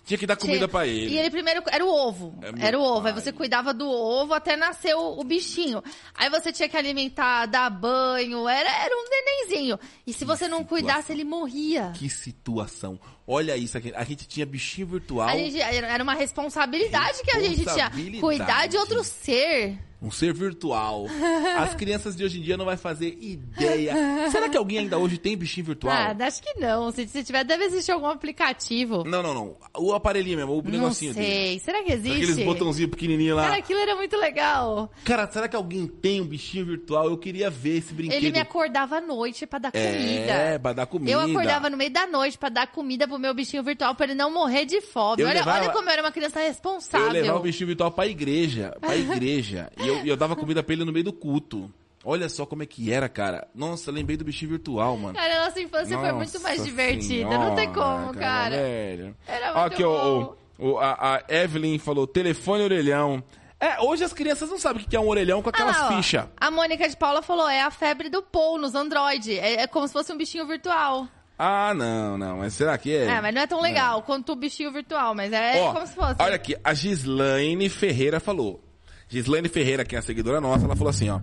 Tinha 0.08 0.18
que 0.18 0.26
dar 0.26 0.38
comida 0.38 0.60
Tinha- 0.60 0.68
pra 0.70 0.88
ele. 0.88 1.14
E 1.14 1.18
ele 1.20 1.30
primeiro 1.30 1.62
era 1.70 1.84
o 1.84 1.90
ovo. 1.90 2.34
É 2.42 2.68
era 2.68 2.80
o 2.80 2.82
ovo. 2.82 3.08
Aí 3.08 3.14
pai. 3.14 3.22
você 3.22 3.34
cuidava 3.34 3.74
do 3.74 3.90
ovo 3.90 4.34
até 4.34 4.56
nascer 4.56 4.96
o, 4.96 5.20
o 5.20 5.24
bichinho. 5.26 5.84
Aí 6.16 6.30
você 6.30 6.50
tinha 6.54 6.70
que 6.70 6.78
alimentar, 6.78 7.46
dar 7.46 7.70
banho. 7.70 8.48
Era, 8.48 8.70
era 8.86 8.96
um 8.96 9.04
nenenzinho. 9.10 9.78
E 10.06 10.14
se 10.14 10.24
você 10.24 10.48
não 10.48 10.60
situação. 10.60 10.66
cuidasse, 10.66 11.12
ele 11.12 11.26
morria. 11.26 11.92
Que 11.94 12.10
situação. 12.10 12.98
Olha 13.28 13.58
isso 13.58 13.78
aqui. 13.78 13.92
A 13.94 14.06
gente 14.06 14.26
tinha 14.26 14.46
bichinho 14.46 14.88
virtual, 14.88 15.28
gente, 15.32 15.60
era 15.60 16.02
uma 16.02 16.14
responsabilidade 16.14 17.22
que 17.24 17.32
a 17.32 17.40
gente 17.42 17.58
tinha. 17.66 17.90
Responsabilidade. 17.90 18.22
Cuidar 18.22 18.68
de 18.68 18.78
outro 18.78 19.04
ser. 19.04 19.78
Um 20.02 20.12
ser 20.12 20.34
virtual. 20.34 21.06
As 21.58 21.74
crianças 21.76 22.16
de 22.16 22.24
hoje 22.24 22.40
em 22.40 22.42
dia 22.42 22.56
não 22.58 22.66
vai 22.66 22.78
fazer 22.78 23.18
ideia. 23.20 23.94
Será 24.32 24.48
que 24.50 24.58
alguém 24.58 24.80
ainda 24.80 24.98
hoje 24.98 25.18
tem 25.18 25.36
bichinho 25.36 25.66
virtual? 25.66 25.94
Ah, 25.94 26.16
acho 26.26 26.42
que 26.42 26.60
não. 26.60 26.92
Se, 26.92 27.08
se 27.08 27.24
tiver, 27.24 27.44
deve 27.44 27.64
existir 27.66 27.92
algum 27.92 28.06
aplicativo. 28.08 29.04
Não, 29.04 29.24
não, 29.24 29.34
não. 29.34 29.58
O 29.78 29.94
aparelhinho 29.94 30.38
mesmo, 30.38 30.54
o 30.54 30.62
Não 30.62 30.72
negocinho 30.72 31.14
sei. 31.14 31.24
dele. 31.24 31.60
Será 31.60 31.84
que 31.84 31.92
existe? 31.94 32.16
Aqueles 32.24 32.46
botãozinhos 32.46 32.92
pequenininhos 32.92 33.38
lá. 33.38 33.44
Cara, 33.46 33.58
aquilo 33.58 33.80
era 33.80 33.96
muito 33.96 34.16
legal. 34.18 34.92
Cara, 35.04 35.28
será 35.32 35.48
que 35.48 35.56
alguém 35.56 35.88
tem 35.88 36.22
um 36.22 36.26
bichinho 36.26 36.66
virtual? 36.66 37.06
Eu 37.10 37.18
queria 37.18 37.50
ver 37.50 37.78
esse 37.78 37.94
brinquedo. 37.94 38.18
Ele 38.18 38.32
me 38.32 38.40
acordava 38.40 38.98
à 38.98 39.02
noite 39.02 39.48
pra 39.48 39.58
dar 39.60 39.72
É, 39.74 39.92
comida. 39.94 40.60
pra 40.62 40.74
dar 40.74 40.86
comida. 40.86 41.12
Eu 41.12 41.20
acordava 41.22 41.70
no 41.70 41.78
meio 41.78 41.92
da 41.92 42.06
noite 42.06 42.38
pra 42.38 42.50
dar 42.50 42.68
comida 42.68 43.08
pro 43.08 43.18
meu 43.18 43.34
bichinho 43.34 43.64
virtual 43.64 43.96
pra 43.96 44.06
ele 44.06 44.16
não 44.16 44.32
morrer 44.32 44.66
de 44.66 44.80
fome. 44.82 45.22
Eu 45.24 45.28
Olha, 45.28 45.40
levava- 45.40 45.60
olha 45.66 45.70
como 45.72 45.90
eu 45.90 45.94
era 45.94 46.02
uma 46.04 46.12
criança 46.12 46.40
Eu 46.42 46.48
responsável. 46.48 47.10
levava 47.12 47.40
o 47.40 47.42
bichinho 47.42 47.68
virtual 47.68 47.92
pra 47.92 48.06
igreja. 48.08 48.76
Pra 48.80 48.96
igreja. 48.96 49.72
E 49.88 50.00
eu, 50.00 50.06
eu 50.06 50.18
dava 50.18 50.36
comida 50.36 50.62
pra 50.64 50.74
ele 50.74 50.84
no 50.86 50.92
meio 50.92 51.06
do 51.06 51.14
culto. 51.14 51.72
Olha 52.06 52.30
só 52.30 52.46
como 52.46 52.64
é 52.64 52.66
que 52.66 52.92
era, 52.92 53.10
cara. 53.10 53.48
Nossa, 53.54 53.92
lembrei 53.92 54.16
do 54.16 54.24
bichinho 54.24 54.52
virtual, 54.52 54.96
mano. 54.98 55.16
Cara, 55.16 55.42
a 55.42 55.46
nossa 55.46 55.60
infância 55.60 55.98
foi 55.98 56.12
muito 56.14 56.40
mais 56.42 56.58
Nossa 56.60 56.70
divertida. 56.70 57.30
não 57.38 57.56
tem 57.56 57.74
senhora, 57.74 57.98
como, 58.02 58.14
cara. 58.14 58.56
Velho. 58.56 59.16
Era 59.28 59.46
muito 59.54 59.74
aqui, 59.74 59.84
bom. 59.84 60.36
o- 60.60 60.70
o- 60.74 60.80
a, 60.80 61.18
a 61.18 61.24
Evelyn 61.34 61.78
falou, 61.80 62.08
telefone 62.08 62.64
orelhão. 62.64 63.22
É, 63.60 63.82
hoje 63.82 64.04
as 64.04 64.14
crianças 64.14 64.50
não 64.50 64.60
sabem 64.60 64.84
o 64.84 64.88
que 64.88 64.96
é 64.96 65.00
um 65.00 65.08
orelhão 65.08 65.42
com 65.42 65.50
aquelas 65.50 65.76
Ah 65.76 65.88
fichas. 65.98 66.26
A 66.40 66.52
Mônica 66.52 66.88
de 66.88 66.96
Paula 66.96 67.22
falou, 67.24 67.50
é 67.50 67.62
a 67.62 67.72
febre 67.72 68.08
do 68.10 68.22
Paul 68.22 68.60
nos 68.60 68.76
Android. 68.76 69.38
É, 69.38 69.62
é 69.64 69.68
como 69.68 69.88
se 69.88 69.94
fosse 69.94 70.14
um 70.14 70.18
bichinho 70.18 70.46
virtual. 70.46 71.08
Ah, 71.40 71.74
não, 71.74 72.18
não. 72.18 72.38
Mas 72.38 72.54
será 72.54 72.78
que 72.78 72.96
é? 72.96 73.06
É, 73.06 73.22
mas 73.22 73.34
não 73.34 73.42
é 73.42 73.48
tão 73.48 73.60
legal 73.62 74.02
quanto 74.04 74.32
o 74.32 74.36
bichinho 74.36 74.72
virtual, 74.72 75.14
mas 75.16 75.34
é 75.34 75.60
Ó, 75.62 75.74
como 75.74 75.86
se 75.88 75.94
fosse. 75.94 76.16
Olha 76.20 76.36
aqui, 76.36 76.56
a 76.64 76.74
Gislaine 76.74 77.68
Ferreira 77.70 78.20
falou. 78.20 78.64
Gislaine 79.10 79.48
Ferreira, 79.50 79.86
que 79.86 79.96
é 79.96 80.00
a 80.00 80.02
seguidora 80.02 80.42
nossa, 80.42 80.66
ela 80.66 80.76
falou 80.76 80.90
assim, 80.90 81.10
ó. 81.10 81.20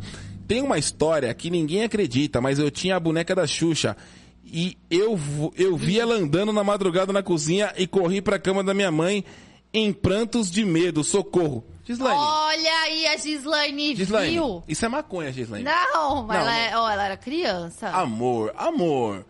Tem 0.46 0.60
uma 0.62 0.78
história 0.78 1.32
que 1.34 1.50
ninguém 1.50 1.84
acredita, 1.84 2.40
mas 2.40 2.58
eu 2.58 2.70
tinha 2.70 2.96
a 2.96 3.00
boneca 3.00 3.34
da 3.34 3.46
Xuxa 3.46 3.96
e 4.44 4.76
eu, 4.90 5.18
eu 5.56 5.76
vi 5.76 5.98
ela 6.00 6.14
andando 6.14 6.52
na 6.52 6.62
madrugada 6.64 7.12
na 7.12 7.22
cozinha 7.22 7.72
e 7.76 7.86
corri 7.86 8.20
pra 8.20 8.38
cama 8.38 8.62
da 8.62 8.74
minha 8.74 8.90
mãe 8.90 9.24
em 9.72 9.92
prantos 9.92 10.50
de 10.50 10.64
medo, 10.64 11.02
socorro. 11.02 11.64
Gislaine, 11.86 12.18
Olha 12.18 12.72
aí, 12.84 13.06
a 13.08 13.16
Gislaine, 13.18 13.94
Gislaine, 13.94 14.32
viu? 14.32 14.62
isso 14.66 14.86
é 14.86 14.88
maconha, 14.88 15.30
Gislaine. 15.30 15.64
Não, 15.64 16.22
mas 16.22 16.36
Não, 16.38 16.42
ela, 16.48 16.56
é- 16.58 16.76
ó, 16.78 16.90
ela 16.90 17.04
era 17.04 17.16
criança. 17.16 17.88
Amor, 17.90 18.54
amor. 18.56 19.26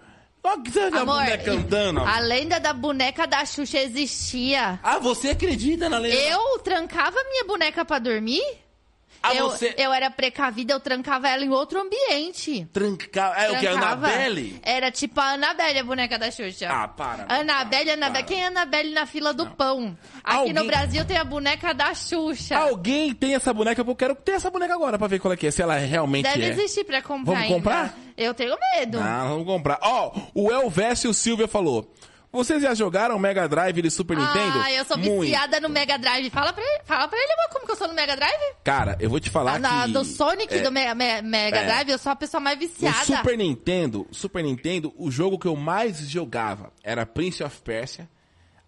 Ó, 0.46 0.58
que 0.58 0.70
você 0.70 0.80
a 0.80 1.04
boneca 1.04 1.52
andando. 1.52 2.00
a 2.00 2.18
lenda 2.18 2.60
da 2.60 2.74
boneca 2.74 3.26
da 3.26 3.44
Xuxa 3.46 3.78
existia. 3.78 4.78
Ah, 4.82 4.98
você 4.98 5.30
acredita 5.30 5.88
na 5.88 5.96
lenda? 5.96 6.14
Eu 6.16 6.58
trancava 6.58 7.16
minha 7.30 7.44
boneca 7.44 7.82
pra 7.84 7.98
dormir? 7.98 8.42
Ah, 9.26 9.34
eu, 9.34 9.50
você 9.50 9.74
eu 9.78 9.92
era 9.92 10.10
precavida, 10.10 10.72
eu 10.74 10.80
trancava 10.80 11.28
ela 11.28 11.44
em 11.44 11.50
outro 11.50 11.80
ambiente. 11.80 12.66
trancava... 12.72 13.34
É 13.36 13.50
o 13.50 13.58
que, 13.58 13.66
a 13.66 13.72
Trancava. 13.72 14.06
Annabelle? 14.08 14.60
Era 14.62 14.90
tipo 14.90 15.20
a 15.20 15.32
Annabelle, 15.32 15.78
a 15.78 15.84
boneca 15.84 16.18
da 16.18 16.30
Xuxa. 16.30 16.68
Ah, 16.70 16.86
para. 16.88 17.24
Annabelle, 17.28 17.90
Annabelle. 17.92 18.12
para. 18.12 18.22
Quem 18.22 18.42
é 18.42 18.46
Annabelle 18.46 18.92
na 18.92 19.06
fila 19.06 19.32
do 19.32 19.46
pão? 19.50 19.96
Aqui 20.22 20.36
Alguém- 20.38 20.52
no 20.52 20.64
Brasil 20.66 21.04
tem 21.04 21.16
a 21.16 21.24
boneca 21.24 21.72
da 21.72 21.94
Xuxa. 21.94 22.56
Alguém 22.56 23.14
tem 23.14 23.34
essa 23.34 23.52
boneca? 23.52 23.80
Eu 23.82 23.96
quero 23.96 24.14
ter 24.14 24.32
essa 24.32 24.50
boneca 24.50 24.74
agora 24.74 24.98
pra 24.98 25.06
ver 25.06 25.18
qual 25.18 25.32
é 25.32 25.36
que 25.36 25.46
é, 25.46 25.50
se 25.50 25.62
ela 25.62 25.76
realmente 25.76 26.24
Deve 26.24 26.44
é. 26.44 26.48
existir 26.48 26.84
pra 26.84 27.00
comprar 27.02 27.24
Vamos 27.34 27.40
ainda. 27.42 27.54
comprar? 27.54 27.98
Eu 28.16 28.32
tenho 28.34 28.56
medo. 28.76 28.98
Ah, 29.00 29.24
vamos 29.28 29.44
comprar. 29.46 29.78
Ó, 29.82 30.12
o 30.34 30.50
Elvésio 30.50 31.12
Silvia 31.12 31.48
falou. 31.48 31.92
Vocês 32.34 32.60
já 32.60 32.74
jogaram 32.74 33.16
Mega 33.16 33.48
Drive 33.48 33.80
de 33.80 33.90
Super 33.90 34.16
Nintendo? 34.16 34.58
Ah, 34.60 34.72
eu 34.72 34.84
sou 34.84 34.98
Muito. 34.98 35.20
viciada 35.22 35.60
no 35.60 35.68
Mega 35.68 35.96
Drive. 35.96 36.28
Fala 36.30 36.52
pra 36.52 36.64
ele, 36.64 36.80
fala 36.84 37.06
pra 37.06 37.16
ele 37.16 37.32
amor, 37.32 37.48
como 37.52 37.64
que 37.64 37.70
eu 37.72 37.76
sou 37.76 37.86
no 37.86 37.94
Mega 37.94 38.16
Drive? 38.16 38.54
Cara, 38.64 38.96
eu 38.98 39.08
vou 39.08 39.20
te 39.20 39.30
falar 39.30 39.54
Ah, 39.54 39.58
na- 39.60 39.86
que... 39.86 39.92
do 39.92 40.04
Sonic 40.04 40.52
é, 40.52 40.60
do 40.62 40.72
Mega, 40.72 40.94
Me- 40.96 41.22
Mega 41.22 41.58
é. 41.58 41.64
Drive, 41.66 41.90
eu 41.90 41.98
sou 41.98 42.10
a 42.10 42.16
pessoa 42.16 42.40
mais 42.40 42.58
viciada. 42.58 43.04
Super 43.04 43.38
Nintendo, 43.38 44.04
Super 44.10 44.42
Nintendo, 44.42 44.92
o 44.98 45.10
jogo 45.12 45.38
que 45.38 45.46
eu 45.46 45.54
mais 45.54 45.98
jogava 46.10 46.72
era 46.82 47.06
Prince 47.06 47.42
of 47.44 47.60
Persia, 47.62 48.08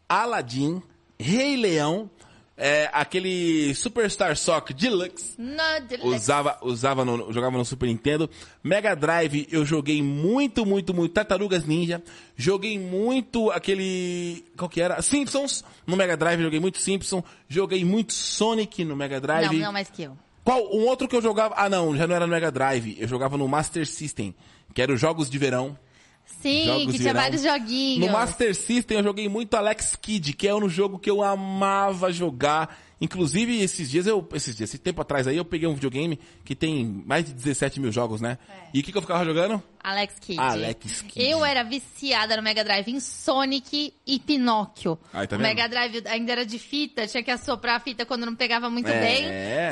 Aladdin, 0.09 0.81
Rei 1.19 1.57
Leão, 1.57 2.09
é, 2.57 2.89
aquele 2.93 3.75
Superstar 3.75 4.35
Soccer 4.37 4.75
Deluxe. 4.75 5.35
Na 5.37 5.79
Deluxe. 5.79 6.17
Usava, 6.17 6.59
usava 6.63 7.05
no, 7.05 7.33
jogava 7.33 7.59
no 7.59 7.65
Super 7.65 7.87
Nintendo. 7.87 8.31
Mega 8.65 8.95
Drive 8.97 9.47
eu 9.51 9.65
joguei 9.65 10.03
muito, 10.03 10.65
muito, 10.65 10.95
muito. 10.95 11.13
Tartarugas 11.13 11.67
Ninja. 11.67 12.03
Joguei 12.35 12.79
muito 12.79 13.51
aquele. 13.51 14.45
Qual 14.57 14.71
que 14.71 14.81
era? 14.81 15.03
Simpsons. 15.03 15.65
No 15.87 15.97
Mega 15.97 16.17
Drive 16.17 16.41
joguei 16.43 16.59
muito 16.59 16.79
Simpsons. 16.79 17.23
Joguei 17.49 17.85
muito 17.85 18.15
Sonic 18.15 18.85
no 18.85 18.97
Mega 18.97 19.21
Drive. 19.21 19.59
Não, 19.59 19.67
não 19.67 19.73
mais 19.73 19.91
que 19.91 20.05
eu. 20.05 20.17
Qual? 20.43 20.75
Um 20.75 20.87
outro 20.87 21.07
que 21.07 21.17
eu 21.17 21.23
jogava. 21.23 21.55
Ah, 21.59 21.69
não, 21.69 21.95
já 21.97 22.07
não 22.07 22.17
era 22.17 22.27
no 22.27 22.33
Mega 22.33 22.51
Drive. 22.51 22.97
Eu 22.99 23.07
jogava 23.07 23.37
no 23.37 23.47
Master 23.47 23.87
System. 23.87 24.35
Que 24.73 24.81
era 24.81 24.93
os 24.93 25.01
Jogos 25.01 25.29
de 25.29 25.39
Verão. 25.39 25.79
Sim, 26.27 26.65
Jogos 26.67 26.93
que 26.93 26.99
tinha 26.99 27.15
vários 27.15 27.43
joguinhos. 27.43 28.07
No 28.07 28.13
Master 28.13 28.55
System 28.55 28.99
eu 28.99 29.05
joguei 29.05 29.29
muito 29.29 29.55
Alex 29.55 29.97
Kidd, 29.97 30.33
que 30.33 30.47
é 30.47 30.55
um 30.55 30.69
jogo 30.69 30.99
que 30.99 31.11
eu 31.11 31.23
amava 31.23 32.13
jogar. 32.13 32.77
Inclusive, 32.99 33.61
esses 33.61 33.91
dias, 33.91 34.07
eu, 34.07 34.27
esses 34.33 34.57
dias, 34.57 34.71
esse 34.71 34.79
tempo 34.79 35.03
atrás 35.03 35.27
aí, 35.27 35.37
eu 35.37 35.45
peguei 35.45 35.69
um 35.69 35.75
videogame 35.75 36.19
que 36.45 36.55
tem 36.55 36.85
mais 37.07 37.27
de 37.27 37.35
17 37.35 37.79
mil 37.79 37.93
jogos, 37.93 38.23
né? 38.23 38.39
E 38.73 38.81
o 38.81 38.83
que, 38.83 38.91
que 38.91 38.97
eu 38.97 39.03
ficava 39.03 39.23
jogando? 39.23 39.63
Alex 39.85 40.15
Kidd. 40.19 40.41
Alex 40.41 41.03
Kidd. 41.03 41.29
Eu 41.31 41.45
era 41.45 41.63
viciada 41.63 42.37
no 42.37 42.43
Mega 42.43 42.65
Drive 42.65 42.89
em 42.91 42.99
Sonic 42.99 43.93
e 44.07 44.19
Pinóquio. 44.19 44.99
Aí, 45.13 45.27
tá 45.27 45.37
o? 45.37 45.43
Mega 45.43 45.69
Drive 45.69 46.03
ainda 46.07 46.33
era 46.33 46.47
de 46.47 46.59
fita, 46.59 47.07
tinha 47.07 47.23
que 47.23 47.31
assoprar 47.31 47.77
a 47.77 47.81
fita 47.81 48.07
quando 48.07 48.25
não 48.25 48.35
pegava 48.35 48.71
muito 48.71 48.89
É. 48.89 48.99
bem. 49.01 49.25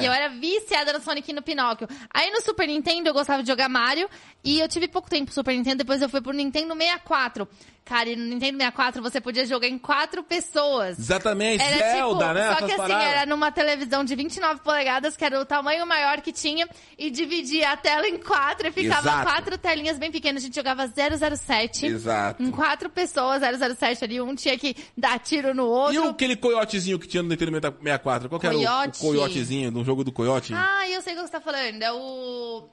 E 0.03 0.07
eu 0.07 0.13
era 0.13 0.29
viciada 0.29 0.93
no 0.93 1.01
Sonic 1.01 1.31
e 1.31 1.35
no 1.35 1.43
Pinóquio. 1.43 1.89
Aí 2.13 2.31
no 2.31 2.43
Super 2.43 2.69
Nintendo 2.69 3.09
eu 3.09 3.15
gostava 3.15 3.43
de 3.43 3.49
jogar 3.49 3.69
Mario 3.71 4.09
e 4.45 4.61
eu 4.61 4.69
tive 4.69 4.87
pouco 4.87 5.09
tempo 5.09 5.27
pro 5.27 5.35
Super 5.35 5.57
Nintendo, 5.57 5.79
depois 5.79 6.03
eu 6.03 6.09
fui 6.11 6.21
pro 6.21 6.33
Nintendo 6.33 6.75
64. 6.75 7.49
Cara, 7.85 8.09
e 8.09 8.17
no 8.17 8.25
Nintendo 8.25 8.57
64 8.57 9.03
você 9.03 9.21
podia 9.21 9.45
jogar 9.45 9.69
em 9.69 9.79
quatro 9.79 10.23
pessoas. 10.25 10.99
Exatamente, 10.99 11.63
Era 11.63 11.93
Zelda, 11.93 12.25
tipo, 12.25 12.33
né? 12.35 12.49
só 12.49 12.57
que 12.57 12.73
assim, 12.73 12.77
paradas. 12.79 13.07
era 13.07 13.27
numa 13.27 13.53
televisão 13.53 14.03
de 14.03 14.15
29 14.17 14.61
polegadas, 14.63 15.17
que 15.19 15.23
era 15.25 15.39
o 15.39 15.45
tamanho 15.45 15.87
maior 15.87 16.23
que 16.23 16.33
tinha, 16.33 16.67
e 16.99 17.11
dividia 17.11 17.73
a 17.73 17.77
tela 17.77 18.09
em 18.09 18.17
quatro, 18.17 18.67
e 18.69 18.73
ficava 18.73 19.07
Exato. 19.07 19.23
quatro 19.31 19.59
telinhas 19.59 19.99
bem 19.99 20.11
pequenas. 20.11 20.43
A 20.43 20.47
gente 20.47 20.55
jogava 20.55 20.89
007. 20.89 21.85
Exato. 21.85 22.43
Em 22.43 22.51
quatro 22.51 22.89
pessoas, 22.89 23.43
007 23.43 24.03
ali, 24.05 24.19
um 24.21 24.35
tinha 24.35 24.57
que 24.59 24.75
dar 24.97 25.19
tiro 25.19 25.55
no 25.55 25.67
outro. 25.67 25.95
E 25.95 26.09
aquele 26.09 26.37
coiotezinho 26.37 26.99
que 26.99 27.07
tinha 27.07 27.23
no 27.23 27.29
Nintendo 27.29 27.53
64? 27.53 28.31
Qual 28.31 28.41
que 28.41 28.47
era 28.47 28.57
o- 28.57 28.61
o, 28.61 28.65
Coiote? 28.65 28.99
coiotezinho 28.99 29.71
do 29.71 29.85
jogo 29.85 30.03
do 30.03 30.11
coiote? 30.11 30.55
Ah, 30.55 30.89
eu 30.89 31.03
sei 31.03 31.13
o 31.13 31.17
que 31.17 31.23
você 31.27 31.33
tá 31.33 31.41
falando, 31.41 31.83
é 31.83 31.93
o 31.93 32.67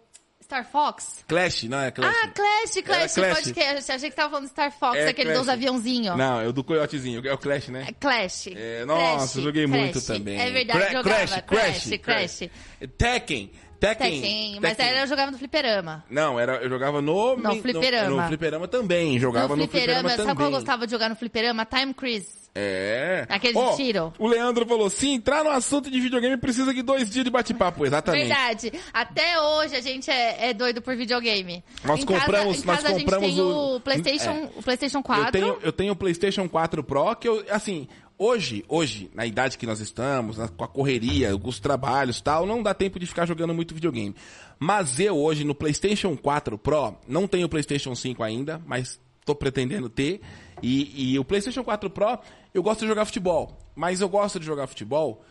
Star 0.52 0.66
Fox. 0.70 1.24
Clash, 1.30 1.64
não 1.64 1.80
é 1.80 1.92
Clash? 1.92 2.14
Ah, 2.14 2.28
Clash, 2.28 2.84
Clash, 2.84 3.14
Clash. 3.14 3.52
que 3.54 3.62
achei 3.62 4.10
que 4.10 4.16
tava 4.18 4.32
falando 4.32 4.50
Star 4.50 4.70
Fox, 4.70 4.98
É 4.98 5.08
aquele 5.08 5.30
Clash. 5.30 5.40
dos 5.40 5.48
aviãozinhos. 5.50 6.18
Não, 6.18 6.42
é 6.42 6.48
o 6.48 6.52
do 6.52 6.62
coiotezinho, 6.62 7.26
é 7.26 7.34
o 7.34 7.38
Clash, 7.38 7.70
né? 7.70 7.88
Clash. 8.02 8.48
É, 8.54 8.84
nossa, 8.84 9.40
joguei 9.42 9.66
muito 9.66 10.02
também. 10.02 10.38
É 10.38 10.52
verdade, 10.52 10.80
Cra- 10.80 10.92
jogava. 10.92 11.42
Crash, 11.42 11.90
Crash. 12.00 12.00
Crash. 12.02 12.50
Tekken. 12.98 13.50
Tekken. 13.82 14.22
Tekken, 14.22 14.60
mas 14.62 14.78
Tekken. 14.78 14.94
era 14.94 15.04
eu 15.04 15.08
jogava 15.08 15.32
no 15.32 15.38
fliperama. 15.38 16.06
Não, 16.10 16.40
era, 16.40 16.58
eu 16.58 16.70
jogava 16.70 17.02
no... 17.02 17.36
No 17.36 17.56
fliperama. 17.62 18.10
No, 18.22 18.28
fliperama 18.28 18.68
também, 18.68 19.20
jogava 19.20 19.56
no, 19.56 19.68
fliperama, 19.68 20.10
sabe 20.10 20.18
também. 20.22 20.36
qual 20.36 20.48
eu 20.50 20.52
gostava 20.52 20.86
de 20.86 20.92
jogar 20.92 21.10
no 21.10 21.16
fliperama? 21.16 21.66
Time 21.66 21.94
Cruise. 21.94 22.40
É. 22.54 23.26
Aquele 23.30 23.58
Ó, 23.58 23.76
tiro. 23.78 24.14
O 24.20 24.28
Leandro 24.28 24.66
falou, 24.66 24.90
se 24.90 25.08
entrar 25.10 25.44
no 25.44 25.50
assunto 25.50 25.90
de 25.90 26.00
videogame, 26.00 26.36
precisa 26.38 26.74
de 26.74 26.82
dois 26.82 27.10
dias 27.10 27.24
de 27.26 27.32
bate-papo. 27.32 27.86
Exatamente. 27.86 28.28
Verdade. 28.28 28.74
Até 28.94 29.42
hoje 29.42 29.76
a 29.76 29.82
gente 29.82 30.12
é, 30.12 30.50
é 30.50 30.54
doido 30.54 30.82
por 30.82 30.96
videogame. 30.96 31.64
Nós 31.84 32.02
em 32.02 32.06
compramos- 32.06 32.58
casa, 32.62 32.68
nós 32.68 32.76
casa 32.84 32.88
a 32.88 32.92
gente 33.00 33.04
compramos 33.10 33.36
tem 33.36 33.42
o- 33.44 33.76
o 33.78 33.80
PlayStation, 33.80 34.30
É. 34.32 34.50
o 34.58 34.62
PlayStation 34.64 35.02
4. 35.02 35.26
Eu 35.26 35.32
tenho, 35.32 35.60
eu 35.64 35.72
tenho 35.72 35.94
o 35.94 35.96
PlayStation 35.96 36.48
4 36.50 36.84
Pro, 36.84 37.16
que 37.16 37.28
eu, 37.28 37.44
assim, 37.50 37.88
hoje, 38.24 38.64
hoje, 38.68 39.10
na 39.16 39.26
idade 39.26 39.58
que 39.58 39.66
nós 39.66 39.80
estamos, 39.80 40.38
na- 40.38 40.48
com 40.48 40.64
a 40.64 40.68
correria, 40.68 41.36
com 41.38 41.50
os 41.50 41.60
trabalhos 41.60 42.20
e 42.20 42.24
tal, 42.24 42.46
não 42.46 42.62
dá 42.62 42.74
tempo 42.74 43.00
de 43.00 43.06
ficar 43.08 43.26
jogando 43.26 43.54
muito 43.54 43.74
videogame. 43.74 44.16
Mas 44.60 45.00
eu 45.00 45.18
hoje, 45.18 45.44
no 45.44 45.56
PlayStation 45.56 46.16
4 46.16 46.58
Pro, 46.58 46.96
não 47.08 47.28
tenho 47.28 47.48
o 47.48 47.50
PlayStation 47.50 47.96
5 47.96 48.22
ainda, 48.22 48.62
mas 48.66 49.00
tô 49.26 49.34
pretendendo 49.34 49.90
ter. 49.90 50.22
E, 50.62 51.14
e 51.14 51.20
o 51.20 51.26
PlayStation 51.26 51.64
4 51.64 51.90
Pro, 51.90 52.20
eu 52.54 52.62
gosto 52.62 52.82
de 52.82 52.88
jogar 52.88 53.06
futebol. 53.06 53.58
Mas 53.76 54.02
eu 54.02 54.10
gosto 54.10 54.40
de 54.40 54.46
jogar 54.46 54.68
futebol, 54.68 55.24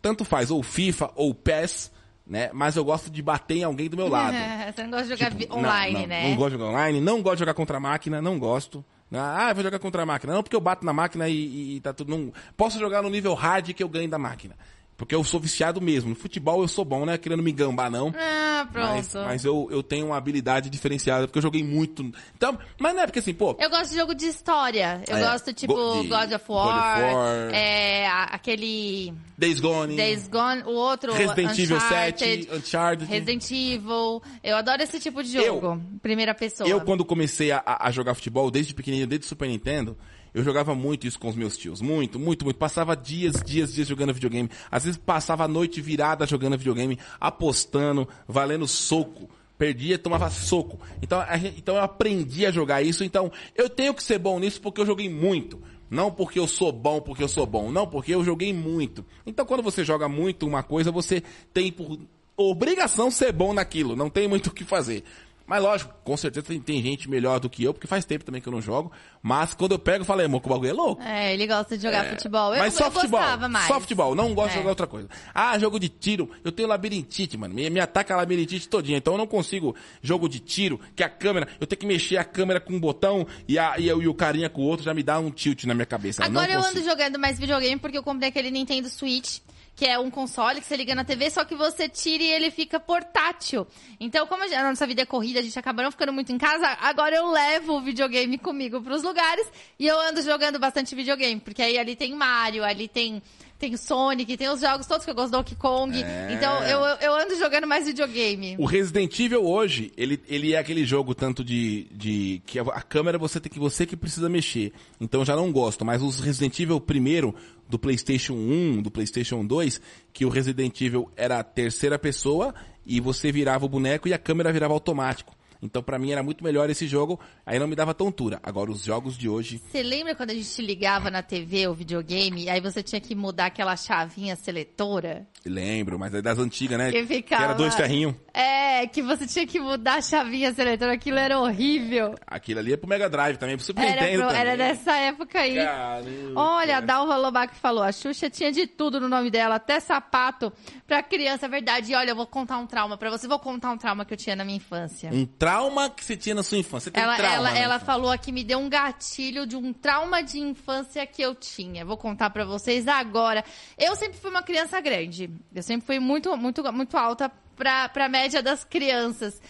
tanto 0.00 0.24
faz, 0.24 0.50
ou 0.50 0.62
FIFA, 0.62 1.12
ou 1.14 1.32
PES, 1.32 1.92
né? 2.26 2.50
Mas 2.52 2.74
eu 2.76 2.84
gosto 2.84 3.10
de 3.10 3.22
bater 3.22 3.58
em 3.58 3.62
alguém 3.64 3.88
do 3.88 3.96
meu 3.96 4.08
lado. 4.08 4.34
Você 4.74 4.82
não 4.82 4.90
gosta 4.90 5.04
de 5.06 5.10
jogar 5.22 5.36
Tipo, 5.36 5.56
online, 5.58 5.92
não, 5.92 6.00
não, 6.00 6.06
né? 6.08 6.28
Não 6.30 6.36
gosto 6.36 6.50
de 6.50 6.58
jogar 6.58 6.70
online, 6.72 7.00
não 7.00 7.22
gosto 7.22 7.34
de 7.36 7.40
jogar 7.40 7.54
contra 7.54 7.76
a 7.76 7.80
máquina, 7.80 8.20
não 8.20 8.38
gosto. 8.38 8.84
Ah, 9.14 9.52
vou 9.52 9.62
jogar 9.62 9.78
contra 9.78 10.02
a 10.02 10.06
máquina. 10.06 10.32
Não, 10.32 10.42
porque 10.42 10.56
eu 10.56 10.60
bato 10.60 10.84
na 10.86 10.92
máquina 10.92 11.28
e, 11.28 11.76
e- 11.76 11.80
tá 11.80 11.92
tudo. 11.92 12.10
Não... 12.16 12.32
Posso 12.56 12.78
jogar 12.78 13.02
no 13.02 13.10
nível 13.10 13.34
hard 13.34 13.72
que 13.72 13.82
eu 13.82 13.88
ganho 13.88 14.08
da 14.08 14.18
máquina. 14.18 14.56
Porque 14.96 15.14
eu 15.14 15.24
sou 15.24 15.40
viciado 15.40 15.80
mesmo. 15.80 16.10
No 16.10 16.14
futebol 16.16 16.62
eu 16.62 16.68
sou 16.68 16.84
bom, 16.84 17.04
né? 17.04 17.18
Querendo 17.18 17.42
me 17.42 17.50
gambar, 17.50 17.90
não. 17.90 18.14
Ah, 18.16 18.68
pronto. 18.70 18.88
Mas, 18.92 19.14
mas 19.14 19.44
eu, 19.44 19.66
eu 19.70 19.82
tenho 19.82 20.06
uma 20.06 20.16
habilidade 20.16 20.70
diferenciada, 20.70 21.26
porque 21.26 21.38
eu 21.38 21.42
joguei 21.42 21.64
muito. 21.64 22.02
Então, 22.36 22.56
mas 22.78 22.94
não 22.94 23.02
é 23.02 23.06
porque 23.06 23.18
assim, 23.18 23.34
pô. 23.34 23.56
Eu 23.58 23.68
gosto 23.68 23.90
de 23.90 23.96
jogo 23.96 24.14
de 24.14 24.26
história. 24.26 25.02
Eu 25.08 25.16
É, 25.16 25.20
gosto, 25.32 25.52
tipo, 25.52 25.72
de- 25.74 25.78
God 25.80 26.04
of 26.04 26.08
God 26.08 26.32
of 26.34 26.44
War. 26.52 27.14
War. 27.14 27.54
É, 27.54 28.06
aquele 28.06 29.12
Days 29.36 29.58
Gone. 29.58 29.96
Days 29.96 30.28
Gone, 30.28 30.62
o 30.64 30.70
outro, 30.70 31.12
Resident 31.14 31.58
Evil 31.58 31.76
Uncharted, 31.78 32.44
7, 32.44 32.54
Uncharted. 32.56 33.10
Resident 33.10 33.50
Evil. 33.50 34.22
Eu 34.44 34.56
adoro 34.56 34.82
esse 34.82 35.00
tipo 35.00 35.22
de 35.22 35.32
jogo. 35.32 35.80
Primeira 36.00 36.34
pessoa. 36.34 36.68
Eu, 36.68 36.80
quando 36.82 37.04
comecei 37.04 37.50
a, 37.50 37.62
a 37.66 37.90
jogar 37.90 38.14
futebol, 38.14 38.50
desde 38.50 38.72
pequenininho, 38.74 39.06
desde 39.08 39.26
o 39.26 39.28
Super 39.28 39.48
Nintendo, 39.48 39.96
eu 40.34 40.42
jogava 40.42 40.74
muito 40.74 41.06
isso 41.06 41.18
com 41.18 41.28
os 41.28 41.36
meus 41.36 41.56
tios. 41.56 41.80
Muito, 41.80 42.18
muito, 42.18 42.44
muito. 42.44 42.56
Passava 42.56 42.96
dias, 42.96 43.42
dias, 43.44 43.72
dias 43.74 43.86
jogando 43.88 44.14
videogame. 44.14 44.48
Às 44.70 44.84
vezes 44.84 44.98
passava 44.98 45.44
a 45.44 45.48
noite 45.48 45.80
virada 45.80 46.26
jogando 46.26 46.56
videogame, 46.56 46.98
apostando, 47.20 48.08
valendo 48.26 48.66
soco. 48.66 49.28
Perdia, 49.58 49.98
tomava 49.98 50.28
soco. 50.30 50.78
Então, 51.00 51.22
gente- 51.38 51.58
então 51.58 51.76
eu 51.76 51.82
aprendi 51.82 52.44
a 52.46 52.50
jogar 52.50 52.82
isso. 52.82 53.04
Então, 53.04 53.30
eu 53.54 53.68
tenho 53.68 53.94
que 53.94 54.02
ser 54.02 54.18
bom 54.18 54.38
nisso 54.40 54.60
porque 54.60 54.80
eu 54.80 54.86
joguei 54.86 55.08
muito. 55.08 55.62
Não 55.90 56.10
porque 56.10 56.38
eu 56.38 56.46
sou 56.48 56.72
bom, 56.72 57.00
porque 57.00 57.22
eu 57.22 57.28
sou 57.28 57.46
bom. 57.46 57.70
Não, 57.70 57.86
porque 57.86 58.14
eu 58.14 58.24
joguei 58.24 58.52
muito. 58.52 59.04
Então, 59.26 59.44
quando 59.44 59.62
você 59.62 59.84
joga 59.84 60.08
muito 60.08 60.46
uma 60.46 60.62
coisa, 60.62 60.90
você 60.90 61.22
tem 61.52 61.70
por 61.70 61.98
obrigação 62.36 63.10
ser 63.10 63.32
bom 63.32 63.52
naquilo. 63.52 63.94
Não 63.94 64.08
tem 64.08 64.26
muito 64.26 64.46
o 64.48 64.50
que 64.52 64.64
fazer. 64.64 65.04
Mas 65.46 65.62
lógico, 65.62 65.92
com 66.04 66.16
certeza 66.16 66.46
tem, 66.46 66.60
tem 66.60 66.82
gente 66.82 67.08
melhor 67.10 67.38
do 67.40 67.50
que 67.50 67.62
eu, 67.64 67.74
porque 67.74 67.86
faz 67.86 68.04
tempo 68.04 68.24
também 68.24 68.40
que 68.40 68.48
eu 68.48 68.52
não 68.52 68.60
jogo. 68.62 68.90
Mas 69.22 69.54
quando 69.54 69.72
eu 69.72 69.78
pego, 69.78 70.02
eu 70.02 70.04
falo, 70.04 70.20
é, 70.20 70.28
moco, 70.28 70.48
o 70.48 70.52
bagulho 70.52 70.70
é 70.70 70.72
louco. 70.72 71.02
É, 71.02 71.32
ele 71.34 71.46
gosta 71.46 71.76
de 71.76 71.82
jogar 71.82 72.04
futebol. 72.06 72.52
Eu, 72.54 72.58
mas 72.60 72.74
só 72.74 72.86
eu 72.86 72.90
futebol. 72.90 73.20
gostava 73.20 73.48
mais. 73.48 73.66
Só 73.66 73.80
futebol, 73.80 74.14
não 74.14 74.34
gosto 74.34 74.48
de 74.50 74.54
É. 74.54 74.58
jogar 74.58 74.70
outra 74.70 74.86
coisa. 74.86 75.08
Ah, 75.34 75.58
jogo 75.58 75.78
de 75.78 75.88
tiro. 75.88 76.30
Eu 76.44 76.50
tenho 76.52 76.68
labirintite, 76.68 77.36
mano. 77.36 77.54
Me, 77.54 77.68
me 77.70 77.80
ataca 77.80 78.14
a 78.14 78.16
labirintite 78.16 78.68
todinha. 78.68 78.98
Então 78.98 79.14
eu 79.14 79.18
não 79.18 79.26
consigo 79.26 79.74
jogo 80.02 80.28
de 80.28 80.38
tiro, 80.40 80.80
que 80.96 81.02
a 81.02 81.08
câmera, 81.08 81.48
eu 81.60 81.66
tenho 81.66 81.78
que 81.78 81.86
mexer 81.86 82.16
a 82.16 82.24
câmera 82.24 82.60
com 82.60 82.72
um 82.72 82.80
botão 82.80 83.26
e, 83.46 83.58
a, 83.58 83.78
e, 83.78 83.86
eu- 83.88 84.02
e 84.02 84.08
o 84.08 84.14
carinha 84.14 84.48
com 84.48 84.62
o 84.62 84.64
outro 84.64 84.84
já 84.84 84.94
me 84.94 85.02
dá 85.02 85.18
um 85.18 85.30
tilt 85.30 85.64
na 85.64 85.74
minha 85.74 85.86
cabeça. 85.86 86.24
Agora 86.24 86.50
eu 86.52 86.60
consigo. 86.60 86.78
ando 86.80 86.88
jogando 86.88 87.18
mais 87.18 87.38
videogame 87.38 87.80
porque 87.80 87.98
eu 87.98 88.02
comprei 88.02 88.28
aquele 88.28 88.50
Nintendo 88.50 88.88
Switch, 88.88 89.38
que 89.82 89.86
é 89.88 89.98
um 89.98 90.12
console 90.12 90.60
que 90.60 90.66
você 90.68 90.76
liga 90.76 90.94
na 90.94 91.04
TV, 91.04 91.28
só 91.28 91.44
que 91.44 91.56
você 91.56 91.88
tira 91.88 92.22
e 92.22 92.30
ele 92.30 92.52
fica 92.52 92.78
portátil. 92.78 93.66
Então, 93.98 94.28
como 94.28 94.44
a 94.44 94.62
nossa 94.62 94.86
vida 94.86 95.02
é 95.02 95.04
corrida, 95.04 95.40
a 95.40 95.42
gente 95.42 95.58
acaba 95.58 95.82
não 95.82 95.90
ficando 95.90 96.12
muito 96.12 96.30
em 96.30 96.38
casa, 96.38 96.64
agora 96.80 97.16
eu 97.16 97.28
levo 97.28 97.78
o 97.78 97.80
videogame 97.80 98.38
comigo 98.38 98.80
pros 98.80 99.02
lugares 99.02 99.44
e 99.80 99.88
eu 99.88 99.98
ando 99.98 100.22
jogando 100.22 100.56
bastante 100.60 100.94
videogame, 100.94 101.40
porque 101.40 101.60
aí 101.60 101.76
ali 101.78 101.96
tem 101.96 102.14
Mario, 102.14 102.62
ali 102.62 102.86
tem 102.86 103.20
tem 103.62 103.76
Sonic, 103.76 104.36
tem 104.36 104.48
os 104.48 104.60
jogos 104.60 104.86
todos 104.88 105.04
que 105.04 105.10
eu 105.12 105.14
gosto, 105.14 105.30
Donkey 105.30 105.54
Kong. 105.54 105.96
É. 106.02 106.32
Então, 106.32 106.64
eu, 106.64 106.80
eu- 107.00 107.14
ando 107.14 107.36
jogando 107.36 107.64
mais 107.64 107.86
videogame. 107.86 108.56
O 108.58 108.64
Resident 108.66 109.16
Evil 109.20 109.44
hoje, 109.46 109.92
ele, 109.96 110.20
ele 110.28 110.52
é 110.52 110.58
aquele 110.58 110.84
jogo 110.84 111.14
tanto 111.14 111.44
de, 111.44 111.86
de 111.92 112.42
que 112.44 112.58
a, 112.58 112.64
câmera 112.82 113.16
você 113.18 113.38
tem 113.38 113.52
que 113.52 113.60
você 113.60 113.86
que 113.86 113.96
precisa 113.96 114.28
mexer. 114.28 114.72
Então 115.00 115.20
eu 115.20 115.24
já 115.24 115.36
não 115.36 115.52
gosto, 115.52 115.84
mas 115.84 116.02
os 116.02 116.18
Resident 116.18 116.58
Evil 116.58 116.80
primeiro 116.80 117.32
do 117.72 117.78
PlayStation 117.78 118.34
1, 118.34 118.82
do 118.82 118.90
PlayStation 118.90 119.42
2, 119.46 119.80
que 120.12 120.26
o 120.26 120.28
Resident 120.28 120.78
Evil 120.82 121.10
era 121.16 121.38
a 121.38 121.42
terceira 121.42 121.98
pessoa 121.98 122.54
e 122.84 123.00
você 123.00 123.32
virava 123.32 123.64
o 123.64 123.68
boneco 123.68 124.06
e 124.06 124.12
a 124.12 124.18
câmera 124.18 124.52
virava 124.52 124.74
automático. 124.74 125.34
Então 125.62 125.82
pra 125.82 125.98
mim 125.98 126.10
era 126.10 126.22
muito 126.22 126.42
melhor 126.42 126.68
esse 126.68 126.86
jogo, 126.88 127.20
aí 127.46 127.58
não 127.58 127.68
me 127.68 127.76
dava 127.76 127.94
tontura. 127.94 128.40
Agora 128.42 128.70
os 128.70 128.82
jogos 128.84 129.16
de 129.16 129.28
hoje, 129.28 129.62
Você 129.70 129.82
lembra 129.82 130.14
quando 130.14 130.30
a 130.30 130.34
gente 130.34 130.60
ligava 130.60 131.10
na 131.10 131.22
TV 131.22 131.68
o 131.68 131.74
videogame, 131.74 132.50
aí 132.50 132.60
você 132.60 132.82
tinha 132.82 133.00
que 133.00 133.14
mudar 133.14 133.46
aquela 133.46 133.76
chavinha 133.76 134.34
seletora? 134.34 135.26
lembro, 135.44 135.98
mas 135.98 136.14
é 136.14 136.22
das 136.22 136.38
antigas, 136.38 136.78
né? 136.78 136.90
Que 136.90 137.04
ficava... 137.06 137.44
era 137.44 137.52
dois 137.54 137.74
ferrinhos. 137.74 138.14
É, 138.34 138.86
que 138.86 139.02
você 139.02 139.26
tinha 139.26 139.46
que 139.46 139.60
mudar 139.60 139.96
a 139.96 140.02
chavinha 140.02 140.52
seletora, 140.52 140.94
aquilo 140.94 141.18
era 141.18 141.38
horrível. 141.38 142.14
Aquilo 142.26 142.58
ali 142.60 142.72
é 142.72 142.76
pro 142.76 142.88
Mega 142.88 143.08
Drive 143.08 143.36
também, 143.36 143.56
pro 143.56 143.64
Super 143.64 143.84
Era, 143.84 144.02
Nintendo 144.02 144.26
pro- 144.26 144.34
era 144.36 144.56
dessa 144.56 144.96
época 144.96 145.38
aí. 145.40 145.54
Caramba. 145.56 146.40
Olha, 146.40 146.80
Dalva 146.80 147.16
Lobac 147.16 147.54
falou, 147.56 147.82
a 147.82 147.92
Xuxa 147.92 148.28
tinha 148.30 148.50
de 148.50 148.66
tudo 148.66 148.98
no 149.00 149.08
nome 149.08 149.30
dela, 149.30 149.56
até 149.56 149.78
sapato 149.80 150.52
pra 150.86 151.02
criança, 151.02 151.46
é 151.46 151.48
verdade. 151.48 151.92
E 151.92 151.94
olha, 151.94 152.10
eu 152.10 152.16
vou 152.16 152.26
contar 152.26 152.58
um 152.58 152.66
trauma 152.66 152.96
pra 152.96 153.10
você, 153.10 153.28
vou 153.28 153.38
contar 153.38 153.70
um 153.72 153.78
trauma 153.78 154.04
que 154.04 154.14
eu 154.14 154.18
tinha 154.18 154.34
na 154.34 154.44
minha 154.44 154.56
infância. 154.56 155.10
Um 155.12 155.26
trauma 155.26 155.51
que 155.96 156.04
você 156.04 156.16
tinha 156.16 156.34
na 156.34 156.42
sua 156.42 156.58
infância. 156.58 156.84
Você 156.86 156.90
tem 156.92 157.02
Ela, 157.02 157.16
trauma, 157.16 157.34
ela, 157.34 157.50
né? 157.52 157.60
ela 157.60 157.78
falou 157.78 158.10
aqui, 158.10 158.30
me 158.32 158.44
deu 158.44 158.58
um 158.58 158.68
gatilho 158.68 159.46
de 159.46 159.56
um 159.56 159.72
trauma 159.72 160.22
de 160.22 160.38
infância 160.38 161.06
que 161.06 161.20
eu 161.22 161.34
tinha. 161.34 161.84
Vou 161.84 161.96
contar 161.96 162.30
pra 162.30 162.44
vocês 162.44 162.86
agora. 162.88 163.44
Eu 163.78 163.94
sempre 163.96 164.18
fui 164.18 164.30
uma 164.30 164.42
criança 164.42 164.80
grande. 164.80 165.30
Eu 165.54 165.62
sempre 165.62 165.86
fui 165.86 165.98
muito, 165.98 166.36
muito, 166.36 166.72
muito 166.72 166.96
alta 166.96 167.30
pra, 167.56 167.88
pra 167.88 168.08
média 168.08 168.42
das 168.42 168.64
crianças. 168.64 169.40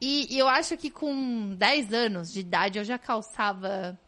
E, 0.00 0.34
e 0.34 0.38
eu 0.38 0.48
acho 0.48 0.76
que 0.76 0.90
com 0.90 1.54
10 1.56 1.92
anos 1.92 2.32
de 2.32 2.40
idade 2.40 2.78
eu 2.78 2.84
já 2.84 2.96
calçava 2.98 3.98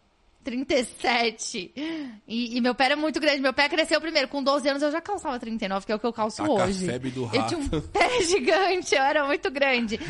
37. 0.42 1.72
E, 2.26 2.56
e 2.56 2.60
meu 2.60 2.74
pé 2.74 2.86
era 2.86 2.96
muito 2.96 3.20
grande. 3.20 3.40
Meu 3.40 3.52
pé 3.52 3.68
cresceu 3.68 4.00
primeiro. 4.00 4.28
Com 4.28 4.42
12 4.42 4.68
anos 4.68 4.82
eu 4.82 4.90
já 4.90 5.00
calçava 5.00 5.38
39, 5.38 5.86
que 5.86 5.92
é 5.92 5.94
o 5.94 5.98
que 5.98 6.06
eu 6.06 6.12
calço 6.12 6.38
Taca 6.38 6.50
hoje. 6.64 6.86
do 6.86 7.30
Eu 7.32 7.46
tinha 7.46 7.58
um 7.58 7.62
rato. 7.62 7.82
pé 7.92 8.22
gigante, 8.24 8.94
eu 8.94 9.02
era 9.02 9.26
muito 9.26 9.50
grande. 9.50 10.00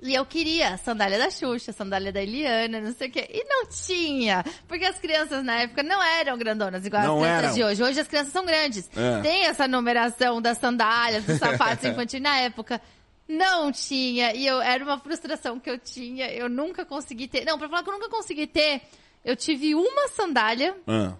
E 0.00 0.14
eu 0.14 0.24
queria 0.24 0.76
sandália 0.78 1.18
da 1.18 1.28
Xuxa, 1.30 1.72
sandália 1.72 2.12
da 2.12 2.22
Eliana, 2.22 2.80
não 2.80 2.92
sei 2.94 3.08
o 3.08 3.10
quê. 3.10 3.28
E 3.32 3.42
não 3.44 3.66
tinha. 3.66 4.44
Porque 4.68 4.84
as 4.84 4.96
crianças 4.98 5.42
na 5.44 5.62
época 5.62 5.82
não 5.82 6.00
eram 6.02 6.38
grandonas 6.38 6.86
igual 6.86 7.02
Não 7.02 7.16
as 7.16 7.20
crianças 7.22 7.44
eram. 7.44 7.54
de 7.54 7.64
hoje. 7.64 7.82
Hoje 7.82 8.00
as 8.00 8.06
crianças 8.08 8.32
são 8.32 8.44
grandes. 8.46 8.88
É. 8.96 9.20
Tem 9.22 9.46
essa 9.46 9.66
numeração 9.66 10.40
das 10.40 10.58
sandálias, 10.58 11.24
dos 11.24 11.38
sapatos 11.38 11.82
infantis. 11.90 12.20
Na 12.20 12.36
época, 12.38 12.80
não 13.28 13.72
tinha. 13.72 14.32
E 14.34 14.46
eu, 14.46 14.60
era 14.60 14.84
uma 14.84 14.98
frustração 15.00 15.58
que 15.58 15.68
eu 15.68 15.78
tinha. 15.78 16.30
Eu 16.32 16.48
nunca 16.48 16.84
consegui 16.84 17.26
ter. 17.26 17.44
Não, 17.44 17.58
pra 17.58 17.68
falar 17.68 17.82
que 17.82 17.88
eu 17.90 17.94
nunca 17.94 18.08
consegui 18.08 18.46
ter, 18.46 18.82
eu 19.24 19.34
tive 19.34 19.74
uma 19.74 20.06
sandália 20.08 20.76
Ah. 20.86 21.14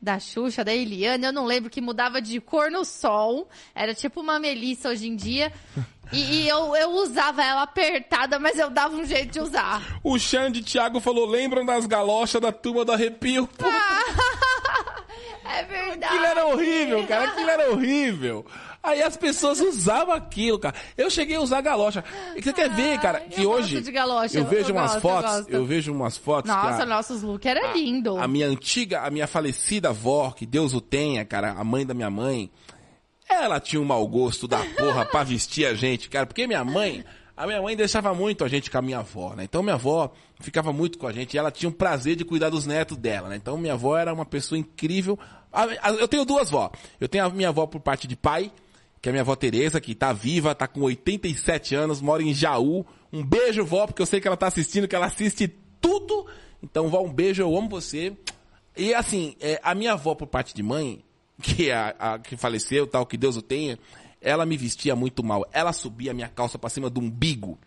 Da 0.00 0.18
Xuxa, 0.18 0.64
da 0.64 0.74
Eliana, 0.74 1.26
eu 1.26 1.32
não 1.32 1.44
lembro, 1.44 1.68
que 1.68 1.80
mudava 1.80 2.20
de 2.22 2.40
cor 2.40 2.70
no 2.70 2.84
sol. 2.84 3.48
Era 3.74 3.94
tipo 3.94 4.20
uma 4.20 4.38
melissa 4.38 4.88
hoje 4.88 5.08
em 5.08 5.16
dia. 5.16 5.52
E, 6.12 6.40
e 6.42 6.48
eu, 6.48 6.74
eu 6.74 6.90
usava 6.90 7.40
ela 7.40 7.62
apertada, 7.62 8.36
mas 8.40 8.58
eu 8.58 8.68
dava 8.68 8.96
um 8.96 9.04
jeito 9.04 9.30
de 9.30 9.38
usar. 9.38 10.00
O 10.02 10.18
Xande 10.18 10.60
Thiago 10.60 10.98
falou: 10.98 11.24
lembram 11.24 11.64
das 11.64 11.86
galochas 11.86 12.40
da 12.40 12.50
turma 12.50 12.84
do 12.84 12.90
arrepio? 12.90 13.46
Pô, 13.46 13.64
É 15.44 15.62
verdade. 15.64 16.04
aquilo 16.04 16.24
era 16.24 16.46
horrível, 16.46 17.06
cara. 17.06 17.24
Aquilo 17.30 17.50
era 17.50 17.70
horrível. 17.70 18.46
Aí 18.82 19.02
as 19.02 19.14
pessoas 19.16 19.60
usavam 19.60 20.14
aquilo, 20.14 20.58
cara. 20.58 20.74
Eu 20.96 21.10
cheguei 21.10 21.36
a 21.36 21.40
usar 21.40 21.60
galocha. 21.60 22.02
E 22.34 22.42
Você 22.42 22.50
quer 22.52 22.70
ver, 22.70 22.98
cara, 22.98 23.20
que 23.20 23.42
eu 23.42 23.50
hoje. 23.50 23.78
galocha, 23.92 24.38
eu 24.38 24.42
eu- 24.44 24.48
vejo 24.48 24.70
eu 24.70 24.74
umas 24.74 24.92
gosto, 24.92 24.96
eu 24.96 25.00
fotos. 25.10 25.30
gosto. 25.36 25.50
Eu 25.50 25.66
vejo 25.66 25.92
umas 25.92 26.16
fotos. 26.16 26.50
Nossa, 26.50 26.82
a- 26.82 26.86
nossos 26.86 27.22
look 27.22 27.44
era 27.46 27.72
lindo. 27.74 28.16
A 28.18 28.26
minha 28.26 28.46
antiga, 28.46 29.02
a 29.02 29.10
minha 29.10 29.26
falecida 29.26 29.90
avó, 29.90 30.30
que 30.30 30.46
Deus 30.46 30.72
o 30.72 30.80
tenha, 30.80 31.24
cara, 31.26 31.52
a 31.52 31.62
mãe 31.62 31.84
da 31.84 31.92
minha 31.92 32.08
mãe, 32.08 32.50
ela 33.28 33.60
tinha 33.60 33.80
um 33.80 33.84
mau 33.84 34.06
gosto 34.08 34.48
da 34.48 34.58
porra 34.76 35.04
pra 35.04 35.22
vestir 35.24 35.66
a 35.66 35.74
gente, 35.74 36.08
cara, 36.08 36.26
porque 36.26 36.46
minha 36.46 36.64
mãe, 36.64 37.04
a 37.36 37.46
minha 37.46 37.60
mãe 37.62 37.76
deixava 37.76 38.12
muito 38.14 38.44
a 38.44 38.48
gente 38.48 38.70
com 38.70 38.78
a 38.78 38.82
minha 38.82 38.98
avó, 39.00 39.34
né? 39.36 39.44
Então 39.44 39.62
minha 39.62 39.74
avó 39.74 40.10
ficava 40.40 40.72
muito 40.72 40.98
com 40.98 41.06
a 41.06 41.12
gente 41.12 41.34
e 41.34 41.38
ela 41.38 41.50
tinha 41.50 41.68
um 41.68 41.72
prazer 41.72 42.16
de 42.16 42.24
cuidar 42.24 42.48
dos 42.48 42.66
netos 42.66 42.96
dela, 42.96 43.28
né? 43.28 43.36
Então 43.36 43.56
minha 43.58 43.74
avó 43.74 43.96
era 43.96 44.12
uma 44.12 44.24
pessoa 44.24 44.58
incrível. 44.58 45.18
A- 45.52 45.64
a- 45.82 45.90
Eu 45.92 46.08
tenho 46.08 46.24
duas 46.24 46.50
vó. 46.50 46.72
Eu 46.98 47.08
tenho 47.08 47.24
a 47.26 47.28
minha 47.30 47.50
avó 47.50 47.66
por 47.66 47.80
parte 47.80 48.08
de 48.08 48.16
pai, 48.16 48.50
que 49.00 49.08
é 49.08 49.12
minha 49.12 49.22
avó 49.22 49.34
Tereza, 49.34 49.80
que 49.80 49.94
tá 49.94 50.12
viva, 50.12 50.54
tá 50.54 50.68
com 50.68 50.82
87 50.82 51.74
anos, 51.74 52.00
mora 52.00 52.22
em 52.22 52.34
Jaú. 52.34 52.84
Um 53.12 53.24
beijo, 53.24 53.64
vó, 53.64 53.86
porque 53.86 54.02
eu 54.02 54.06
sei 54.06 54.20
que 54.20 54.28
ela 54.28 54.36
tá 54.36 54.46
assistindo, 54.46 54.86
que 54.86 54.94
ela 54.94 55.06
assiste 55.06 55.48
tudo. 55.80 56.26
Então, 56.62 56.88
vó, 56.88 57.02
um 57.02 57.12
beijo, 57.12 57.42
eu 57.42 57.56
amo 57.56 57.68
você. 57.68 58.12
E 58.76 58.92
assim, 58.94 59.34
é, 59.40 59.58
a 59.62 59.74
minha 59.74 59.94
avó 59.94 60.14
por 60.14 60.26
parte 60.26 60.54
de 60.54 60.62
mãe, 60.62 61.02
que 61.42 61.70
é 61.70 61.74
a, 61.74 61.88
a 61.98 62.18
que 62.18 62.36
faleceu, 62.36 62.86
tal, 62.86 63.06
que 63.06 63.16
Deus 63.16 63.36
o 63.36 63.42
tenha, 63.42 63.78
ela 64.20 64.44
me 64.44 64.56
vestia 64.56 64.94
muito 64.94 65.24
mal. 65.24 65.48
Ela 65.52 65.72
subia 65.72 66.10
a 66.10 66.14
minha 66.14 66.28
calça 66.28 66.58
pra 66.58 66.68
cima 66.68 66.90
do 66.90 67.00
umbigo. 67.00 67.58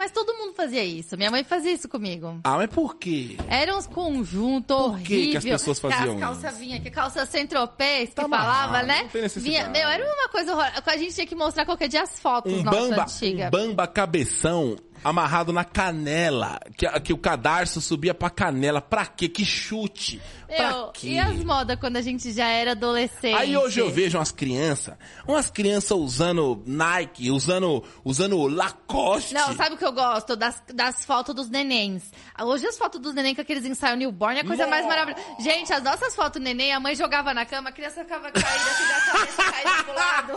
Mas 0.00 0.10
todo 0.12 0.32
mundo 0.32 0.54
fazia 0.54 0.82
isso. 0.82 1.14
Minha 1.14 1.30
mãe 1.30 1.44
fazia 1.44 1.72
isso 1.72 1.86
comigo. 1.86 2.40
Ah, 2.42 2.56
mas 2.56 2.70
por 2.70 2.96
quê? 2.96 3.36
Era 3.50 3.76
uns 3.76 3.86
conjuntos 3.86 4.74
Por 4.74 4.98
que 5.00 5.04
que 5.04 5.14
horríveis. 5.14 5.36
as 5.36 5.44
pessoas 5.44 5.78
faziam 5.78 6.18
isso? 6.48 6.58
vinha, 6.58 6.80
que 6.80 6.90
calça 6.90 7.26
centropés, 7.26 8.08
que 8.08 8.14
Tá 8.14 8.22
falava, 8.22 8.78
amarrado, 8.78 8.86
né? 8.86 9.02
não 9.02 9.08
tem 9.10 9.20
necessidade. 9.22 9.56
Vinha, 9.62 9.68
meu, 9.68 9.86
era 9.90 10.02
uma 10.02 10.28
coisa 10.30 10.52
horrorosa. 10.54 10.82
A 10.86 10.96
gente 10.96 11.14
tinha 11.14 11.26
que 11.26 11.34
mostrar 11.34 11.66
qualquer 11.66 11.86
dia 11.88 12.02
as 12.02 12.18
fotos 12.18 12.50
Um 12.50 12.62
nossas 12.62 12.88
bamba, 12.88 13.02
antigas. 13.02 13.46
um 13.48 13.50
bamba 13.50 13.86
cabeção 13.86 14.76
amarrado 15.02 15.52
na 15.52 15.64
canela, 15.64 16.58
que, 16.76 16.86
a- 16.86 17.00
que 17.00 17.12
o 17.12 17.18
cadarço 17.18 17.80
subia 17.80 18.12
pra 18.14 18.30
canela. 18.30 18.80
Pra 18.80 19.06
quê? 19.06 19.28
Que 19.28 19.44
chute. 19.44 20.20
Pra 20.46 20.68
Meu, 20.72 20.88
quê? 20.88 21.10
e 21.10 21.18
as 21.18 21.44
modas 21.44 21.78
quando 21.78 21.96
a 21.96 22.00
gente 22.02 22.32
já 22.32 22.48
era 22.48 22.72
adolescente? 22.72 23.36
Aí 23.36 23.56
hoje 23.56 23.78
eu 23.80 23.88
vejo 23.88 24.18
umas 24.18 24.32
crianças, 24.32 24.96
umas 25.26 25.48
crianças 25.48 25.92
usando 25.96 26.60
Nike, 26.66 27.30
usando, 27.30 27.84
usando 28.04 28.36
Lacoste. 28.48 29.32
Não, 29.32 29.54
sabe 29.54 29.76
o 29.76 29.78
que 29.78 29.84
eu 29.84 29.92
gosto? 29.92 30.34
Das, 30.34 30.60
das 30.74 31.04
fotos 31.04 31.34
dos 31.36 31.48
nenéns. 31.48 32.02
Hoje 32.40 32.66
as 32.66 32.76
fotos 32.76 33.00
dos 33.00 33.14
neném 33.14 33.32
com 33.34 33.40
aqueles 33.40 33.64
ensaios 33.64 33.96
newborn 33.96 34.38
é 34.38 34.42
a 34.42 34.44
coisa 34.44 34.66
mais 34.66 34.84
maravilhosa. 34.86 35.22
Gente, 35.38 35.72
as 35.72 35.82
nossas 35.84 36.16
fotos 36.16 36.42
neném, 36.42 36.72
a 36.72 36.80
mãe 36.80 36.96
jogava 36.96 37.32
na 37.32 37.46
cama, 37.46 37.68
a 37.68 37.72
criança 37.72 38.02
ficava 38.02 38.28
caída, 38.32 38.48
assim, 38.48 38.88
da 38.88 39.00
cabeça 39.12 39.52
caída 39.52 39.84
pro 39.84 39.94
lado. 39.94 40.32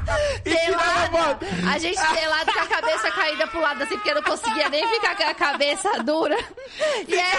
Pelada. 0.42 1.38
A 1.70 1.78
gente 1.78 2.00
pelada 2.00 2.52
com 2.52 2.58
a 2.60 2.66
cabeça 2.66 3.10
caída 3.10 3.46
pro 3.46 3.60
lado, 3.60 3.82
assim, 3.82 3.98
porque 4.00 4.10
eu 4.10 4.14
não 4.14 4.22
conseguia 4.22 4.68
nem 4.70 4.86
ficar 4.88 5.14
com 5.14 5.22
a 5.24 5.34
cabeça 5.34 6.02
dura. 6.02 6.36
E 7.06 7.14
é, 7.14 7.32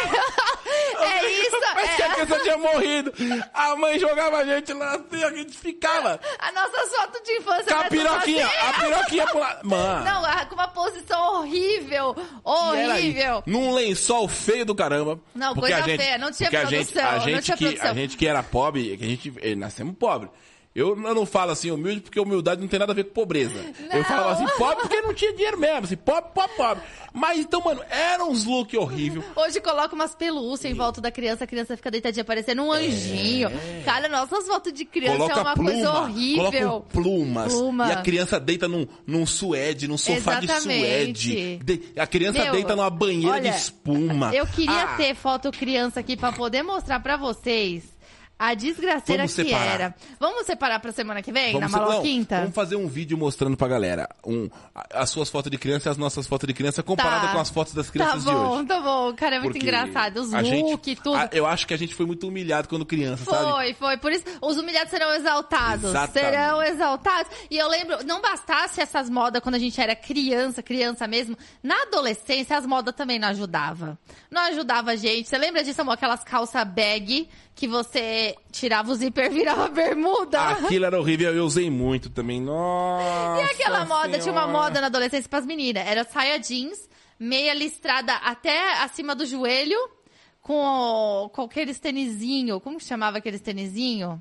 é 1.03 1.32
isso. 1.41 1.57
Mas 1.76 1.95
que 1.95 2.03
a 2.03 2.05
É, 2.05 2.09
criança 2.09 2.39
tinha 2.39 2.57
morrido. 2.57 3.14
A 3.53 3.76
mãe 3.76 3.99
jogava 3.99 4.38
a 4.38 4.45
gente 4.45 4.72
lá 4.74 4.95
assim, 4.95 5.24
a 5.24 5.32
gente 5.32 5.57
ficava. 5.57 6.20
a 6.39 6.51
nossa 6.51 6.88
foto 6.88 7.24
de 7.24 7.32
infância. 7.38 7.76
Com 7.76 7.82
a 7.82 7.84
piroquinha, 7.86 8.47
a 8.47 8.74
piroquinha 8.80 9.26
pro 9.28 9.39
lado. 9.39 9.68
Mano. 9.68 10.05
Não, 10.05 10.45
com 10.47 10.55
uma 10.55 10.68
posição 10.68 11.39
horrível. 11.39 12.16
Horrível. 12.43 13.43
Num 13.45 13.74
lençol 13.74 14.28
feio 14.28 14.66
do 14.66 14.76
caramba. 14.76 15.20
Não, 15.34 15.55
coisa 15.55 15.82
gente, 15.82 16.03
feia, 16.03 16.18
não 16.18 16.32
tinha 16.32 16.49
porque 16.49 16.57
a 16.57 16.68
produção, 16.68 17.03
gente, 17.03 17.03
a 17.03 17.20
gente 17.20 17.51
que, 17.53 17.66
produção. 17.66 17.89
A 17.89 17.93
gente 17.93 18.18
que 18.18 18.28
era 18.28 18.43
pobre, 18.43 18.97
que 18.97 19.03
a 19.03 19.07
gente 19.07 19.34
eh, 19.41 19.55
nascemos 19.55 19.95
pobre. 19.97 20.30
Eu, 20.74 20.89
eu 20.89 21.13
não 21.15 21.26
falo 21.26 21.51
assim 21.51 21.69
humilde 21.69 21.99
porque 21.99 22.17
humildade 22.17 22.61
não 22.61 22.67
tem 22.69 22.80
nada 22.80 22.93
a 22.93 22.95
ver 22.95 23.03
com 23.03 23.11
pobreza. 23.13 23.53
Eu 23.91 23.97
Não. 23.97 24.03
falava 24.05 24.32
assim, 24.32 24.45
pobre 24.57 24.78
porque 24.84 25.01
não 25.01 25.13
tinha 25.13 25.34
dinheiro 25.34 25.59
mesmo. 25.59 25.80
Assim, 25.84 25.97
pobre, 25.97 26.30
pobre, 26.34 26.55
pobre. 26.55 26.84
Mas 27.13 27.39
então, 27.39 27.61
mano, 27.61 27.82
eram 27.89 28.32
uns 28.32 28.45
look 28.45 28.78
horrível. 28.78 29.22
Hoje 29.36 29.59
coloca 29.59 29.93
umas 29.93 30.15
pelúcias 30.15 30.72
em 30.72 30.76
volta 30.76 31.01
da 31.01 31.11
criança, 31.11 31.43
a 31.43 31.47
criança 31.47 31.76
fica 31.76 31.91
deitadinha 31.91 32.24
parecendo 32.24 32.63
um 32.63 32.72
anjinho. 32.72 33.49
Cara, 33.84 34.07
nossas 34.07 34.47
fotos 34.47 34.72
de 34.72 34.86
criança 34.86 35.15
É. 35.15 35.17
Coloca 35.17 35.39
é 35.39 35.41
uma 35.43 35.53
pluma, 35.55 35.72
coisa 35.72 35.91
horrível. 35.91 36.51
coloca 36.69 36.86
plumas. 36.89 37.53
Pluma. 37.53 37.88
E 37.89 37.91
a 37.91 38.01
criança 38.01 38.39
deita 38.39 38.67
num, 38.69 38.88
num 39.05 39.26
suede, 39.26 39.89
num 39.89 39.97
sofá 39.97 40.39
de 40.39 40.45
Exatamente. 40.45 41.19
suede. 41.32 41.57
De- 41.65 41.99
a 41.99 42.07
criança 42.07 42.43
Meu, 42.45 42.53
deita 42.53 42.78
numa 42.78 42.89
banheira 42.89 43.34
olha, 43.34 43.51
de 43.51 43.57
espuma. 43.57 44.34
Eu 44.34 44.47
queria 44.47 44.84
Ah, 44.84 44.95
ter 44.95 45.15
foto 45.15 45.51
criança 45.51 45.99
aqui 45.99 46.15
pra 46.15 46.32
poder 46.32 46.63
mostrar 46.63 47.01
pra 47.01 47.17
vocês 47.17 47.84
a 48.43 48.53
desgraceira 48.55 49.23
Vamos 49.23 49.35
que 49.35 49.43
separar. 49.43 49.65
era. 49.73 49.95
Vamos 50.19 50.45
separar 50.47 50.79
pra 50.79 50.91
semana 50.91 51.21
que 51.21 51.31
vem, 51.31 51.53
Vamos, 51.53 51.71
na 51.71 51.77
não, 51.79 51.87
maloquinta? 51.87 52.39
vamos 52.39 52.55
fazer 52.55 52.75
um 52.75 52.87
vídeo 52.87 53.15
mostrando 53.17 53.55
pra 53.55 53.67
galera 53.67 54.09
um, 54.25 54.49
a- 54.73 55.01
as 55.01 55.09
suas 55.11 55.29
fotos 55.29 55.51
de 55.51 55.57
criança 55.59 55.89
e 55.89 55.91
as 55.91 55.97
nossas 55.97 56.25
fotos 56.25 56.47
de 56.47 56.53
criança 56.53 56.81
comparada 56.81 57.27
Tá. 57.27 57.33
com 57.33 57.39
as 57.39 57.49
fotos 57.51 57.73
das 57.73 57.85
Tá 57.85 57.91
crianças 57.93 58.23
de 58.23 58.31
bom, 58.31 58.57
hoje. 58.57 58.65
tá 58.65 58.79
bom. 58.79 59.13
Cara, 59.13 59.35
é 59.35 59.39
muito 59.39 59.53
Porque 59.53 59.65
engraçado. 59.65 60.17
Os 60.21 60.33
a 60.33 60.41
gente- 60.41 60.71
look, 60.71 60.95
tudo. 60.95 61.15
a- 61.15 61.29
eu 61.31 61.45
acho 61.45 61.67
que 61.67 61.73
a 61.73 61.77
gente 61.77 61.93
foi 61.93 62.05
muito 62.05 62.27
humilhado 62.27 62.67
quando 62.67 62.85
criança, 62.85 63.23
sabe? 63.25 63.51
Foi, 63.51 63.73
foi. 63.75 63.97
Por 63.97 64.11
isso, 64.11 64.25
os 64.41 64.57
humilhados 64.57 64.89
serão 64.89 65.13
exaltados. 65.13 65.89
Exatamente. 65.91 66.31
Serão 66.33 66.63
exaltados. 66.63 67.31
E 67.49 67.57
eu 67.57 67.67
lembro, 67.69 68.03
não 68.05 68.21
bastasse 68.21 68.81
essas 68.81 69.09
modas 69.09 69.41
quando 69.41 69.55
a 69.55 69.59
gente 69.59 69.79
era 69.79 69.95
criança, 69.95 70.63
criança 70.63 71.07
mesmo. 71.07 71.37
Na 71.61 71.75
adolescência, 71.83 72.57
as 72.57 72.65
modas 72.65 72.95
também 72.95 73.19
não 73.19 73.27
ajudavam. 73.27 73.97
Não 74.31 74.41
ajudava 74.43 74.91
a 74.91 74.95
gente. 74.95 75.29
Você 75.29 75.37
lembra 75.37 75.63
disso, 75.63 75.81
amor? 75.81 75.93
Aquelas 75.93 76.23
calça 76.23 76.63
bag 76.65 77.29
que 77.62 77.68
você 77.68 78.36
tirava 78.51 78.91
o 78.91 78.95
zíper 78.95 79.28
e 79.28 79.36
virava 79.36 79.68
bermuda? 79.68 80.41
Aquilo 80.41 80.84
era 80.84 80.99
horrível, 80.99 81.32
eu 81.32 81.45
usei 81.45 81.70
muito 81.70 82.09
também. 82.09 82.41
Nossa 82.41 83.38
E 83.39 83.43
aquela 83.53 83.86
moda, 83.86 84.18
tinha 84.18 84.32
uma 84.32 84.45
Senhora. 84.45 84.47
moda 84.47 84.82
na 84.82 84.88
adolescência 84.88 85.30
pras 85.30 85.45
meninas. 85.45 85.86
Era 85.86 86.03
saia 86.03 86.39
jeans, 86.39 86.89
meia 87.20 87.53
listrada 87.53 88.16
até 88.16 88.82
acima 88.82 89.14
do 89.14 89.28
joelho, 89.28 89.78
com, 90.41 91.30
com 91.32 91.43
aqueles 91.43 91.80
tênisinho. 91.80 92.59
Como 92.59 92.80
que 92.80 92.84
chamava 92.84 93.20
aqueles 93.20 93.41
tênisinho? 93.41 94.20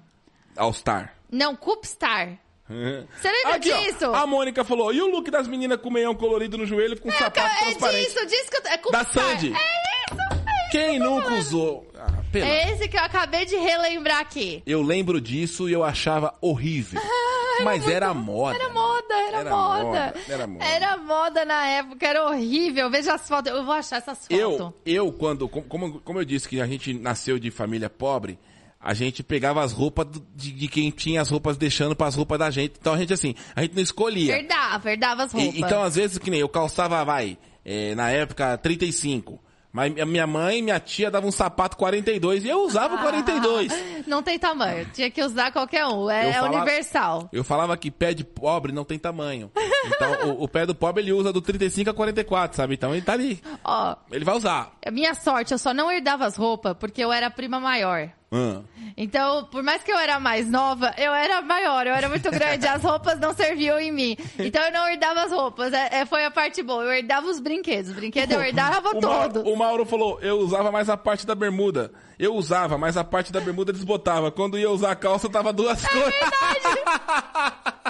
All 0.54 0.74
Star. 0.74 1.14
Não, 1.32 1.56
Coopstar. 1.56 2.38
Você 2.68 3.32
lembra 3.32 3.54
Aqui, 3.56 3.72
ó, 3.72 3.78
disso? 3.78 4.14
a 4.14 4.26
Mônica 4.26 4.62
falou, 4.64 4.92
e 4.92 5.00
o 5.00 5.06
look 5.06 5.30
das 5.30 5.48
meninas 5.48 5.80
com 5.80 5.90
meião 5.90 6.14
colorido 6.14 6.58
no 6.58 6.66
joelho 6.66 7.00
com 7.00 7.10
sapato 7.10 7.38
é 7.40 7.58
transparente? 7.70 8.06
disso, 8.06 8.26
disso 8.26 8.50
que 8.50 8.56
eu... 8.58 8.70
É 8.70 8.76
Da. 8.92 9.04
Sandy. 9.06 9.54
É 9.54 10.12
isso, 10.12 10.20
é 10.34 10.39
Quem 10.70 10.98
nunca 10.98 11.34
usou? 11.34 11.86
Ah, 11.98 12.22
É 12.34 12.72
esse 12.72 12.88
que 12.88 12.96
eu 12.96 13.02
acabei 13.02 13.44
de 13.44 13.56
relembrar 13.56 14.20
aqui. 14.20 14.62
Eu 14.66 14.82
lembro 14.82 15.20
disso 15.20 15.68
e 15.68 15.72
eu 15.72 15.82
achava 15.84 16.34
horrível. 16.40 17.00
Mas 17.64 17.86
era 17.86 18.14
moda. 18.14 18.56
Era 18.56 18.72
moda, 18.72 19.14
era, 19.14 19.38
Era 19.40 19.50
moda. 19.50 19.84
moda, 19.84 20.14
era 20.28 20.46
moda. 20.46 20.64
Era 20.64 20.96
moda 20.96 21.44
na 21.44 21.66
época, 21.66 22.06
era 22.06 22.24
horrível. 22.26 22.88
Veja 22.90 23.14
as 23.14 23.28
fotos, 23.28 23.52
eu 23.52 23.62
vou 23.64 23.74
achar 23.74 23.96
essas 23.98 24.18
fotos. 24.26 24.34
Eu, 24.38 24.74
eu 24.86 25.12
quando, 25.12 25.46
com- 25.46 25.62
como, 25.62 26.00
como 26.00 26.18
eu 26.20 26.24
disse 26.24 26.48
que 26.48 26.58
a 26.60 26.66
gente 26.66 26.94
nasceu 26.94 27.38
de 27.38 27.50
família 27.50 27.90
pobre, 27.90 28.38
a 28.80 28.94
gente 28.94 29.22
pegava 29.22 29.62
as 29.62 29.72
roupas 29.72 30.06
de, 30.34 30.52
de 30.52 30.68
quem 30.68 30.90
tinha 30.90 31.20
as 31.20 31.28
roupas 31.28 31.58
deixando 31.58 31.94
para 31.94 32.06
as 32.06 32.14
roupas 32.14 32.38
da 32.38 32.50
gente. 32.50 32.76
Então 32.80 32.94
a 32.94 32.98
gente 32.98 33.12
assim, 33.12 33.34
a 33.54 33.60
gente 33.60 33.74
não 33.74 33.82
escolhia. 33.82 34.36
Verdava, 34.36 34.78
verdava 34.78 35.24
as 35.24 35.34
E- 35.34 35.36
roupas. 35.36 35.54
então 35.60 35.82
às 35.82 35.96
vezes 35.96 36.16
que 36.16 36.30
nem 36.30 36.40
eu 36.40 36.48
calçava, 36.48 37.04
vai, 37.04 37.36
eh, 37.62 37.94
na 37.94 38.10
época 38.10 38.56
35. 38.56 39.38
Mas 39.72 39.94
minha 39.94 40.26
mãe 40.26 40.58
e 40.58 40.62
minha 40.62 40.80
tia 40.80 41.10
davam 41.10 41.28
um 41.28 41.32
sapato 41.32 41.76
42 41.76 42.44
e 42.44 42.48
eu 42.48 42.62
usava 42.62 42.96
o 42.96 42.98
42. 42.98 43.72
Não 44.06 44.20
tem 44.22 44.36
tamanho, 44.38 44.84
tinha 44.92 45.08
que 45.10 45.22
usar 45.22 45.52
qualquer 45.52 45.86
um, 45.86 46.10
é, 46.10 46.28
Eu 46.28 46.32
falava- 46.32 46.56
universal. 46.56 47.28
Eu 47.32 47.44
falava 47.44 47.76
que 47.76 47.90
pé 47.90 48.12
de 48.12 48.24
pobre 48.24 48.72
não 48.72 48.84
tem 48.84 48.98
tamanho. 48.98 49.50
Então, 49.86 50.30
o, 50.30 50.44
o 50.44 50.48
pé 50.48 50.66
do 50.66 50.74
pobre 50.74 51.02
ele 51.02 51.12
usa 51.12 51.32
do 51.32 51.40
35 51.40 51.90
a 51.90 51.94
44, 51.94 52.56
sabe? 52.56 52.74
Então 52.74 52.92
ele 52.92 53.02
tá 53.02 53.12
ali. 53.12 53.40
Ó, 53.64 53.94
Ele 54.10 54.24
vai 54.24 54.36
usar. 54.36 54.72
minha 54.92 55.14
sorte, 55.14 55.52
eu 55.52 55.58
só 55.58 55.72
não 55.72 55.90
herdava 55.90 56.26
as 56.26 56.36
roupas 56.36 56.76
porque 56.78 57.02
eu 57.02 57.12
era 57.12 57.28
a 57.28 57.30
prima 57.30 57.60
maior. 57.60 58.10
Ah. 58.32 58.62
Então, 58.96 59.44
por 59.46 59.62
mais 59.62 59.82
que 59.82 59.90
eu 59.90 59.98
era 59.98 60.20
mais 60.20 60.48
nova, 60.48 60.94
eu 60.96 61.12
era 61.12 61.42
maior, 61.42 61.86
eu 61.86 61.94
era 61.94 62.08
muito 62.08 62.28
grande, 62.30 62.66
as 62.66 62.82
roupas 62.82 63.18
não 63.18 63.34
serviam 63.34 63.78
em 63.78 63.90
mim. 63.90 64.16
Então 64.38 64.62
eu 64.62 64.72
não 64.72 64.88
herdava 64.88 65.22
as 65.22 65.32
roupas, 65.32 65.72
é, 65.72 66.00
é, 66.00 66.06
foi 66.06 66.24
a 66.24 66.30
parte 66.30 66.62
boa. 66.62 66.84
Eu 66.84 66.92
herdava 66.92 67.26
os 67.26 67.40
brinquedos, 67.40 67.90
os 67.90 67.96
brinquedos 67.96 68.34
eu 68.34 68.42
herdava 68.42 68.90
o 68.90 69.00
todo. 69.00 69.08
Mauro, 69.08 69.42
o 69.42 69.56
Mauro 69.56 69.86
falou, 69.86 70.20
eu 70.20 70.38
usava 70.38 70.70
mais 70.70 70.88
a 70.88 70.96
parte 70.96 71.26
da 71.26 71.34
bermuda. 71.34 71.90
Eu 72.18 72.34
usava, 72.34 72.76
mas 72.76 72.98
a 72.98 73.02
parte 73.02 73.32
da 73.32 73.40
bermuda 73.40 73.72
desbotava. 73.72 74.30
Quando 74.30 74.58
ia 74.58 74.70
usar 74.70 74.90
a 74.90 74.96
calça, 74.96 75.28
tava 75.30 75.54
duas 75.54 75.82
cores. 75.86 76.14
É, 76.14 77.89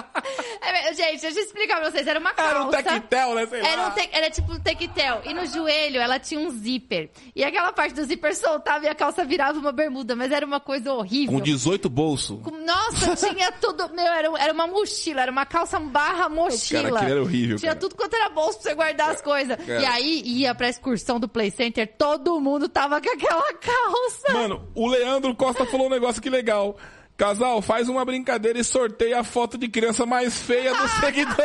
gente, 0.93 1.21
deixa 1.21 1.39
eu 1.39 1.43
explicar 1.43 1.79
pra 1.79 1.89
vocês, 1.91 2.05
era 2.07 2.19
uma 2.19 2.33
calça. 2.33 2.51
Era 2.51 2.63
um 2.63 2.69
tectel, 2.69 3.35
né? 3.35 3.45
Sei 3.47 3.59
Era, 3.59 3.81
lá. 3.83 3.87
um 3.87 3.91
te- 3.91 4.09
era 4.11 4.29
tipo 4.29 4.51
um 4.53 4.59
tequetel. 4.59 5.21
E 5.25 5.33
no 5.33 5.45
joelho 5.45 5.99
ela 5.99 6.19
tinha 6.19 6.39
um 6.39 6.49
zíper. 6.49 7.09
E 7.35 7.43
aquela 7.43 7.71
parte 7.73 7.93
do 7.95 8.03
zíper 8.03 8.35
soltava 8.35 8.85
e 8.85 8.89
a 8.89 8.95
calça 8.95 9.23
virava 9.25 9.59
uma 9.59 9.71
bermuda. 9.71 10.15
Mas 10.15 10.31
era 10.31 10.45
uma 10.45 10.59
coisa 10.59 10.93
horrível. 10.93 11.33
Com 11.37 11.41
18 11.41 11.89
bolsos. 11.89 12.39
Com- 12.41 12.51
Nossa, 12.65 13.15
tinha 13.15 13.51
tudo. 13.53 13.89
Meu, 13.93 14.05
era, 14.05 14.27
era 14.39 14.53
uma 14.53 14.67
mochila, 14.67 15.21
era 15.21 15.31
uma 15.31 15.45
calça 15.45 15.79
barra 15.79 16.29
mochila. 16.29 16.83
Cara, 16.83 16.95
aquilo 16.97 17.11
era 17.11 17.21
horrível, 17.21 17.57
Tinha 17.57 17.71
cara. 17.71 17.79
tudo 17.79 17.95
quanto 17.95 18.13
era 18.15 18.29
bolso 18.29 18.59
pra 18.59 18.69
você 18.69 18.75
guardar 18.75 19.09
as 19.11 19.21
coisas. 19.21 19.57
Cara. 19.57 19.81
E 19.81 19.85
aí 19.85 20.21
ia 20.25 20.53
pra 20.55 20.69
excursão 20.69 21.19
do 21.19 21.27
Play 21.27 21.51
Center, 21.51 21.87
todo 21.97 22.39
mundo 22.39 22.67
tava 22.69 23.01
com 23.01 23.09
aquela 23.11 23.53
calça. 23.53 24.33
Mano, 24.33 24.67
o 24.75 24.87
Leandro 24.87 25.35
Costa 25.35 25.65
falou 25.65 25.87
um 25.87 25.89
negócio 25.89 26.21
que 26.21 26.29
legal. 26.29 26.77
Casal, 27.25 27.61
faz 27.61 27.87
uma 27.87 28.03
brincadeira 28.03 28.57
e 28.57 28.63
sorteia 28.63 29.19
a 29.19 29.23
foto 29.23 29.55
de 29.55 29.67
criança 29.67 30.07
mais 30.07 30.41
feia 30.41 30.73
do 30.73 30.87
seguidor. 30.99 31.35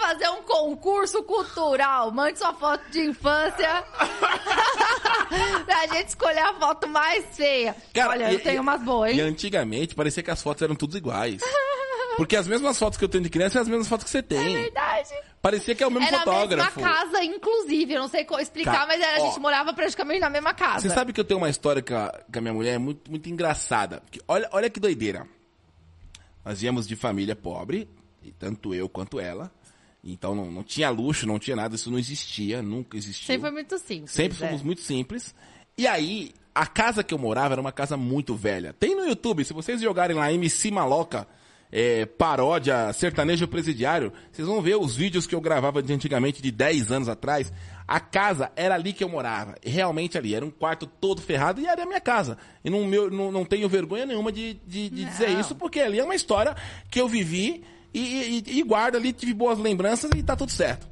Fazer 0.00 0.28
um 0.28 0.42
concurso 0.42 1.24
cultural. 1.24 2.12
Mande 2.12 2.38
sua 2.38 2.54
foto 2.54 2.88
de 2.92 3.00
infância. 3.06 3.82
pra 5.66 5.86
gente 5.88 6.06
escolher 6.10 6.38
a 6.38 6.54
foto 6.54 6.86
mais 6.86 7.24
feia. 7.36 7.74
Olha, 8.06 8.30
e- 8.30 8.34
eu 8.34 8.40
tenho 8.44 8.58
e- 8.58 8.60
umas 8.60 8.80
boas, 8.80 9.10
E 9.10 9.14
hein? 9.14 9.22
antigamente 9.22 9.92
parecia 9.92 10.22
que 10.22 10.30
as 10.30 10.40
fotos 10.40 10.62
eram 10.62 10.76
todas 10.76 10.94
iguais. 10.94 11.42
Porque 12.18 12.36
as 12.36 12.46
mesmas 12.46 12.78
fotos 12.78 12.98
que 12.98 13.04
eu 13.04 13.08
tenho 13.08 13.24
de 13.24 13.30
criança 13.30 13.54
são 13.54 13.62
as 13.62 13.68
mesmas 13.68 13.88
fotos 13.88 14.04
que 14.04 14.10
você 14.10 14.22
tem. 14.22 14.54
Verdade. 14.54 15.08
Parecia 15.40 15.74
que 15.74 15.82
é 15.82 15.86
o 15.86 15.90
mesmo 15.90 16.06
Era 16.08 16.16
a 16.16 16.20
fotógrafo. 16.20 16.78
mesma 16.80 16.94
casa, 16.94 17.24
inclusive. 17.24 17.94
Eu 17.94 18.00
não 18.00 18.08
sei 18.08 18.26
explicar, 18.40 18.80
Ca- 18.80 18.86
mas 18.86 19.00
era, 19.00 19.18
a 19.18 19.22
ó. 19.22 19.26
gente 19.28 19.40
morava 19.40 19.72
praticamente 19.72 20.20
na 20.20 20.28
mesma 20.28 20.52
casa. 20.52 20.86
Você 20.88 20.94
sabe 20.94 21.12
que 21.14 21.20
eu 21.20 21.24
tenho 21.24 21.38
uma 21.38 21.48
história 21.48 21.80
com 21.80 21.94
a, 21.94 22.08
com 22.30 22.38
a 22.38 22.42
minha 22.42 22.52
mulher 22.52 22.78
muito, 22.78 23.10
muito 23.10 23.30
engraçada. 23.30 24.02
Que 24.10 24.20
olha, 24.28 24.46
olha 24.52 24.68
que 24.68 24.78
doideira. 24.78 25.26
Nós 26.44 26.60
viemos 26.60 26.86
de 26.86 26.96
família 26.96 27.36
pobre, 27.36 27.88
e 28.22 28.32
tanto 28.32 28.74
eu 28.74 28.88
quanto 28.88 29.20
ela. 29.20 29.50
Então 30.02 30.34
não, 30.34 30.50
não 30.50 30.62
tinha 30.62 30.90
luxo, 30.90 31.26
não 31.26 31.38
tinha 31.38 31.56
nada, 31.56 31.74
isso 31.74 31.90
não 31.90 31.98
existia, 31.98 32.62
nunca 32.62 32.96
existiu. 32.96 33.26
Sempre 33.26 33.42
foi 33.42 33.50
muito 33.50 33.78
simples. 33.78 34.10
Sempre 34.12 34.42
é. 34.44 34.46
fomos 34.48 34.62
muito 34.62 34.80
simples. 34.80 35.34
E 35.76 35.86
aí, 35.86 36.32
a 36.54 36.66
casa 36.66 37.04
que 37.04 37.14
eu 37.14 37.18
morava 37.18 37.54
era 37.54 37.60
uma 37.60 37.72
casa 37.72 37.96
muito 37.96 38.34
velha. 38.34 38.72
Tem 38.72 38.96
no 38.96 39.06
YouTube, 39.06 39.44
se 39.44 39.52
vocês 39.52 39.80
jogarem 39.80 40.16
lá 40.16 40.32
MC 40.32 40.70
Maloca, 40.70 41.26
é, 41.70 42.06
paródia 42.06 42.92
sertanejo 42.92 43.46
presidiário, 43.46 44.12
vocês 44.32 44.46
vão 44.46 44.60
ver 44.62 44.76
os 44.76 44.96
vídeos 44.96 45.26
que 45.26 45.34
eu 45.34 45.40
gravava 45.40 45.82
de 45.82 45.92
antigamente, 45.92 46.42
de 46.42 46.50
10 46.50 46.92
anos 46.92 47.08
atrás. 47.08 47.52
A 47.86 48.00
casa 48.00 48.50
era 48.54 48.74
ali 48.74 48.92
que 48.92 49.02
eu 49.02 49.08
morava. 49.08 49.54
Realmente 49.62 50.18
ali. 50.18 50.34
Era 50.34 50.44
um 50.44 50.50
quarto 50.50 50.86
todo 50.86 51.22
ferrado 51.22 51.60
e 51.60 51.66
era 51.66 51.82
a 51.82 51.86
minha 51.86 52.00
casa. 52.00 52.36
E 52.64 52.68
não, 52.68 52.84
meu, 52.84 53.10
não, 53.10 53.32
não 53.32 53.44
tenho 53.44 53.68
vergonha 53.68 54.04
nenhuma 54.04 54.30
de, 54.30 54.54
de, 54.66 54.90
de 54.90 55.04
dizer 55.04 55.30
isso, 55.30 55.54
porque 55.54 55.80
ali 55.80 55.98
é 55.98 56.04
uma 56.04 56.14
história 56.14 56.54
que 56.90 57.00
eu 57.00 57.08
vivi 57.08 57.64
e, 57.92 58.42
e, 58.46 58.58
e 58.58 58.62
guardo 58.62 58.96
ali, 58.96 59.12
tive 59.12 59.32
boas 59.32 59.58
lembranças 59.58 60.10
e 60.14 60.22
tá 60.22 60.36
tudo 60.36 60.52
certo. 60.52 60.86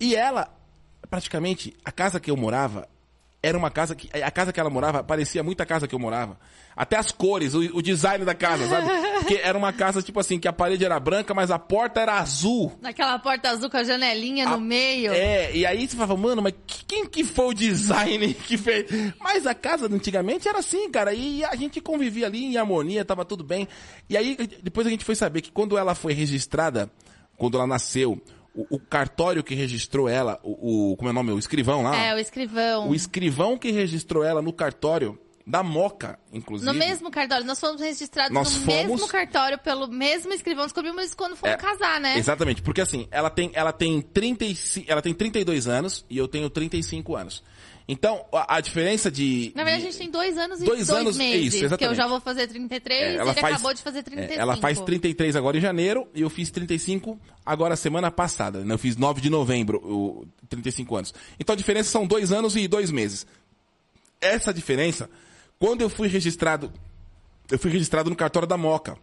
E 0.00 0.14
ela, 0.14 0.52
praticamente, 1.08 1.74
a 1.84 1.92
casa 1.92 2.20
que 2.20 2.30
eu 2.30 2.36
morava, 2.36 2.88
era 3.42 3.56
uma 3.56 3.70
casa 3.70 3.94
que. 3.94 4.08
A 4.20 4.30
casa 4.30 4.52
que 4.52 4.58
ela 4.58 4.68
morava 4.70 5.02
parecia 5.04 5.42
muito 5.42 5.60
a 5.62 5.66
casa 5.66 5.86
que 5.86 5.94
eu 5.94 5.98
morava. 5.98 6.38
Até 6.76 6.96
as 6.96 7.10
cores, 7.10 7.54
o, 7.54 7.60
o 7.76 7.82
design 7.82 8.24
da 8.24 8.34
casa, 8.34 8.68
sabe? 8.68 8.88
Porque 9.18 9.34
era 9.42 9.56
uma 9.58 9.72
casa, 9.72 10.00
tipo 10.02 10.18
assim, 10.20 10.38
que 10.38 10.46
a 10.46 10.52
parede 10.52 10.84
era 10.84 10.98
branca, 11.00 11.34
mas 11.34 11.50
a 11.50 11.58
porta 11.58 12.00
era 12.00 12.14
azul. 12.18 12.76
Naquela 12.80 13.18
porta 13.18 13.50
azul 13.50 13.68
com 13.68 13.76
a 13.76 13.82
janelinha 13.84 14.46
A- 14.46 14.50
no 14.50 14.60
meio. 14.60 15.12
É, 15.12 15.54
e 15.56 15.66
aí 15.66 15.88
você 15.88 15.96
falava, 15.96 16.16
mano, 16.16 16.40
mas 16.42 16.54
que- 16.66 16.84
quem 16.84 17.06
que 17.06 17.24
foi 17.24 17.46
o 17.46 17.52
design 17.54 18.32
que 18.46 18.56
fez? 18.56 18.86
Mas 19.20 19.46
a 19.46 19.54
casa 19.54 19.86
antigamente 19.86 20.48
era 20.48 20.58
assim, 20.60 20.88
cara, 20.90 21.12
e 21.12 21.44
a 21.44 21.54
gente 21.56 21.80
convivia 21.80 22.26
ali 22.26 22.44
em 22.44 22.56
harmonia, 22.56 23.04
tava 23.04 23.24
tudo 23.24 23.42
bem. 23.44 23.66
E 24.08 24.16
aí 24.16 24.36
depois 24.62 24.86
a 24.86 24.90
gente 24.90 25.04
foi 25.04 25.14
saber 25.16 25.40
que 25.40 25.50
quando 25.50 25.76
ela 25.76 25.94
foi 25.96 26.12
registrada, 26.12 26.88
quando 27.36 27.56
ela 27.56 27.66
nasceu, 27.66 28.20
o, 28.70 28.76
o 28.76 28.78
cartório 28.80 29.42
que 29.44 29.54
registrou 29.54 30.08
ela, 30.08 30.38
o, 30.42 30.92
o- 30.92 30.96
como 30.96 31.08
é 31.08 31.12
o 31.12 31.14
nome, 31.14 31.32
o 31.32 31.38
escrivão 31.38 31.82
lá? 31.82 31.96
É, 31.96 32.14
o 32.14 32.18
escrivão. 32.18 32.88
O 32.88 32.94
escrivão 32.94 33.56
que 33.58 33.70
registrou 33.70 34.24
ela 34.24 34.40
no 34.42 34.52
cartório 34.52 35.18
da 35.46 35.62
Moca, 35.62 36.18
inclusive. 36.30 36.70
No 36.70 36.78
mesmo 36.78 37.10
cartório. 37.10 37.46
Nós 37.46 37.58
fomos 37.58 37.80
registrados 37.80 38.32
Nós 38.34 38.54
no 38.54 38.66
fomos- 38.66 38.86
mesmo 38.90 39.08
cartório, 39.08 39.58
pelo 39.58 39.88
mesmo 39.88 40.30
escrivão. 40.34 40.64
Descobrimos 40.64 41.02
isso 41.06 41.16
quando 41.16 41.36
fomos 41.36 41.54
É, 41.54 41.56
casar, 41.56 41.98
né? 41.98 42.18
Exatamente, 42.18 42.60
porque 42.60 42.82
assim, 42.82 43.08
ela 43.10 43.30
tem, 43.30 43.50
ela 43.54 43.72
tem 43.72 44.02
35, 44.02 44.90
ela 44.92 45.00
tem 45.00 45.14
32 45.14 45.66
anos 45.66 46.04
e 46.10 46.18
eu 46.18 46.28
tenho 46.28 46.50
35 46.50 47.16
anos. 47.16 47.42
Então, 47.90 48.22
a, 48.30 48.56
a 48.56 48.60
diferença 48.60 49.10
de... 49.10 49.50
Na 49.54 49.64
verdade, 49.64 49.82
de- 49.84 49.88
a 49.88 49.90
gente 49.90 49.98
tem 49.98 50.10
dois 50.10 50.36
anos 50.36 50.60
e 50.60 50.64
Dois 50.66 50.88
dois, 50.88 51.00
anos, 51.00 51.16
meses. 51.16 51.46
isso, 51.46 51.56
que 51.56 51.62
eu 51.62 51.66
exatamente. 51.68 51.96
já 51.96 52.06
vou 52.06 52.20
fazer 52.20 52.46
33 52.46 53.00
É, 53.02 53.10
e 53.12 53.18
ele 53.18 53.30
acabou 53.30 53.72
de 53.72 53.80
fazer 53.82 54.02
35. 54.02 54.38
é, 54.38 54.42
Ela 54.42 54.56
faz 54.58 54.78
33 54.80 55.34
agora 55.36 55.56
em 55.56 55.60
janeiro 55.60 56.06
e 56.14 56.20
eu 56.20 56.28
fiz 56.28 56.50
35 56.50 57.18
agora 57.46 57.76
semana 57.76 58.10
passada. 58.10 58.62
né? 58.62 58.74
Eu 58.74 58.78
fiz 58.78 58.94
9 58.96 59.22
de 59.22 59.30
novembro, 59.30 59.78
o 59.82 60.26
35 60.50 60.96
anos. 60.96 61.14
Então 61.40 61.54
a 61.54 61.56
diferença 61.56 61.90
são 61.90 62.06
dois 62.06 62.30
anos 62.30 62.56
e 62.56 62.68
dois 62.68 62.90
meses. 62.90 63.26
Essa 64.20 64.52
diferença, 64.52 65.08
quando 65.58 65.80
eu 65.80 65.88
fui 65.88 66.08
registrado, 66.08 66.70
eu 67.50 67.58
fui 67.58 67.70
registrado 67.70 68.10
no 68.10 68.16
cartório 68.16 68.46
da 68.46 68.58
Moca. 68.58 68.98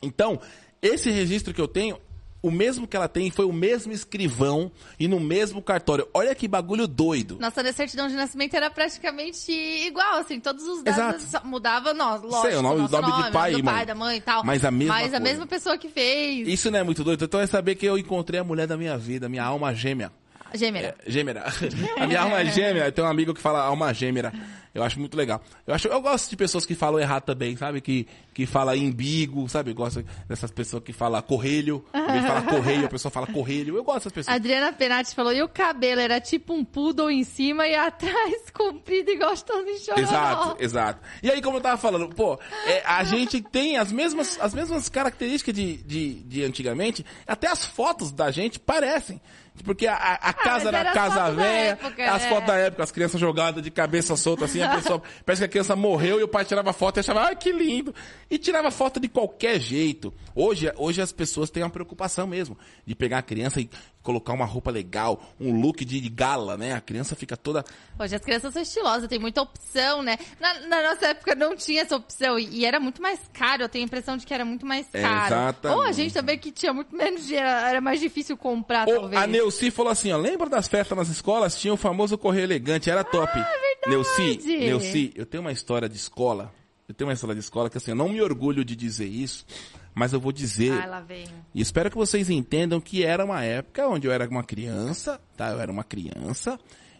Então, 0.00 0.40
esse 0.80 1.10
registro 1.10 1.52
que 1.52 1.60
eu 1.60 1.66
tenho, 1.66 1.98
o 2.46 2.50
mesmo 2.50 2.86
que 2.86 2.96
ela 2.96 3.08
tem 3.08 3.30
foi 3.30 3.44
o 3.44 3.52
mesmo 3.52 3.92
escrivão 3.92 4.70
e 5.00 5.08
no 5.08 5.18
mesmo 5.18 5.60
cartório. 5.60 6.06
Olha 6.14 6.34
que 6.34 6.46
bagulho 6.46 6.86
doido. 6.86 7.38
Nossa 7.40 7.72
certidão 7.72 8.06
de 8.08 8.14
nascimento 8.14 8.54
era 8.54 8.70
praticamente 8.70 9.50
igual, 9.50 10.16
assim, 10.18 10.38
todos 10.38 10.64
os 10.64 10.82
dados 10.82 11.22
Exato. 11.22 11.42
só 11.42 11.48
mudava 11.48 11.92
nós, 11.92 12.22
lógico, 12.22 12.42
Sei, 12.42 12.56
o 12.56 12.62
nome- 12.62 12.82
nosso 12.82 12.96
o 12.96 13.00
nome 13.00 13.12
de 13.12 13.18
nome, 13.20 13.32
pai, 13.32 13.52
do 13.52 13.64
pai, 13.64 13.74
mãe. 13.76 13.86
da 13.86 13.94
mãe 13.94 14.16
e 14.16 14.20
tal. 14.20 14.44
Mas 14.44 14.64
a 14.64 14.70
mesma 14.70 14.94
Mas 14.94 15.06
a 15.06 15.10
coisa. 15.10 15.20
mesma 15.20 15.46
pessoa 15.46 15.76
que 15.78 15.88
fez. 15.88 16.46
Isso 16.48 16.70
não 16.70 16.78
é 16.78 16.82
muito 16.82 17.02
doido? 17.02 17.24
Então 17.24 17.40
é 17.40 17.46
saber 17.46 17.74
que 17.74 17.86
eu 17.86 17.98
encontrei 17.98 18.38
a 18.40 18.44
mulher 18.44 18.66
da 18.66 18.76
minha 18.76 18.96
vida, 18.96 19.28
minha 19.28 19.44
alma 19.44 19.74
gêmea. 19.74 20.12
Gêmea. 20.54 20.94
É, 21.04 21.10
gêmea. 21.10 21.42
A 21.98 22.06
minha 22.06 22.20
alma 22.22 22.44
gêmea. 22.44 22.90
Tem 22.92 23.04
um 23.04 23.08
amigo 23.08 23.34
que 23.34 23.40
fala 23.40 23.60
alma 23.64 23.92
gêmea. 23.92 24.32
Eu 24.76 24.84
acho 24.84 25.00
muito 25.00 25.16
legal. 25.16 25.40
Eu, 25.66 25.74
acho, 25.74 25.88
eu 25.88 26.00
gosto 26.02 26.28
de 26.28 26.36
pessoas 26.36 26.66
que 26.66 26.74
falam 26.74 27.00
errado 27.00 27.22
também, 27.22 27.56
sabe? 27.56 27.80
Que, 27.80 28.06
que 28.34 28.44
fala 28.44 28.76
imbigo, 28.76 29.48
sabe? 29.48 29.70
Eu 29.70 29.74
gosto 29.74 30.04
dessas 30.28 30.50
pessoas 30.50 30.82
que 30.82 30.92
falam 30.92 31.22
correlho. 31.22 31.82
Em 31.94 32.12
vez 32.12 32.20
de 32.20 32.28
falar 32.28 32.42
correio, 32.46 32.84
a 32.84 32.88
pessoa 32.88 33.10
fala 33.10 33.26
correlho. 33.26 33.74
Eu 33.74 33.82
gosto 33.82 34.00
dessas 34.00 34.12
pessoas. 34.12 34.36
Adriana 34.36 34.72
Penati 34.74 35.14
falou, 35.14 35.32
e 35.32 35.42
o 35.42 35.48
cabelo 35.48 36.00
era 36.02 36.20
tipo 36.20 36.52
um 36.52 36.62
poodle 36.62 37.10
em 37.10 37.24
cima 37.24 37.66
e 37.66 37.74
atrás 37.74 38.50
comprido 38.52 39.10
igual 39.10 39.34
de 39.34 39.44
Tony 39.44 39.78
Chororó. 39.78 40.02
Exato, 40.02 40.56
exato. 40.62 41.00
E 41.22 41.30
aí, 41.30 41.40
como 41.40 41.56
eu 41.56 41.62
tava 41.62 41.78
falando, 41.78 42.14
pô, 42.14 42.38
é, 42.66 42.82
a 42.84 43.02
gente 43.04 43.40
tem 43.40 43.78
as 43.78 43.90
mesmas, 43.90 44.38
as 44.40 44.52
mesmas 44.52 44.90
características 44.90 45.54
de, 45.54 45.78
de, 45.78 46.14
de 46.22 46.44
antigamente, 46.44 47.04
até 47.26 47.48
as 47.48 47.64
fotos 47.64 48.12
da 48.12 48.30
gente 48.30 48.60
parecem. 48.60 49.20
Porque 49.64 49.86
a, 49.86 49.94
a- 49.94 50.14
a 50.14 50.32
casa 50.32 50.64
mas 50.64 50.66
era 50.66 50.78
era 50.78 50.88
as 50.90 50.94
casa 50.94 51.30
velha, 51.32 51.70
época, 51.70 52.12
as 52.14 52.22
é. 52.24 52.28
fotos 52.28 52.46
da 52.46 52.54
época, 52.56 52.82
as 52.84 52.90
crianças 52.90 53.20
jogadas 53.20 53.62
de 53.62 53.70
cabeça 53.70 54.16
solta 54.16 54.44
assim, 54.44 54.60
a 54.62 54.74
pessoa, 54.76 55.02
parece 55.24 55.40
que 55.42 55.46
a 55.46 55.48
criança 55.48 55.74
morreu 55.74 56.20
e 56.20 56.22
o 56.22 56.28
pai 56.28 56.44
tirava 56.44 56.72
foto 56.72 56.98
e 56.98 57.00
achava, 57.00 57.22
ai 57.22 57.36
que 57.36 57.50
lindo. 57.52 57.94
E 58.30 58.38
tirava 58.38 58.70
foto 58.70 58.98
de 59.00 59.08
qualquer 59.08 59.58
jeito. 59.60 60.12
Hoje, 60.34 60.70
hoje 60.76 61.00
as 61.00 61.12
pessoas 61.12 61.50
têm 61.50 61.62
uma 61.62 61.70
preocupação 61.70 62.26
mesmo, 62.26 62.56
de 62.84 62.94
pegar 62.94 63.18
a 63.18 63.22
criança 63.22 63.60
e 63.60 63.68
colocar 64.02 64.32
uma 64.34 64.44
roupa 64.44 64.70
legal, 64.70 65.20
um 65.40 65.60
look 65.60 65.84
de 65.84 66.00
de 66.00 66.08
gala, 66.08 66.56
né? 66.56 66.74
A 66.74 66.80
criança 66.80 67.16
fica 67.16 67.36
toda 67.36 67.64
Hoje 67.98 68.14
as 68.14 68.22
crianças 68.22 68.52
são 68.52 68.62
estilosas, 68.62 69.08
tem 69.08 69.18
muita 69.18 69.42
opção, 69.42 70.00
né? 70.02 70.16
Na, 70.38 70.60
na 70.68 70.82
nossa 70.90 71.06
época 71.06 71.34
não 71.34 71.56
tinha 71.56 71.82
essa 71.82 71.96
opção 71.96 72.38
e, 72.38 72.60
e 72.60 72.64
era 72.64 72.78
muito 72.78 73.02
mais 73.02 73.18
caro. 73.32 73.62
Eu 73.64 73.68
tenho 73.68 73.84
a 73.84 73.86
impressão 73.86 74.16
de 74.16 74.24
que 74.24 74.32
era 74.32 74.44
muito 74.44 74.64
mais 74.64 74.86
É, 74.92 75.02
caro. 75.02 75.26
exatamente. 75.26 75.76
Ou 75.80 75.82
a 75.82 75.90
gente 75.90 76.14
também 76.14 76.38
que 76.38 76.52
tinha 76.52 76.72
muito 76.72 76.94
menos 76.94 77.26
dinheiro, 77.26 77.48
era 77.48 77.80
mais 77.80 77.98
difícil 77.98 78.36
comprar, 78.36 78.86
Ô, 78.88 78.94
talvez. 78.94 79.20
a 79.22 79.26
Neuci 79.46 79.70
falou 79.70 79.92
assim, 79.92 80.10
ó, 80.10 80.16
lembra 80.16 80.48
das 80.48 80.66
festas 80.66 80.98
nas 80.98 81.08
escolas? 81.08 81.60
Tinha 81.60 81.72
o 81.72 81.76
famoso 81.76 82.18
correio 82.18 82.44
elegante, 82.44 82.90
era 82.90 83.04
top. 83.04 83.30
Ah, 83.34 83.38
é 83.38 83.74
verdade. 83.86 83.88
Neuci, 83.88 84.58
Neuci, 84.58 85.12
eu 85.14 85.24
tenho 85.24 85.40
uma 85.40 85.52
história 85.52 85.88
de 85.88 85.96
escola, 85.96 86.52
eu 86.88 86.94
tenho 86.94 87.08
uma 87.08 87.14
história 87.14 87.34
de 87.34 87.40
escola 87.40 87.70
que 87.70 87.76
assim, 87.78 87.92
eu 87.92 87.96
não 87.96 88.08
me 88.08 88.20
orgulho 88.20 88.64
de 88.64 88.74
dizer 88.74 89.06
isso, 89.06 89.46
mas 89.94 90.12
eu 90.12 90.18
vou 90.18 90.32
dizer, 90.32 90.72
Ai, 90.72 90.88
lá 90.88 91.00
vem. 91.00 91.26
e 91.54 91.60
espero 91.60 91.88
que 91.90 91.96
vocês 91.96 92.28
entendam 92.28 92.80
que 92.80 93.04
era 93.04 93.24
uma 93.24 93.44
época 93.44 93.86
onde 93.86 94.08
eu 94.08 94.12
era 94.12 94.28
uma 94.28 94.42
criança, 94.42 95.20
tá? 95.36 95.50
Eu 95.50 95.60
era 95.60 95.70
uma 95.70 95.84
criança, 95.84 96.58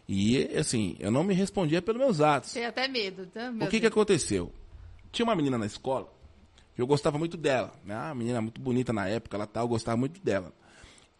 e 0.09 0.45
assim, 0.57 0.95
eu 1.01 1.11
não 1.11 1.25
me 1.25 1.35
respondia 1.35 1.83
pelos 1.83 2.01
meus 2.01 2.21
atos. 2.21 2.53
Tenho 2.53 2.69
até 2.69 2.87
medo, 2.87 3.27
tá? 3.27 3.53
O 3.61 3.67
que 3.67 3.81
que 3.81 3.87
aconteceu? 3.87 4.53
Tinha 5.11 5.27
uma 5.27 5.35
menina 5.35 5.59
na 5.59 5.67
escola 5.67 6.13
Eu 6.79 6.87
gostava 6.87 7.19
muito 7.19 7.37
dela. 7.37 7.73
Né? 7.85 7.95
A 7.97 8.15
menina 8.15 8.41
muito 8.41 8.61
bonita 8.61 8.93
na 8.93 9.09
época, 9.09 9.37
ela 9.37 9.47
tal, 9.49 9.65
eu 9.65 9.69
gostava 9.69 9.97
muito 9.97 10.21
dela. 10.21 10.53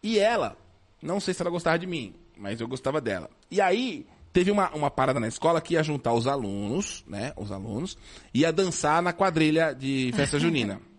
E 0.01 0.19
ela, 0.19 0.55
não 1.01 1.19
sei 1.19 1.33
se 1.33 1.41
ela 1.41 1.51
gostava 1.51 1.77
de 1.77 1.87
mim, 1.87 2.13
mas 2.37 2.59
eu 2.59 2.67
gostava 2.67 2.99
dela. 2.99 3.29
E 3.49 3.61
aí, 3.61 4.05
teve 4.33 4.51
uma, 4.51 4.69
uma 4.71 4.91
parada 4.91 5.19
na 5.19 5.27
escola 5.27 5.61
que 5.61 5.73
ia 5.73 5.83
juntar 5.83 6.13
os 6.13 6.27
alunos, 6.27 7.03
né? 7.07 7.33
Os 7.35 7.51
alunos, 7.51 7.97
ia 8.33 8.51
dançar 8.51 9.01
na 9.01 9.13
quadrilha 9.13 9.73
de 9.73 10.11
festa 10.15 10.39
junina. 10.39 10.81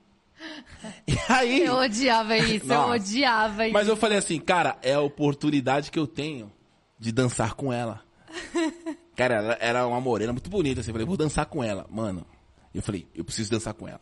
E 1.08 1.18
aí. 1.28 1.64
Eu 1.64 1.74
odiava 1.74 2.36
isso, 2.38 2.64
Nossa. 2.66 2.88
eu 2.90 2.94
odiava 2.94 3.64
isso. 3.64 3.72
Mas 3.72 3.88
eu 3.88 3.96
falei 3.96 4.18
assim, 4.18 4.38
cara, 4.38 4.78
é 4.80 4.94
a 4.94 5.00
oportunidade 5.00 5.90
que 5.90 5.98
eu 5.98 6.06
tenho 6.06 6.52
de 6.96 7.10
dançar 7.10 7.54
com 7.54 7.72
ela. 7.72 8.00
Cara, 9.16 9.34
ela 9.34 9.58
era 9.60 9.84
uma 9.84 10.00
morena 10.00 10.32
muito 10.32 10.48
bonita, 10.48 10.80
assim. 10.80 10.90
Eu 10.90 10.94
falei, 10.94 11.06
vou 11.06 11.16
dançar 11.16 11.46
com 11.46 11.64
ela. 11.64 11.84
Mano, 11.90 12.24
eu 12.72 12.80
falei, 12.80 13.08
eu 13.12 13.24
preciso 13.24 13.50
dançar 13.50 13.74
com 13.74 13.88
ela. 13.88 14.00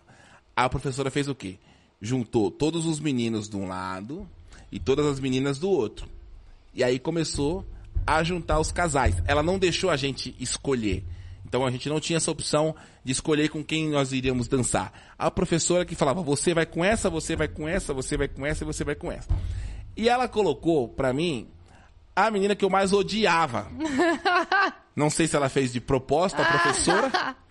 A 0.55 0.69
professora 0.69 1.11
fez 1.11 1.27
o 1.27 1.35
quê? 1.35 1.59
Juntou 2.03 2.51
todos 2.51 2.85
os 2.85 3.01
meninos 3.01 3.49
de 3.49 3.57
um 3.57 3.67
lado 3.67 4.29
e 4.71 4.79
todas 4.79 5.07
as 5.07 5.21
meninas 5.21 5.59
do 5.59 5.71
outro. 5.71 6.09
E 6.75 6.85
aí 6.85 6.99
começou 6.99 7.65
a 8.07 8.23
juntar 8.23 8.61
os 8.61 8.71
casais. 8.71 9.17
Ela 9.27 9.43
não 9.43 9.59
deixou 9.59 9.91
a 9.91 9.97
gente 9.97 10.35
escolher. 10.39 11.05
Então 11.45 11.65
a 11.65 11.71
gente 11.71 11.89
não 11.89 12.01
tinha 12.01 12.17
essa 12.17 12.31
opção 12.31 12.75
de 13.05 13.13
escolher 13.13 13.49
com 13.49 13.65
quem 13.65 13.89
nós 13.89 14.13
iríamos 14.13 14.49
dançar. 14.49 14.93
A 15.19 15.31
professora 15.31 15.85
que 15.85 15.95
falava, 15.95 16.23
você 16.23 16.53
vai 16.53 16.67
com 16.67 16.85
essa, 16.85 17.09
você 17.09 17.37
vai 17.37 17.49
com 17.49 17.69
essa, 17.69 17.95
você 17.95 18.17
vai 18.17 18.29
com 18.29 18.45
essa 18.45 18.65
e 18.65 18.67
você 18.67 18.85
vai 18.85 18.95
com 18.95 19.11
essa. 19.11 19.29
E 19.97 20.09
ela 20.09 20.29
colocou 20.29 20.89
pra 20.89 21.13
mim 21.13 21.49
a 22.15 22.31
menina 22.31 22.57
que 22.57 22.65
eu 22.65 22.71
mais 22.71 22.93
odiava. 22.93 23.71
Não 24.95 25.09
sei 25.09 25.29
se 25.29 25.37
ela 25.37 25.49
fez 25.49 25.73
de 25.73 25.81
propósito, 25.81 26.43
a 26.43 26.45
professora. 26.45 27.37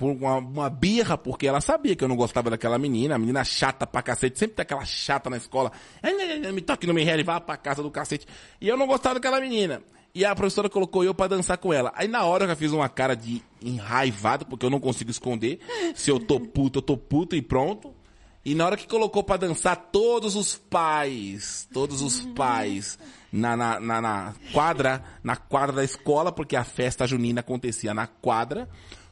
Por 0.00 0.12
uma, 0.12 0.38
uma 0.38 0.70
birra, 0.70 1.18
porque 1.18 1.46
ela 1.46 1.60
sabia 1.60 1.94
que 1.94 2.02
eu 2.02 2.08
não 2.08 2.16
gostava 2.16 2.48
daquela 2.48 2.78
menina, 2.78 3.16
a 3.16 3.18
menina 3.18 3.44
chata 3.44 3.86
pra 3.86 4.00
cacete, 4.00 4.38
sempre 4.38 4.56
tem 4.56 4.62
aquela 4.62 4.82
chata 4.86 5.28
na 5.28 5.36
escola. 5.36 5.70
"Ai, 6.02 6.14
ai, 6.18 6.42
ai, 6.46 6.52
Me 6.52 6.62
toque 6.62 6.86
no 6.86 6.94
me 6.94 7.04
e 7.04 7.22
vá 7.22 7.38
pra 7.38 7.58
casa 7.58 7.82
do 7.82 7.90
cacete. 7.90 8.26
E 8.58 8.66
eu 8.66 8.78
não 8.78 8.86
gostava 8.86 9.16
daquela 9.16 9.38
menina. 9.38 9.82
E 10.14 10.24
a 10.24 10.34
professora 10.34 10.70
colocou 10.70 11.04
eu 11.04 11.12
pra 11.14 11.28
dançar 11.28 11.58
com 11.58 11.70
ela. 11.70 11.92
Aí 11.94 12.08
na 12.08 12.24
hora 12.24 12.44
eu 12.44 12.48
já 12.48 12.56
fiz 12.56 12.72
uma 12.72 12.88
cara 12.88 13.14
de 13.14 13.42
enraivado, 13.62 14.46
porque 14.46 14.64
eu 14.64 14.70
não 14.70 14.80
consigo 14.80 15.10
esconder. 15.10 15.60
Se 15.94 16.10
eu 16.10 16.18
tô 16.18 16.40
puto, 16.40 16.78
eu 16.78 16.82
tô 16.82 16.96
puto 16.96 17.36
e 17.36 17.42
pronto. 17.42 17.94
E 18.42 18.54
na 18.54 18.64
hora 18.64 18.76
que 18.78 18.88
colocou 18.88 19.22
pra 19.22 19.36
dançar, 19.36 19.76
todos 19.92 20.34
os 20.34 20.56
pais, 20.56 21.68
todos 21.74 22.00
os 22.00 22.22
pais, 22.34 22.98
na, 23.30 23.54
na, 23.54 23.78
na, 23.78 24.00
na 24.00 24.34
quadra, 24.50 25.04
na 25.22 25.36
quadra 25.36 25.76
da 25.76 25.84
escola, 25.84 26.32
porque 26.32 26.56
a 26.56 26.64
festa 26.64 27.06
junina 27.06 27.40
acontecia 27.40 27.92
na 27.92 28.06
quadra, 28.06 28.66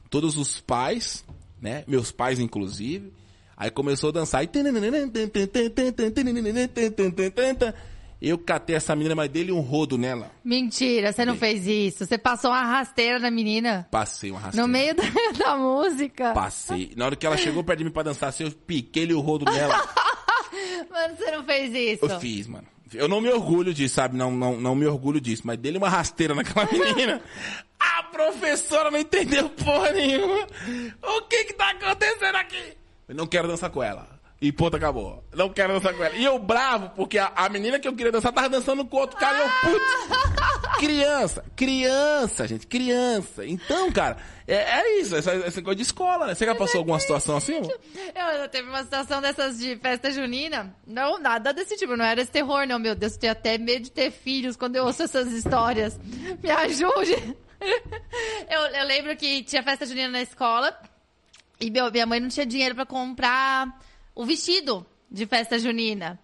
todos 0.09 0.37
os 0.37 0.61
pais, 0.61 1.25
né, 1.61 1.85
meus 1.87 2.11
pais 2.11 2.39
inclusive, 2.39 3.13
aí 3.57 3.71
começou 3.71 4.11
a 4.11 4.13
dançar, 4.13 4.45
e 4.45 4.49
eu 8.29 8.37
catei 8.37 8.75
essa 8.75 8.97
menina, 8.97 9.15
mas 9.15 9.31
dele 9.31 9.53
um 9.53 9.61
rodo 9.61 9.97
nela, 9.97 10.33
Mentira, 10.45 11.13
você 11.13 11.25
não 11.25 11.37
fez 11.37 11.67
isso. 11.67 12.05
Você 12.05 12.19
passou 12.19 12.51
uma 12.51 12.65
rasteira 12.65 13.21
na 13.21 13.31
menina. 13.31 13.87
passei 13.93 14.33
uma 14.33 14.41
rasteira. 14.41 14.67
No 14.67 14.73
meio 14.73 14.93
da, 14.95 15.05
da 15.39 15.57
música. 15.57 16.33
Passei. 16.33 16.93
Na 16.97 17.07
hora 17.07 17.15
que 17.15 17.25
ela 17.25 17.37
chegou 17.37 17.63
perto 17.63 17.79
de 17.79 17.85
mim 17.85 17.93
pra 17.93 18.03
dançar 18.03 18.31
assim, 18.31 18.43
eu 18.45 18.51
piquei-lhe 18.51 19.15
o 19.15 19.21
rodo 19.21 19.45
nela. 19.45 19.75
Mano, 20.91 21.17
você 21.17 21.31
não 21.31 21.45
fez 21.45 21.75
isso. 21.75 22.05
Eu 22.05 22.19
fiz, 22.21 22.47
mano. 22.47 22.67
Eu 22.95 23.09
não 23.09 23.21
me 23.21 23.29
orgulho 23.31 23.75
disso, 23.75 23.95
sabe? 23.97 24.17
Não, 24.17 24.31
não, 24.31 24.61
não 24.61 24.75
me 24.75 24.87
orgulho 24.87 25.21
disso. 25.21 25.43
Mas 25.45 25.59
dele 25.59 25.79
uma 25.79 25.89
rasteira 25.89 26.35
naquela 26.35 26.67
menina. 26.73 27.21
A 27.79 28.03
professora 28.05 28.91
não 28.91 28.99
entendeu 28.99 29.49
porra 29.51 29.93
nenhuma. 29.93 30.47
O 31.03 31.23
que 31.23 31.45
que 31.45 31.53
tá 31.55 31.71
acontecendo 31.71 32.37
aqui? 32.37 32.77
Eu 33.09 33.15
não 33.15 33.27
quero 33.27 33.49
dançar 33.49 33.71
com 33.71 33.83
ela. 33.83 34.18
E 34.41 34.53
ponto, 34.53 34.77
acabou. 34.77 35.25
Não 35.35 35.49
quero 35.49 35.73
dançar 35.73 35.93
com 35.93 36.05
ela. 36.05 36.15
E 36.15 36.25
eu 36.25 36.39
bravo, 36.39 36.91
porque 36.91 37.19
a, 37.19 37.33
a 37.35 37.49
menina 37.49 37.81
que 37.81 37.89
eu 37.89 37.95
queria 37.95 38.13
dançar 38.13 38.33
tava 38.33 38.49
dançando 38.49 38.85
com 38.85 38.97
outro 38.97 39.19
cara 39.19 39.37
e 39.37 39.41
eu, 39.41 39.49
putz. 39.73 40.79
Criança, 40.79 41.45
criança, 41.57 42.47
gente, 42.47 42.65
criança. 42.65 43.45
Então, 43.45 43.91
cara, 43.91 44.17
é, 44.47 44.55
é 44.55 45.01
isso, 45.01 45.17
essa, 45.17 45.33
essa 45.33 45.61
coisa 45.61 45.75
de 45.75 45.83
escola, 45.83 46.27
né? 46.27 46.35
Você 46.37 46.47
já 46.47 46.55
passou 46.55 46.79
alguma 46.79 47.01
situação 47.01 47.37
assim? 47.37 47.61
Eu, 48.15 48.27
eu 48.41 48.49
teve 48.49 48.69
uma 48.69 48.85
situação 48.85 49.21
dessas 49.21 49.59
de 49.59 49.75
festa 49.77 50.09
junina. 50.13 50.73
Não, 50.87 51.19
nada 51.19 51.53
desse 51.53 51.77
tipo. 51.77 51.97
Não 51.97 52.05
era 52.05 52.21
esse 52.21 52.31
terror, 52.31 52.65
não. 52.65 52.79
Meu 52.79 52.95
Deus, 52.95 53.15
eu 53.15 53.19
tenho 53.19 53.33
até 53.33 53.59
medo 53.59 53.83
de 53.85 53.91
ter 53.91 54.13
filhos 54.13 54.57
quando 54.57 54.77
eu 54.77 54.85
ouço 54.85 55.03
essas 55.03 55.33
histórias. 55.33 55.99
Me 56.41 56.51
ajude. 56.51 57.37
Eu, 58.49 58.61
eu 58.61 58.87
lembro 58.87 59.17
que 59.17 59.43
tinha 59.43 59.65
festa 59.65 59.85
junina 59.85 60.09
na 60.09 60.23
escola 60.23 60.81
e 61.61 61.71
meu, 61.73 61.91
minha 61.91 62.07
mãe 62.07 62.21
não 62.21 62.29
tinha 62.29 62.47
dinheiro 62.47 62.73
pra 62.73 62.87
comprar 62.87 63.77
o 64.19 64.25
vestido 64.27 64.85
de 65.09 65.25
festa 65.27 65.59
junina. 65.61 66.19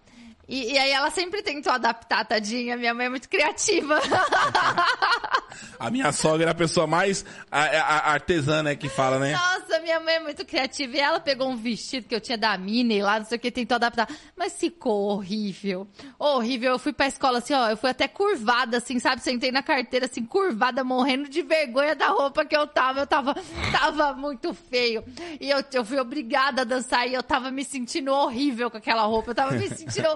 E, 0.47 0.73
e 0.73 0.77
aí 0.77 0.91
ela 0.91 1.09
sempre 1.09 1.41
tentou 1.41 1.71
adaptar, 1.71 2.23
tadinha. 2.25 2.75
Minha 2.77 2.93
mãe 2.93 3.05
é 3.05 3.09
muito 3.09 3.27
criativa. 3.29 3.99
A 5.79 5.89
minha 5.89 6.11
sogra 6.11 6.47
é 6.47 6.51
a 6.51 6.55
pessoa 6.55 6.85
mais 6.85 7.25
a- 7.51 7.61
a- 7.63 8.11
artesã, 8.11 8.61
né, 8.61 8.75
que 8.75 8.89
fala, 8.89 9.19
né? 9.19 9.31
Nossa, 9.31 9.54
minha 9.85 9.99
mãe 9.99 10.15
é 10.15 10.19
muito 10.19 10.43
criativa. 10.43 10.97
E 10.97 10.99
ela 10.99 11.19
pegou 11.19 11.47
um 11.47 11.55
vestido 11.55 12.07
que 12.07 12.15
eu 12.15 12.19
tinha 12.19 12.37
da 12.37 12.57
Minnie 12.57 13.03
lá, 13.03 13.19
não 13.19 13.25
sei 13.25 13.37
o 13.37 13.39
que, 13.39 13.51
tentou 13.51 13.75
adaptar. 13.75 14.09
Mas 14.35 14.57
ficou 14.57 15.11
horrível. 15.11 15.87
Horrível. 16.17 16.71
Eu 16.71 16.79
fui 16.79 16.91
pra 16.91 17.05
escola 17.05 17.37
assim, 17.37 17.53
ó. 17.53 17.69
Eu 17.69 17.77
fui 17.77 17.91
até 17.91 18.07
curvada, 18.07 18.77
assim, 18.77 18.97
sabe? 18.97 19.21
Sentei 19.21 19.51
na 19.51 19.61
carteira, 19.61 20.07
assim, 20.07 20.25
curvada, 20.25 20.83
morrendo 20.83 21.29
de 21.29 21.43
vergonha 21.43 21.95
da 21.95 22.07
roupa 22.07 22.43
que 22.43 22.57
eu 22.57 22.65
tava. 22.65 23.01
Eu 23.01 23.07
tava, 23.07 23.35
tava 23.71 24.13
muito 24.13 24.55
feio. 24.55 25.03
E 25.39 25.51
eu, 25.51 25.63
eu 25.71 25.85
fui 25.85 25.99
obrigada 25.99 26.63
a 26.63 26.65
dançar 26.65 27.07
e 27.07 27.13
eu 27.13 27.21
tava 27.21 27.51
me 27.51 27.63
sentindo 27.63 28.11
horrível 28.11 28.71
com 28.71 28.77
aquela 28.77 29.03
roupa. 29.03 29.31
Eu 29.31 29.35
tava 29.35 29.51
me 29.51 29.69
sentindo 29.69 30.09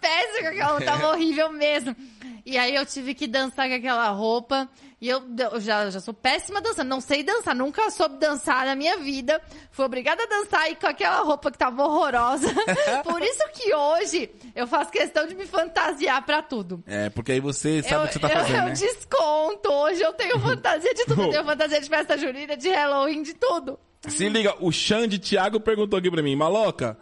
péssima 0.00 0.40
com 0.40 0.48
aquela 0.48 0.70
roupa. 0.70 0.84
Tava 0.86 1.08
horrível 1.12 1.52
mesmo. 1.52 1.94
E 2.46 2.56
aí 2.56 2.74
eu 2.74 2.86
tive 2.86 3.14
que 3.14 3.26
dançar 3.26 3.68
com 3.68 3.74
aquela 3.74 4.08
roupa. 4.08 4.66
E 5.00 5.08
eu, 5.08 5.22
eu 5.52 5.60
já, 5.60 5.88
já 5.88 5.98
sou 5.98 6.12
péssima 6.12 6.60
dançando. 6.60 6.88
Não 6.88 7.00
sei 7.00 7.22
dançar. 7.22 7.54
Nunca 7.54 7.90
soube 7.90 8.18
dançar 8.18 8.66
na 8.66 8.74
minha 8.76 8.98
vida. 8.98 9.40
Fui 9.70 9.84
obrigada 9.86 10.22
a 10.22 10.26
dançar 10.26 10.70
e 10.70 10.76
com 10.76 10.86
aquela 10.86 11.20
roupa 11.22 11.50
que 11.50 11.56
tava 11.56 11.82
horrorosa. 11.84 12.48
Por 13.02 13.22
isso 13.22 13.42
que 13.54 13.74
hoje 13.74 14.30
eu 14.54 14.66
faço 14.66 14.90
questão 14.90 15.26
de 15.26 15.34
me 15.34 15.46
fantasiar 15.46 16.22
pra 16.26 16.42
tudo. 16.42 16.84
É, 16.86 17.08
porque 17.08 17.32
aí 17.32 17.40
você 17.40 17.82
sabe 17.82 17.94
eu, 17.94 18.02
o 18.04 18.06
que 18.08 18.12
você 18.14 18.18
tá 18.18 18.28
eu- 18.28 18.36
fazendo, 18.40 18.56
eu 18.58 18.64
né? 18.66 18.72
desconto. 18.72 19.72
Hoje 19.72 20.02
eu 20.02 20.12
tenho 20.12 20.38
fantasia 20.38 20.92
de 20.92 21.04
tudo. 21.06 21.22
Eu 21.22 21.30
tenho 21.30 21.44
fantasia 21.48 21.80
de 21.80 21.88
festa 21.88 22.18
junina, 22.18 22.54
de 22.56 22.68
Halloween, 22.68 23.22
de 23.22 23.32
tudo. 23.34 23.78
Se 24.06 24.28
liga, 24.28 24.54
o 24.60 24.70
Xande 24.70 25.18
Thiago 25.18 25.60
perguntou 25.60 25.98
aqui 25.98 26.10
pra 26.10 26.22
mim, 26.22 26.36
Maloca, 26.36 26.98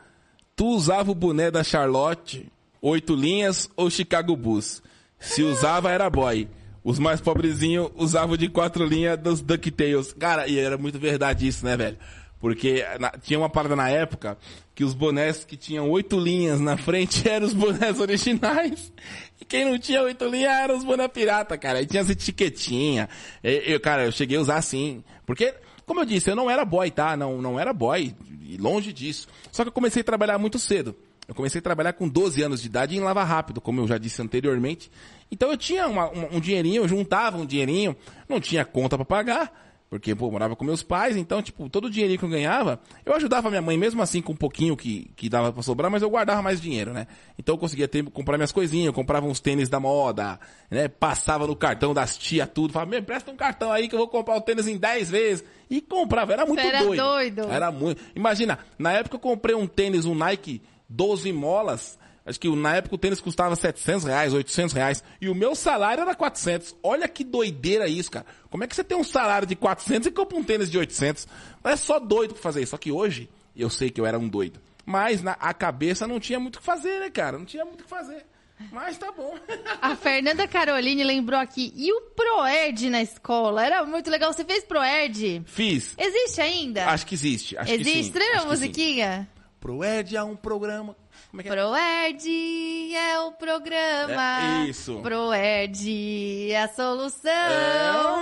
tu 0.54 0.66
usava 0.68 1.10
o 1.10 1.14
boné 1.16 1.50
da 1.50 1.64
Charlotte, 1.64 2.46
oito 2.80 3.14
linhas 3.16 3.68
ou 3.76 3.90
Chicago 3.90 4.36
Bulls? 4.36 4.82
Se 5.18 5.42
usava, 5.42 5.90
era 5.90 6.08
boy. 6.08 6.48
Os 6.88 6.98
mais 6.98 7.20
pobrezinhos 7.20 7.90
usavam 7.96 8.34
de 8.34 8.48
quatro 8.48 8.82
linhas 8.86 9.18
dos 9.18 9.42
DuckTales. 9.42 10.14
Cara, 10.14 10.48
e 10.48 10.58
era 10.58 10.78
muito 10.78 10.98
verdade 10.98 11.46
isso, 11.46 11.62
né, 11.62 11.76
velho? 11.76 11.98
Porque 12.40 12.82
na- 12.98 13.10
tinha 13.10 13.38
uma 13.38 13.50
parada 13.50 13.76
na 13.76 13.90
época 13.90 14.38
que 14.74 14.82
os 14.84 14.94
bonés 14.94 15.44
que 15.44 15.54
tinham 15.54 15.90
oito 15.90 16.18
linhas 16.18 16.58
na 16.62 16.78
frente 16.78 17.22
eram 17.28 17.46
os 17.46 17.52
bonés 17.52 18.00
originais. 18.00 18.90
E 19.38 19.44
quem 19.44 19.66
não 19.66 19.78
tinha 19.78 20.00
oito 20.00 20.24
linhas 20.26 20.50
eram 20.50 20.78
os 20.78 20.82
bonés 20.84 21.10
pirata, 21.12 21.58
cara. 21.58 21.82
E 21.82 21.86
tinha 21.86 22.00
as 22.00 22.08
etiquetinhas. 22.08 23.08
Eu, 23.44 23.78
cara, 23.80 24.06
eu 24.06 24.12
cheguei 24.12 24.38
a 24.38 24.40
usar 24.40 24.56
assim. 24.56 25.04
Porque, 25.26 25.54
como 25.84 26.00
eu 26.00 26.06
disse, 26.06 26.30
eu 26.30 26.36
não 26.36 26.50
era 26.50 26.64
boy, 26.64 26.90
tá? 26.90 27.18
Não, 27.18 27.42
não 27.42 27.60
era 27.60 27.74
boy. 27.74 28.14
E 28.48 28.56
longe 28.56 28.94
disso. 28.94 29.28
Só 29.52 29.62
que 29.62 29.68
eu 29.68 29.72
comecei 29.72 30.00
a 30.00 30.04
trabalhar 30.04 30.38
muito 30.38 30.58
cedo. 30.58 30.96
Eu 31.28 31.34
comecei 31.34 31.58
a 31.58 31.62
trabalhar 31.62 31.92
com 31.92 32.08
12 32.08 32.42
anos 32.42 32.62
de 32.62 32.68
idade 32.68 32.96
em 32.96 33.00
Lava 33.00 33.22
Rápido, 33.22 33.60
como 33.60 33.80
eu 33.82 33.86
já 33.86 33.98
disse 33.98 34.22
anteriormente. 34.22 34.90
Então 35.30 35.50
eu 35.50 35.58
tinha 35.58 35.86
uma- 35.86 36.08
uma- 36.08 36.28
um 36.32 36.40
dinheirinho, 36.40 36.82
eu 36.82 36.88
juntava 36.88 37.36
um 37.36 37.44
dinheirinho, 37.44 37.94
não 38.26 38.40
tinha 38.40 38.64
conta 38.64 38.96
pra 38.96 39.04
pagar, 39.04 39.52
porque, 39.90 40.14
pô, 40.14 40.26
eu 40.26 40.30
morava 40.32 40.56
com 40.56 40.64
meus 40.64 40.82
pais, 40.82 41.18
então, 41.18 41.42
tipo, 41.42 41.68
todo 41.68 41.84
o 41.84 41.90
dinheirinho 41.90 42.18
que 42.18 42.24
eu 42.24 42.30
ganhava, 42.30 42.80
eu 43.04 43.14
ajudava 43.14 43.50
minha 43.50 43.60
mãe, 43.60 43.76
mesmo 43.76 44.00
assim, 44.00 44.22
com 44.22 44.32
um 44.32 44.36
pouquinho 44.36 44.74
que, 44.74 45.10
que 45.16 45.28
dava 45.28 45.52
pra 45.52 45.62
sobrar, 45.62 45.90
mas 45.90 46.00
eu 46.02 46.08
guardava 46.08 46.40
mais 46.40 46.62
dinheiro, 46.62 46.94
né? 46.94 47.06
Então 47.38 47.54
eu 47.56 47.58
conseguia 47.58 47.86
ter, 47.86 48.02
comprar 48.04 48.38
minhas 48.38 48.52
coisinhas, 48.52 48.86
eu 48.86 48.92
comprava 48.94 49.26
uns 49.26 49.38
tênis 49.38 49.68
da 49.68 49.78
moda, 49.78 50.40
né? 50.70 50.88
Passava 50.88 51.46
no 51.46 51.54
cartão 51.54 51.92
das 51.92 52.16
tia 52.16 52.46
tudo, 52.46 52.72
falava, 52.72 52.90
me 52.90 53.02
presta 53.02 53.30
um 53.30 53.36
cartão 53.36 53.70
aí 53.70 53.86
que 53.86 53.94
eu 53.94 53.98
vou 53.98 54.08
comprar 54.08 54.34
o 54.34 54.40
tênis 54.40 54.66
em 54.66 54.78
10 54.78 55.10
vezes. 55.10 55.44
E 55.68 55.82
comprava, 55.82 56.32
era 56.32 56.46
muito 56.46 56.62
Você 56.62 56.68
era 56.68 56.82
doido. 56.82 57.02
doido. 57.02 57.42
Era 57.50 57.70
muito. 57.70 58.00
Imagina, 58.16 58.58
na 58.78 58.92
época 58.94 59.16
eu 59.16 59.20
comprei 59.20 59.54
um 59.54 59.66
tênis, 59.66 60.06
um 60.06 60.14
Nike 60.14 60.62
12 60.88 61.32
molas. 61.32 61.98
Acho 62.24 62.38
que 62.38 62.48
na 62.54 62.76
época 62.76 62.94
o 62.94 62.98
tênis 62.98 63.20
custava 63.22 63.56
700 63.56 64.04
reais, 64.04 64.34
800 64.34 64.74
reais. 64.74 65.02
E 65.18 65.30
o 65.30 65.34
meu 65.34 65.54
salário 65.54 66.02
era 66.02 66.14
400. 66.14 66.76
Olha 66.82 67.08
que 67.08 67.24
doideira 67.24 67.88
isso, 67.88 68.10
cara. 68.10 68.26
Como 68.50 68.62
é 68.62 68.66
que 68.66 68.76
você 68.76 68.84
tem 68.84 68.98
um 68.98 69.04
salário 69.04 69.48
de 69.48 69.56
400 69.56 70.08
e 70.08 70.10
compra 70.10 70.36
um 70.36 70.44
tênis 70.44 70.70
de 70.70 70.76
800? 70.76 71.26
É 71.64 71.76
só 71.76 71.98
doido 71.98 72.34
pra 72.34 72.42
fazer 72.42 72.62
isso. 72.62 72.72
Só 72.72 72.76
que 72.76 72.92
hoje, 72.92 73.30
eu 73.56 73.70
sei 73.70 73.88
que 73.88 73.98
eu 73.98 74.04
era 74.04 74.18
um 74.18 74.28
doido. 74.28 74.60
Mas 74.84 75.22
na 75.22 75.32
a 75.32 75.54
cabeça 75.54 76.06
não 76.06 76.20
tinha 76.20 76.38
muito 76.38 76.56
o 76.56 76.58
que 76.60 76.64
fazer, 76.66 77.00
né, 77.00 77.10
cara? 77.10 77.38
Não 77.38 77.46
tinha 77.46 77.64
muito 77.64 77.80
o 77.80 77.84
que 77.84 77.90
fazer. 77.90 78.26
Mas 78.72 78.98
tá 78.98 79.12
bom. 79.12 79.34
A 79.80 79.94
Fernanda 79.94 80.46
Caroline 80.48 81.04
lembrou 81.04 81.38
aqui. 81.38 81.72
E 81.76 81.92
o 81.92 82.00
Proerd 82.10 82.90
na 82.90 83.00
escola? 83.02 83.64
Era 83.64 83.84
muito 83.84 84.10
legal. 84.10 84.32
Você 84.32 84.44
fez 84.44 84.64
Proerd? 84.64 85.42
Fiz. 85.46 85.94
Existe 85.96 86.40
ainda? 86.40 86.86
Acho 86.86 87.06
que 87.06 87.14
existe. 87.14 87.56
Acho 87.56 87.72
que 87.72 87.80
Existe? 87.80 88.12
sim. 88.12 88.18
Lembra 88.18 88.38
a 88.40 88.42
Acho 88.42 89.37
musiquinha? 89.58 89.60
Proerd 89.60 90.16
é 90.16 90.22
um 90.22 90.36
programa. 90.36 90.96
Como 91.30 91.40
é 91.40 91.44
que 91.44 91.48
é? 91.50 91.52
Proerd 91.52 92.94
é 92.94 93.20
o 93.20 93.32
programa. 93.32 94.62
É, 94.64 94.68
isso. 94.70 94.98
Proerd 95.02 96.50
é 96.50 96.62
a 96.62 96.68
solução. 96.68 97.30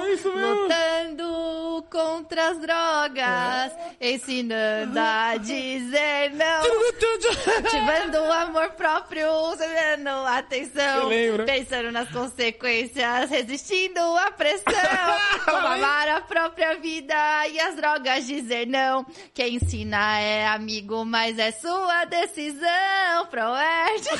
É, 0.06 0.12
isso 0.12 0.34
mesmo. 0.34 0.62
Lutando 0.62 1.86
contra 1.88 2.48
as 2.50 2.58
drogas. 2.58 3.72
Ensinando 4.00 4.98
a 4.98 5.36
dizer 5.36 6.30
não. 6.34 6.62
Ativando 7.58 8.18
o 8.28 8.32
amor 8.32 8.70
próprio, 8.70 9.28
sabendo 9.56 10.08
atenção, 10.26 11.02
Eu 11.02 11.08
lembro. 11.08 11.44
pensando 11.44 11.92
nas 11.92 12.08
consequências, 12.10 13.30
resistindo 13.30 14.00
à 14.00 14.30
pressão, 14.32 14.64
como 15.44 15.66
amar 15.66 16.08
a 16.08 16.20
própria 16.22 16.74
vida 16.76 17.14
e 17.48 17.60
as 17.60 17.76
drogas 17.76 18.26
dizer 18.26 18.66
não. 18.66 19.06
Quem 19.32 19.54
ensina 19.56 20.18
é 20.18 20.46
amigo, 20.48 21.04
mas 21.04 21.38
é 21.38 21.52
sua 21.52 22.04
decisão, 22.04 22.68
Proerd. 23.30 24.08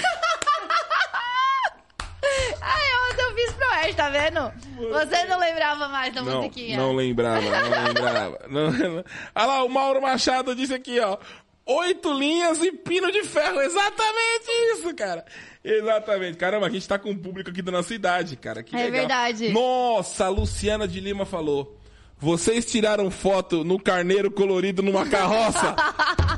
Ai, 2.61 2.83
ontem 3.11 3.22
eu 3.22 3.35
fiz 3.35 3.53
Proerd, 3.53 3.95
tá 3.95 4.09
vendo? 4.09 4.53
Você 4.91 5.24
não 5.24 5.39
lembrava 5.39 5.89
mais 5.89 6.12
da 6.12 6.22
Não, 6.22 6.39
musiquinha. 6.39 6.77
não 6.77 6.93
lembrava, 6.95 7.41
não 7.41 7.85
lembrava. 7.85 8.41
Não, 8.49 8.70
não. 8.70 9.05
Olha 9.35 9.47
lá, 9.47 9.64
o 9.64 9.68
Mauro 9.68 10.03
Machado 10.03 10.55
disse 10.55 10.74
aqui, 10.74 10.99
ó. 11.01 11.16
Oito 11.64 12.12
linhas 12.12 12.59
e 12.62 12.70
pino 12.72 13.11
de 13.11 13.24
ferro. 13.24 13.61
Exatamente 13.61 14.49
isso, 14.72 14.95
cara. 14.95 15.24
Exatamente. 15.64 16.37
Caramba, 16.39 16.66
a 16.66 16.70
gente 16.70 16.87
tá 16.87 16.97
com 16.99 17.11
um 17.11 17.18
público 17.18 17.51
aqui 17.51 17.61
da 17.61 17.72
nossa 17.72 17.93
idade, 17.95 18.37
cara. 18.37 18.62
Que 18.62 18.74
É 18.77 18.85
legal. 18.85 18.93
verdade. 19.01 19.49
Nossa, 19.51 20.27
a 20.27 20.29
Luciana 20.29 20.87
de 20.87 21.01
Lima 21.01 21.24
falou. 21.27 21.77
Vocês 22.18 22.64
tiraram 22.64 23.10
foto 23.10 23.62
no 23.62 23.78
carneiro 23.78 24.30
colorido 24.30 24.82
numa 24.82 25.04
carroça? 25.06 25.76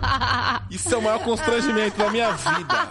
Isso 0.70 0.92
é 0.92 0.98
o 0.98 1.02
maior 1.02 1.22
constrangimento 1.22 1.96
da 1.96 2.10
minha 2.10 2.32
vida. 2.32 2.88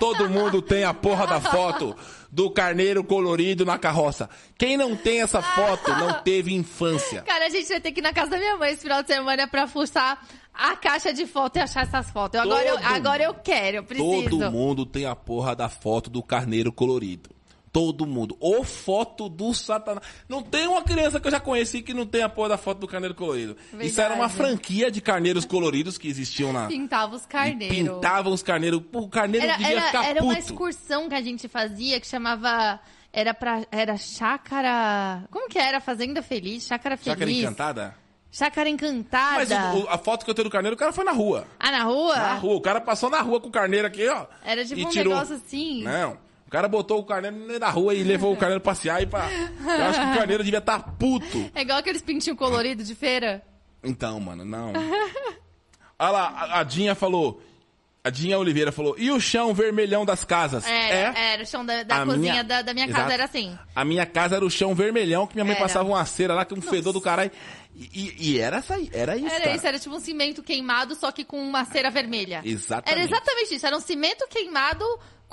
Todo 0.00 0.28
mundo 0.28 0.60
tem 0.60 0.82
a 0.84 0.92
porra 0.92 1.26
da 1.26 1.40
foto 1.40 1.94
do 2.30 2.50
carneiro 2.50 3.04
colorido 3.04 3.64
na 3.64 3.78
carroça. 3.78 4.28
Quem 4.58 4.76
não 4.76 4.96
tem 4.96 5.22
essa 5.22 5.40
foto 5.40 5.90
não 5.92 6.14
teve 6.22 6.52
infância. 6.52 7.22
Cara, 7.22 7.46
a 7.46 7.48
gente 7.48 7.68
vai 7.68 7.80
ter 7.80 7.92
que 7.92 8.00
ir 8.00 8.02
na 8.02 8.12
casa 8.12 8.30
da 8.32 8.38
minha 8.38 8.56
mãe 8.56 8.72
esse 8.72 8.82
final 8.82 9.02
de 9.02 9.08
semana 9.14 9.46
pra 9.46 9.68
fuçar 9.68 10.20
a 10.52 10.74
caixa 10.76 11.12
de 11.12 11.26
foto 11.26 11.56
e 11.56 11.60
achar 11.60 11.82
essas 11.84 12.10
fotos. 12.10 12.34
Eu- 12.40 12.42
agora, 12.46 12.66
eu, 12.68 12.78
agora 12.78 13.22
eu 13.22 13.34
quero, 13.34 13.76
eu 13.78 13.84
preciso. 13.84 14.30
Todo 14.38 14.50
mundo 14.50 14.84
tem 14.84 15.06
a 15.06 15.14
porra 15.14 15.54
da 15.54 15.68
foto 15.68 16.10
do 16.10 16.22
carneiro 16.22 16.72
colorido. 16.72 17.30
Todo 17.74 18.06
mundo. 18.06 18.36
Ou 18.38 18.62
foto 18.62 19.28
do 19.28 19.52
satanás. 19.52 20.06
Não 20.28 20.40
tem 20.44 20.68
uma 20.68 20.80
criança 20.82 21.18
que 21.18 21.26
eu 21.26 21.30
já 21.32 21.40
conheci 21.40 21.82
que 21.82 21.92
não 21.92 22.06
tem 22.06 22.22
a 22.22 22.28
porra 22.28 22.50
da 22.50 22.56
foto 22.56 22.78
do 22.78 22.86
carneiro 22.86 23.16
colorido. 23.16 23.56
Isso 23.80 24.00
era 24.00 24.14
uma 24.14 24.28
Verdade. 24.28 24.36
franquia 24.56 24.90
de 24.92 25.00
carneiros 25.00 25.44
coloridos 25.44 25.98
que 25.98 26.06
existiam 26.06 26.52
na. 26.52 26.68
Pintava 26.68 27.16
os 27.16 27.26
carneiros. 27.26 27.76
pintavam 27.76 28.32
os 28.32 28.44
carneiros. 28.44 28.80
Pô, 28.92 29.00
o 29.00 29.08
carneiro 29.08 29.44
Era, 29.46 29.56
devia 29.56 29.72
era, 29.72 29.86
ficar 29.88 30.04
era 30.06 30.22
uma 30.22 30.34
puto. 30.36 30.46
excursão 30.46 31.08
que 31.08 31.16
a 31.16 31.20
gente 31.20 31.48
fazia 31.48 31.98
que 31.98 32.06
chamava. 32.06 32.78
Era 33.12 33.34
pra. 33.34 33.66
Era 33.72 33.96
chácara. 33.96 35.24
Como 35.30 35.48
que 35.48 35.58
era? 35.58 35.80
Fazenda 35.80 36.22
Feliz? 36.22 36.64
Chácara 36.66 36.96
Feliz. 36.96 37.12
Chácara 37.12 37.30
encantada? 37.30 37.94
Chácara 38.30 38.68
Encantada. 38.68 39.36
Mas 39.36 39.50
o- 39.50 39.84
o- 39.84 39.88
a 39.88 39.96
foto 39.98 40.24
que 40.24 40.30
eu 40.30 40.34
tenho 40.34 40.48
do 40.48 40.50
carneiro, 40.52 40.74
o 40.74 40.78
cara 40.78 40.92
foi 40.92 41.04
na 41.04 41.12
rua. 41.12 41.46
Ah, 41.58 41.70
na 41.70 41.84
rua? 41.84 42.16
Na 42.16 42.34
rua. 42.34 42.54
O 42.56 42.60
cara 42.60 42.80
passou 42.80 43.08
na 43.08 43.20
rua 43.20 43.40
com 43.40 43.46
o 43.48 43.52
carneiro 43.52 43.86
aqui, 43.86 44.08
ó. 44.08 44.26
Era 44.44 44.64
tipo 44.64 44.80
e 44.80 44.84
um 44.84 44.88
tirou. 44.88 45.12
negócio 45.14 45.36
assim. 45.36 45.84
Não. 45.84 46.18
O 46.54 46.56
cara 46.56 46.68
botou 46.68 47.00
o 47.00 47.04
carneiro 47.04 47.36
no 47.36 47.46
meio 47.48 47.58
da 47.58 47.68
rua 47.68 47.94
e 47.94 48.04
levou 48.04 48.32
o 48.32 48.36
carneiro 48.36 48.62
passear 48.62 49.02
e 49.02 49.06
pra. 49.06 49.28
Eu 49.28 49.84
acho 49.86 49.98
que 50.00 50.06
o 50.06 50.14
carneiro 50.14 50.44
devia 50.44 50.60
estar 50.60 50.78
puto. 50.96 51.50
É 51.52 51.62
igual 51.62 51.78
aqueles 51.78 52.00
pintinhos 52.00 52.38
coloridos 52.38 52.86
de 52.86 52.94
feira. 52.94 53.42
Então, 53.82 54.20
mano, 54.20 54.44
não. 54.44 54.72
Olha 55.98 56.10
lá, 56.10 56.48
a- 56.60 56.62
Dinha 56.62 56.94
falou. 56.94 57.42
A 58.04 58.10
Dinha 58.10 58.38
Oliveira 58.38 58.70
falou. 58.70 58.94
E 58.96 59.10
o 59.10 59.18
chão 59.18 59.52
vermelhão 59.52 60.04
das 60.04 60.22
casas? 60.24 60.64
Era, 60.64 61.18
era 61.18 61.42
o 61.42 61.46
chão 61.46 61.66
da, 61.66 61.82
da 61.82 62.04
cozinha 62.04 62.18
minha- 62.18 62.44
da, 62.44 62.62
da 62.62 62.72
minha 62.72 62.86
casa, 62.86 62.98
Exato. 63.00 63.12
era 63.12 63.24
assim. 63.24 63.58
A 63.74 63.84
minha 63.84 64.06
casa 64.06 64.36
era 64.36 64.44
o 64.44 64.50
chão 64.50 64.76
vermelhão, 64.76 65.26
que 65.26 65.34
minha 65.34 65.44
mãe 65.44 65.54
Era. 65.56 65.62
passava 65.64 65.88
uma 65.88 66.04
cera 66.04 66.34
lá, 66.34 66.44
com 66.44 66.54
um 66.54 66.62
fedor 66.62 66.92
do 66.92 67.00
caralho. 67.00 67.32
E, 67.74 68.14
e- 68.34 68.38
era, 68.38 68.58
essa, 68.58 68.74
era 68.92 69.16
isso, 69.16 69.26
Era 69.26 69.44
cara. 69.44 69.56
isso, 69.56 69.66
era 69.66 69.78
tipo 69.80 69.96
um 69.96 70.00
cimento 70.00 70.40
queimado, 70.40 70.94
só 70.94 71.10
que 71.10 71.24
com 71.24 71.42
uma 71.42 71.64
cera 71.64 71.90
vermelha. 71.90 72.42
Exatamente. 72.44 72.92
Era 72.92 73.02
exatamente 73.02 73.54
isso, 73.56 73.66
era 73.66 73.76
um 73.76 73.80
cimento 73.80 74.24
queimado 74.28 74.84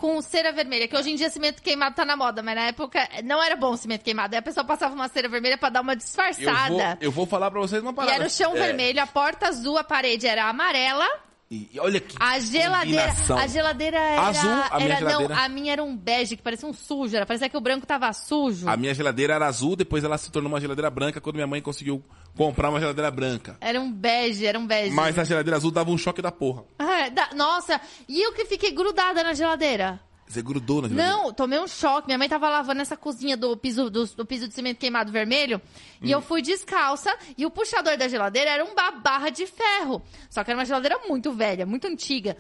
com 0.02 0.20
cera 0.22 0.52
vermelha, 0.52 0.88
que 0.88 0.98
hoje 0.98 1.12
em 1.12 1.16
dia 1.16 1.30
cimento 1.30 1.62
queimado 1.62 1.96
tá 1.96 2.04
na 2.04 2.18
moda, 2.18 2.42
mas 2.42 2.56
na 2.56 2.64
época 2.64 3.08
não 3.24 3.42
era 3.42 3.56
bom 3.56 3.78
cimento 3.78 4.04
queimado. 4.04 4.34
Aí 4.34 4.40
a 4.40 4.42
pessoa 4.42 4.64
passava 4.66 4.96
uma 4.96 5.08
cera 5.08 5.30
vermelha 5.30 5.58
pra 5.60 5.70
dar 5.70 5.82
uma 5.82 5.94
Eu 5.94 5.96
vou, 5.98 6.04
disfarçada. 6.04 6.98
eu 7.00 7.12
vou 7.12 7.26
falar 7.28 7.52
pra 7.52 7.60
vocês 7.60 7.82
uma 7.84 7.92
E 7.92 7.96
parada. 7.96 8.16
era 8.16 8.26
o 8.26 8.30
chão 8.30 8.58
É, 8.58 8.60
vermelho, 8.60 9.00
a 9.02 9.06
porta 9.06 9.48
azul, 9.48 9.78
a 9.78 9.84
parede 9.84 10.26
era 10.26 10.46
amarela, 10.50 11.08
E 11.52 11.70
e 11.74 11.80
olha 11.82 12.00
que 12.00 12.16
a 12.18 12.40
geladeira, 12.40 13.14
a 13.38 13.46
geladeira 13.46 13.98
era 14.00 14.22
Azul, 14.22 14.50
a 14.50 14.78
minha 14.78 14.86
era 14.90 14.96
geladeira. 15.00 15.36
não, 15.36 15.44
a 15.44 15.50
minha 15.50 15.74
era 15.74 15.84
um 15.84 15.98
bege 15.98 16.38
que 16.38 16.42
parecia 16.42 16.66
um 16.70 16.72
sujo, 16.72 17.14
era 17.14 17.26
parecia 17.26 17.50
que 17.50 17.58
o 17.58 17.60
branco 17.60 17.86
tava 17.86 18.12
sujo. 18.14 18.70
A 18.70 18.78
minha 18.78 18.94
geladeira 18.94 19.34
era 19.34 19.48
azul, 19.48 19.76
depois 19.76 20.02
ela 20.06 20.18
se 20.18 20.32
tornou 20.32 20.50
uma 20.50 20.62
geladeira 20.62 20.90
branca 20.90 21.20
quando 21.20 21.36
minha 21.36 21.48
mãe 21.48 21.62
conseguiu 21.62 22.02
comprar 22.38 22.70
uma 22.70 22.80
geladeira 22.80 23.12
branca. 23.12 23.58
Era 23.60 23.82
um 23.82 23.92
bege, 23.92 24.46
era 24.46 24.58
um 24.58 24.66
bege. 24.66 24.96
Mas 24.96 25.20
a 25.20 25.26
geladeira 25.26 25.58
azul 25.58 25.72
dava 25.72 25.92
um 25.92 25.98
choque 25.98 26.22
da 26.22 26.32
porra. 26.32 26.64
Ah, 26.80 27.10
da- 27.10 27.32
nossa, 27.36 27.82
e 28.08 28.22
eu 28.26 28.32
que 28.32 28.46
fiquei 28.46 28.72
grudada 28.72 29.22
na 29.22 29.34
geladeira. 29.34 30.00
Você 30.32 30.42
grudou 30.42 30.82
na 30.82 30.88
geladeira. 30.88 31.18
Não, 31.18 31.34
tomei 31.34 31.60
um 31.60 31.68
choque. 31.68 32.08
Minha 32.08 32.18
mãe 32.18 32.30
tava 32.30 32.48
lavando 32.50 32.82
essa 32.82 32.96
cozinha 32.96 33.36
do 33.36 33.58
piso, 33.58 33.90
do, 33.90 34.06
do 34.06 34.26
piso 34.26 34.48
de 34.48 34.54
cimento 34.54 34.78
queimado 34.78 35.12
vermelho. 35.12 35.62
E 36.02 36.08
Hum. 36.08 36.12
eu 36.18 36.22
fui 36.22 36.42
descalça. 36.42 37.14
E 37.38 37.46
o 37.46 37.52
puxador 37.52 37.98
da 37.98 38.08
geladeira 38.08 38.50
era 38.52 38.64
uma 38.64 38.92
barra 38.92 39.30
de 39.30 39.46
ferro. 39.46 40.02
Só 40.30 40.44
que 40.44 40.52
era 40.52 40.58
uma 40.58 40.66
geladeira 40.66 41.00
muito 41.08 41.34
velha, 41.34 41.66
muito 41.66 41.86
antiga. 41.86 42.38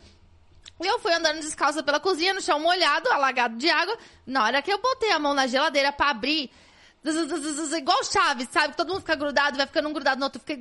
E 0.82 0.88
eu 0.88 1.00
fui 1.00 1.14
andando 1.14 1.42
descalça 1.42 1.84
pela 1.84 2.00
cozinha, 2.00 2.34
no 2.34 2.42
chão 2.42 2.60
molhado, 2.60 3.10
alagado 3.12 3.58
de 3.58 3.70
água. 3.70 3.98
Na 4.26 4.46
hora 4.46 4.62
que 4.62 4.72
eu 4.72 4.80
botei 4.82 5.12
a 5.12 5.20
mão 5.20 5.34
na 5.34 5.46
geladeira 5.46 5.92
pra 5.92 6.10
abrir, 6.12 6.50
igual 7.78 8.04
chave, 8.04 8.48
sabe? 8.52 8.76
Todo 8.76 8.89
mundo 8.89 9.02
fica 9.02 9.16
grudado, 9.16 9.58
vai 9.58 9.68
ficando 9.68 9.89
um 9.89 9.94
grudado 9.94 10.20
no 10.20 10.26
outro. 10.26 10.39
Fiquei 10.39 10.58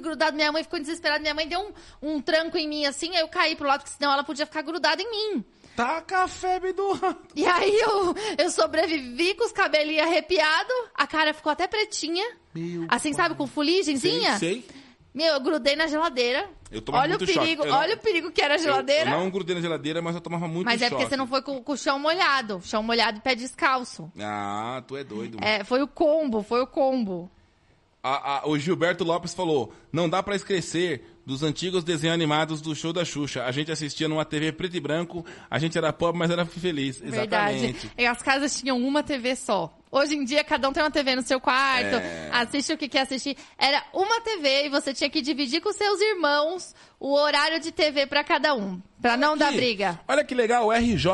grudado. 0.00 0.36
Minha 0.36 0.52
mãe 0.52 0.62
ficou 0.62 0.78
desesperada. 0.78 1.20
Minha 1.20 1.34
mãe 1.34 1.48
deu 1.48 1.60
um, 2.02 2.14
um 2.14 2.20
tranco 2.22 2.56
em 2.56 2.68
mim 2.68 2.86
assim, 2.86 3.14
aí 3.16 3.20
eu 3.22 3.28
caí 3.28 3.56
pro 3.56 3.66
lado, 3.66 3.80
porque 3.80 3.96
senão 3.96 4.12
ela 4.12 4.22
podia 4.24 4.46
ficar 4.46 4.62
grudada 4.62 5.02
em 5.02 5.10
mim. 5.10 5.44
Taca 5.76 6.22
a 6.24 6.28
febre 6.28 6.72
do 6.72 6.92
rato. 6.92 7.26
E 7.34 7.44
aí 7.46 7.74
eu, 7.78 8.14
eu 8.38 8.50
sobrevivi 8.50 9.34
com 9.34 9.44
os 9.44 9.52
cabelinhos 9.52 10.06
arrepiados, 10.06 10.74
a 10.94 11.06
cara 11.06 11.34
ficou 11.34 11.52
até 11.52 11.66
pretinha. 11.66 12.24
Meu 12.54 12.86
assim, 12.88 13.12
sabe, 13.12 13.34
com 13.34 13.46
fuligenzinha? 13.46 14.38
Sei, 14.38 14.64
sei. 14.64 14.86
Meu, 15.14 15.34
eu 15.34 15.40
grudei 15.40 15.76
na 15.76 15.86
geladeira. 15.86 16.48
Eu 16.70 16.82
tomava 16.82 17.04
olha 17.04 17.14
o 17.16 17.18
muito 17.18 17.30
choque. 17.32 17.38
perigo, 17.46 17.62
Eu 17.64 17.70
não- 17.70 17.78
olha 17.78 17.94
o 17.94 17.98
perigo 17.98 18.30
que 18.32 18.42
era 18.42 18.54
a 18.54 18.56
Eu, 18.58 18.62
geladeira. 18.62 19.10
eu 19.10 19.18
não 19.18 19.30
grudei 19.30 19.54
na 19.54 19.62
geladeira, 19.62 20.02
mas 20.02 20.14
eu 20.14 20.20
tomava 20.20 20.46
muito 20.48 20.66
Mas 20.66 20.82
é 20.82 20.86
choque. 20.88 20.96
porque 20.96 21.08
você 21.10 21.16
não 21.16 21.26
foi 21.26 21.40
com, 21.42 21.62
com 21.62 21.72
o 21.72 21.76
chão 21.76 21.98
molhado. 21.98 22.60
Chão 22.64 22.82
molhado 22.82 23.18
e 23.18 23.20
pé 23.20 23.34
descalço. 23.34 24.10
Ah, 24.20 24.82
tu 24.86 24.96
é 24.96 25.04
doido. 25.04 25.38
É, 25.40 25.62
foi 25.64 25.82
o 25.82 25.88
combo, 25.88 26.42
foi 26.42 26.60
o 26.60 26.66
combo. 26.66 27.30
A- 28.06 28.38
a- 28.44 28.48
o 28.48 28.58
Gilberto 28.58 29.02
Lopes 29.04 29.34
falou: 29.34 29.72
não 29.92 30.08
dá 30.08 30.22
pra 30.22 30.36
esquecer 30.36 31.04
dos 31.26 31.42
antigos 31.42 31.82
desenhos 31.82 32.14
animados 32.14 32.60
do 32.60 32.74
show 32.74 32.92
da 32.92 33.04
Xuxa. 33.04 33.44
A 33.44 33.50
gente 33.50 33.72
assistia 33.72 34.06
numa 34.08 34.24
TV 34.24 34.52
preto 34.52 34.76
e 34.76 34.80
branco, 34.80 35.24
a 35.50 35.58
gente 35.58 35.76
era 35.76 35.92
pobre, 35.92 36.18
mas 36.20 36.30
era 36.30 36.46
feliz. 36.46 36.98
Verdade. 37.00 37.56
Exatamente. 37.56 37.90
E 37.98 38.06
as 38.06 38.22
casas 38.22 38.54
tinham 38.60 38.78
uma 38.78 39.02
TV 39.02 39.34
só. 39.34 39.76
Hoje 39.90 40.14
em 40.14 40.24
dia, 40.24 40.44
cada 40.44 40.68
um 40.68 40.72
tem 40.72 40.82
uma 40.82 40.90
TV 40.90 41.16
no 41.16 41.22
seu 41.22 41.40
quarto, 41.40 41.96
É. 41.96 42.28
assiste 42.32 42.72
o 42.72 42.76
que 42.78 42.88
quer 42.88 43.00
assistir. 43.00 43.36
Era 43.58 43.82
uma 43.92 44.20
TV 44.20 44.66
e 44.66 44.68
você 44.68 44.92
tinha 44.94 45.08
que 45.10 45.20
dividir 45.22 45.60
com 45.60 45.72
seus 45.72 46.00
irmãos 46.00 46.74
o 47.00 47.12
horário 47.14 47.58
de 47.60 47.72
TV 47.72 48.06
pra 48.06 48.22
cada 48.22 48.54
um. 48.54 48.80
Pra 49.02 49.16
não 49.16 49.36
dar 49.36 49.48
Aqui, 49.48 49.56
briga. 49.56 49.98
Olha 50.06 50.22
que 50.24 50.34
legal, 50.34 50.66
o 50.66 50.72
RJ, 50.72 51.08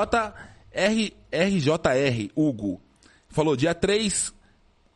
R, 0.72 1.16
RJR, 1.32 2.30
Hugo, 2.36 2.80
falou 3.28 3.57
dia 3.57 3.74
3, 3.74 4.32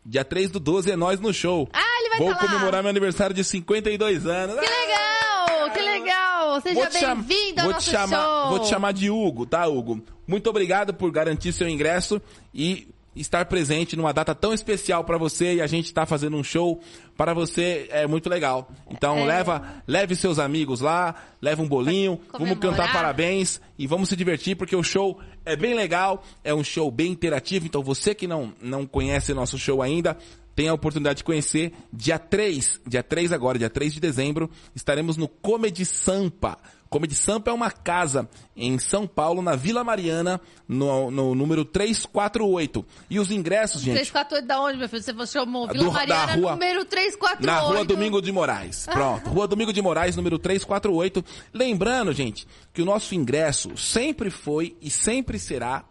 dia 0.06 0.24
3 0.24 0.50
do 0.50 0.60
12 0.60 0.90
é 0.90 0.96
nós 0.96 1.20
no 1.20 1.32
show. 1.34 1.68
Ah, 1.72 1.82
ele 2.00 2.08
vai 2.10 2.18
Vou 2.18 2.28
falar. 2.34 2.40
comemorar 2.46 2.82
meu 2.82 2.90
aniversário 2.90 3.34
de 3.34 3.42
52 3.44 4.26
anos. 4.26 4.54
Que 4.56 4.60
legal, 4.60 5.70
que 5.72 5.80
legal. 5.80 6.60
Seja 6.60 6.90
bem-vindo 6.90 7.60
ao 7.60 7.64
vou 7.66 7.72
nosso 7.74 7.86
te 7.86 7.92
chamar, 7.92 8.22
show. 8.24 8.48
Vou 8.48 8.58
te 8.60 8.68
chamar 8.68 8.92
de 8.92 9.10
Hugo, 9.10 9.44
tá, 9.46 9.66
Hugo? 9.66 10.00
Muito 10.26 10.48
obrigado 10.48 10.94
por 10.94 11.10
garantir 11.10 11.52
seu 11.52 11.68
ingresso 11.68 12.20
e 12.54 12.88
estar 13.16 13.44
presente 13.46 13.96
numa 13.96 14.12
data 14.12 14.34
tão 14.34 14.52
especial 14.52 15.02
pra 15.04 15.16
você 15.18 15.54
e 15.54 15.60
a 15.62 15.66
gente 15.66 15.92
tá 15.92 16.04
fazendo 16.06 16.36
um 16.36 16.44
show 16.44 16.80
para 17.16 17.32
você 17.32 17.88
é 17.90 18.06
muito 18.06 18.28
legal. 18.28 18.70
Então 18.90 19.18
É. 19.18 19.24
leva, 19.24 19.82
leve 19.86 20.14
seus 20.14 20.38
amigos 20.38 20.80
lá, 20.80 21.14
leva 21.40 21.62
um 21.62 21.68
bolinho, 21.68 22.20
vamos 22.32 22.58
cantar 22.58 22.92
parabéns 22.92 23.60
e 23.78 23.86
vamos 23.86 24.08
se 24.08 24.16
divertir 24.16 24.56
porque 24.56 24.76
o 24.76 24.82
show 24.82 25.18
é 25.44 25.56
bem 25.56 25.74
legal, 25.74 26.22
é 26.44 26.54
um 26.54 26.62
show 26.62 26.90
bem 26.90 27.12
interativo. 27.12 27.66
Então 27.66 27.82
você 27.82 28.14
que 28.14 28.26
não 28.26 28.52
não 28.60 28.86
conhece 28.86 29.32
nosso 29.32 29.58
show 29.58 29.80
ainda, 29.82 30.16
tem 30.54 30.68
a 30.68 30.74
oportunidade 30.74 31.18
de 31.18 31.24
conhecer 31.24 31.72
dia 31.92 32.18
3, 32.18 32.80
dia 32.86 33.02
3 33.02 33.30
agora, 33.30 33.58
dia 33.58 33.68
3 33.68 33.92
de 33.92 34.00
dezembro, 34.00 34.50
estaremos 34.74 35.16
no 35.16 35.28
Comedy 35.28 35.84
Sampa. 35.84 36.58
Comedy 36.88 37.14
Sampa 37.14 37.50
é 37.50 37.54
uma 37.54 37.70
casa 37.70 38.28
em 38.56 38.78
São 38.78 39.06
Paulo, 39.06 39.42
na 39.42 39.56
Vila 39.56 39.82
Mariana, 39.84 40.40
no, 40.68 41.10
no 41.10 41.34
número 41.34 41.64
348. 41.64 42.84
E 43.10 43.18
os 43.18 43.30
ingressos, 43.30 43.80
gente, 43.82 43.94
348 43.94 44.46
da 44.46 44.60
onde, 44.60 44.78
meu 44.78 44.88
filho? 44.88 45.02
Você 45.02 45.26
chamou 45.26 45.66
Do- 45.66 45.72
Vila 45.74 45.84
da 45.86 45.92
Mariana, 45.92 46.34
rua- 46.36 46.52
número 46.52 46.84
348. 46.84 47.46
na 47.46 47.58
Rua 47.60 47.84
Domingo 47.84 48.22
de 48.22 48.32
Moraes. 48.32 48.86
Pronto, 48.90 49.28
Rua 49.30 49.46
Domingo 49.48 49.72
de 49.72 49.82
Moraes, 49.82 50.16
número 50.16 50.38
348. 50.38 51.24
Lembrando, 51.52 52.12
gente, 52.12 52.46
que 52.72 52.80
o 52.82 52.84
nosso 52.84 53.14
ingresso 53.14 53.76
sempre 53.76 54.30
foi 54.30 54.76
e 54.80 54.90
sempre 54.90 55.38
será 55.38 55.84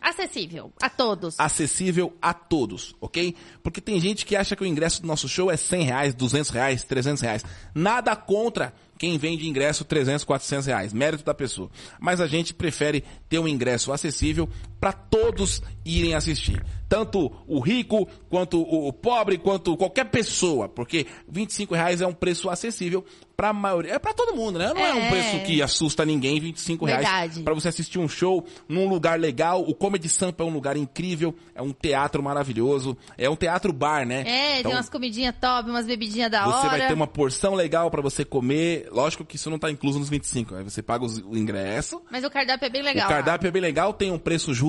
Acessível 0.00 0.72
a 0.82 0.88
todos. 0.90 1.34
acessível 1.38 2.14
a 2.20 2.32
todos, 2.34 2.94
ok? 3.00 3.34
Porque 3.62 3.80
tem 3.80 3.98
gente 3.98 4.24
que 4.26 4.36
acha 4.36 4.54
que 4.54 4.62
o 4.62 4.66
ingresso 4.66 5.00
do 5.02 5.08
nosso 5.08 5.28
show 5.28 5.50
é 5.50 5.56
100 5.56 5.82
reais, 5.84 6.14
200 6.14 6.50
reais, 6.50 6.84
300 6.84 7.22
reais. 7.22 7.44
Nada 7.74 8.14
contra 8.14 8.74
quem 8.98 9.16
vende 9.16 9.48
ingresso 9.48 9.84
300, 9.84 10.24
400 10.24 10.66
reais. 10.66 10.92
Mérito 10.92 11.24
da 11.24 11.32
pessoa. 11.32 11.70
Mas 12.00 12.20
a 12.20 12.26
gente 12.26 12.52
prefere 12.52 13.04
ter 13.28 13.38
um 13.38 13.48
ingresso 13.48 13.92
acessível 13.92 14.48
para 14.80 14.92
todos 14.92 15.62
irem 15.84 16.14
assistir. 16.14 16.62
Tanto 16.88 17.30
o 17.46 17.60
rico, 17.60 18.08
quanto 18.30 18.62
o 18.62 18.90
pobre, 18.92 19.36
quanto 19.36 19.76
qualquer 19.76 20.04
pessoa. 20.06 20.68
Porque 20.70 21.06
25 21.28 21.74
reais 21.74 22.00
é 22.00 22.06
um 22.06 22.14
preço 22.14 22.48
acessível 22.48 23.04
para 23.36 23.50
a 23.50 23.52
maioria. 23.52 23.92
É 23.92 23.98
para 23.98 24.14
todo 24.14 24.34
mundo, 24.34 24.58
né? 24.58 24.72
Não 24.74 24.80
é. 24.86 24.94
um 24.94 24.98
É. 25.02 25.10
preço 25.10 25.40
que 25.44 25.60
assusta 25.60 26.02
ninguém, 26.06 26.40
25 26.40 26.86
reais. 26.86 27.02
Verdade. 27.04 27.42
Pra 27.42 27.52
você 27.52 27.68
assistir 27.68 27.98
um 27.98 28.08
show 28.08 28.42
num 28.66 28.88
lugar 28.88 29.20
legal. 29.20 29.60
O 29.68 29.74
Comedy 29.74 30.08
Sampa 30.08 30.42
é 30.42 30.46
um 30.46 30.50
lugar 30.50 30.78
incrível, 30.78 31.34
é 31.54 31.60
um 31.60 31.72
teatro 31.72 32.22
maravilhoso, 32.22 32.96
é 33.18 33.28
um 33.28 33.36
teatro 33.36 33.70
bar, 33.70 34.06
né? 34.06 34.24
É, 34.26 34.60
Então, 34.60 34.70
tem 34.70 34.78
umas 34.80 34.88
comidinhas 34.88 35.34
top, 35.38 35.68
umas 35.68 35.84
bebidinhas 35.86 36.30
da 36.30 36.44
Você 36.46 36.56
hora. 36.68 36.78
vai 36.78 36.86
ter 36.88 36.94
uma 36.94 37.06
porção 37.06 37.54
legal 37.54 37.90
pra 37.90 38.00
você 38.00 38.24
comer. 38.24 38.88
Lógico 38.90 39.26
que 39.26 39.36
isso 39.36 39.50
não 39.50 39.58
tá 39.58 39.70
incluso 39.70 39.98
nos 39.98 40.08
25, 40.08 40.54
aí 40.54 40.64
você 40.64 40.82
paga 40.82 41.04
o 41.04 41.36
ingresso. 41.36 42.00
Mas 42.10 42.24
o 42.24 42.30
cardápio 42.30 42.64
é 42.64 42.70
bem 42.70 42.82
legal. 42.82 43.04
O 43.04 43.08
cardápio 43.10 43.46
é 43.46 43.50
bem 43.50 43.60
legal, 43.62 43.92
tem 43.92 44.10
um 44.10 44.18
preço 44.18 44.54
justo, 44.54 44.67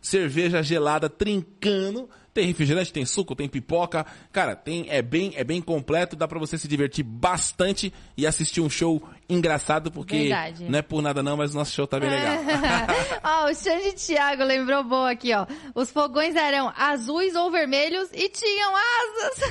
cerveja 0.00 0.62
gelada 0.62 1.08
trincando, 1.08 2.08
tem 2.32 2.46
refrigerante, 2.46 2.92
tem 2.92 3.04
suco, 3.04 3.34
tem 3.34 3.48
pipoca. 3.48 4.06
Cara, 4.32 4.54
tem 4.54 4.86
é 4.88 5.02
bem 5.02 5.32
é 5.34 5.42
bem 5.42 5.60
completo, 5.60 6.14
dá 6.14 6.28
pra 6.28 6.38
você 6.38 6.56
se 6.56 6.68
divertir 6.68 7.02
bastante 7.04 7.92
e 8.16 8.24
assistir 8.24 8.60
um 8.60 8.70
show 8.70 9.02
engraçado 9.28 9.90
porque 9.90 10.16
Verdade. 10.16 10.64
não 10.68 10.78
é 10.78 10.82
por 10.82 11.02
nada 11.02 11.22
não, 11.24 11.36
mas 11.36 11.52
o 11.52 11.58
nosso 11.58 11.72
show 11.74 11.88
tá 11.88 11.98
bem 11.98 12.08
legal. 12.08 12.36
ó, 13.24 13.50
o 13.50 13.54
Xande 13.54 13.92
Thiago 13.94 14.44
lembrou 14.44 14.84
boa 14.84 15.10
aqui, 15.10 15.34
ó. 15.34 15.44
Os 15.74 15.90
fogões 15.90 16.36
eram 16.36 16.72
azuis 16.76 17.34
ou 17.34 17.50
vermelhos 17.50 18.08
e 18.12 18.28
tinham 18.28 18.72
asas. 18.76 19.50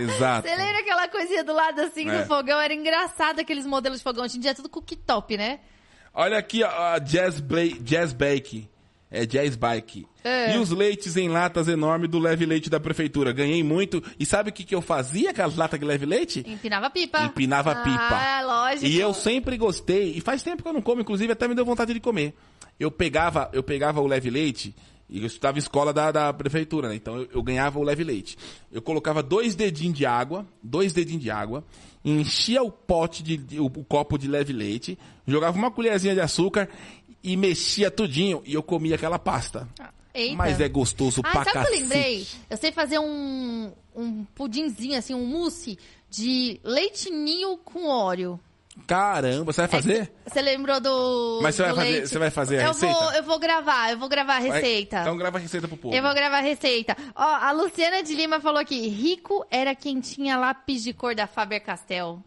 Exato. 0.16 0.48
Você 0.48 0.56
lembra 0.56 0.78
aquela 0.80 1.08
coisinha 1.08 1.44
do 1.44 1.52
lado 1.52 1.78
assim 1.82 2.08
É. 2.08 2.20
do 2.22 2.26
fogão? 2.26 2.58
Era 2.58 2.72
engraçado 2.72 3.40
aqueles 3.40 3.66
modelos 3.66 3.98
de 3.98 4.04
fogão. 4.04 4.24
Hoje 4.24 4.38
em 4.38 4.40
dia 4.40 4.52
é 4.52 4.54
tudo 4.54 4.68
cooktop, 4.70 5.36
né? 5.36 5.60
Olha 6.14 6.38
aqui 6.38 6.64
ó, 6.64 6.68
a 6.94 6.98
Jazz, 6.98 7.38
Bla- 7.38 7.78
Jazz 7.80 8.14
Bake. 8.14 8.66
É 9.10 9.24
Jazz 9.24 9.56
Bike. 9.56 10.06
É. 10.22 10.54
E 10.54 10.58
os 10.58 10.70
leites 10.70 11.16
em 11.16 11.28
latas 11.28 11.66
enormes 11.68 12.10
do 12.10 12.18
Leve 12.18 12.44
Leite 12.44 12.68
da 12.68 12.78
prefeitura. 12.78 13.32
Ganhei 13.32 13.62
muito. 13.62 14.02
E 14.18 14.26
sabe 14.26 14.50
o 14.50 14.52
que, 14.52 14.64
que 14.64 14.74
eu 14.74 14.82
fazia 14.82 15.32
com 15.32 15.42
as 15.42 15.56
latas 15.56 15.80
de 15.80 15.86
Leve 15.86 16.04
Leite? 16.04 16.44
Empinava 16.46 16.90
pipa. 16.90 17.22
Empinava 17.24 17.74
pipa. 17.76 17.98
Ah, 17.98 18.42
lógico. 18.44 18.84
E 18.86 19.00
eu 19.00 19.14
sempre 19.14 19.56
gostei, 19.56 20.12
e 20.14 20.20
faz 20.20 20.42
tempo 20.42 20.62
que 20.62 20.68
eu 20.68 20.72
não 20.74 20.82
como, 20.82 21.00
inclusive 21.00 21.32
até 21.32 21.48
me 21.48 21.54
deu 21.54 21.64
vontade 21.64 21.94
de 21.94 22.00
comer. 22.00 22.34
Eu 22.78 22.90
pegava, 22.90 23.48
eu 23.54 23.62
pegava 23.62 24.00
o 24.00 24.06
leve 24.06 24.28
leite, 24.28 24.74
e 25.08 25.20
eu 25.20 25.26
estudava 25.26 25.56
em 25.56 25.60
escola 25.60 25.90
da, 25.92 26.12
da 26.12 26.32
prefeitura, 26.34 26.90
né? 26.90 26.94
Então 26.94 27.16
eu, 27.16 27.28
eu 27.36 27.42
ganhava 27.42 27.78
o 27.78 27.82
leve 27.82 28.04
leite. 28.04 28.36
Eu 28.70 28.82
colocava 28.82 29.22
dois 29.22 29.54
dedinhos 29.54 29.96
de 29.96 30.04
água, 30.04 30.46
dois 30.62 30.92
dedinhos 30.92 31.22
de 31.22 31.30
água, 31.30 31.64
enchia 32.04 32.62
o 32.62 32.70
pote 32.70 33.22
de, 33.22 33.36
de- 33.38 33.58
o, 33.58 33.66
o 33.66 33.84
copo 33.84 34.18
de 34.18 34.28
leve 34.28 34.52
leite, 34.52 34.98
jogava 35.26 35.56
uma 35.56 35.70
colherzinha 35.70 36.14
de 36.14 36.20
açúcar 36.20 36.68
e 37.22 37.36
mexia 37.36 37.90
tudinho 37.90 38.42
e 38.44 38.54
eu 38.54 38.62
comia 38.62 38.94
aquela 38.94 39.18
pasta. 39.18 39.68
Eita. 40.14 40.34
Mas 40.36 40.60
é 40.60 40.68
gostoso 40.68 41.20
Ah, 41.24 41.30
pra 41.30 41.44
sabe 41.44 41.48
o 41.50 41.52
que 41.52 41.58
eu 41.58 41.62
cacete. 41.64 41.80
lembrei? 41.82 42.26
Eu 42.50 42.56
sei 42.56 42.72
fazer 42.72 42.98
um, 42.98 43.72
um 43.94 44.24
pudinzinho, 44.34 44.98
assim, 44.98 45.14
um 45.14 45.24
mousse 45.26 45.78
de 46.10 46.58
leitinho 46.64 47.56
com 47.58 47.86
óleo. 47.88 48.40
Caramba, 48.86 49.52
você 49.52 49.62
vai 49.62 49.68
fazer? 49.68 50.12
Você 50.24 50.40
lembrou 50.40 50.80
do. 50.80 51.40
Mas 51.42 51.56
você 51.56 51.62
vai 51.64 51.74
fazer- 51.74 51.90
leite? 51.90 52.08
você 52.08 52.18
vai 52.18 52.30
fazer 52.30 52.58
a 52.58 52.62
eu 52.62 52.68
receita? 52.68 52.94
Vou, 52.94 53.12
eu 53.12 53.22
vou 53.24 53.38
gravar, 53.40 53.90
eu 53.90 53.98
vou 53.98 54.08
gravar 54.08 54.36
a 54.36 54.40
Vai- 54.40 54.50
receita. 54.52 55.00
Então 55.00 55.16
grava 55.16 55.36
a 55.36 55.40
receita 55.40 55.66
pro 55.66 55.76
povo. 55.76 55.94
Eu 55.94 56.00
vou 56.02 56.14
gravar 56.14 56.38
a 56.38 56.42
receita. 56.42 56.96
Ó, 57.14 57.22
a 57.22 57.50
Luciana 57.50 58.02
de 58.04 58.14
Lima 58.14 58.40
falou 58.40 58.60
aqui: 58.60 58.86
rico 58.88 59.44
era 59.50 59.74
quem 59.74 60.00
tinha 60.00 60.36
lápis 60.38 60.84
de 60.84 60.92
cor 60.92 61.12
da 61.14 61.26
Faber 61.26 61.60
Castell. 61.60 62.22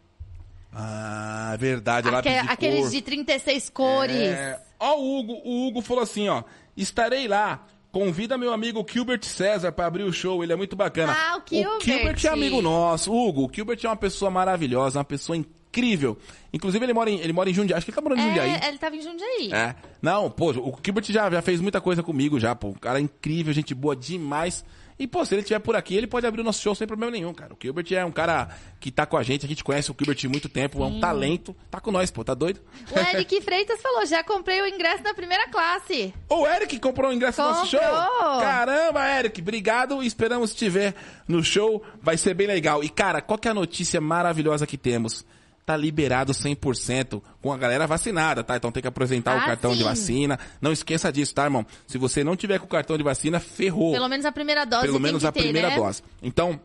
Ah, 0.74 1.56
verdade, 1.60 2.10
lápis 2.10 2.32
Aque- 2.32 2.42
de 2.42 2.46
cor. 2.48 2.54
aqueles 2.54 2.92
de 2.92 3.02
36 3.02 3.70
cores. 3.70 4.16
É, 4.16 4.60
Ó, 4.82 4.98
o 5.00 5.20
Hugo, 5.20 5.34
o 5.46 5.68
Hugo 5.68 5.82
falou 5.82 6.02
assim, 6.02 6.28
ó. 6.28 6.44
Estarei 6.76 7.28
lá. 7.28 7.64
Convida 7.92 8.38
meu 8.38 8.54
amigo 8.54 8.86
Gilbert 8.90 9.24
César 9.24 9.72
pra 9.72 9.86
abrir 9.86 10.04
o 10.04 10.14
show, 10.14 10.42
ele 10.44 10.54
é 10.54 10.56
muito 10.56 10.78
bacana. 10.78 11.14
Ah, 11.14 11.38
o 11.38 11.42
Gilbert. 11.48 11.82
Gilbert 11.82 12.26
é 12.26 12.30
amigo 12.30 12.62
nosso. 12.62 13.14
Hugo, 13.14 13.46
o 13.46 13.52
Gilbert 13.54 13.80
é 13.84 13.88
uma 13.88 13.98
pessoa 13.98 14.32
maravilhosa, 14.32 14.98
uma 15.00 15.06
pessoa 15.06 15.36
incrível. 15.38 16.18
Inclusive, 16.54 16.84
ele 16.86 16.94
mora 16.94 17.10
em, 17.10 17.20
ele 17.20 17.34
mora 17.34 17.50
em 17.50 17.54
Jundiaí. 17.54 17.78
Acho 17.78 17.86
que 17.86 17.92
ele 17.92 17.96
tá 17.96 18.02
morando 18.02 18.22
em 18.22 18.28
Jundiaí. 18.28 18.50
É, 18.50 18.68
ele 18.70 18.78
tava 18.78 18.96
em 18.96 19.02
Jundiaí. 19.02 19.52
É. 19.54 19.76
Não, 20.02 20.32
pô, 20.32 20.52
o 20.52 20.78
Gilbert 20.84 21.06
já, 21.12 21.30
já 21.30 21.42
fez 21.42 21.60
muita 21.60 21.82
coisa 21.82 22.02
comigo 22.02 22.40
já, 22.40 22.56
pô. 22.56 22.70
O 22.70 22.80
cara 22.80 22.98
é 22.98 23.02
incrível, 23.02 23.54
gente 23.54 23.76
boa 23.76 23.96
demais. 23.96 24.64
E, 25.02 25.08
pô, 25.08 25.26
se 25.26 25.34
ele 25.34 25.42
estiver 25.42 25.58
por 25.58 25.76
aqui, 25.76 25.96
ele 25.96 26.06
pode 26.06 26.28
abrir 26.28 26.42
o 26.42 26.44
nosso 26.44 26.62
show 26.62 26.76
sem 26.76 26.86
problema 26.86 27.12
nenhum, 27.12 27.34
cara. 27.34 27.56
O 27.56 27.58
Gilbert 27.60 27.92
é 27.92 28.06
um 28.06 28.12
cara 28.12 28.50
que 28.80 28.92
tá 28.92 29.04
com 29.04 29.18
a 29.18 29.24
gente, 29.24 29.48
a 29.48 29.50
gente 29.50 29.64
conhece 29.64 29.90
o 29.90 29.96
Gilbert 29.98 30.20
há 30.24 30.30
muito 30.30 30.48
tempo, 30.48 30.84
é 30.84 30.86
um 30.86 31.00
talento. 31.00 31.56
Tá 31.72 31.80
com 31.80 31.92
nós, 31.92 32.12
pô, 32.12 32.24
tá 32.24 32.36
doido? 32.36 32.62
O 32.92 33.00
Eric 33.00 33.42
Freitas 33.42 33.82
falou: 33.82 34.06
já 34.06 34.24
comprei 34.24 34.62
o 34.62 34.68
ingresso 34.68 35.02
na 35.02 35.16
primeira 35.16 35.50
classe. 35.50 36.14
O 36.30 36.46
Eric 36.46 36.80
comprou 36.80 37.10
o 37.10 37.14
ingresso 37.14 37.42
no 37.42 37.48
nosso 37.48 37.72
show. 37.72 37.80
Comprou. 37.80 38.42
Caramba, 38.42 39.10
Eric, 39.18 39.42
obrigado. 39.42 40.04
Esperamos 40.04 40.54
te 40.54 40.70
ver 40.70 40.94
no 41.28 41.44
show. 41.44 41.84
Vai 42.00 42.16
ser 42.16 42.36
bem 42.36 42.46
legal. 42.46 42.84
E, 42.84 42.90
cara, 42.90 43.24
qual 43.24 43.40
que 43.40 43.48
é 43.48 43.52
a 43.52 43.56
notícia 43.56 44.00
maravilhosa 44.00 44.68
que 44.68 44.78
temos? 44.78 45.26
Tá 45.72 45.78
liberado 45.78 46.34
100% 46.34 47.22
com 47.42 47.54
a 47.54 47.58
galera 47.58 47.88
vacinada, 47.88 48.44
tá? 48.44 48.58
Então 48.58 48.74
tem 48.74 48.82
que 48.82 48.90
apresentar 48.90 49.38
o 49.38 49.40
Ah, 49.40 49.46
cartão 49.46 49.72
de 49.72 49.78
sim. 49.78 49.84
vacina. 49.86 50.38
Não 50.60 50.74
esqueça 50.74 51.10
disso, 51.14 51.34
tá, 51.34 51.46
irmão? 51.46 51.66
Se 51.88 51.98
você 51.98 52.26
não 52.26 52.36
tiver 52.36 52.60
com 52.60 52.66
o 52.66 52.70
cartão 52.70 52.98
de 52.98 53.04
vacina, 53.04 53.40
ferrou. 53.40 53.94
Pelo 53.94 54.10
menos 54.10 54.26
a 54.26 54.34
primeira 54.34 54.66
dose. 54.66 54.86
Pelo 54.86 55.00
menos 55.00 55.24
a 55.24 55.32
ter, 55.32 55.44
primeira 55.44 55.70
né? 55.70 55.78
dose. 55.78 56.04
Então, 56.22 56.60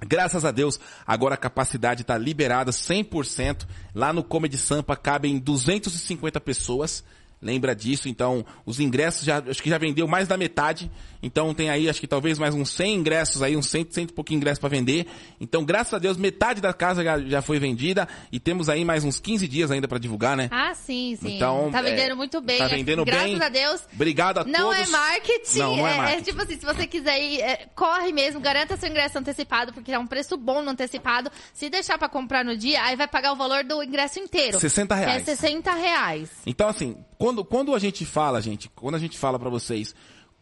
graças 0.00 0.44
a 0.44 0.52
Deus, 0.52 0.78
agora 1.04 1.34
a 1.34 1.36
capacidade 1.36 2.02
está 2.02 2.16
liberada 2.16 2.70
100%. 2.70 3.66
Lá 3.92 4.12
no 4.12 4.22
Comedy 4.22 4.56
Sampa 4.56 4.94
cabem 4.94 5.40
250 5.40 6.40
pessoas. 6.40 7.02
Lembra 7.40 7.74
disso? 7.76 8.08
Então, 8.08 8.44
os 8.64 8.80
ingressos 8.80 9.24
já, 9.24 9.38
acho 9.46 9.62
que 9.62 9.68
já 9.68 9.76
vendeu 9.78 10.08
mais 10.08 10.26
da 10.26 10.36
metade. 10.36 10.90
Então, 11.22 11.52
tem 11.52 11.68
aí, 11.70 11.88
acho 11.88 12.00
que 12.00 12.06
talvez 12.06 12.38
mais 12.38 12.54
uns 12.54 12.70
100 12.70 12.94
ingressos 12.94 13.42
aí, 13.42 13.56
uns 13.56 13.66
100, 13.68 13.88
100 13.90 14.04
e 14.04 14.12
pouquinho 14.12 14.38
ingressos 14.38 14.58
para 14.58 14.68
vender. 14.68 15.06
Então, 15.40 15.64
graças 15.64 15.92
a 15.92 15.98
Deus, 15.98 16.16
metade 16.16 16.60
da 16.60 16.72
casa 16.72 17.02
já, 17.04 17.18
já 17.20 17.42
foi 17.42 17.58
vendida. 17.58 18.08
E 18.32 18.40
temos 18.40 18.68
aí 18.68 18.84
mais 18.84 19.04
uns 19.04 19.20
15 19.20 19.46
dias 19.48 19.70
ainda 19.70 19.86
para 19.86 19.98
divulgar, 19.98 20.36
né? 20.36 20.48
Ah, 20.50 20.74
sim, 20.74 21.16
sim. 21.20 21.36
Então, 21.36 21.70
tá 21.70 21.82
vendendo 21.82 22.12
é, 22.12 22.14
muito 22.14 22.40
bem. 22.40 22.58
tá 22.58 22.64
É, 22.64 22.68
vendendo 22.68 23.04
Graças 23.04 23.30
bem. 23.30 23.42
a 23.42 23.48
Deus. 23.48 23.82
Obrigado 23.92 24.38
a 24.38 24.44
Não 24.44 24.70
todos. 24.72 24.88
é 24.88 24.90
marketing, 24.90 25.58
Não, 25.58 25.76
não 25.76 25.86
é 25.86 25.92
é, 25.92 25.96
marketing. 25.98 26.22
tipo 26.22 26.42
assim, 26.42 26.58
se 26.58 26.64
você 26.64 26.86
quiser 26.86 27.20
ir, 27.22 27.40
é, 27.42 27.66
corre 27.74 28.12
mesmo, 28.12 28.40
garanta 28.40 28.76
seu 28.76 28.88
ingresso 28.88 29.18
antecipado, 29.18 29.72
porque 29.72 29.92
é 29.92 29.98
um 29.98 30.06
preço 30.06 30.36
bom 30.36 30.62
no 30.62 30.70
antecipado. 30.70 31.30
Se 31.52 31.68
deixar 31.68 31.98
pra 31.98 32.08
comprar 32.08 32.44
no 32.44 32.56
dia, 32.56 32.82
aí 32.82 32.96
vai 32.96 33.08
pagar 33.08 33.32
o 33.32 33.36
valor 33.36 33.62
do 33.64 33.82
ingresso 33.82 34.18
inteiro. 34.18 34.58
60 34.58 34.94
reais. 34.94 35.22
É 35.22 35.24
60 35.36 35.74
reais. 35.74 36.30
Então, 36.46 36.68
assim, 36.68 36.96
quando, 37.18 37.44
quando 37.44 37.74
a 37.74 37.78
gente 37.78 38.04
fala, 38.04 38.40
gente, 38.40 38.70
quando 38.74 38.94
a 38.94 38.98
gente 38.98 39.18
fala 39.18 39.38
pra 39.38 39.50
vocês, 39.50 39.94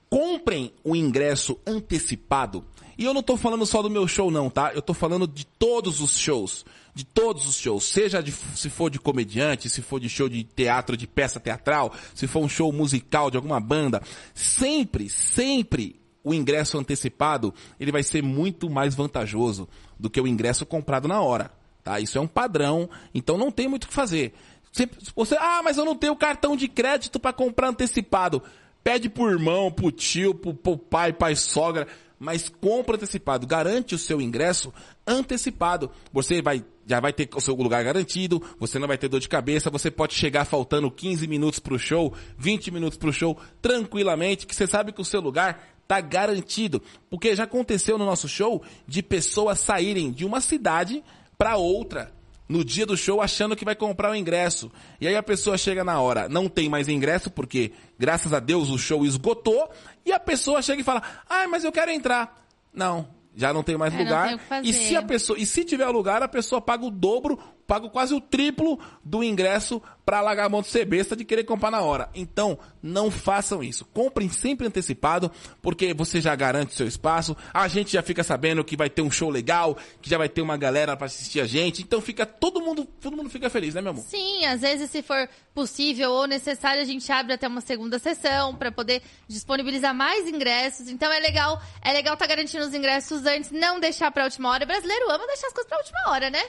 comprem 0.08 0.72
o 0.84 0.94
ingresso 0.94 1.58
antecipado. 1.66 2.64
E 2.96 3.04
eu 3.04 3.12
não 3.12 3.22
tô 3.22 3.36
falando 3.36 3.66
só 3.66 3.82
do 3.82 3.90
meu 3.90 4.06
show, 4.06 4.30
não, 4.30 4.48
tá? 4.48 4.72
Eu 4.72 4.80
tô 4.80 4.94
falando 4.94 5.26
de 5.26 5.44
todos 5.44 6.00
os 6.00 6.16
shows. 6.16 6.64
De 6.94 7.04
todos 7.04 7.46
os 7.46 7.56
shows. 7.56 7.84
Seja 7.84 8.22
de, 8.22 8.30
se 8.30 8.70
for 8.70 8.88
de 8.88 9.00
comediante, 9.00 9.68
se 9.68 9.82
for 9.82 9.98
de 9.98 10.08
show 10.08 10.28
de 10.28 10.44
teatro, 10.44 10.96
de 10.96 11.06
peça 11.06 11.40
teatral, 11.40 11.92
se 12.14 12.28
for 12.28 12.40
um 12.40 12.48
show 12.48 12.72
musical 12.72 13.30
de 13.30 13.36
alguma 13.36 13.58
banda. 13.58 14.00
Sempre, 14.32 15.10
sempre 15.10 16.00
o 16.22 16.32
ingresso 16.32 16.78
antecipado, 16.78 17.52
ele 17.78 17.92
vai 17.92 18.02
ser 18.02 18.22
muito 18.22 18.70
mais 18.70 18.94
vantajoso 18.94 19.68
do 19.98 20.08
que 20.08 20.20
o 20.20 20.26
ingresso 20.26 20.64
comprado 20.64 21.08
na 21.08 21.20
hora. 21.20 21.50
Tá? 21.82 22.00
Isso 22.00 22.16
é 22.16 22.20
um 22.20 22.26
padrão, 22.26 22.88
então 23.14 23.36
não 23.36 23.50
tem 23.50 23.68
muito 23.68 23.84
o 23.84 23.88
que 23.88 23.94
fazer. 23.94 24.32
Sempre- 24.74 24.98
você, 25.14 25.36
ah, 25.38 25.60
mas 25.62 25.78
eu 25.78 25.84
não 25.84 25.94
tenho 25.94 26.16
cartão 26.16 26.56
de 26.56 26.66
crédito 26.66 27.20
para 27.20 27.32
comprar 27.32 27.68
antecipado. 27.68 28.42
Pede 28.82 29.08
pro 29.08 29.30
irmão, 29.30 29.70
pro 29.70 29.92
tio, 29.92 30.34
pro, 30.34 30.52
pro 30.52 30.76
pai, 30.76 31.12
pai, 31.12 31.36
sogra, 31.36 31.86
mas 32.18 32.48
compra 32.48 32.96
antecipado. 32.96 33.46
Garante 33.46 33.94
o 33.94 33.98
seu 33.98 34.20
ingresso 34.20 34.74
antecipado. 35.06 35.92
Você 36.12 36.42
vai, 36.42 36.64
já 36.84 36.98
vai 36.98 37.12
ter 37.12 37.28
o 37.36 37.40
seu 37.40 37.54
lugar 37.54 37.84
garantido, 37.84 38.42
você 38.58 38.76
não 38.76 38.88
vai 38.88 38.98
ter 38.98 39.06
dor 39.06 39.20
de 39.20 39.28
cabeça, 39.28 39.70
você 39.70 39.92
pode 39.92 40.14
chegar 40.14 40.44
faltando 40.44 40.90
15 40.90 41.24
minutos 41.28 41.60
pro 41.60 41.78
show, 41.78 42.12
20 42.36 42.72
minutos 42.72 42.98
pro 42.98 43.12
show, 43.12 43.38
tranquilamente, 43.62 44.44
que 44.44 44.56
você 44.56 44.66
sabe 44.66 44.90
que 44.90 45.00
o 45.00 45.04
seu 45.04 45.20
lugar 45.20 45.68
tá 45.86 46.00
garantido. 46.00 46.82
Porque 47.08 47.36
já 47.36 47.44
aconteceu 47.44 47.96
no 47.96 48.04
nosso 48.04 48.28
show 48.28 48.60
de 48.88 49.04
pessoas 49.04 49.60
saírem 49.60 50.10
de 50.10 50.24
uma 50.24 50.40
cidade 50.40 51.00
para 51.38 51.56
outra 51.56 52.12
no 52.48 52.64
dia 52.64 52.84
do 52.84 52.96
show 52.96 53.20
achando 53.22 53.56
que 53.56 53.64
vai 53.64 53.74
comprar 53.74 54.10
o 54.10 54.14
ingresso. 54.14 54.70
E 55.00 55.08
aí 55.08 55.16
a 55.16 55.22
pessoa 55.22 55.56
chega 55.56 55.82
na 55.82 56.00
hora, 56.00 56.28
não 56.28 56.48
tem 56.48 56.68
mais 56.68 56.88
ingresso 56.88 57.30
porque, 57.30 57.72
graças 57.98 58.32
a 58.32 58.40
Deus, 58.40 58.68
o 58.70 58.78
show 58.78 59.04
esgotou. 59.04 59.70
E 60.04 60.12
a 60.12 60.20
pessoa 60.20 60.60
chega 60.60 60.80
e 60.80 60.84
fala, 60.84 61.02
ah, 61.28 61.48
mas 61.48 61.64
eu 61.64 61.72
quero 61.72 61.90
entrar. 61.90 62.46
Não, 62.72 63.08
já 63.34 63.52
não 63.52 63.62
tem 63.62 63.76
mais 63.76 63.94
É, 63.94 63.96
não 63.98 64.04
lugar. 64.04 64.26
tem 64.26 64.34
o 64.36 64.38
que 64.38 64.44
fazer. 64.44 64.68
e 64.68 64.72
se 64.72 64.96
a 64.96 65.02
pessoa, 65.02 65.38
e 65.38 65.46
se 65.46 65.64
tiver 65.64 65.86
lugar, 65.88 66.22
a 66.22 66.28
pessoa 66.28 66.60
paga 66.60 66.84
o 66.84 66.90
dobro, 66.90 67.38
paga 67.66 67.88
quase 67.88 68.14
o 68.14 68.20
triplo 68.20 68.78
do 69.02 69.22
ingresso 69.22 69.82
para 70.04 70.34
de 70.60 70.68
ser 70.68 70.84
besta 70.84 71.16
de 71.16 71.24
querer 71.24 71.44
comprar 71.44 71.70
na 71.70 71.80
hora. 71.80 72.10
Então, 72.14 72.58
não 72.82 73.10
façam 73.10 73.62
isso. 73.62 73.84
Comprem 73.86 74.28
sempre 74.28 74.66
antecipado, 74.66 75.30
porque 75.62 75.94
você 75.94 76.20
já 76.20 76.34
garante 76.34 76.74
seu 76.74 76.86
espaço. 76.86 77.36
A 77.52 77.66
gente 77.68 77.92
já 77.92 78.02
fica 78.02 78.22
sabendo 78.22 78.62
que 78.62 78.76
vai 78.76 78.90
ter 78.90 79.00
um 79.00 79.10
show 79.10 79.30
legal, 79.30 79.76
que 80.02 80.10
já 80.10 80.18
vai 80.18 80.28
ter 80.28 80.42
uma 80.42 80.56
galera 80.56 80.96
para 80.96 81.06
assistir 81.06 81.40
a 81.40 81.46
gente. 81.46 81.82
Então 81.82 82.00
fica 82.00 82.26
todo 82.26 82.60
mundo, 82.60 82.84
todo 83.00 83.16
mundo 83.16 83.30
fica 83.30 83.48
feliz, 83.48 83.74
né, 83.74 83.80
meu 83.80 83.92
amor? 83.92 84.04
Sim, 84.04 84.44
às 84.44 84.60
vezes, 84.60 84.90
se 84.90 85.02
for 85.02 85.28
possível 85.54 86.10
ou 86.10 86.26
necessário, 86.26 86.82
a 86.82 86.84
gente 86.84 87.10
abre 87.10 87.32
até 87.32 87.48
uma 87.48 87.60
segunda 87.60 87.98
sessão 87.98 88.54
para 88.54 88.70
poder 88.70 89.02
disponibilizar 89.26 89.94
mais 89.94 90.28
ingressos. 90.28 90.88
Então 90.88 91.10
é 91.10 91.20
legal, 91.20 91.60
é 91.80 91.92
legal 91.92 92.14
estar 92.14 92.26
garantindo 92.26 92.64
os 92.64 92.74
ingressos 92.74 93.24
antes, 93.24 93.50
não 93.50 93.80
deixar 93.80 94.10
pra 94.10 94.24
última 94.24 94.50
hora. 94.50 94.64
O 94.64 94.66
brasileiro 94.66 95.10
ama 95.10 95.26
deixar 95.26 95.46
as 95.46 95.52
coisas 95.52 95.68
pra 95.68 95.78
última 95.78 96.10
hora, 96.10 96.28
né? 96.28 96.42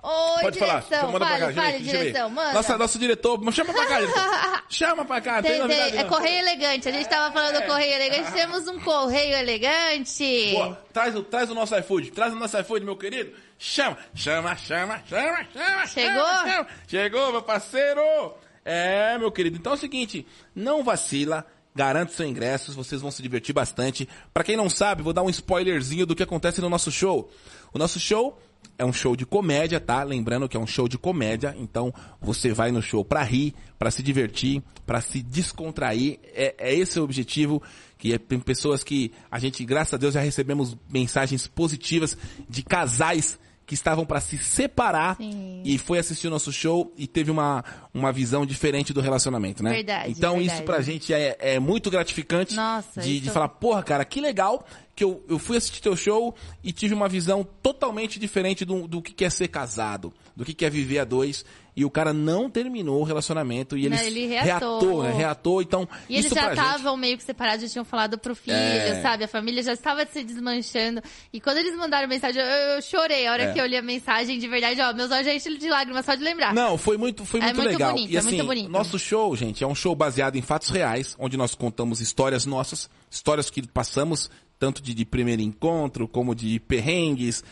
Oi, 0.00 0.42
Pode 0.42 0.58
falar. 0.60 0.80
direção, 0.82 1.12
Manda 1.12 1.26
fale, 1.26 1.38
pra 1.44 1.52
cá, 1.54 1.62
fale, 1.62 1.78
direção, 1.80 2.30
manda. 2.30 2.52
Nossa, 2.52 2.78
nosso 2.78 2.98
diretor, 3.00 3.52
chama 3.52 3.72
pra 3.72 3.86
cá. 3.86 3.98
Chama 4.70 5.04
pra 5.04 5.20
cá, 5.20 5.42
tem, 5.42 5.66
Tem- 5.66 5.66
tem- 5.90 5.98
é 5.98 6.04
correio 6.04 6.38
elegante. 6.40 6.88
A 6.88 6.92
gente 6.92 7.08
tava 7.08 7.32
falando 7.32 7.56
É. 7.56 7.60
do 7.62 7.66
correio 7.66 7.94
elegante. 7.94 8.32
Temos 8.32 8.68
um 8.68 8.78
correio 8.78 9.34
elegante. 9.36 10.50
Boa, 10.52 10.84
traz, 10.92 11.16
o- 11.16 11.22
traz 11.22 11.50
o 11.50 11.54
nosso 11.54 11.74
iFood, 11.76 12.10
traz 12.12 12.32
o 12.34 12.36
nosso 12.36 12.56
iFood, 12.58 12.84
meu 12.84 12.94
querido. 12.96 13.32
Chama, 13.58 13.96
chama, 14.14 14.54
chama, 14.56 15.02
chama, 15.08 15.46
chama. 15.52 15.86
Chegou? 15.86 16.24
chama, 16.26 16.48
chama. 16.50 16.66
Chegou, 16.86 17.32
meu 17.32 17.42
parceiro. 17.42 18.34
É, 18.64 19.16
meu 19.18 19.32
querido. 19.32 19.56
Então 19.56 19.72
é 19.72 19.74
o 19.74 19.78
seguinte, 19.78 20.26
não 20.54 20.84
vacila. 20.84 21.44
Garante 21.74 22.12
seu 22.12 22.26
ingresso, 22.26 22.72
vocês 22.72 23.00
vão 23.00 23.10
se 23.10 23.22
divertir 23.22 23.52
bastante. 23.54 24.08
Pra 24.34 24.42
quem 24.44 24.56
não 24.56 24.68
sabe, 24.68 25.02
vou 25.02 25.12
dar 25.12 25.22
um 25.22 25.30
spoilerzinho 25.30 26.04
do 26.04 26.14
que 26.14 26.22
acontece 26.24 26.60
no 26.60 26.68
nosso 26.68 26.90
show. 26.90 27.30
O 27.72 27.78
nosso 27.78 28.00
show 28.00 28.38
é 28.78 28.84
um 28.84 28.92
show 28.92 29.16
de 29.16 29.26
comédia, 29.26 29.80
tá? 29.80 30.02
Lembrando 30.04 30.48
que 30.48 30.56
é 30.56 30.60
um 30.60 30.66
show 30.66 30.86
de 30.88 30.96
comédia, 30.96 31.54
então 31.58 31.92
você 32.20 32.52
vai 32.52 32.70
no 32.70 32.80
show 32.80 33.04
pra 33.04 33.22
rir, 33.22 33.52
pra 33.78 33.90
se 33.90 34.02
divertir, 34.02 34.62
pra 34.86 35.00
se 35.00 35.20
descontrair. 35.22 36.18
É, 36.34 36.54
é 36.58 36.74
esse 36.74 36.98
o 37.00 37.04
objetivo, 37.04 37.62
que 37.98 38.12
é 38.12 38.18
tem 38.18 38.38
pessoas 38.38 38.84
que 38.84 39.12
a 39.30 39.38
gente, 39.38 39.64
graças 39.64 39.94
a 39.94 39.96
Deus, 39.96 40.14
já 40.14 40.20
recebemos 40.20 40.76
mensagens 40.88 41.46
positivas 41.46 42.16
de 42.48 42.62
casais 42.62 43.38
que 43.66 43.74
estavam 43.74 44.06
pra 44.06 44.18
se 44.18 44.38
separar 44.38 45.16
Sim. 45.18 45.60
e 45.62 45.76
foi 45.76 45.98
assistir 45.98 46.26
o 46.26 46.30
nosso 46.30 46.50
show 46.50 46.90
e 46.96 47.06
teve 47.06 47.30
uma, 47.30 47.62
uma 47.92 48.10
visão 48.10 48.46
diferente 48.46 48.94
do 48.94 49.00
relacionamento, 49.02 49.62
né? 49.62 49.72
Verdade, 49.72 50.10
Então 50.10 50.36
verdade. 50.38 50.54
isso 50.56 50.62
pra 50.64 50.80
gente 50.80 51.12
é, 51.12 51.36
é 51.38 51.58
muito 51.58 51.90
gratificante 51.90 52.54
Nossa, 52.56 53.02
de, 53.02 53.16
isso- 53.16 53.24
de 53.24 53.30
falar, 53.30 53.48
porra, 53.50 53.82
cara, 53.82 54.06
que 54.06 54.22
legal 54.22 54.64
que 54.98 55.04
eu, 55.04 55.22
eu 55.28 55.38
fui 55.38 55.56
assistir 55.56 55.80
teu 55.80 55.94
show 55.94 56.34
e 56.64 56.72
tive 56.72 56.92
uma 56.92 57.08
visão 57.08 57.46
totalmente 57.62 58.18
diferente 58.18 58.64
do, 58.64 58.88
do 58.88 59.00
que 59.00 59.24
é 59.24 59.30
ser 59.30 59.46
casado, 59.46 60.12
do 60.34 60.44
que 60.44 60.64
é 60.64 60.68
viver 60.68 60.98
a 60.98 61.04
dois. 61.04 61.44
E 61.76 61.84
o 61.84 61.90
cara 61.90 62.12
não 62.12 62.50
terminou 62.50 63.00
o 63.00 63.04
relacionamento 63.04 63.78
e 63.78 63.88
Não, 63.88 63.96
ele, 63.98 64.22
ele 64.22 64.26
reatou. 64.26 65.04
né? 65.04 65.12
Reatou, 65.12 65.62
então 65.62 65.88
E 66.08 66.16
eles 66.16 66.28
já 66.32 66.50
estavam 66.50 66.96
meio 66.96 67.16
que 67.16 67.22
separados, 67.22 67.62
já 67.62 67.68
tinham 67.70 67.84
falado 67.84 68.18
pro 68.18 68.34
filho, 68.34 68.56
É. 68.56 69.00
sabe? 69.00 69.22
A 69.22 69.28
família 69.28 69.62
já 69.62 69.74
estava 69.74 70.04
se 70.04 70.24
desmanchando. 70.24 71.00
E 71.32 71.40
quando 71.40 71.58
eles 71.58 71.76
mandaram 71.76 72.08
mensagem, 72.08 72.42
eu, 72.42 72.48
eu 72.48 72.82
chorei. 72.82 73.28
A 73.28 73.32
hora 73.32 73.42
É. 73.44 73.52
que 73.52 73.60
eu 73.60 73.66
li 73.66 73.76
a 73.76 73.82
mensagem, 73.82 74.40
de 74.40 74.48
verdade, 74.48 74.80
ó, 74.80 74.92
meus 74.92 75.12
olhos 75.12 75.24
já 75.26 75.32
enchem 75.32 75.56
de 75.56 75.68
lágrimas 75.68 76.04
só 76.04 76.16
de 76.16 76.24
lembrar. 76.24 76.52
Não, 76.52 76.76
foi 76.76 76.96
muito, 76.96 77.24
foi 77.24 77.38
É 77.38 77.44
muito, 77.44 77.56
muito 77.58 77.68
legal. 77.70 77.92
bonito, 77.92 78.10
e 78.10 78.16
é 78.16 78.18
assim, 78.18 78.28
muito 78.30 78.46
bonito. 78.46 78.68
nosso 78.68 78.98
show, 78.98 79.36
gente, 79.36 79.62
é 79.62 79.66
um 79.68 79.74
show 79.76 79.94
baseado 79.94 80.34
em 80.34 80.42
fatos 80.42 80.70
reais, 80.70 81.14
onde 81.16 81.36
nós 81.36 81.54
contamos 81.54 82.00
histórias 82.00 82.44
nossas, 82.44 82.90
histórias 83.08 83.50
que 83.50 83.64
passamos, 83.68 84.28
tanto 84.58 84.82
de, 84.82 84.92
de 84.94 85.04
primeiro 85.04 85.42
encontro, 85.42 86.08
como 86.08 86.34
de 86.34 86.58
perrengues. 86.60 87.44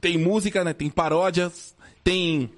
Tem 0.00 0.18
música, 0.18 0.62
né? 0.62 0.72
Tem 0.72 0.90
paródias, 0.90 1.74
tem 2.04 2.50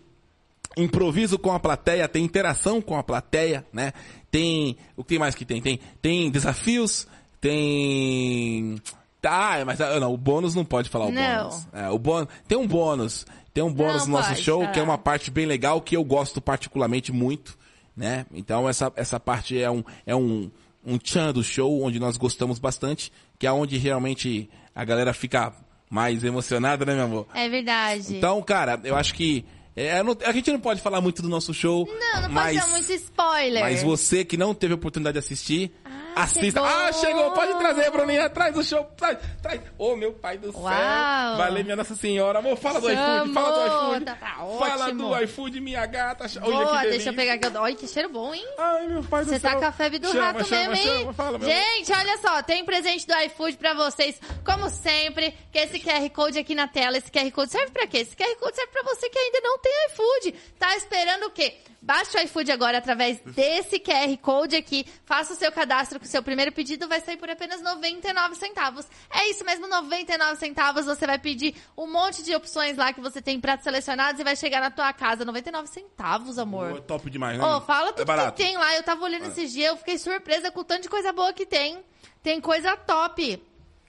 improviso 0.77 1.39
com 1.39 1.53
a 1.53 1.61
plateia, 1.61 2.09
tem 2.09 2.25
interação 2.25 2.81
com 2.81 2.97
a 2.97 3.03
plateia, 3.03 3.67
né? 3.73 3.93
Tem, 4.31 4.77
o 4.97 5.03
que 5.03 5.19
mais 5.19 5.35
que 5.35 5.45
tem? 5.45 5.61
Tem, 5.61 5.81
tem 6.01 6.31
desafios, 6.31 7.07
tem... 7.41 8.81
Ah, 9.23 9.63
mas 9.67 9.81
ah, 9.81 10.01
não, 10.01 10.15
o 10.15 10.17
bônus 10.17 10.55
não 10.55 10.65
pode 10.65 10.89
falar 10.89 11.07
o 11.07 11.13
Não. 11.13 11.43
bônus. 11.43 11.67
É, 11.75 11.89
o 11.91 11.99
bônus. 11.99 12.29
Tem 12.49 12.57
um 12.57 12.67
bônus. 12.67 13.27
Tem 13.53 13.63
um 13.63 13.73
bônus 13.73 14.07
Não 14.07 14.13
no 14.13 14.13
nosso 14.13 14.31
pode 14.31 14.43
show, 14.43 14.61
falar. 14.61 14.73
que 14.73 14.81
é 14.81 14.83
uma 14.83 14.97
parte 14.97 15.31
bem 15.31 15.45
legal, 15.45 15.81
que 15.81 15.97
eu 15.97 16.03
gosto 16.03 16.41
particularmente 16.41 17.13
muito, 17.13 17.59
né? 17.95 18.25
Então 18.33 18.67
essa, 18.67 18.91
essa 18.97 19.21
parte 19.21 19.61
é 19.61 19.71
um, 19.71 19.85
é 20.07 20.17
um, 20.17 20.51
um 20.91 20.99
tchan 20.99 21.33
do 21.33 21.43
show, 21.43 21.83
onde 21.83 21.99
nós 22.01 22.17
gostamos 22.17 22.59
bastante, 22.59 23.13
que 23.39 23.47
é 23.47 23.53
onde 23.53 23.77
realmente 23.79 24.49
a 24.75 24.85
galera 24.85 25.13
fica 25.13 25.53
mais 25.89 26.23
emocionada, 26.25 26.85
né, 26.85 26.95
meu 26.95 27.05
amor? 27.05 27.27
É 27.35 27.49
verdade. 27.49 28.17
Então, 28.17 28.41
cara, 28.43 28.81
eu 28.85 28.97
acho 28.97 29.15
que 29.15 29.45
é, 29.77 30.03
não- 30.03 30.17
a 30.25 30.33
gente 30.33 30.51
não 30.51 30.61
pode 30.61 30.81
falar 30.81 31.01
muito 31.01 31.23
do 31.23 31.29
nosso 31.29 31.55
show, 31.55 31.87
não, 31.87 32.23
não 32.23 32.31
mas, 32.31 32.57
pode 32.57 32.67
dar 32.67 32.77
muito 32.77 32.93
spoiler. 32.93 33.63
mas 33.63 33.83
você 33.83 34.25
que 34.25 34.37
não 34.37 34.53
teve 34.55 34.73
a 34.73 34.77
oportunidade 34.77 35.15
de 35.15 35.19
assistir, 35.21 35.73
assista. 36.17 36.61
chegou! 36.61 36.65
Ah, 36.65 36.93
chegou! 36.93 37.31
Pode 37.33 37.55
trazer, 37.59 37.91
Bruninha, 37.91 38.31
traz 38.31 38.57
o 38.57 38.63
show, 38.63 38.85
traz, 38.97 39.19
traz. 39.43 39.61
Ô, 39.79 39.97
meu 39.97 40.13
pai 40.13 40.39
do 40.39 40.53
céu. 40.53 40.61
Uau! 40.63 41.37
Valeu, 41.37 41.65
minha 41.65 41.77
Nossa 41.77 41.95
Senhora. 41.95 42.39
Amor, 42.39 42.57
fala 42.57 42.81
do 42.81 42.89
Chamou, 42.91 43.17
iFood, 43.19 43.33
fala 43.35 43.53
do 43.53 43.67
iFood. 43.93 44.05
tá- 44.05 44.15
tá 44.17 44.27
fala 44.37 44.85
ótimo. 44.87 45.09
do 45.09 45.23
iFood, 45.25 45.61
minha 45.61 45.87
gata. 45.87 46.25
Olha 46.25 46.41
Boa, 46.41 46.65
que 46.65 46.65
deixa 46.65 46.85
eu 46.87 46.91
delícia. 46.91 47.13
pegar 47.13 47.35
aqui. 47.35 47.57
Olha, 47.59 47.75
que 47.77 47.87
cheiro 47.89 48.09
bom, 48.09 48.35
hein? 48.35 48.47
Ai, 48.59 48.87
meu 48.89 49.03
pai 49.05 49.25
do 49.25 49.31
Você 49.31 49.39
céu. 49.39 49.51
tá 49.53 49.57
com 49.59 49.65
a 49.67 49.73
febre 49.73 49.99
do 49.99 50.09
Chama, 50.11 50.25
rato 50.25 50.45
chama, 50.45 50.69
mesmo, 50.71 50.75
hein? 50.91 50.99
chama, 51.01 51.13
fala, 51.13 51.37
amor. 51.37 51.49
Gente, 51.49 51.93
olha 51.93 52.19
só, 52.19 52.43
tem 52.43 52.65
presente 52.65 53.07
do 53.07 53.15
iFood 53.15 53.57
pra 53.57 53.75
vocês, 53.75 54.21
como 54.45 54.69
sempre, 54.71 55.35
que 55.53 55.59
esse 55.59 55.79
QR 55.81 56.09
Code 56.11 56.39
aqui 56.39 56.55
na 56.55 56.69
tela, 56.69 56.97
esse 56.99 57.11
QR 57.11 57.31
Code 57.31 57.51
serve 57.51 57.71
pra 57.73 57.87
quê? 57.87 57.99
Esse 57.99 58.17
QR 58.17 58.35
Code 58.39 58.57
serve 58.57 58.73
pra 58.73 58.83
você 58.83 59.09
que 59.09 59.19
ainda 59.19 59.41
não 59.43 59.59
tem 59.59 59.73
iFood. 59.93 60.35
Tá 60.59 60.77
esperando 60.77 61.25
o 61.27 61.31
quê? 61.31 61.57
Baixe 61.83 62.17
o 62.19 62.21
iFood 62.21 62.53
agora 62.53 62.77
através 62.77 63.21
desse 63.21 63.81
QR 63.81 64.15
Code 64.21 64.55
aqui, 64.55 64.85
faça 65.05 65.33
o 65.33 65.37
seu 65.37 65.51
cadastro 65.51 65.99
que 65.99 66.05
o 66.05 66.09
seu 66.09 66.23
primeiro 66.23 66.53
pedido 66.53 66.87
vai 66.87 67.01
sair 67.01 67.17
por 67.17 67.31
apenas 67.31 67.63
99 67.63 68.35
centavos. 68.35 68.87
É 69.11 69.31
isso 69.31 69.45
mesmo, 69.45 69.67
99 69.67 70.37
centavos, 70.37 70.85
você 70.85 71.07
vai 71.07 71.19
pedir 71.19 71.55
um 71.77 71.91
monte 71.91 72.23
de 72.23 72.35
opções 72.35 72.77
lá 72.77 72.93
que 72.93 73.01
você 73.01 73.23
tem 73.23 73.41
pratos 73.41 73.65
selecionados 73.65 74.21
e 74.21 74.25
vai 74.25 74.37
chegar 74.37 74.61
na 74.61 74.71
tua 74.71 74.93
casa, 74.93 75.25
99 75.25 75.69
centavos, 75.69 76.39
amor. 76.39 76.77
É 76.77 76.81
top 76.83 77.09
demais, 77.09 77.39
né? 77.39 77.45
Ô, 77.45 77.63
fala 77.63 77.89
é 77.89 77.93
tudo 77.93 78.07
barato. 78.07 78.37
que 78.37 78.43
tem 78.45 78.59
lá. 78.59 78.77
Eu 78.77 78.83
tava 78.83 79.03
olhando 79.03 79.29
esses 79.29 79.51
dias, 79.51 79.71
eu 79.71 79.77
fiquei 79.79 79.97
surpresa 79.97 80.51
com 80.51 80.61
o 80.61 80.65
tanto 80.65 80.83
de 80.83 80.89
coisa 80.89 81.13
boa 81.13 81.33
que 81.33 81.47
tem. 81.47 81.83
Tem 82.23 82.41
coisa 82.43 82.77
top. 82.77 83.43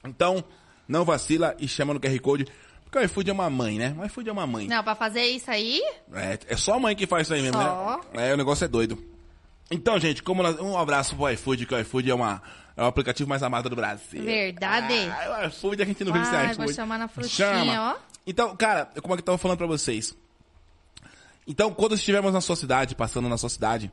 Então, 0.05 0.43
não 0.87 1.03
vacila 1.03 1.55
e 1.59 1.67
chama 1.67 1.93
no 1.93 1.99
QR 1.99 2.19
Code. 2.21 2.47
Porque 2.91 2.99
o 2.99 3.03
iFood 3.05 3.29
é 3.29 3.33
uma 3.33 3.49
mãe, 3.49 3.77
né? 3.79 3.95
O 3.97 4.05
iFood 4.05 4.27
é 4.29 4.33
uma 4.33 4.45
mãe. 4.45 4.67
Não, 4.67 4.83
pra 4.83 4.93
fazer 4.95 5.23
isso 5.23 5.49
aí, 5.49 5.81
É, 6.13 6.37
é 6.49 6.57
só 6.57 6.73
a 6.75 6.79
mãe 6.79 6.93
que 6.93 7.07
faz 7.07 7.25
isso 7.27 7.33
aí 7.33 7.41
mesmo, 7.41 7.57
Só. 7.57 8.01
né? 8.13 8.29
É, 8.29 8.33
o 8.33 8.37
negócio 8.37 8.65
é 8.65 8.67
doido. 8.67 9.01
Então, 9.71 9.97
gente, 9.97 10.21
como 10.21 10.43
nós- 10.43 10.59
um 10.59 10.77
abraço 10.77 11.15
pro 11.15 11.29
iFood, 11.29 11.65
que 11.65 11.73
o 11.73 11.79
iFood 11.79 12.11
é, 12.11 12.13
uma, 12.13 12.41
é 12.75 12.83
o 12.83 12.85
aplicativo 12.87 13.29
mais 13.29 13.41
amado 13.41 13.69
do 13.69 13.75
Brasil. 13.77 14.21
Verdade. 14.21 14.93
Ah, 15.09 15.39
o 15.43 15.47
iFood 15.47 15.81
a 15.81 15.85
gente 15.85 16.03
não 16.03 16.11
vive 16.11 16.25
sem 16.25 16.35
Ai, 16.35 16.45
iFood. 16.51 16.65
vou 16.65 16.73
chamar 16.75 16.99
na 16.99 17.07
frutinha, 17.07 17.29
Chama. 17.65 17.93
ó. 17.93 18.11
Então, 18.27 18.53
cara, 18.57 18.85
como 19.01 19.13
é 19.13 19.17
que 19.17 19.21
eu 19.21 19.25
tava 19.25 19.37
falando 19.37 19.57
pra 19.57 19.67
vocês? 19.67 20.13
Então, 21.47 21.73
quando 21.73 21.95
estivermos 21.95 22.33
na 22.33 22.41
sua 22.41 22.55
cidade, 22.57 22.93
passando 22.95 23.27
na 23.29 23.37
sua 23.37 23.49
cidade, 23.49 23.91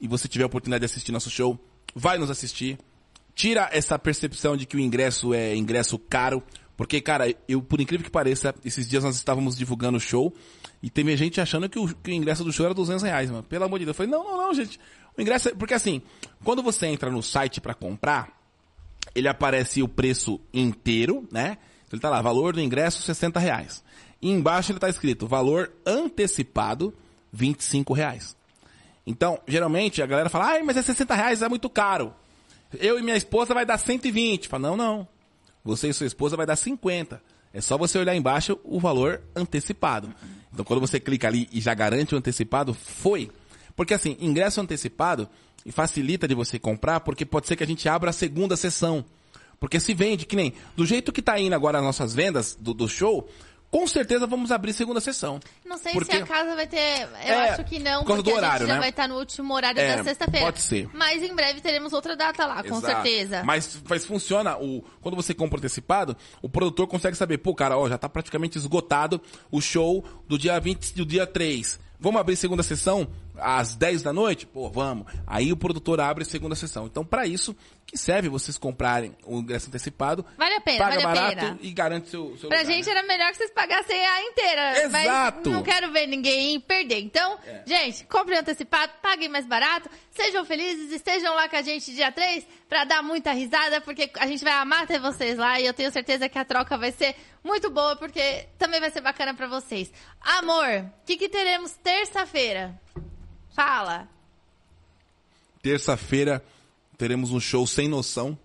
e 0.00 0.06
você 0.08 0.28
tiver 0.28 0.44
a 0.44 0.46
oportunidade 0.46 0.80
de 0.80 0.86
assistir 0.86 1.10
nosso 1.12 1.28
show, 1.30 1.58
vai 1.94 2.18
nos 2.18 2.30
assistir. 2.30 2.78
Tira 3.34 3.68
essa 3.72 3.98
percepção 3.98 4.56
de 4.56 4.64
que 4.66 4.76
o 4.76 4.80
ingresso 4.80 5.34
é 5.34 5.54
ingresso 5.54 5.98
caro. 5.98 6.42
Porque, 6.78 7.00
cara, 7.00 7.34
eu, 7.48 7.60
por 7.60 7.80
incrível 7.80 8.04
que 8.04 8.10
pareça, 8.10 8.54
esses 8.64 8.88
dias 8.88 9.02
nós 9.02 9.16
estávamos 9.16 9.58
divulgando 9.58 9.98
o 9.98 10.00
show 10.00 10.32
e 10.80 10.88
teve 10.88 11.16
gente 11.16 11.40
achando 11.40 11.68
que 11.68 11.76
o, 11.76 11.92
que 11.92 12.12
o 12.12 12.14
ingresso 12.14 12.44
do 12.44 12.52
show 12.52 12.64
era 12.64 12.72
200 12.72 13.02
reais, 13.02 13.28
mano. 13.28 13.42
Pelo 13.42 13.64
amor 13.64 13.80
de 13.80 13.84
Deus. 13.84 13.98
Eu 13.98 14.06
falei, 14.06 14.12
não, 14.12 14.22
não, 14.22 14.46
não, 14.46 14.54
gente. 14.54 14.78
O 15.16 15.20
ingresso 15.20 15.48
é... 15.48 15.54
Porque 15.56 15.74
assim, 15.74 16.00
quando 16.44 16.62
você 16.62 16.86
entra 16.86 17.10
no 17.10 17.20
site 17.20 17.60
pra 17.60 17.74
comprar, 17.74 18.32
ele 19.12 19.26
aparece 19.26 19.82
o 19.82 19.88
preço 19.88 20.40
inteiro, 20.54 21.26
né? 21.32 21.58
Ele 21.92 22.00
tá 22.00 22.08
lá, 22.08 22.22
valor 22.22 22.52
do 22.52 22.60
ingresso 22.60 23.02
60 23.02 23.40
reais. 23.40 23.82
E 24.22 24.30
embaixo 24.30 24.70
ele 24.70 24.78
tá 24.78 24.88
escrito, 24.88 25.26
valor 25.26 25.72
antecipado 25.84 26.94
25 27.32 27.92
reais. 27.92 28.36
Então, 29.04 29.40
geralmente 29.48 30.00
a 30.00 30.06
galera 30.06 30.30
fala, 30.30 30.50
ai, 30.50 30.62
mas 30.62 30.76
é 30.76 30.82
60 30.82 31.12
reais, 31.12 31.42
é 31.42 31.48
muito 31.48 31.68
caro. 31.68 32.14
Eu 32.78 33.00
e 33.00 33.02
minha 33.02 33.16
esposa 33.16 33.52
vai 33.52 33.66
dar 33.66 33.78
120. 33.78 34.46
Fala, 34.46 34.68
não, 34.68 34.76
não. 34.76 35.17
Você 35.68 35.88
e 35.88 35.92
sua 35.92 36.06
esposa 36.06 36.34
vai 36.34 36.46
dar 36.46 36.56
50. 36.56 37.22
É 37.52 37.60
só 37.60 37.76
você 37.76 37.98
olhar 37.98 38.16
embaixo 38.16 38.58
o 38.64 38.80
valor 38.80 39.20
antecipado. 39.36 40.10
Então, 40.50 40.64
quando 40.64 40.80
você 40.80 40.98
clica 40.98 41.28
ali 41.28 41.46
e 41.52 41.60
já 41.60 41.74
garante 41.74 42.14
o 42.14 42.18
antecipado, 42.18 42.72
foi. 42.72 43.30
Porque 43.76 43.92
assim, 43.92 44.16
ingresso 44.18 44.62
antecipado 44.62 45.28
e 45.66 45.70
facilita 45.70 46.26
de 46.26 46.34
você 46.34 46.58
comprar, 46.58 47.00
porque 47.00 47.26
pode 47.26 47.46
ser 47.46 47.54
que 47.54 47.62
a 47.62 47.66
gente 47.66 47.86
abra 47.86 48.08
a 48.08 48.14
segunda 48.14 48.56
sessão. 48.56 49.04
Porque 49.60 49.78
se 49.78 49.92
vende, 49.92 50.24
que 50.24 50.36
nem, 50.36 50.54
do 50.74 50.86
jeito 50.86 51.12
que 51.12 51.20
tá 51.20 51.38
indo 51.38 51.54
agora 51.54 51.78
as 51.78 51.84
nossas 51.84 52.14
vendas 52.14 52.56
do, 52.58 52.72
do 52.72 52.88
show, 52.88 53.28
com 53.70 53.86
certeza 53.86 54.26
vamos 54.26 54.50
abrir 54.50 54.72
segunda 54.72 55.00
sessão. 55.00 55.38
Não 55.64 55.76
sei 55.76 55.92
Porque- 55.92 56.16
se 56.16 56.22
a 56.22 56.26
casa 56.26 56.54
vai 56.56 56.66
ter. 56.66 57.02
Eu 57.02 57.08
É, 57.34 57.50
acho 57.50 57.64
que 57.64 57.78
não, 57.78 58.02
por 58.04 58.16
porque 58.16 58.30
do 58.30 58.36
horário, 58.36 58.56
a 58.56 58.58
gente 58.60 58.68
já 58.68 58.74
né? 58.74 58.80
vai 58.80 58.88
estar 58.90 59.06
no 59.08 59.16
último 59.18 59.54
horário 59.54 59.78
É, 59.80 59.96
da 59.96 60.04
sexta-feira. 60.04 60.46
pode 60.46 60.60
ser. 60.62 60.88
Mas 60.94 61.22
em 61.22 61.34
breve 61.34 61.60
teremos 61.60 61.92
outra 61.92 62.16
data 62.16 62.46
lá, 62.46 62.62
com 62.62 62.76
Exato. 62.78 62.86
certeza. 62.86 63.42
Mas, 63.44 63.78
mas 63.88 64.04
funciona, 64.06 64.56
o, 64.56 64.82
quando 65.02 65.16
você 65.16 65.34
compra 65.34 65.58
antecipado, 65.58 66.16
o 66.40 66.48
produtor 66.48 66.86
consegue 66.86 67.16
saber, 67.16 67.38
pô, 67.38 67.54
cara, 67.54 67.76
ó, 67.76 67.88
já 67.88 67.98
tá 67.98 68.08
praticamente 68.08 68.56
esgotado 68.56 69.20
o 69.50 69.60
show 69.60 70.02
do 70.26 70.38
dia 70.38 70.58
20, 70.58 70.94
do 70.94 71.04
dia 71.04 71.26
3. 71.26 71.78
Vamos 72.00 72.20
abrir 72.20 72.36
segunda 72.36 72.62
sessão 72.62 73.08
às 73.40 73.74
10 73.76 74.02
da 74.02 74.12
noite? 74.12 74.46
Pô, 74.46 74.68
vamos. 74.70 75.06
Aí 75.26 75.52
o 75.52 75.56
produtor 75.56 76.00
abre 76.00 76.24
segunda 76.24 76.54
sessão. 76.54 76.86
Então, 76.86 77.04
pra 77.04 77.26
isso 77.26 77.56
que 77.86 77.96
serve 77.96 78.28
vocês 78.28 78.58
comprarem 78.58 79.16
o 79.24 79.38
ingresso 79.38 79.68
antecipado. 79.68 80.24
Vale 80.36 80.56
a 80.56 80.60
pena, 80.60 80.78
paga 80.78 80.94
vale 81.00 81.04
a 81.06 81.08
barato 81.08 81.36
pena. 81.36 81.58
e 81.62 81.70
garante 81.72 82.10
seu, 82.10 82.36
seu 82.36 82.48
Pra 82.50 82.58
lugar, 82.60 82.70
gente 82.72 82.84
né? 82.84 82.90
era 82.92 83.02
melhor 83.06 83.30
que 83.30 83.38
vocês 83.38 83.50
pagassem 83.50 84.06
a 84.06 84.22
inteira. 84.24 84.82
Exato. 84.84 85.48
Não 85.50 85.62
quero 85.62 85.90
ver 85.90 86.06
ninguém 86.06 86.60
perder. 86.60 87.00
Então, 87.00 87.38
É. 87.46 87.62
gente, 87.66 88.04
comprem 88.04 88.38
antecipado, 88.38 88.92
paguem 89.00 89.30
mais 89.30 89.46
barato, 89.46 89.88
sejam 90.10 90.44
felizes, 90.44 90.92
estejam 90.92 91.34
lá 91.34 91.48
com 91.48 91.56
a 91.56 91.62
gente 91.62 91.94
dia 91.94 92.12
3 92.12 92.46
pra 92.68 92.84
dar 92.84 93.02
muita 93.02 93.32
risada, 93.32 93.80
porque 93.80 94.10
a 94.18 94.26
gente 94.26 94.44
vai 94.44 94.52
amar 94.52 94.86
ter 94.86 94.98
vocês 95.00 95.38
lá 95.38 95.58
e 95.58 95.64
eu 95.64 95.72
tenho 95.72 95.90
certeza 95.90 96.28
que 96.28 96.38
a 96.38 96.44
troca 96.44 96.76
vai 96.76 96.92
ser 96.92 97.16
muito 97.42 97.70
boa, 97.70 97.96
porque 97.96 98.48
também 98.58 98.80
vai 98.80 98.90
ser 98.90 99.00
bacana 99.00 99.32
pra 99.32 99.46
vocês. 99.46 99.90
Amor, 100.20 100.68
o 101.02 101.06
que, 101.06 101.16
que 101.16 101.28
teremos 101.30 101.72
terça-feira? 101.72 102.78
Fala. 103.58 104.08
Terça-feira 105.60 106.44
teremos 106.96 107.32
um 107.32 107.40
show 107.40 107.66
sem 107.66 107.88
noção, 107.88 108.38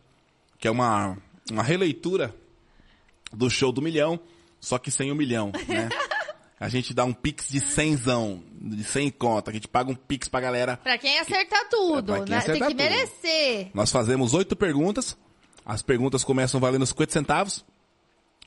que 0.58 0.68
é 0.68 0.72
uma, 0.72 1.16
uma 1.52 1.62
releitura 1.62 2.34
do 3.32 3.48
show 3.48 3.72
do 3.72 3.80
milhão, 3.80 4.20
só 4.60 4.80
que 4.80 4.90
sem 4.90 5.12
o 5.12 5.16
milhão, 5.16 5.52
né? 5.68 5.88
A 6.60 6.68
gente 6.70 6.94
dá 6.96 7.04
um 7.06 7.14
pix 7.14 7.48
de 7.50 7.60
cenzão, 7.60 8.42
de 8.54 8.84
100 8.86 9.12
conta, 9.12 9.52
a 9.52 9.54
gente 9.54 9.68
paga 9.68 9.92
um 9.92 9.96
pix 9.96 10.30
pra 10.30 10.40
galera. 10.40 10.78
Pra 10.78 10.98
quem 10.98 11.20
acertar 11.20 11.68
tudo, 11.70 12.16
É, 12.16 12.20
quem 12.22 12.30
né? 12.30 12.38
acertar 12.38 12.68
Tem 12.70 12.78
que 12.78 12.84
tudo. 12.84 12.90
merecer. 12.96 13.70
Nós 13.74 13.92
fazemos 13.92 14.34
oito 14.34 14.56
perguntas, 14.56 15.18
as 15.66 15.82
perguntas 15.82 16.24
começam 16.24 16.62
valendo 16.62 16.86
50 16.86 17.12
centavos 17.12 17.66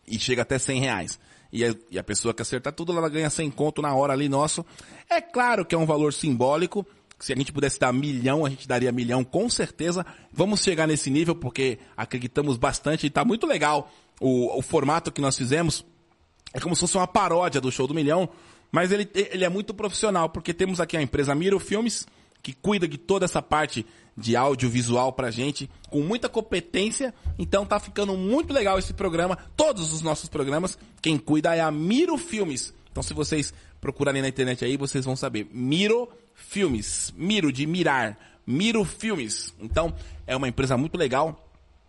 e 0.09 0.18
chega 0.18 0.40
até 0.43 0.59
100 0.59 0.80
reais. 0.80 1.20
E 1.52 1.64
a, 1.64 1.74
e 1.90 1.98
a 1.98 2.02
pessoa 2.02 2.35
que 2.35 2.43
acertar 2.43 2.73
tudo, 2.73 2.97
ela 2.97 3.09
ganha 3.09 3.31
100 3.31 3.51
conto 3.51 3.81
na 3.81 3.94
hora 3.94 4.12
ali 4.12 4.28
nosso. 4.28 4.64
É 5.09 5.20
claro 5.20 5.64
que 5.64 5.74
é 5.74 5.78
um 5.78 5.86
valor 5.86 6.12
simbólico. 6.12 6.86
Se 7.18 7.32
a 7.32 7.36
gente 7.36 7.52
pudesse 7.52 7.78
dar 7.78 7.93
milhão, 7.93 8.44
a 8.44 8.51
gente 8.51 8.68
daria 8.68 8.93
milhão 8.93 9.24
com 9.24 9.48
certeza. 9.48 10.05
Vamos 10.32 10.60
chegar 10.60 10.86
nesse 10.86 11.10
nível 11.10 11.35
porque 11.35 11.78
acreditamos 11.97 12.56
bastante 12.56 13.06
e 13.06 13.10
tá 13.10 13.24
muito 13.24 13.47
legal 13.47 13.90
o, 14.20 14.59
o 14.59 14.62
formato 14.62 15.10
que 15.10 15.20
nós 15.20 15.36
fizemos. 15.36 15.85
É 16.52 16.60
como 16.60 16.74
se 16.74 16.81
fosse 16.81 16.97
uma 16.97 17.06
paródia 17.06 17.60
do 17.60 17.73
show 17.73 17.86
do 17.86 17.94
milhão, 17.94 18.28
mas 18.70 18.93
ele, 18.93 19.09
ele 19.14 19.44
é 19.44 19.48
muito 19.48 19.73
profissional, 19.73 20.28
porque 20.28 20.52
temos 20.52 20.81
aqui 20.81 20.97
a 20.97 21.02
empresa 21.02 21.35
Miro 21.35 21.59
Filmes, 21.59 22.06
que 22.42 22.52
cuida 22.52 22.86
de 22.86 22.98
toda 22.98 23.24
essa 23.24 23.42
parte 23.42 23.84
de 24.16 24.34
audiovisual 24.34 25.12
pra 25.12 25.30
gente, 25.30 25.68
com 25.90 26.00
muita 26.00 26.28
competência. 26.28 27.12
Então 27.38 27.66
tá 27.66 27.78
ficando 27.78 28.16
muito 28.16 28.52
legal 28.52 28.78
esse 28.78 28.94
programa. 28.94 29.36
Todos 29.56 29.92
os 29.92 30.00
nossos 30.00 30.28
programas, 30.28 30.78
quem 31.02 31.18
cuida 31.18 31.54
é 31.54 31.60
a 31.60 31.70
Miro 31.70 32.16
Filmes. 32.16 32.72
Então 32.90 33.02
se 33.02 33.12
vocês 33.12 33.52
procurarem 33.80 34.22
na 34.22 34.28
internet 34.28 34.64
aí, 34.64 34.76
vocês 34.76 35.04
vão 35.04 35.16
saber. 35.16 35.46
Miro 35.52 36.08
Filmes. 36.34 37.12
Miro 37.16 37.52
de 37.52 37.66
mirar. 37.66 38.18
Miro 38.46 38.84
Filmes. 38.84 39.54
Então 39.60 39.94
é 40.26 40.34
uma 40.34 40.48
empresa 40.48 40.76
muito 40.76 40.96
legal. 40.96 41.42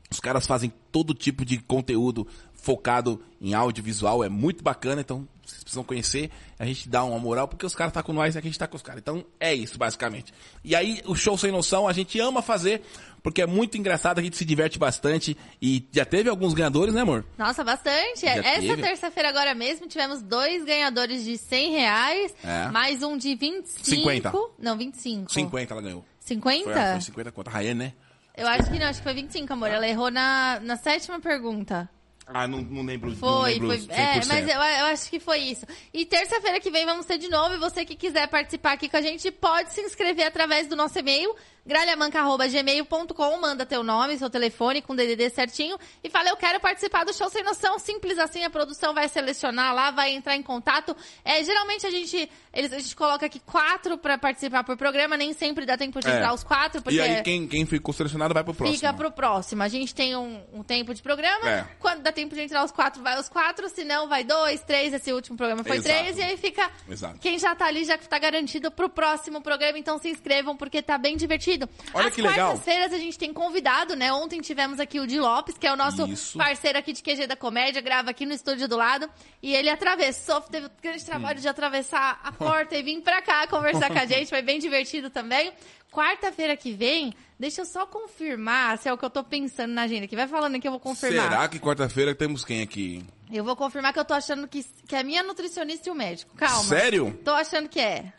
Os 0.09 0.19
caras 0.19 0.47
fazem 0.47 0.71
todo 0.91 1.13
tipo 1.13 1.43
de 1.43 1.57
conteúdo 1.57 2.27
focado 2.67 3.23
em 3.39 3.53
audiovisual, 3.53 4.25
é 4.25 4.27
muito 4.27 4.61
bacana, 4.61 4.99
então 4.99 5.25
vocês 5.45 5.63
precisam 5.63 5.85
conhecer, 5.85 6.29
a 6.59 6.65
gente 6.65 6.89
dá 6.89 7.01
uma 7.05 7.17
moral, 7.17 7.47
porque 7.47 7.65
os 7.65 7.73
caras 7.73 7.93
tá 7.93 8.03
com 8.03 8.11
nós 8.11 8.35
e 8.35 8.37
a 8.37 8.41
gente 8.41 8.59
tá 8.59 8.67
com 8.67 8.75
os 8.75 8.81
caras. 8.81 9.01
Então 9.01 9.23
é 9.39 9.55
isso, 9.55 9.77
basicamente. 9.77 10.33
E 10.65 10.75
aí, 10.75 11.01
o 11.05 11.15
show 11.15 11.37
sem 11.37 11.49
noção, 11.49 11.87
a 11.87 11.93
gente 11.93 12.19
ama 12.19 12.41
fazer, 12.41 12.81
porque 13.23 13.41
é 13.41 13.45
muito 13.45 13.77
engraçado, 13.77 14.19
a 14.19 14.21
gente 14.21 14.35
se 14.35 14.43
diverte 14.43 14.77
bastante, 14.77 15.37
e 15.61 15.87
já 15.93 16.03
teve 16.03 16.29
alguns 16.29 16.53
ganhadores, 16.53 16.93
né, 16.93 16.99
amor? 17.03 17.23
Nossa, 17.37 17.63
bastante. 17.63 18.19
Já 18.19 18.31
Essa 18.31 18.75
terça-feira 18.75 19.29
agora 19.29 19.55
mesmo 19.55 19.87
tivemos 19.87 20.21
dois 20.21 20.65
ganhadores 20.65 21.23
de 21.23 21.37
100 21.37 21.71
reais, 21.71 22.35
É. 22.43 22.67
mais 22.67 23.01
um 23.01 23.15
de 23.17 23.33
25. 23.33 23.85
50. 23.85 24.33
Não, 24.59 24.77
25. 24.77 25.31
50 25.31 25.73
ela 25.73 25.81
ganhou. 25.81 26.03
50? 26.19 26.63
Foi, 26.65 26.73
foi 26.73 27.01
50 27.01 27.31
conto. 27.31 27.47
A 27.47 27.51
Rayane, 27.51 27.79
né? 27.79 27.93
Eu 28.35 28.45
acho 28.45 28.69
que 28.69 28.77
não, 28.77 28.87
acho 28.87 28.99
que 28.99 29.03
foi 29.05 29.13
25, 29.13 29.53
amor. 29.53 29.69
Ela 29.69 29.87
errou 29.87 30.11
na, 30.11 30.59
na 30.59 30.75
sétima 30.75 31.17
pergunta. 31.21 31.89
Ah, 32.27 32.45
não, 32.47 32.61
não 32.61 32.83
lembro. 32.83 33.09
não 33.09 33.15
Foi, 33.15 33.53
lembro 33.53 33.67
foi. 33.69 33.77
100%. 33.77 33.89
É, 33.89 34.25
mas 34.25 34.47
eu, 34.47 34.55
eu 34.55 34.85
acho 34.87 35.09
que 35.09 35.19
foi 35.19 35.39
isso. 35.39 35.65
E 35.93 36.05
terça-feira 36.05 36.59
que 36.59 36.69
vem 36.69 36.85
vamos 36.85 37.05
ter 37.05 37.17
de 37.17 37.29
novo. 37.29 37.55
E 37.55 37.57
você 37.57 37.85
que 37.85 37.95
quiser 37.95 38.27
participar 38.27 38.73
aqui 38.73 38.89
com 38.89 38.97
a 38.97 39.01
gente, 39.01 39.31
pode 39.31 39.71
se 39.71 39.81
inscrever 39.81 40.25
através 40.25 40.67
do 40.67 40.75
nosso 40.75 40.99
e-mail, 40.99 41.33
gralhamanca.gmail.com. 41.67 43.37
Manda 43.39 43.65
teu 43.65 43.83
nome, 43.83 44.17
seu 44.17 44.29
telefone 44.29 44.81
com 44.81 44.95
DDD 44.95 45.29
certinho. 45.29 45.77
E 46.03 46.09
fala, 46.09 46.29
eu 46.29 46.37
quero 46.37 46.59
participar 46.59 47.03
do 47.03 47.13
Show 47.13 47.29
Sem 47.29 47.43
Noção. 47.43 47.77
Simples 47.79 48.17
assim, 48.17 48.43
a 48.43 48.49
produção 48.49 48.93
vai 48.93 49.07
selecionar 49.09 49.73
lá, 49.73 49.91
vai 49.91 50.11
entrar 50.11 50.35
em 50.35 50.43
contato. 50.43 50.95
É, 51.23 51.43
geralmente 51.43 51.85
a 51.85 51.91
gente, 51.91 52.29
eles, 52.53 52.71
a 52.73 52.79
gente 52.79 52.95
coloca 52.95 53.25
aqui 53.25 53.39
quatro 53.39 53.97
pra 53.97 54.17
participar 54.17 54.63
por 54.63 54.77
programa. 54.77 55.17
Nem 55.17 55.33
sempre 55.33 55.65
dá 55.65 55.77
tempo 55.77 55.99
de 55.99 56.07
É. 56.07 56.15
entrar 56.15 56.33
os 56.33 56.43
quatro, 56.43 56.81
porque... 56.81 56.97
E 56.97 57.01
aí, 57.01 57.21
quem, 57.21 57.47
quem 57.47 57.65
ficou 57.65 57.93
selecionado 57.93 58.33
vai 58.33 58.43
pro 58.43 58.53
próximo. 58.53 58.75
Fica 58.77 58.93
pro 58.93 59.11
próximo. 59.11 59.63
A 59.63 59.67
gente 59.67 59.93
tem 59.93 60.15
um, 60.15 60.41
um 60.53 60.63
tempo 60.63 60.93
de 60.93 61.01
programa. 61.01 61.49
É. 61.49 61.67
Quando 61.79 62.01
dá 62.01 62.11
tempo 62.11 62.33
de 62.33 62.41
entrar 62.41 62.63
os 62.63 62.71
quatro, 62.71 63.01
vai 63.03 63.19
os 63.19 63.29
quatro. 63.29 63.67
Se 63.69 63.83
não, 63.83 64.07
vai 64.07 64.23
dois, 64.23 64.61
três. 64.61 64.93
Esse 64.93 65.11
último 65.11 65.37
programa 65.37 65.63
foi 65.63 65.77
Exato. 65.77 65.99
três. 65.99 66.17
E 66.17 66.21
aí 66.21 66.37
fica. 66.37 66.69
Exato. 66.89 67.19
Quem 67.19 67.37
já 67.37 67.55
tá 67.55 67.65
ali 67.65 67.83
já 67.83 67.97
tá 67.97 68.17
garantido 68.19 68.71
pro 68.71 68.89
próximo 68.89 69.41
programa. 69.41 69.77
Então 69.77 69.97
se 69.97 70.09
inscrevam, 70.09 70.55
porque 70.55 70.81
tá 70.81 70.97
bem 70.97 71.17
divertido. 71.17 71.56
Olha 71.93 72.07
As 72.07 72.13
que 72.15 72.21
legal. 72.21 72.49
quartas-feiras 72.49 72.93
a 72.93 72.97
gente 72.97 73.17
tem 73.17 73.33
convidado, 73.33 73.95
né? 73.95 74.11
Ontem 74.13 74.39
tivemos 74.41 74.79
aqui 74.79 74.99
o 74.99 75.07
Di 75.07 75.19
Lopes, 75.19 75.57
que 75.57 75.65
é 75.65 75.73
o 75.73 75.75
nosso 75.75 76.05
Isso. 76.07 76.37
parceiro 76.37 76.77
aqui 76.77 76.93
de 76.93 77.01
QG 77.01 77.27
da 77.27 77.35
Comédia. 77.35 77.81
Grava 77.81 78.09
aqui 78.11 78.25
no 78.25 78.33
estúdio 78.33 78.67
do 78.67 78.75
lado. 78.77 79.09
E 79.41 79.55
ele 79.55 79.69
atravessou, 79.69 80.41
teve 80.41 80.67
o 80.67 80.71
grande 80.81 81.03
trabalho 81.05 81.39
de 81.39 81.47
atravessar 81.47 82.19
a 82.23 82.31
porta 82.33 82.75
e 82.77 82.83
vir 82.83 83.01
pra 83.01 83.21
cá 83.21 83.47
conversar 83.47 83.89
com 83.89 83.99
a 83.99 84.05
gente. 84.05 84.29
Foi 84.29 84.41
bem 84.41 84.59
divertido 84.59 85.09
também. 85.09 85.51
Quarta-feira 85.91 86.55
que 86.57 86.73
vem, 86.73 87.13
deixa 87.39 87.61
eu 87.61 87.65
só 87.65 87.85
confirmar 87.85 88.77
se 88.77 88.89
é 88.89 88.93
o 88.93 88.97
que 88.97 89.05
eu 89.05 89.09
tô 89.09 89.23
pensando 89.23 89.73
na 89.73 89.83
agenda. 89.83 90.07
Que 90.07 90.15
vai 90.15 90.27
falando 90.27 90.59
que 90.59 90.67
eu 90.67 90.71
vou 90.71 90.79
confirmar. 90.79 91.29
Será 91.29 91.47
que 91.47 91.59
quarta-feira 91.59 92.13
temos 92.13 92.43
quem 92.43 92.61
aqui? 92.61 93.03
Eu 93.31 93.43
vou 93.43 93.55
confirmar 93.55 93.93
que 93.93 93.99
eu 93.99 94.05
tô 94.05 94.13
achando 94.13 94.47
que, 94.47 94.63
que 94.87 94.95
é 94.95 94.99
a 94.99 95.03
minha 95.03 95.23
nutricionista 95.23 95.89
e 95.89 95.91
o 95.91 95.95
médico. 95.95 96.35
Calma. 96.35 96.63
Sério? 96.63 97.17
Tô 97.23 97.31
achando 97.31 97.67
que 97.67 97.79
é. 97.79 98.13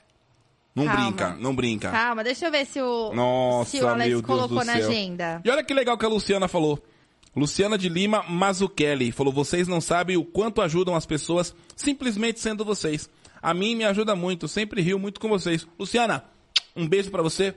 Não 0.74 0.84
Calma. 0.84 1.00
brinca, 1.02 1.36
não 1.40 1.54
brinca. 1.56 1.90
Calma, 1.90 2.22
deixa 2.22 2.46
eu 2.46 2.50
ver 2.52 2.64
se 2.66 2.80
o, 2.80 3.12
Nossa, 3.12 3.70
se 3.70 3.80
o 3.82 3.88
Alex 3.88 4.10
meu 4.10 4.22
Deus 4.22 4.26
colocou 4.26 4.58
do 4.60 4.64
na 4.64 4.74
céu. 4.74 4.88
agenda. 4.88 5.40
E 5.44 5.50
olha 5.50 5.64
que 5.64 5.74
legal 5.74 5.98
que 5.98 6.04
a 6.04 6.08
Luciana 6.08 6.46
falou. 6.46 6.78
Luciana 7.34 7.76
de 7.76 7.88
Lima 7.88 8.22
Mazzucchelli 8.28 9.10
falou: 9.12 9.32
vocês 9.32 9.66
não 9.66 9.80
sabem 9.80 10.16
o 10.16 10.24
quanto 10.24 10.60
ajudam 10.60 10.94
as 10.94 11.06
pessoas 11.06 11.54
simplesmente 11.76 12.40
sendo 12.40 12.64
vocês. 12.64 13.08
A 13.42 13.54
mim 13.54 13.74
me 13.76 13.84
ajuda 13.84 14.14
muito, 14.16 14.48
sempre 14.48 14.80
rio 14.82 14.98
muito 14.98 15.20
com 15.20 15.28
vocês. 15.28 15.66
Luciana, 15.78 16.24
um 16.76 16.86
beijo 16.86 17.10
pra 17.10 17.22
você. 17.22 17.54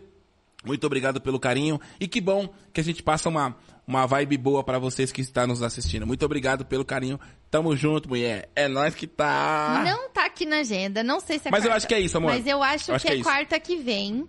Muito 0.63 0.85
obrigado 0.85 1.19
pelo 1.19 1.39
carinho 1.39 1.79
e 1.99 2.07
que 2.07 2.21
bom 2.21 2.47
que 2.71 2.79
a 2.79 2.83
gente 2.83 3.01
passa 3.01 3.29
uma 3.29 3.55
uma 3.87 4.05
vibe 4.05 4.37
boa 4.37 4.63
pra 4.63 4.79
vocês 4.79 5.11
que 5.11 5.21
estão 5.21 5.47
nos 5.47 5.61
assistindo. 5.61 6.05
Muito 6.07 6.23
obrigado 6.23 6.63
pelo 6.63 6.85
carinho. 6.85 7.19
Tamo 7.51 7.75
junto, 7.75 8.07
mulher. 8.07 8.49
É 8.55 8.67
nós 8.69 8.95
que 8.95 9.05
tá. 9.05 9.83
Não 9.85 10.09
tá 10.09 10.25
aqui 10.25 10.45
na 10.45 10.59
agenda, 10.59 11.03
não 11.03 11.19
sei 11.19 11.37
se 11.37 11.49
é 11.49 11.51
Mas 11.51 11.63
eu 11.65 11.69
quarta- 11.69 11.77
acho 11.77 11.87
que 11.87 11.93
é 11.93 11.99
isso, 11.99 12.17
amor. 12.17 12.31
Mas 12.31 12.47
eu 12.47 12.63
acho, 12.63 12.91
Eu 12.91 12.95
acho 12.95 13.05
que, 13.05 13.11
que 13.11 13.17
é 13.17 13.19
é 13.19 13.23
quarta 13.23 13.59
que 13.59 13.75
vem. 13.75 14.25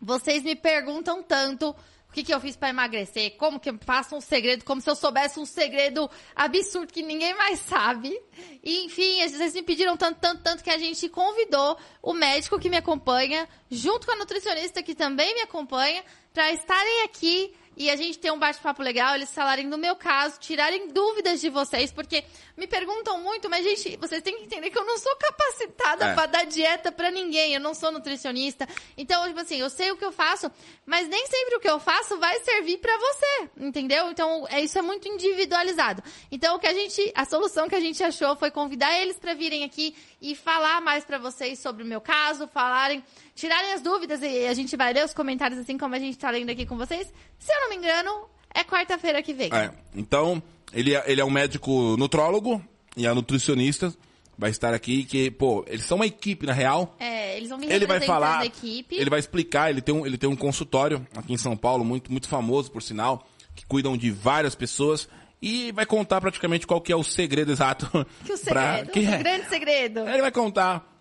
Vocês 0.00 0.42
me 0.42 0.54
perguntam 0.56 1.22
tanto 1.22 1.70
o 2.08 2.12
que, 2.12 2.22
que 2.22 2.32
eu 2.32 2.40
fiz 2.40 2.56
pra 2.56 2.70
emagrecer, 2.70 3.36
como 3.36 3.60
que 3.60 3.68
eu 3.68 3.76
passo 3.76 4.16
um 4.16 4.20
segredo, 4.20 4.64
como 4.64 4.80
se 4.80 4.88
eu 4.88 4.94
soubesse 4.96 5.38
um 5.38 5.44
segredo 5.44 6.08
absurdo 6.34 6.90
que 6.92 7.02
ninguém 7.02 7.34
mais 7.36 7.58
sabe. 7.60 8.18
E, 8.64 8.86
enfim, 8.86 9.26
vocês 9.28 9.52
me 9.54 9.62
pediram 9.62 9.96
tanto, 9.96 10.18
tanto, 10.18 10.42
tanto 10.42 10.64
que 10.64 10.70
a 10.70 10.78
gente 10.78 11.08
convidou 11.10 11.76
o 12.02 12.14
médico 12.14 12.58
que 12.58 12.70
me 12.70 12.76
acompanha, 12.78 13.46
junto 13.70 14.06
com 14.06 14.12
a 14.12 14.16
nutricionista 14.16 14.82
que 14.82 14.94
também 14.94 15.34
me 15.34 15.42
acompanha, 15.42 16.02
pra 16.32 16.50
estarem 16.52 17.02
aqui 17.04 17.52
e 17.76 17.90
a 17.90 17.96
gente 17.96 18.18
ter 18.18 18.30
um 18.32 18.38
bate-papo 18.38 18.82
legal, 18.82 19.14
eles 19.14 19.32
falarem 19.34 19.68
do 19.68 19.76
meu 19.76 19.94
caso, 19.96 20.38
tirarem 20.40 20.88
dúvidas 20.88 21.40
de 21.40 21.50
vocês, 21.50 21.92
porque 21.92 22.24
me 22.56 22.66
perguntam 22.66 23.20
muito, 23.22 23.50
mas 23.50 23.62
gente, 23.64 23.96
vocês 23.98 24.22
têm 24.22 24.36
que 24.38 24.44
entender 24.44 24.70
que 24.70 24.78
eu 24.78 24.84
não 24.84 24.96
sou 24.98 25.14
capacitada 25.16 26.06
É. 26.06 26.14
pra 26.14 26.26
dar 26.26 26.46
dieta 26.46 26.90
pra 26.90 27.10
ninguém, 27.10 27.52
eu 27.54 27.60
não 27.60 27.74
sou 27.74 27.92
nutricionista. 27.92 28.66
Então, 28.96 29.26
tipo 29.26 29.40
assim, 29.40 29.56
eu 29.56 29.68
sei 29.68 29.90
o 29.90 29.96
que 29.96 30.04
eu 30.04 30.12
faço, 30.12 30.50
mas 30.86 31.06
nem 31.08 31.26
sempre 31.26 31.56
o 31.56 31.60
que 31.60 31.68
eu 31.68 31.78
faço 31.78 32.18
vai 32.18 32.40
servir 32.40 32.78
pra 32.78 32.96
você, 32.96 33.50
entendeu? 33.58 34.10
Então, 34.10 34.46
é, 34.48 34.60
isso 34.62 34.78
é 34.78 34.82
muito 34.82 35.06
individualizado. 35.08 36.02
Então, 36.30 36.56
o 36.56 36.58
que 36.58 36.66
a 36.66 36.72
gente, 36.74 37.12
a 37.14 37.24
solução 37.24 37.68
que 37.68 37.74
a 37.74 37.80
gente 37.80 38.02
achou 38.02 38.34
foi 38.36 38.50
convidar 38.50 38.98
eles 39.00 39.18
pra 39.18 39.34
virem 39.34 39.64
aqui 39.64 39.94
e 40.20 40.34
falar 40.34 40.80
mais 40.80 41.04
pra 41.04 41.18
vocês 41.18 41.58
sobre 41.58 41.82
o 41.82 41.86
meu 41.86 42.00
caso, 42.00 42.48
falarem, 42.48 43.04
tirarem 43.36 43.72
as 43.74 43.82
dúvidas 43.82 44.20
e 44.22 44.46
a 44.46 44.54
gente 44.54 44.76
vai 44.76 44.92
ler 44.92 45.04
os 45.04 45.14
comentários 45.14 45.60
assim 45.60 45.78
como 45.78 45.94
a 45.94 45.98
gente 45.98 46.18
tá 46.18 46.30
lendo 46.30 46.50
aqui 46.50 46.66
com 46.66 46.76
vocês. 46.76 47.06
Se 47.38 47.52
eu 47.52 47.60
não 47.60 47.68
me 47.68 47.76
engano, 47.76 48.26
é 48.52 48.64
quarta-feira 48.64 49.22
que 49.22 49.32
vem. 49.34 49.50
É, 49.52 49.70
então, 49.94 50.42
ele 50.72 50.94
é, 50.94 51.04
ele 51.06 51.20
é 51.20 51.24
um 51.24 51.30
médico 51.30 51.96
nutrólogo, 51.96 52.60
e 52.96 53.06
a 53.06 53.14
nutricionista 53.14 53.94
vai 54.38 54.50
estar 54.50 54.72
aqui, 54.74 55.04
que, 55.04 55.30
pô, 55.30 55.64
eles 55.68 55.84
são 55.84 55.96
uma 55.96 56.06
equipe, 56.06 56.46
na 56.46 56.52
real. 56.52 56.96
É, 56.98 57.36
eles 57.36 57.50
vão 57.50 57.58
me 57.58 57.66
Ele 57.66 57.86
vai 57.86 58.00
falar, 58.00 58.44
ele 58.90 59.10
vai 59.10 59.20
explicar, 59.20 59.70
ele 59.70 59.82
tem, 59.82 59.94
um, 59.94 60.06
ele 60.06 60.16
tem 60.18 60.28
um 60.28 60.36
consultório 60.36 61.06
aqui 61.14 61.34
em 61.34 61.38
São 61.38 61.56
Paulo, 61.56 61.84
muito, 61.84 62.10
muito 62.10 62.28
famoso, 62.28 62.70
por 62.70 62.82
sinal, 62.82 63.26
que 63.54 63.66
cuidam 63.66 63.96
de 63.96 64.10
várias 64.10 64.54
pessoas, 64.54 65.08
e 65.40 65.70
vai 65.72 65.84
contar 65.84 66.20
praticamente 66.20 66.66
qual 66.66 66.80
que 66.80 66.90
é 66.90 66.96
o 66.96 67.04
segredo 67.04 67.52
exato. 67.52 67.86
Que 68.24 68.32
o 68.32 68.38
pra- 68.44 68.76
segredo, 68.76 68.92
que 68.92 69.00
o 69.00 69.10
é. 69.10 69.18
grande 69.18 69.48
segredo. 69.48 70.00
Ele 70.08 70.22
vai 70.22 70.32
contar 70.32 70.95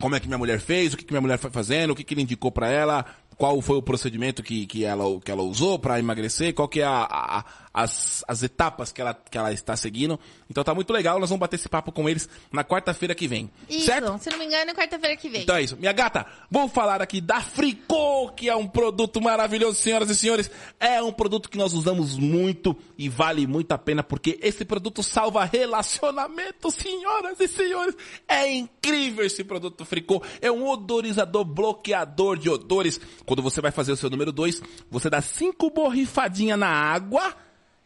como 0.00 0.14
é 0.16 0.20
que 0.20 0.26
minha 0.26 0.38
mulher 0.38 0.58
fez, 0.60 0.92
o 0.92 0.96
que, 0.96 1.04
que 1.04 1.12
minha 1.12 1.20
mulher 1.20 1.38
foi 1.38 1.50
fazendo, 1.50 1.90
o 1.92 1.94
que, 1.96 2.02
que 2.02 2.14
ele 2.14 2.22
indicou 2.22 2.50
pra 2.50 2.68
ela, 2.68 3.04
qual 3.36 3.60
foi 3.62 3.76
o 3.76 3.82
procedimento 3.82 4.42
que, 4.42 4.66
que, 4.66 4.84
ela, 4.84 5.04
que 5.20 5.30
ela 5.30 5.42
usou 5.42 5.78
pra 5.78 5.98
emagrecer, 5.98 6.52
qual 6.54 6.68
que 6.68 6.80
é 6.80 6.84
a, 6.84 7.06
a- 7.10 7.44
as, 7.72 8.24
as 8.26 8.42
etapas 8.42 8.92
que 8.92 9.00
ela, 9.00 9.14
que 9.14 9.38
ela 9.38 9.52
está 9.52 9.76
seguindo. 9.76 10.18
Então 10.48 10.64
tá 10.64 10.74
muito 10.74 10.92
legal, 10.92 11.18
nós 11.20 11.30
vamos 11.30 11.40
bater 11.40 11.56
esse 11.56 11.68
papo 11.68 11.92
com 11.92 12.08
eles 12.08 12.28
na 12.52 12.64
quarta-feira 12.64 13.14
que 13.14 13.28
vem. 13.28 13.50
Isso, 13.68 13.86
Certo? 13.86 14.18
se 14.18 14.30
não 14.30 14.38
me 14.38 14.46
engano, 14.46 14.74
quarta-feira 14.74 15.16
que 15.16 15.28
vem. 15.28 15.42
Então 15.42 15.56
é 15.56 15.62
isso. 15.62 15.76
Minha 15.76 15.92
gata, 15.92 16.26
vou 16.50 16.68
falar 16.68 17.00
aqui 17.00 17.20
da 17.20 17.40
Fricô, 17.40 18.30
que 18.30 18.48
é 18.48 18.56
um 18.56 18.66
produto 18.66 19.20
maravilhoso, 19.20 19.78
senhoras 19.80 20.10
e 20.10 20.16
senhores. 20.16 20.50
É 20.80 21.00
um 21.02 21.12
produto 21.12 21.48
que 21.48 21.56
nós 21.56 21.72
usamos 21.72 22.18
muito 22.18 22.76
e 22.98 23.08
vale 23.08 23.46
muito 23.46 23.70
a 23.72 23.78
pena, 23.78 24.02
porque 24.02 24.38
esse 24.42 24.64
produto 24.64 25.02
salva 25.02 25.44
relacionamentos, 25.44 26.74
senhoras 26.74 27.38
e 27.38 27.46
senhores. 27.46 27.94
É 28.26 28.50
incrível 28.50 29.24
esse 29.24 29.44
produto 29.44 29.84
Fricô. 29.84 30.22
É 30.40 30.50
um 30.50 30.66
odorizador 30.66 31.44
bloqueador 31.44 32.36
de 32.36 32.50
odores. 32.50 33.00
Quando 33.24 33.42
você 33.42 33.60
vai 33.60 33.70
fazer 33.70 33.92
o 33.92 33.96
seu 33.96 34.10
número 34.10 34.32
2, 34.32 34.60
você 34.90 35.08
dá 35.08 35.22
cinco 35.22 35.70
borrifadinhas 35.70 36.58
na 36.58 36.68
água 36.68 37.34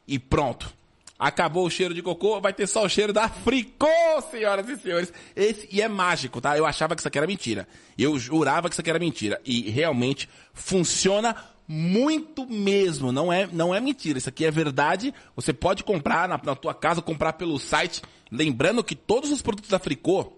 e 0.07 0.19
pronto. 0.19 0.73
Acabou 1.19 1.65
o 1.67 1.71
cheiro 1.71 1.95
de 1.95 2.03
cocô, 2.03 2.41
vai 2.41 2.53
ter 2.53 2.67
só 2.67 2.85
o 2.85 2.89
cheiro 2.89 3.13
da 3.13 3.29
Fricô, 3.29 3.87
senhoras 4.31 4.69
e 4.69 4.77
senhores. 4.77 5.13
Esse, 5.35 5.69
e 5.71 5.81
é 5.81 5.89
mágico, 5.89 6.41
tá? 6.41 6.59
Eu 6.59 6.67
achava 6.67 6.95
que 6.95 7.01
isso 7.01 7.09
aqui 7.09 7.19
era 7.19 7.27
mentira. 7.27 7.69
Eu 7.97 8.19
jurava 8.19 8.69
que 8.69 8.75
isso 8.75 8.81
aqui 8.81 8.91
era 8.91 8.99
mentira. 8.99 9.41
E 9.45 9.71
realmente 9.71 10.29
funciona 10.53 11.37
muito 11.69 12.47
mesmo. 12.47 13.13
Não 13.13 13.33
é, 13.33 13.49
não 13.53 13.75
é 13.75 13.81
mentira. 13.81 14.19
Isso 14.19 14.29
aqui 14.29 14.45
é 14.45 14.51
verdade. 14.51 15.15
Você 15.37 15.53
pode 15.53 15.85
comprar 15.85 16.29
na, 16.29 16.41
na 16.43 16.57
tua 16.57 16.75
casa, 16.75 17.01
comprar 17.01 17.35
pelo 17.35 17.59
site. 17.59 18.03
Lembrando 18.31 18.83
que 18.83 18.97
todos 18.97 19.31
os 19.31 19.41
produtos 19.41 19.71
da 19.71 19.79
Fricô, 19.79 20.33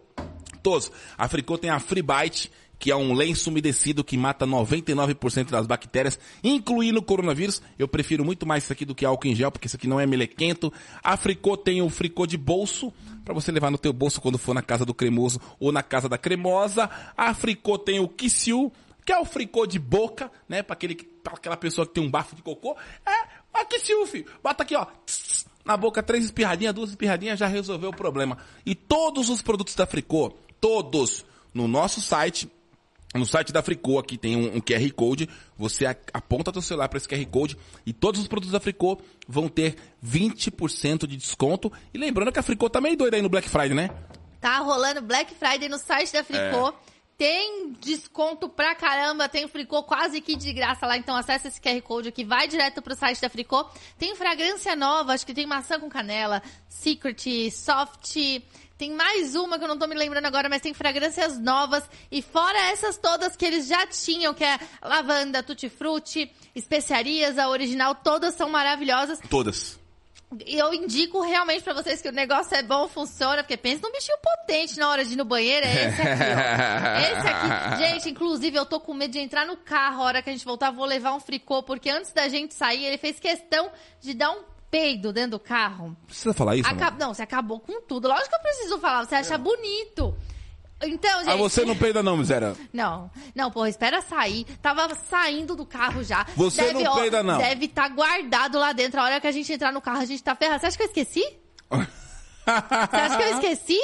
todos, 0.62 0.93
a 1.16 1.26
Fricô 1.26 1.56
tem 1.56 1.70
a 1.70 1.80
Freebite, 1.80 2.51
que 2.78 2.90
é 2.90 2.96
um 2.96 3.12
lenço 3.14 3.50
umedecido 3.50 4.04
que 4.04 4.16
mata 4.16 4.46
99% 4.46 5.50
das 5.50 5.66
bactérias, 5.66 6.18
incluindo 6.42 6.98
o 6.98 7.02
coronavírus. 7.02 7.62
Eu 7.78 7.88
prefiro 7.88 8.24
muito 8.24 8.46
mais 8.46 8.64
isso 8.64 8.72
aqui 8.72 8.84
do 8.84 8.94
que 8.94 9.04
álcool 9.04 9.28
em 9.28 9.34
gel, 9.34 9.50
porque 9.50 9.66
isso 9.66 9.76
aqui 9.76 9.86
não 9.86 9.98
é 9.98 10.06
melequento. 10.06 10.72
A 11.02 11.16
Fricô 11.16 11.56
tem 11.56 11.80
o 11.80 11.88
Fricô 11.88 12.26
de 12.26 12.36
bolso, 12.36 12.92
para 13.24 13.34
você 13.34 13.50
levar 13.50 13.70
no 13.70 13.78
teu 13.78 13.92
bolso 13.92 14.20
quando 14.20 14.38
for 14.38 14.54
na 14.54 14.62
casa 14.62 14.84
do 14.84 14.94
cremoso 14.94 15.40
ou 15.58 15.72
na 15.72 15.82
casa 15.82 16.08
da 16.08 16.18
cremosa. 16.18 16.88
A 17.16 17.34
Fricô 17.34 17.78
tem 17.78 17.98
o 17.98 18.08
Kissiu, 18.08 18.72
que 19.04 19.12
é 19.12 19.18
o 19.18 19.24
Fricô 19.24 19.66
de 19.66 19.78
boca, 19.78 20.30
né, 20.48 20.62
para 20.62 20.74
aquele, 20.74 20.94
pra 20.94 21.34
aquela 21.34 21.56
pessoa 21.56 21.86
que 21.86 21.94
tem 21.94 22.04
um 22.04 22.10
bafo 22.10 22.36
de 22.36 22.42
cocô. 22.42 22.76
É, 23.06 23.28
a 23.54 23.64
Kissiu, 23.64 24.06
filho. 24.06 24.26
Bota 24.42 24.62
aqui, 24.62 24.76
ó. 24.76 24.86
Na 25.64 25.76
boca, 25.76 26.02
três 26.02 26.24
espirradinhas, 26.24 26.74
duas 26.74 26.90
espirradinhas, 26.90 27.38
já 27.38 27.46
resolveu 27.48 27.90
o 27.90 27.96
problema. 27.96 28.38
E 28.64 28.74
todos 28.74 29.28
os 29.28 29.42
produtos 29.42 29.74
da 29.74 29.86
Fricô, 29.86 30.32
todos, 30.60 31.24
no 31.52 31.66
nosso 31.66 32.00
site, 32.00 32.48
no 33.14 33.24
site 33.24 33.52
da 33.52 33.62
Fricô 33.62 33.98
aqui 33.98 34.18
tem 34.18 34.36
um, 34.36 34.56
um 34.56 34.60
QR 34.60 34.90
Code, 34.94 35.28
você 35.56 35.86
aponta 35.86 36.52
teu 36.52 36.62
celular 36.62 36.88
para 36.88 36.98
esse 36.98 37.08
QR 37.08 37.24
Code 37.26 37.56
e 37.84 37.92
todos 37.92 38.20
os 38.20 38.28
produtos 38.28 38.52
da 38.52 38.60
Fricô 38.60 39.00
vão 39.26 39.48
ter 39.48 39.76
20% 40.04 41.06
de 41.06 41.16
desconto. 41.16 41.72
E 41.94 41.98
lembrando 41.98 42.32
que 42.32 42.38
a 42.38 42.42
Fricô 42.42 42.68
tá 42.68 42.80
meio 42.80 42.96
doida 42.96 43.16
aí 43.16 43.22
no 43.22 43.28
Black 43.28 43.48
Friday, 43.48 43.74
né? 43.74 43.90
Tá 44.40 44.58
rolando 44.58 45.00
Black 45.02 45.34
Friday 45.34 45.68
no 45.68 45.78
site 45.78 46.12
da 46.12 46.22
Fricô. 46.22 46.68
É. 46.68 46.96
Tem 47.16 47.72
desconto 47.80 48.46
pra 48.46 48.74
caramba, 48.74 49.26
tem 49.26 49.46
o 49.46 49.48
Fricô 49.48 49.82
quase 49.82 50.20
que 50.20 50.36
de 50.36 50.52
graça 50.52 50.86
lá, 50.86 50.98
então 50.98 51.16
acessa 51.16 51.48
esse 51.48 51.58
QR 51.58 51.80
Code 51.80 52.10
aqui, 52.10 52.26
vai 52.26 52.46
direto 52.46 52.82
pro 52.82 52.94
site 52.94 53.22
da 53.22 53.30
Fricô. 53.30 53.66
Tem 53.96 54.14
fragrância 54.14 54.76
nova, 54.76 55.14
acho 55.14 55.24
que 55.24 55.32
tem 55.32 55.46
maçã 55.46 55.80
com 55.80 55.88
canela, 55.88 56.42
Secret, 56.68 57.50
Soft, 57.50 58.16
tem 58.78 58.92
mais 58.92 59.34
uma 59.34 59.58
que 59.58 59.64
eu 59.64 59.68
não 59.68 59.78
tô 59.78 59.86
me 59.86 59.94
lembrando 59.94 60.26
agora, 60.26 60.48
mas 60.48 60.60
tem 60.60 60.74
fragrâncias 60.74 61.38
novas. 61.38 61.82
E 62.10 62.20
fora 62.20 62.58
essas 62.70 62.98
todas 62.98 63.34
que 63.34 63.44
eles 63.44 63.66
já 63.66 63.86
tinham, 63.86 64.34
que 64.34 64.44
é 64.44 64.58
lavanda, 64.82 65.42
tutti-frutti, 65.42 66.30
especiarias, 66.54 67.38
a 67.38 67.48
original, 67.48 67.94
todas 67.94 68.34
são 68.34 68.50
maravilhosas. 68.50 69.18
Todas. 69.30 69.78
E 70.44 70.58
eu 70.58 70.74
indico 70.74 71.20
realmente 71.20 71.62
pra 71.62 71.72
vocês 71.72 72.02
que 72.02 72.08
o 72.08 72.12
negócio 72.12 72.54
é 72.56 72.62
bom, 72.62 72.88
funciona, 72.88 73.44
porque 73.44 73.56
pensa 73.56 73.80
num 73.82 73.92
bichinho 73.92 74.18
potente 74.20 74.76
na 74.76 74.90
hora 74.90 75.04
de 75.04 75.12
ir 75.12 75.16
no 75.16 75.24
banheiro, 75.24 75.64
é 75.64 75.88
esse 75.88 76.02
aqui, 76.02 76.22
ó. 76.34 77.16
Esse 77.16 77.28
aqui. 77.28 77.78
Gente, 77.78 78.10
inclusive, 78.10 78.56
eu 78.58 78.66
tô 78.66 78.80
com 78.80 78.92
medo 78.92 79.12
de 79.12 79.20
entrar 79.20 79.46
no 79.46 79.56
carro 79.56 80.02
a 80.02 80.04
hora 80.04 80.22
que 80.22 80.28
a 80.28 80.32
gente 80.32 80.44
voltar, 80.44 80.72
vou 80.72 80.84
levar 80.84 81.14
um 81.14 81.20
fricô, 81.20 81.62
porque 81.62 81.88
antes 81.88 82.12
da 82.12 82.28
gente 82.28 82.54
sair, 82.54 82.84
ele 82.84 82.98
fez 82.98 83.20
questão 83.20 83.70
de 84.00 84.14
dar 84.14 84.32
um 84.32 84.42
peido 84.76 85.10
dentro 85.10 85.32
do 85.32 85.40
carro. 85.40 85.96
Precisa 86.06 86.34
falar 86.34 86.54
isso, 86.54 86.68
Aca- 86.68 86.90
mano? 86.90 86.98
Não, 86.98 87.14
você 87.14 87.22
acabou 87.22 87.58
com 87.58 87.80
tudo. 87.80 88.08
Lógico 88.08 88.28
que 88.28 88.36
eu 88.36 88.40
preciso 88.40 88.78
falar, 88.78 89.06
você 89.06 89.14
acha 89.14 89.38
bonito. 89.38 90.14
Então, 90.82 91.20
gente... 91.20 91.30
Ah, 91.30 91.36
você 91.36 91.64
não 91.64 91.74
peida 91.74 92.02
não, 92.02 92.18
miséria. 92.18 92.54
Não, 92.70 93.10
não, 93.34 93.50
porra, 93.50 93.70
espera 93.70 94.02
sair. 94.02 94.44
Tava 94.60 94.94
saindo 94.94 95.56
do 95.56 95.64
carro 95.64 96.04
já. 96.04 96.26
Você 96.36 96.70
não 96.74 96.82
ó, 96.82 97.00
peida, 97.00 97.22
não. 97.22 97.38
Deve 97.38 97.64
estar 97.64 97.88
guardado 97.88 98.58
lá 98.58 98.74
dentro. 98.74 99.00
A 99.00 99.04
hora 99.04 99.18
que 99.18 99.26
a 99.26 99.32
gente 99.32 99.50
entrar 99.50 99.72
no 99.72 99.80
carro, 99.80 100.00
a 100.00 100.04
gente 100.04 100.22
tá 100.22 100.36
ferrado. 100.36 100.60
Você 100.60 100.66
acha 100.66 100.76
que 100.76 100.82
eu 100.82 100.86
esqueci? 100.88 101.24
Você 101.72 102.96
acha 102.96 103.16
que 103.16 103.22
eu 103.22 103.32
esqueci? 103.32 103.80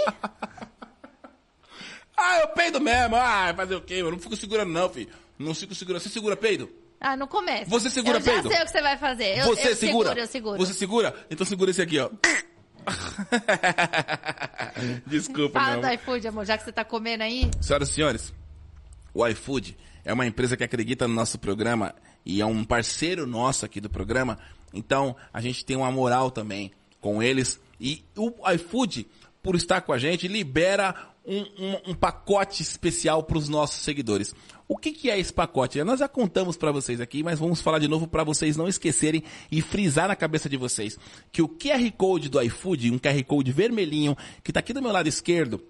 ah, 2.14 2.40
eu 2.40 2.48
peido 2.48 2.78
mesmo. 2.78 3.16
Ah, 3.16 3.55
fazer 3.56 3.74
o 3.74 3.81
quê? 3.81 3.94
Eu 3.94 4.10
não 4.10 4.19
fico 4.19 4.36
segurando 4.36 4.70
não, 4.70 4.90
filho. 4.90 5.09
Não 5.39 5.55
fico 5.55 5.74
segurando. 5.74 6.02
Você 6.02 6.10
segura 6.10 6.36
peido? 6.36 6.69
Ah, 7.03 7.16
não 7.16 7.27
começa. 7.27 7.69
Você 7.69 7.91
segura 7.91 8.19
eu 8.19 8.23
já 8.23 8.33
peido? 8.33 8.49
sei 8.49 8.62
o 8.62 8.65
que 8.65 8.70
você 8.70 8.81
vai 8.81 8.97
fazer. 8.97 9.39
Eu, 9.39 9.47
Você 9.47 9.70
eu 9.70 9.77
segura? 9.77 10.09
seguro, 10.11 10.20
eu 10.20 10.27
seguro. 10.27 10.59
Você 10.59 10.73
segura? 10.73 11.15
Então 11.29 11.45
segura 11.45 11.70
esse 11.73 11.83
aqui, 11.83 11.99
ó. 11.99 12.09
Desculpa, 15.07 15.61
Fala 15.61 15.73
meu 15.79 15.83
do 15.83 15.95
iFood, 15.95 16.29
amor, 16.29 16.47
já 16.47 16.57
que 16.57 16.65
você 16.65 16.73
tá 16.73 16.85
comendo 16.85 17.23
aí. 17.24 17.51
Senhoras 17.61 17.91
e 17.91 17.93
senhores, 17.93 18.33
o 19.12 19.27
iFood 19.27 19.77
é 20.05 20.12
uma 20.12 20.27
empresa 20.27 20.57
que 20.57 20.65
acredita 20.65 21.09
no 21.09 21.15
nosso 21.15 21.39
programa 21.39 21.95
e 22.24 22.41
é 22.41 22.47
um 22.47 22.65
parceiro 22.65 23.27
nosso 23.27 23.65
aqui 23.66 23.81
do 23.81 23.91
programa. 23.91 24.39
Então, 24.73 25.16
a 25.33 25.41
gente 25.41 25.65
tem 25.65 25.77
uma 25.77 25.91
moral 25.91 26.31
também 26.31 26.70
com 27.01 27.20
eles. 27.23 27.61
E 27.81 28.05
o 28.16 28.33
iFood, 28.53 29.07
por 29.43 29.57
estar 29.57 29.81
com 29.81 29.93
a 29.93 29.99
gente, 29.99 30.29
libera 30.29 30.95
um, 31.24 31.40
um- 31.40 31.90
um 31.90 31.94
pacote 31.94 32.62
especial 32.62 33.23
para 33.23 33.39
os 33.39 33.49
nossos 33.49 33.82
seguidores. 33.82 34.35
O 34.69 34.77
que, 34.77 34.90
que 34.93 35.11
é 35.11 35.19
esse 35.19 35.32
pacote? 35.32 35.82
Nós 35.85 36.01
já 36.01 36.09
contamos 36.09 36.57
para 36.57 36.73
vocês 36.73 37.01
aqui, 37.01 37.23
mas 37.23 37.39
vamos 37.39 37.61
falar 37.61 37.78
de 37.78 37.89
novo 37.89 38.07
para 38.09 38.24
vocês 38.24 38.57
não 38.57 38.66
esquecerem 38.66 39.23
e 39.51 39.61
frisar 39.61 40.09
na 40.09 40.16
cabeça 40.16 40.49
de 40.49 40.57
vocês 40.57 40.99
que 41.31 41.43
o 41.43 41.49
QR 41.49 41.90
Code 41.97 42.28
do 42.28 42.40
iFood, 42.43 42.90
um 42.90 42.99
QR 42.99 43.23
Code 43.24 43.53
vermelhinho, 43.53 44.16
que 44.43 44.51
está 44.51 44.61
aqui 44.61 44.73
do 44.73 44.81
meu 44.82 44.90
lado 44.93 45.09
esquerdo, 45.09 45.62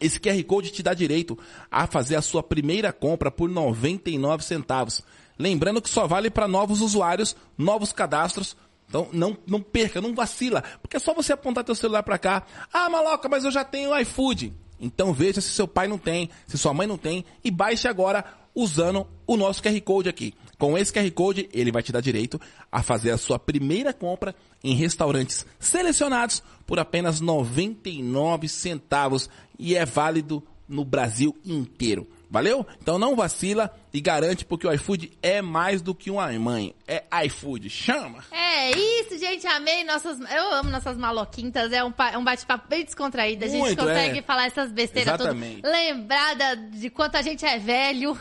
esse 0.00 0.18
QR 0.18 0.42
Code 0.44 0.72
te 0.72 0.82
dá 0.82 0.92
direito 0.92 1.38
a 1.70 1.86
fazer 1.86 2.16
a 2.16 2.22
sua 2.22 2.42
primeira 2.42 2.92
compra 2.92 3.30
por 3.30 3.48
99 3.48 4.42
centavos. 4.44 5.00
Lembrando 5.38 5.80
que 5.80 5.88
só 5.88 6.06
vale 6.06 6.28
para 6.30 6.48
novos 6.48 6.80
usuários, 6.80 7.36
novos 7.56 7.92
cadastros. 7.92 8.56
Então 8.88 9.08
não, 9.12 9.36
não 9.46 9.60
perca, 9.62 10.00
não 10.00 10.14
vacila, 10.14 10.62
porque 10.82 10.96
é 10.96 11.00
só 11.00 11.14
você 11.14 11.32
apontar 11.32 11.64
teu 11.64 11.74
celular 11.74 12.02
para 12.02 12.18
cá. 12.18 12.44
Ah, 12.72 12.90
maloca, 12.90 13.28
mas 13.28 13.44
eu 13.44 13.50
já 13.50 13.64
tenho 13.64 13.96
iFood. 14.00 14.52
Então 14.80 15.12
veja 15.12 15.40
se 15.40 15.50
seu 15.50 15.66
pai 15.66 15.88
não 15.88 15.98
tem, 15.98 16.28
se 16.46 16.58
sua 16.58 16.74
mãe 16.74 16.86
não 16.86 16.98
tem 16.98 17.24
e 17.42 17.50
baixe 17.50 17.88
agora 17.88 18.24
usando 18.54 19.06
o 19.26 19.36
nosso 19.36 19.62
QR 19.62 19.80
Code 19.80 20.08
aqui. 20.08 20.34
Com 20.58 20.78
esse 20.78 20.92
QR 20.92 21.10
Code, 21.10 21.48
ele 21.52 21.72
vai 21.72 21.82
te 21.82 21.92
dar 21.92 22.00
direito 22.00 22.40
a 22.70 22.82
fazer 22.82 23.10
a 23.10 23.18
sua 23.18 23.38
primeira 23.38 23.92
compra 23.92 24.34
em 24.62 24.74
restaurantes 24.74 25.44
selecionados 25.58 26.42
por 26.66 26.78
apenas 26.78 27.20
99 27.20 28.48
centavos 28.48 29.28
e 29.58 29.74
é 29.74 29.84
válido 29.84 30.42
no 30.68 30.84
Brasil 30.84 31.36
inteiro. 31.44 32.08
Valeu? 32.30 32.66
Então 32.80 32.98
não 32.98 33.16
vacila 33.16 33.74
e 33.94 34.00
garante 34.00 34.44
porque 34.44 34.66
o 34.66 34.72
iFood 34.72 35.12
é 35.22 35.40
mais 35.40 35.80
do 35.80 35.94
que 35.94 36.10
uma 36.10 36.26
mãe. 36.32 36.74
É 36.88 37.04
iFood. 37.26 37.70
Chama! 37.70 38.24
É 38.32 38.72
isso, 38.72 39.16
gente. 39.16 39.46
Amei 39.46 39.84
nossas. 39.84 40.18
Eu 40.18 40.52
amo 40.54 40.68
nossas 40.68 40.96
maloquintas. 40.98 41.70
É 41.72 41.84
um, 41.84 41.92
pa- 41.92 42.10
é 42.10 42.18
um 42.18 42.24
bate-papo 42.24 42.66
bem 42.68 42.84
descontraído. 42.84 43.44
A 43.44 43.48
gente 43.48 43.60
Muito, 43.60 43.80
consegue 43.80 44.18
é. 44.18 44.22
falar 44.22 44.46
essas 44.46 44.72
besteiras 44.72 45.12
tudo. 45.16 45.28
Exatamente. 45.28 45.62
Lembrada 45.64 46.56
de 46.56 46.90
quanto 46.90 47.16
a 47.16 47.22
gente 47.22 47.46
é 47.46 47.56
velho. 47.56 48.18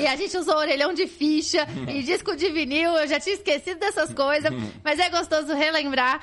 E 0.00 0.06
a 0.06 0.14
gente 0.14 0.36
usou 0.36 0.54
orelhão 0.58 0.94
de 0.94 1.08
ficha 1.08 1.66
e 1.92 2.04
disco 2.04 2.36
de 2.36 2.48
vinil. 2.50 2.92
Eu 2.96 3.08
já 3.08 3.18
tinha 3.18 3.34
esquecido 3.34 3.80
dessas 3.80 4.14
coisas. 4.14 4.50
mas 4.84 5.00
é 5.00 5.10
gostoso 5.10 5.52
relembrar. 5.54 6.20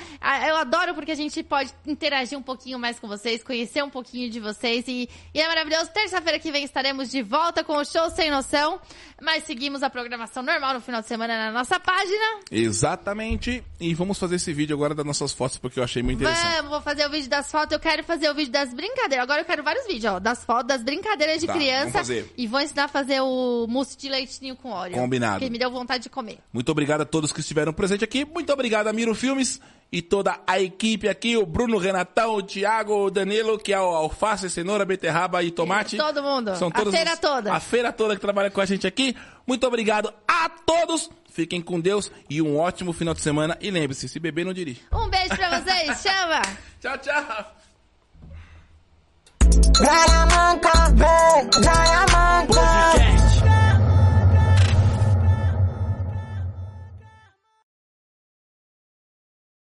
Eu 0.48 0.56
adoro 0.56 0.96
porque 0.96 1.12
a 1.12 1.16
gente 1.16 1.44
pode 1.44 1.74
interagir 1.86 2.38
um 2.40 2.44
pouquinho 2.44 2.80
mais 2.80 2.98
com 3.02 3.08
vocês, 3.10 3.44
conhecer 3.44 3.84
um 3.84 3.90
pouquinho 3.90 4.30
de 4.30 4.40
vocês. 4.40 4.86
E, 4.88 5.10
e 5.34 5.42
é 5.42 5.48
maravilhoso. 5.48 5.92
Terça-feira 5.92 6.40
que 6.40 6.54
vem 6.54 6.64
estaremos 6.64 7.12
de 7.12 7.22
volta 7.22 7.66
com 7.66 7.76
o 7.76 7.84
Show 7.84 8.10
Sem 8.12 8.32
Noção. 8.32 8.80
Mas 9.22 9.44
seguimos 9.44 9.84
a 9.84 9.90
programação 9.90 10.44
normal 10.44 10.74
no 10.76 10.82
final 10.82 11.02
de 11.02 11.08
semana 11.08 11.46
na 11.46 11.52
nossa 11.52 11.80
página. 11.80 12.42
Exatamente. 12.52 13.64
E 13.80 13.94
vamos 13.94 14.20
fazer 14.20 14.36
esse 14.36 14.52
vídeo 14.54 14.76
agora 14.76 14.94
das 14.94 15.06
nossas 15.06 15.32
fotos, 15.32 15.58
porque 15.58 15.80
eu 15.80 15.84
achei 15.84 16.04
muito 16.04 16.22
interessante. 16.22 16.56
Vamos, 16.56 16.72
vou 16.72 16.82
fazer 16.82 17.06
o 17.06 17.10
vídeo 17.10 17.30
das 17.30 17.52
fotos. 17.52 17.72
Eu 17.74 17.80
quero 17.80 18.04
fazer 18.04 18.30
o 18.30 18.36
vídeo 18.36 18.52
das 18.52 18.74
brincadeiras. 18.74 19.24
Agora 19.24 19.42
eu 19.42 19.46
quero 19.46 19.64
vários 19.64 19.86
vídeos, 19.88 20.14
ó. 20.14 20.20
Das 20.20 20.44
fotos, 20.44 20.68
das 20.68 20.84
brincadeiras 20.84 21.40
de 21.40 21.48
Tá, 21.48 21.54
criança. 21.54 22.02
E 22.38 22.48
vou 22.48 22.60
ensinar 22.60 22.86
a 22.86 22.88
fazer 22.88 23.22
o 23.22 23.68
mousse 23.68 23.98
de 23.98 24.10
leitinho 24.10 24.56
com 24.56 24.70
óleo. 24.70 24.94
Combinado. 24.94 25.40
Que 25.40 25.50
me 25.50 25.58
deu 25.58 25.72
vontade 25.72 26.04
de 26.04 26.10
comer. 26.10 26.40
Muito 26.52 26.70
obrigado 26.72 27.02
a 27.02 27.06
todos 27.06 27.32
que 27.32 27.40
estiveram 27.40 27.74
presentes 27.74 28.04
aqui. 28.04 28.26
Muito 28.26 28.52
obrigado 28.52 28.88
a 28.88 28.94
Miro 28.94 29.14
Filmes 29.16 29.60
e 29.94 30.02
toda 30.02 30.40
a 30.48 30.60
equipe 30.60 31.08
aqui, 31.08 31.38
o 31.38 31.46
Bruno 31.46 31.78
Renatão, 31.78 32.34
o 32.34 32.42
Thiago, 32.42 33.06
o 33.06 33.12
Danilo, 33.12 33.60
que 33.60 33.72
é 33.72 33.80
o 33.80 33.84
alface, 33.84 34.50
cenoura, 34.50 34.84
beterraba 34.84 35.44
e 35.44 35.52
tomate. 35.52 35.98
Todo 35.98 36.24
mundo. 36.24 36.56
São 36.56 36.72
todos 36.72 36.92
a 36.92 36.98
feira 36.98 37.14
os, 37.14 37.20
toda. 37.20 37.54
A 37.54 37.60
feira 37.60 37.94
toda 37.94 38.16
que 38.16 38.22
trabalha 38.22 38.50
com 38.50 38.60
a 38.60 38.66
gente 38.66 38.88
aqui. 38.88 39.16
Muito 39.46 39.68
obrigado 39.68 40.12
a 40.28 40.50
todos. 40.50 41.12
Fiquem 41.32 41.62
com 41.62 41.80
Deus 41.80 42.12
e 42.28 42.42
um 42.42 42.58
ótimo 42.58 42.92
final 42.92 43.14
de 43.14 43.22
semana. 43.22 43.56
E 43.62 43.70
lembre-se, 43.70 44.10
se 44.10 44.20
beber, 44.20 44.44
não 44.44 44.54
dirige. 44.54 44.82
Um 44.92 45.08
beijo 45.10 45.36
pra 45.36 45.62
vocês. 45.62 46.02
Chama. 46.02 46.42
tchau, 46.82 46.98
tchau. 46.98 47.54